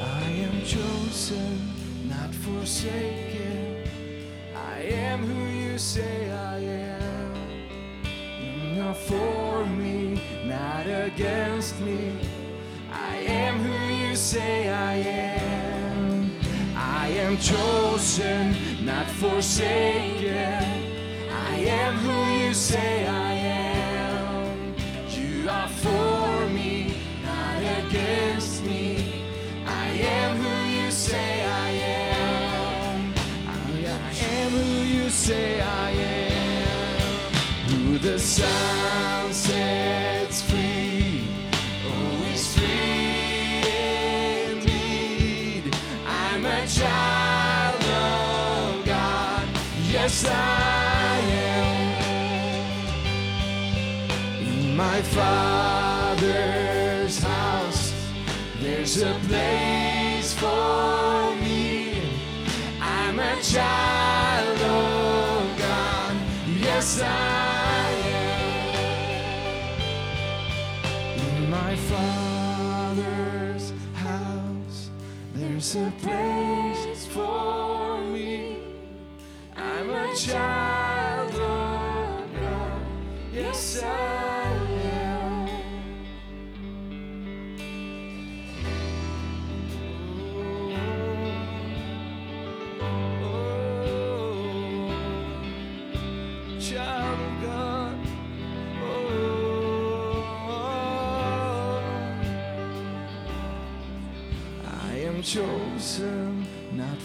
I 0.02 0.24
am 0.46 0.62
chosen, 0.64 1.72
not 2.08 2.34
forsaken. 2.34 3.84
I 4.56 4.80
am 4.82 5.24
who 5.24 5.46
you 5.56 5.78
say 5.78 6.30
I 6.32 6.58
am. 6.58 6.97
Not 8.78 8.96
for 8.96 9.66
me, 9.66 10.20
not 10.44 10.86
against 10.86 11.80
me. 11.80 12.14
I 12.92 13.16
am 13.16 13.58
who 13.58 14.06
you 14.06 14.14
say 14.14 14.68
I 14.68 14.94
am. 14.94 16.30
I 16.76 17.08
am 17.08 17.36
chosen, 17.38 18.54
not 18.84 19.06
forsaken. 19.10 20.62
I 21.50 21.56
am 21.56 21.94
who 21.96 22.46
you 22.46 22.54
say 22.54 23.04
I 23.08 23.32
am. 23.32 24.74
You 25.10 25.50
are 25.50 25.68
for 25.68 26.46
me, 26.46 26.94
not 27.24 27.62
against 27.82 28.64
me. 28.64 29.24
I 29.66 29.88
am 29.88 30.36
who 30.36 30.82
you 30.84 30.90
say 30.92 31.44
I 31.44 31.70
am. 31.70 33.14
I 33.48 34.12
am 34.12 34.50
who 34.52 34.84
you 34.84 35.10
say 35.10 35.60
I 35.60 35.90
am. 35.90 36.07
The 38.00 38.16
Son 38.16 39.32
sets 39.32 40.42
free, 40.42 41.24
oh, 41.84 42.32
is 42.32 42.54
free 42.56 43.64
indeed. 44.52 45.74
I'm 46.06 46.46
a 46.46 46.64
child 46.68 47.82
of 47.82 48.84
God. 48.86 49.48
Yes, 49.90 50.24
I 50.26 51.18
am. 51.42 51.96
In 54.46 54.76
my 54.76 55.02
Father's 55.02 56.38
house, 57.18 57.92
there's 58.60 59.02
a 59.02 59.12
place 59.26 60.32
for 60.34 61.34
me. 61.42 62.00
I'm 62.80 63.18
a 63.18 63.42
child 63.42 64.60
of 64.62 65.58
God. 65.58 66.16
Yes, 66.60 67.02
I 67.02 67.37
there's 75.74 75.86
a 75.86 75.90
place 75.98 77.06
for 77.06 78.00
me. 78.00 78.56
I'm 79.54 79.90
a 79.90 80.14
child 80.16 81.34
of 81.34 82.40
God. 82.40 82.80
Yes, 83.32 83.82
I 83.82 84.17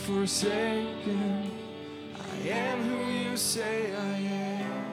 forsaken. 0.03 1.49
I 2.19 2.47
am 2.49 2.83
who 2.83 3.29
you 3.29 3.37
say 3.37 3.95
I 3.95 4.17
am. 4.17 4.85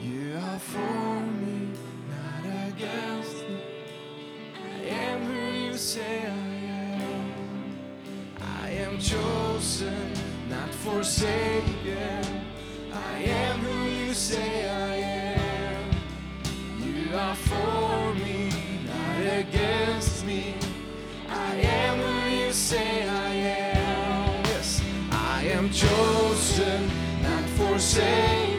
You 0.00 0.38
are 0.38 0.58
for 0.60 1.20
me, 1.20 1.72
not 2.08 2.68
against 2.68 3.36
me. 3.48 3.58
I 4.54 4.86
am 4.86 5.24
who 5.24 5.66
you 5.66 5.76
say 5.76 6.24
I 6.24 6.54
am. 7.00 7.78
I 8.62 8.70
am 8.70 8.98
chosen, 9.00 10.12
not 10.48 10.70
forsaken. 10.70 12.44
I 12.92 13.18
am 13.22 13.58
who 13.58 14.06
you 14.06 14.14
say 14.14 14.68
I 14.68 14.94
am. 15.34 15.90
You 16.78 17.16
are 17.16 17.34
for 17.34 18.14
me, 18.14 18.50
not 18.86 19.38
against 19.40 20.24
me. 20.24 20.54
I 21.28 21.54
am 21.56 21.98
who 21.98 22.36
you 22.36 22.52
say 22.52 23.02
I 23.02 23.06
am. 23.06 23.15
Yes, 25.76 25.84
I 25.84 25.88
am 25.88 26.88
chosen, 26.88 26.90
not 27.22 27.44
forsaken. 27.50 28.55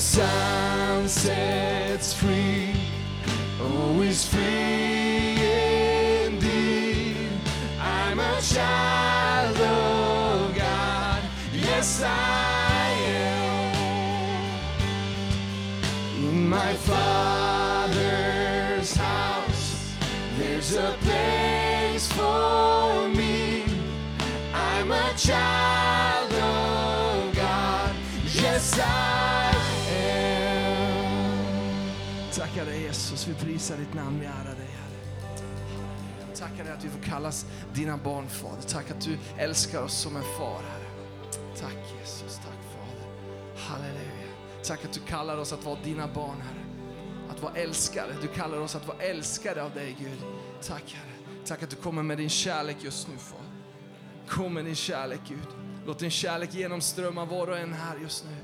Sun 0.00 1.06
sets 1.06 2.14
free, 2.14 2.74
oh, 3.60 4.00
is 4.00 4.24
free 4.24 5.36
indeed. 6.24 7.28
I'm 7.78 8.18
a 8.18 8.40
child 8.40 9.56
of 9.58 10.56
God. 10.56 11.22
Yes, 11.52 12.02
I 12.02 12.88
am. 16.16 16.48
My 16.48 16.72
vi 33.30 33.44
prisar 33.44 33.76
ditt 33.76 33.94
namn, 33.94 34.20
vi 34.20 34.26
ärar 34.26 34.56
dig 34.56 34.66
Herre. 34.66 34.90
Tackar 36.34 36.64
dig 36.64 36.72
att 36.72 36.84
vi 36.84 36.88
får 36.88 37.00
kallas 37.00 37.46
dina 37.74 37.96
barn 37.96 38.28
Fader. 38.28 38.62
Tack 38.62 38.90
att 38.90 39.00
du 39.00 39.18
älskar 39.38 39.82
oss 39.82 39.94
som 39.94 40.16
en 40.16 40.22
far 40.22 40.62
Herre. 40.62 40.90
Tack 41.56 41.76
Jesus, 42.00 42.36
tack 42.36 42.58
Fader. 42.74 43.10
Halleluja. 43.56 44.28
Tack 44.62 44.84
att 44.84 44.92
du 44.92 45.00
kallar 45.00 45.38
oss 45.38 45.52
att 45.52 45.64
vara 45.64 45.78
dina 45.84 46.08
barn 46.14 46.40
Herre. 46.40 46.64
Att 47.30 47.42
vara 47.42 47.54
älskade. 47.54 48.12
Du 48.22 48.28
kallar 48.28 48.58
oss 48.58 48.76
att 48.76 48.88
vara 48.88 48.98
älskade 48.98 49.62
av 49.62 49.74
dig 49.74 49.96
Gud. 49.98 50.18
Tack 50.62 50.94
Herre. 50.94 51.44
Tack 51.44 51.62
att 51.62 51.70
du 51.70 51.76
kommer 51.76 52.02
med 52.02 52.18
din 52.18 52.30
kärlek 52.30 52.76
just 52.80 53.08
nu 53.08 53.14
Fader. 53.16 53.44
Kom 54.28 54.54
med 54.54 54.64
din 54.64 54.74
kärlek 54.74 55.20
Gud. 55.28 55.48
Låt 55.86 55.98
din 55.98 56.10
kärlek 56.10 56.54
genomströmma 56.54 57.24
var 57.24 57.46
och 57.46 57.58
en 57.58 57.72
här 57.72 57.96
just 58.02 58.24
nu. 58.24 58.36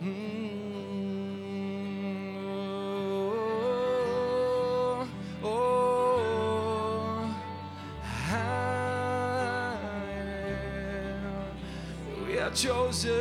Mm. 0.00 0.93
Chosen. 12.54 13.12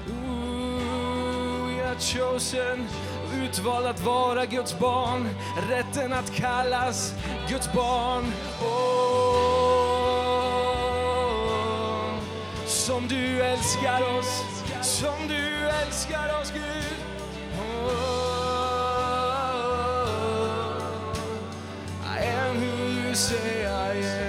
ooh, 0.08 1.66
we 1.66 1.80
are 1.80 1.98
chosen. 1.98 2.88
Utvald 3.34 3.86
att 3.86 4.00
vara 4.00 4.46
Guds 4.46 4.78
barn, 4.78 5.28
rätten 5.68 6.12
att 6.12 6.34
kallas 6.34 7.14
Guds 7.48 7.72
barn. 7.72 8.24
Oh, 8.60 8.95
som 12.86 13.08
du 13.08 13.42
älskar 13.42 14.18
oss, 14.18 14.44
som 14.82 15.28
du 15.28 15.68
älskar 15.68 16.40
oss 16.40 16.52
Gud. 16.52 16.96
Oh, 17.58 17.64
oh, 17.66 17.92
oh. 20.56 21.16
I 22.04 22.24
am 22.24 22.56
who 22.56 23.08
you 23.08 23.14
say 23.14 23.66
I 23.66 23.96
am. 24.20 24.25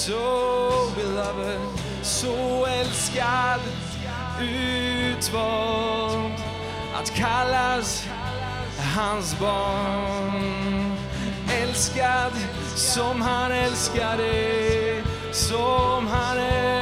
Så 0.00 0.90
beloved, 0.96 1.60
så 2.02 2.66
älskad, 2.66 3.60
utvald 4.40 6.32
att 6.94 7.14
kallas 7.14 8.06
hans 8.94 9.38
barn. 9.38 10.96
Älskad 11.62 12.32
som 12.76 13.22
han 13.22 13.52
älskade, 13.52 15.02
som 15.32 16.06
han 16.06 16.38
älskade 16.38 16.79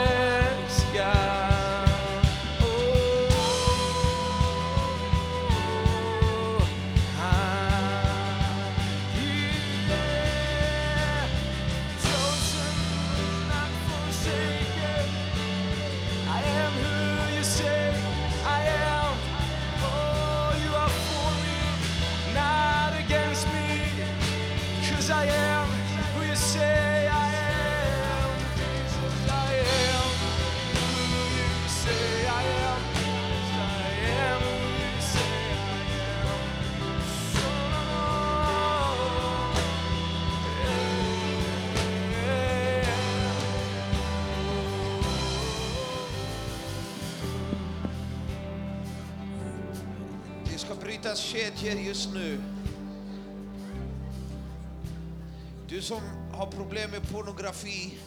brytas 51.69 51.87
just 51.87 52.15
nu. 52.15 52.41
Du 55.69 55.83
som 55.83 56.01
har 56.33 56.51
problem 56.51 56.91
med 56.91 57.01
pornografi, 57.13 57.99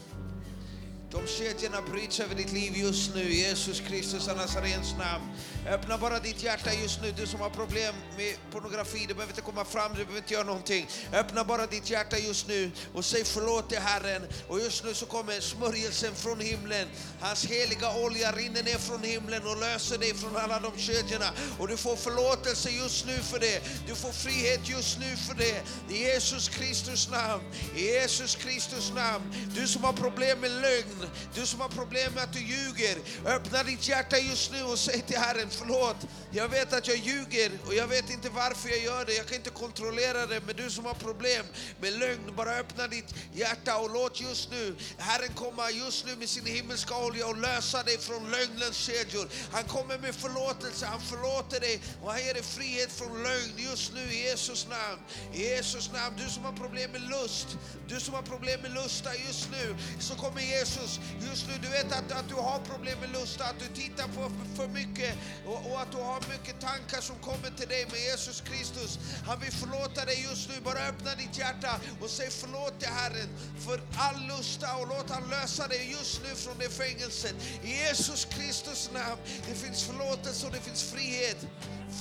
de 1.12 1.28
kedjorna 1.28 1.82
bryts 1.82 2.20
över 2.20 2.36
ditt 2.36 2.52
liv 2.52 2.74
just 2.76 3.16
nu, 3.16 3.22
i 3.22 3.48
Jesus 3.48 3.80
Kristus 3.80 4.28
och 4.28 4.38
Nazarens 4.38 4.96
namn. 4.98 5.24
Öppna 5.70 5.98
bara 5.98 6.20
ditt 6.20 6.44
hjärta 6.44 6.74
just 6.74 7.02
nu, 7.02 7.12
du 7.12 7.28
som 7.28 7.40
har 7.40 7.50
problem 7.50 7.96
med 8.18 8.36
pornografi, 8.52 9.06
du 9.08 9.14
behöver 9.14 9.32
inte 9.32 9.42
komma 9.42 9.66
fram, 9.66 9.92
du 9.92 9.98
behöver 9.98 10.18
inte 10.18 10.34
göra 10.34 10.44
någonting. 10.44 10.88
Öppna 11.14 11.44
bara 11.44 11.68
ditt 11.68 11.90
hjärta 11.90 12.18
just 12.18 12.48
nu 12.48 12.72
och 12.94 13.06
säg 13.06 13.24
förlåt 13.26 13.70
till 13.70 13.80
Herren. 13.80 14.22
Och 14.48 14.60
just 14.60 14.84
nu 14.84 14.94
så 14.94 15.06
kommer 15.06 15.40
smörjelsen 15.40 16.16
från 16.16 16.40
himlen. 16.40 16.88
Hans 17.20 17.46
heliga 17.46 17.96
olja 17.96 18.32
rinner 18.32 18.64
ner 18.64 18.78
från 18.78 19.04
himlen 19.04 19.44
och 19.44 19.60
löser 19.60 19.98
dig 19.98 20.14
från 20.14 20.38
alla 20.38 20.60
de 20.60 20.78
kedjorna. 20.78 21.32
Och 21.60 21.68
du 21.68 21.78
får 21.78 21.96
förlåtelse 21.96 22.70
just 22.70 23.06
nu 23.06 23.18
för 23.18 23.40
det. 23.40 23.62
Du 23.88 23.96
får 23.96 24.12
frihet 24.12 24.70
just 24.70 25.00
nu 25.00 25.16
för 25.16 25.36
det. 25.36 25.62
I 25.90 25.98
Jesus 25.98 26.50
Kristus 26.50 27.10
namn. 27.10 27.44
I 27.76 27.82
Jesus 27.82 28.36
Kristus 28.36 28.92
namn. 28.96 29.34
Du 29.56 29.68
som 29.68 29.84
har 29.84 29.94
problem 29.94 30.40
med 30.40 30.52
lögn, 30.52 31.10
du 31.36 31.46
som 31.46 31.60
har 31.62 31.70
problem 31.70 32.14
med 32.14 32.24
att 32.24 32.34
du 32.34 32.40
ljuger. 32.40 32.98
Öppna 33.26 33.64
ditt 33.64 33.88
hjärta 33.88 34.18
just 34.18 34.52
nu 34.52 34.64
och 34.64 34.80
säg 34.80 35.02
till 35.02 35.18
Herren, 35.18 35.51
förlåt. 35.54 35.98
Jag 36.32 36.48
vet 36.48 36.74
att 36.74 36.88
jag 36.88 36.98
ljuger 36.98 37.52
och 37.66 37.74
jag 37.74 37.88
vet 37.88 38.10
inte 38.10 38.30
varför 38.30 38.70
jag 38.70 38.80
gör 38.80 39.06
det. 39.06 39.14
Jag 39.14 39.28
kan 39.28 39.38
inte 39.38 39.50
kontrollera 39.50 40.26
det. 40.26 40.42
Men 40.46 40.56
du 40.56 40.70
som 40.70 40.86
har 40.86 40.94
problem 40.94 41.46
med 41.82 41.94
lögn, 42.00 42.36
bara 42.36 42.56
öppna 42.56 42.88
ditt 42.88 43.16
hjärta 43.34 43.78
och 43.78 43.94
låt 43.94 44.22
just 44.22 44.52
nu 44.52 44.76
Herren 44.98 45.34
komma 45.36 45.72
just 45.72 46.06
nu 46.06 46.16
med 46.16 46.30
sin 46.30 46.46
himmelska 46.46 46.98
olja 46.98 47.28
och 47.28 47.38
lösa 47.38 47.84
dig 47.84 47.98
från 47.98 48.32
lögnens 48.32 48.76
kedjor. 48.78 49.28
Han 49.52 49.64
kommer 49.64 49.98
med 49.98 50.16
förlåtelse, 50.16 50.86
han 50.86 51.02
förlåter 51.02 51.60
dig 51.60 51.82
och 52.04 52.12
han 52.12 52.26
ger 52.26 52.34
dig 52.34 52.44
frihet 52.44 52.92
från 52.92 53.24
lögn 53.24 53.54
just 53.58 53.94
nu 53.94 54.02
i 54.02 54.24
Jesus 54.24 54.68
namn. 54.68 55.02
I 55.34 55.42
Jesus 55.42 55.92
namn. 55.94 56.16
Du 56.18 56.30
som 56.30 56.46
har 56.46 56.54
problem 56.54 56.92
med 56.92 57.02
lust, 57.02 57.48
du 57.88 58.00
som 58.00 58.14
har 58.14 58.22
problem 58.22 58.62
med 58.62 58.72
lusta 58.72 59.10
just 59.28 59.50
nu, 59.52 59.76
så 60.00 60.16
kommer 60.16 60.42
Jesus 60.42 61.00
just 61.30 61.48
nu. 61.48 61.54
Du 61.62 61.70
vet 61.70 61.92
att, 61.92 62.12
att 62.12 62.30
du 62.30 62.36
har 62.36 62.60
problem 62.60 63.00
med 63.00 63.12
lusta, 63.12 63.44
att 63.44 63.60
du 63.60 63.82
tittar 63.82 64.08
på 64.08 64.32
för, 64.32 64.56
för 64.56 64.68
mycket 64.68 65.14
och, 65.46 65.72
och 65.72 65.82
att 65.82 65.92
du 65.92 65.98
har 65.98 66.22
mycket 66.30 66.62
tankar 66.62 67.02
som 67.02 67.16
kommer 67.16 67.50
till 67.58 67.68
dig 67.68 67.86
med 67.92 68.00
Jesus 68.00 68.42
Kristus. 68.42 69.00
Han 69.28 69.40
vill 69.40 69.52
förlåta 69.52 70.06
dig 70.06 70.26
just 70.30 70.50
nu. 70.50 70.56
Bara 70.64 70.80
öppna 70.80 71.16
ditt 71.16 71.38
hjärta 71.38 71.80
och 72.02 72.10
säg 72.10 72.30
förlåt 72.30 72.80
till 72.80 72.90
Herren 72.90 73.30
för 73.66 73.82
all 73.98 74.28
lusta 74.28 74.76
och 74.76 74.88
låt 74.88 75.10
han 75.10 75.30
lösa 75.30 75.68
dig 75.68 75.92
just 75.92 76.22
nu 76.24 76.36
från 76.36 76.58
det 76.58 76.70
fängelset. 76.70 77.36
I 77.64 77.70
Jesus 77.70 78.26
Kristus 78.26 78.90
namn. 78.94 79.22
Det 79.48 79.56
finns 79.56 79.84
förlåtelse 79.84 80.48
och 80.48 80.54
det 80.54 80.62
finns 80.62 80.84
frihet 80.84 81.38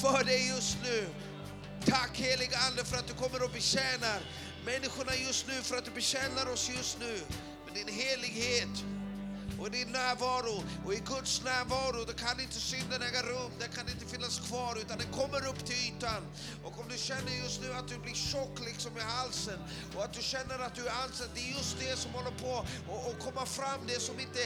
för 0.03 0.25
dig 0.25 0.49
just 0.49 0.77
nu. 0.85 1.09
Tack 1.87 2.19
heliga 2.19 2.59
Ande 2.69 2.85
för 2.85 2.97
att 2.97 3.07
du 3.07 3.15
kommer 3.15 3.43
och 3.45 3.51
betjänar 3.51 4.21
människorna 4.65 5.15
just 5.27 5.47
nu, 5.47 5.55
för 5.63 5.77
att 5.77 5.85
du 5.85 5.91
betjänar 5.91 6.53
oss 6.53 6.71
just 6.77 6.99
nu 7.01 7.21
med 7.67 7.75
din 7.75 7.95
helighet 7.95 9.00
och 9.61 9.67
i 9.67 9.71
din 9.71 9.93
närvaro 9.93 10.63
och 10.85 10.95
i 10.95 11.03
Guds 11.13 11.45
närvaro, 11.45 12.05
då 12.07 12.13
kan 12.13 12.41
inte 12.41 12.61
synden 12.61 13.03
äga 13.03 13.23
rum, 13.23 13.53
den 13.59 13.69
kan 13.69 13.89
inte 13.89 14.07
finnas 14.07 14.39
kvar, 14.49 14.79
utan 14.83 14.99
den 14.99 15.13
kommer 15.13 15.49
upp 15.49 15.65
till 15.67 15.77
ytan. 15.89 16.23
Och 16.65 16.81
om 16.81 16.89
du 16.89 16.99
känner 16.99 17.33
just 17.43 17.61
nu 17.63 17.73
att 17.73 17.89
du 17.89 17.99
blir 17.99 18.15
tjock 18.15 18.61
liksom 18.65 18.93
i 18.97 19.01
halsen 19.01 19.59
och 19.95 20.05
att 20.05 20.13
du 20.13 20.23
känner 20.23 20.59
att 20.59 20.75
du 20.75 20.87
är 20.87 20.95
ansatt, 21.05 21.31
det 21.35 21.41
är 21.41 21.53
just 21.59 21.77
det 21.81 21.97
som 21.97 22.11
håller 22.13 22.31
på 22.31 22.59
att 22.59 23.11
att 23.11 23.25
komma 23.25 23.47
fram, 23.47 23.81
det 23.87 24.01
som 24.01 24.21
inte 24.21 24.39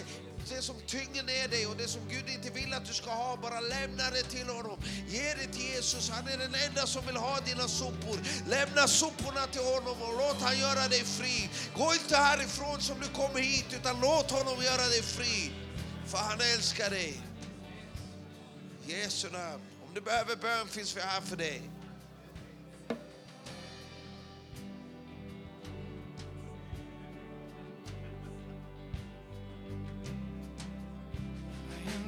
det 0.48 0.62
som 0.62 0.76
tynger 0.86 1.22
ner 1.22 1.48
dig 1.48 1.66
och 1.66 1.76
det 1.76 1.88
som 1.88 2.00
Gud 2.08 2.28
inte 2.28 2.50
vill 2.50 2.74
att 2.74 2.86
du 2.86 2.94
ska 2.94 3.10
ha, 3.10 3.36
bara 3.36 3.60
lämna 3.60 4.10
det 4.10 4.22
till 4.22 4.48
honom. 4.48 4.78
Ge 5.08 5.34
det 5.34 5.52
till 5.52 5.66
Jesus, 5.74 6.10
han 6.10 6.28
är 6.28 6.38
den 6.38 6.54
enda 6.68 6.86
som 6.86 7.06
vill 7.06 7.16
ha 7.16 7.40
dina 7.40 7.68
sopor. 7.68 8.18
Lämna 8.48 8.88
soporna 8.88 9.46
till 9.46 9.64
honom 9.74 10.02
och 10.02 10.14
låt 10.18 10.42
han 10.42 10.58
göra 10.58 10.88
dig 10.88 11.04
fri. 11.04 11.50
Gå 11.76 11.92
inte 11.94 12.16
härifrån 12.16 12.80
som 12.80 13.00
du 13.00 13.08
kom 13.08 13.36
hit, 13.36 13.66
utan 13.70 14.00
låt 14.00 14.30
honom 14.30 14.62
göra 14.64 14.88
dig 14.88 15.02
fri. 15.02 15.52
För 16.06 16.18
han 16.18 16.40
älskar 16.40 16.90
dig. 16.90 17.20
I 18.86 18.92
Jesu 18.92 19.30
namn. 19.30 19.62
Om 19.86 19.94
du 19.94 20.00
behöver 20.00 20.36
bön 20.36 20.68
finns 20.68 20.96
vi 20.96 21.00
här 21.00 21.20
för 21.20 21.36
dig. 21.36 21.62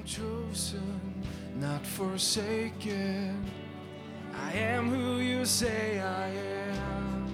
Chosen, 0.07 1.03
not 1.57 1.85
forsaken. 1.85 3.45
I 4.33 4.53
am 4.53 4.89
who 4.89 5.19
you 5.19 5.45
say 5.45 5.99
I 5.99 6.29
am. 6.29 7.27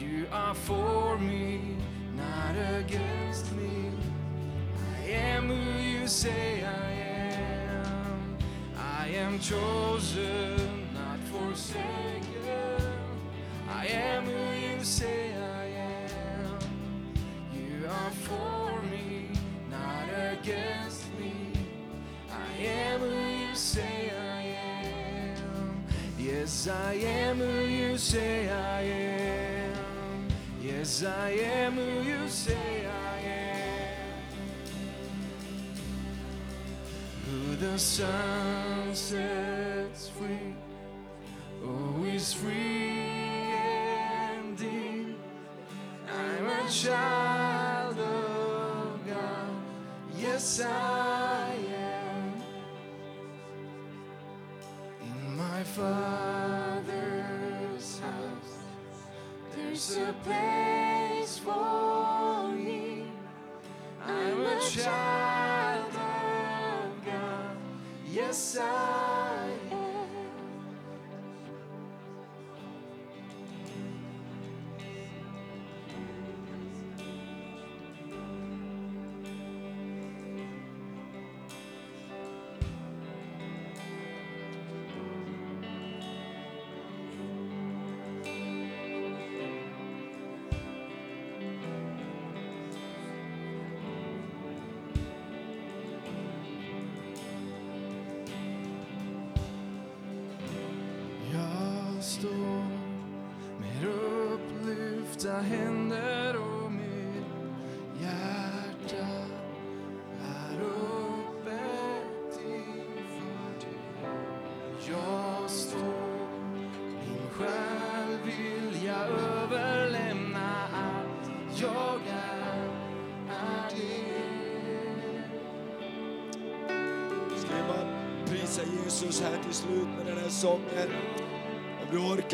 You 0.00 0.26
are 0.32 0.54
for 0.54 1.18
me, 1.18 1.76
not 2.16 2.54
against 2.78 3.52
me. 3.52 3.90
I 4.96 5.10
am 5.10 5.48
who 5.48 5.80
you 5.82 6.08
say 6.08 6.64
I 6.64 6.90
am. 6.92 8.38
I 8.78 9.08
am 9.08 9.38
chosen, 9.38 10.88
not 10.94 11.18
forsaken. 11.30 12.80
I 13.68 13.86
am 13.88 14.24
who 14.24 14.76
you 14.76 14.82
say 14.82 15.34
I 15.34 15.66
am. 15.66 16.58
You 17.52 17.86
are 17.86 18.10
for 18.10 18.80
me, 18.90 19.28
not 19.70 20.08
against 20.32 21.03
me. 21.03 21.03
I 22.34 22.64
am 22.64 23.00
who 23.00 23.46
you 23.46 23.54
say 23.54 24.10
I 24.10 24.42
am. 24.42 25.84
Yes, 26.18 26.68
I 26.68 26.94
am 26.94 27.38
who 27.38 27.60
you 27.66 27.98
say 27.98 28.48
I 28.48 28.80
am. 28.82 30.28
Yes, 30.60 31.04
I 31.04 31.30
am 31.30 31.74
who 31.74 32.02
you 32.02 32.28
say 32.28 32.86
I 32.86 33.20
am. 33.20 33.44
Who 37.26 37.56
the 37.56 37.78
sun 37.78 38.94
sets 38.94 40.08
free, 40.08 40.54
is 42.14 42.32
free 42.32 43.44
indeed. 44.38 45.16
I'm 46.08 46.46
a 46.46 46.70
child 46.70 47.98
of 47.98 49.06
God. 49.06 49.50
Yes, 50.16 50.60
I 50.60 51.33
my 55.36 55.62
Father's 55.64 56.84
house, 57.98 58.58
there's 59.54 59.96
a 59.96 60.14
place 60.22 61.38
for 61.38 62.48
me. 62.48 63.10
I'm 64.06 64.40
a 64.40 64.60
child 64.60 65.86
of 65.86 67.04
God. 67.04 67.56
Yes, 68.12 68.58
I 68.60 69.33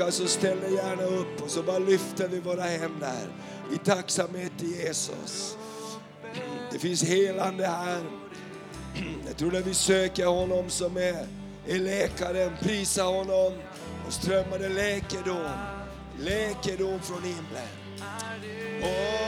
orkar 0.01 0.11
så 0.11 0.27
ställ 0.27 0.61
dig 0.61 0.75
gärna 0.75 1.03
upp 1.03 1.43
och 1.43 1.51
så 1.51 1.63
bara 1.63 1.79
lyfter 1.79 2.29
vi 2.29 2.41
våra 2.41 2.63
händer 2.63 3.29
i 3.73 3.79
tacksamhet 3.79 4.53
till 4.59 4.71
Jesus. 4.71 5.57
Det 6.73 6.79
finns 6.79 7.03
helande 7.05 7.67
här. 7.67 8.01
Jag 9.27 9.37
tror 9.37 9.51
när 9.53 9.63
vi 9.63 9.75
söker 9.75 10.27
honom 10.27 10.71
som 10.71 10.97
är, 10.97 11.27
är 11.67 11.79
läkaren, 11.79 12.53
prisa 12.61 13.03
honom 13.03 13.53
och 14.07 14.13
strömmar 14.13 14.59
det 14.59 14.69
läkedom, 14.69 15.51
läkedom 16.21 17.01
från 17.01 17.23
himlen. 17.23 17.69
Åh. 18.83 19.21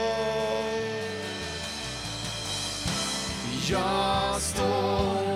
Jag 3.71 4.41
står 4.41 5.32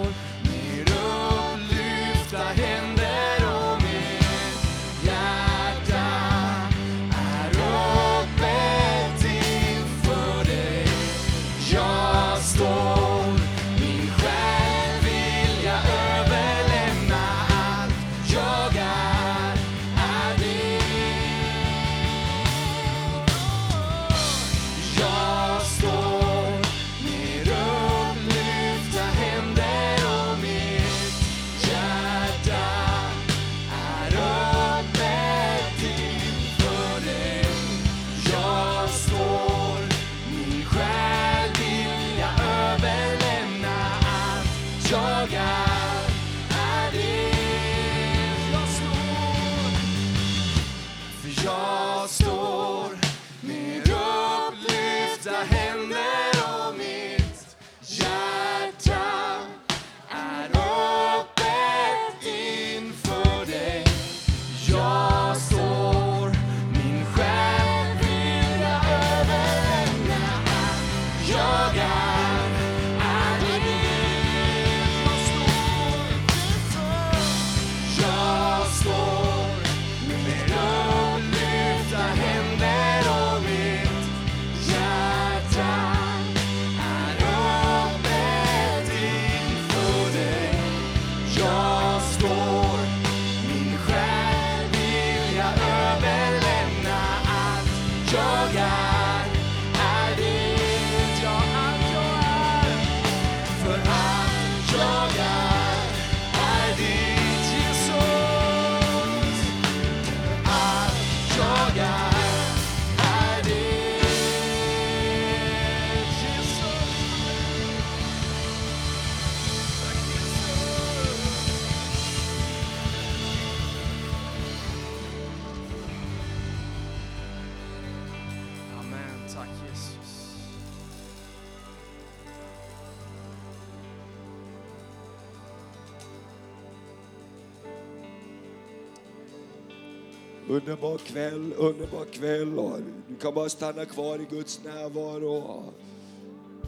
kväll, 141.17 141.55
underbar 141.57 142.05
kväll. 142.05 142.59
Och 142.59 142.79
du 143.09 143.17
kan 143.17 143.35
bara 143.35 143.49
stanna 143.49 143.85
kvar 143.85 144.19
i 144.19 144.27
Guds 144.31 144.61
närvaro. 144.65 145.65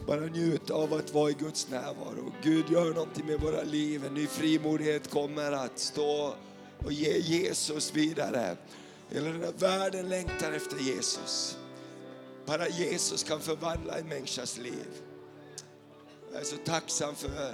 Bara 0.07 0.19
njuta 0.19 0.73
av 0.73 0.93
att 0.93 1.13
vara 1.13 1.29
i 1.29 1.33
Guds 1.33 1.69
närvaro. 1.69 2.33
Gud 2.43 2.69
gör 2.69 2.93
någonting 2.93 3.25
med 3.25 3.39
våra 3.39 3.63
liv. 3.63 4.05
En 4.05 4.13
ny 4.13 4.27
frimodighet 4.27 5.09
kommer 5.09 5.51
att 5.51 5.79
stå 5.79 6.33
och 6.85 6.91
ge 6.91 7.17
Jesus 7.17 7.95
vidare. 7.95 8.57
Hela 9.09 9.27
den 9.29 9.41
här 9.41 9.53
världen 9.57 10.09
längtar 10.09 10.51
efter 10.51 10.77
Jesus. 10.77 11.57
Bara 12.45 12.67
Jesus 12.67 13.23
kan 13.23 13.39
förvandla 13.39 13.97
en 13.97 14.07
människas 14.07 14.57
liv. 14.57 14.87
Jag 16.31 16.41
är 16.41 16.45
så 16.45 16.57
tacksam 16.65 17.15
för, 17.15 17.53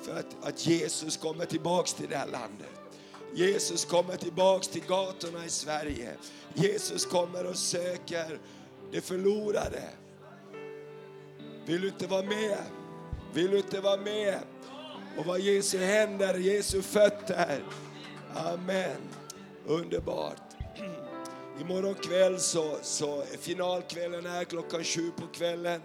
för 0.00 0.18
att, 0.18 0.48
att 0.48 0.66
Jesus 0.66 1.16
kommer 1.16 1.44
tillbaks 1.44 1.94
till 1.94 2.08
det 2.08 2.16
här 2.16 2.28
landet. 2.28 2.83
Jesus 3.34 3.84
kommer 3.84 4.16
tillbaks 4.16 4.68
till 4.68 4.82
gatorna 4.88 5.44
i 5.44 5.50
Sverige. 5.50 6.10
Jesus 6.54 7.06
kommer 7.06 7.46
och 7.46 7.56
söker 7.56 8.38
det 8.92 9.00
förlorade. 9.00 9.82
Vill 11.66 11.80
du 11.80 11.88
inte 11.88 12.06
vara 12.06 12.22
med? 12.22 12.58
Vill 13.32 13.50
du 13.50 13.56
inte 13.56 13.80
vara 13.80 13.96
med? 13.96 14.38
Och 15.18 15.26
vara 15.26 15.38
Jesu 15.38 15.78
händer, 15.78 16.38
Jesu 16.38 16.82
fötter. 16.82 17.64
Amen. 18.34 18.96
Underbart. 19.66 20.42
Imorgon 21.60 21.94
kväll 21.94 22.40
så, 22.40 22.78
så 22.82 23.20
är 23.20 23.38
finalkvällen 23.38 24.26
här 24.26 24.44
klockan 24.44 24.84
sju 24.84 25.10
på 25.16 25.26
kvällen. 25.26 25.80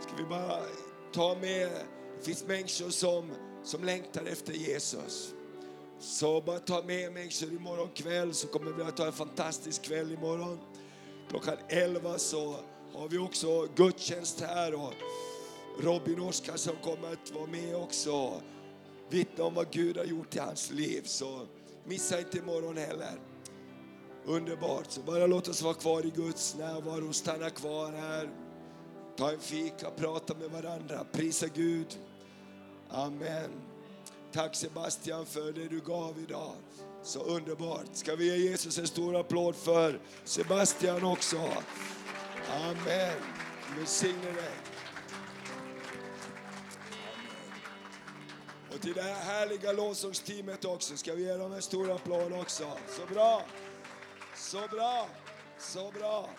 Ska 0.00 0.16
vi 0.16 0.24
bara 0.24 0.60
ta 1.14 1.36
med, 1.40 1.70
det 2.18 2.24
finns 2.24 2.44
människor 2.46 2.90
som, 2.90 3.30
som 3.64 3.84
längtar 3.84 4.24
efter 4.26 4.52
Jesus. 4.52 5.34
Så 6.04 6.40
bara 6.40 6.58
ta 6.58 6.82
med 6.82 7.12
människor 7.12 7.52
imorgon 7.52 7.88
kväll 7.94 8.34
så 8.34 8.46
kommer 8.46 8.72
vi 8.72 8.82
att 8.82 8.98
ha 8.98 9.06
en 9.06 9.12
fantastisk 9.12 9.82
kväll 9.82 10.12
imorgon. 10.12 10.58
Klockan 11.28 11.56
11 11.68 12.18
så 12.18 12.56
har 12.92 13.08
vi 13.08 13.18
också 13.18 13.68
gudstjänst 13.76 14.40
här 14.40 14.74
och 14.74 14.92
Robin 15.80 16.32
som 16.32 16.76
kommer 16.82 17.12
att 17.12 17.30
vara 17.34 17.46
med 17.46 17.76
också 17.76 18.12
och 18.12 18.40
vittna 19.10 19.44
om 19.44 19.54
vad 19.54 19.70
Gud 19.70 19.96
har 19.96 20.04
gjort 20.04 20.36
i 20.36 20.38
hans 20.38 20.70
liv. 20.70 21.02
Så 21.04 21.46
missa 21.84 22.18
inte 22.18 22.38
imorgon 22.38 22.76
heller. 22.76 23.20
Underbart, 24.24 24.90
så 24.90 25.00
bara 25.00 25.26
låt 25.26 25.48
oss 25.48 25.62
vara 25.62 25.74
kvar 25.74 26.06
i 26.06 26.10
Guds 26.10 26.56
närvaro, 26.56 27.12
stanna 27.12 27.50
kvar 27.50 27.92
här. 27.92 28.30
Ta 29.16 29.30
en 29.30 29.40
fika, 29.40 29.90
prata 29.90 30.34
med 30.34 30.50
varandra, 30.50 31.04
prisa 31.12 31.46
Gud. 31.54 31.98
Amen. 32.90 33.73
Tack 34.34 34.54
Sebastian 34.54 35.26
för 35.26 35.52
det 35.52 35.68
du 35.68 35.80
gav 35.80 36.18
idag. 36.18 36.52
Så 37.02 37.20
underbart. 37.20 37.86
Ska 37.92 38.16
vi 38.16 38.24
ge 38.24 38.50
Jesus 38.50 38.78
en 38.78 38.86
stor 38.86 39.16
applåd 39.20 39.56
för 39.56 40.00
Sebastian 40.24 41.04
också. 41.04 41.36
Amen. 42.50 43.16
Välsigne 43.76 44.22
dig. 44.22 44.54
Och 48.74 48.80
till 48.80 48.92
det 48.92 49.02
här 49.02 49.14
härliga 49.14 49.72
lovsångsteamet 49.72 50.64
också 50.64 50.96
ska 50.96 51.14
vi 51.14 51.22
ge 51.22 51.34
dem 51.36 51.52
en 51.52 51.62
stor 51.62 51.90
applåd 51.90 52.32
också. 52.32 52.72
Så 52.88 53.14
bra. 53.14 53.42
Så 54.36 54.68
bra. 54.70 55.08
Så 55.58 55.90
bra. 55.90 56.30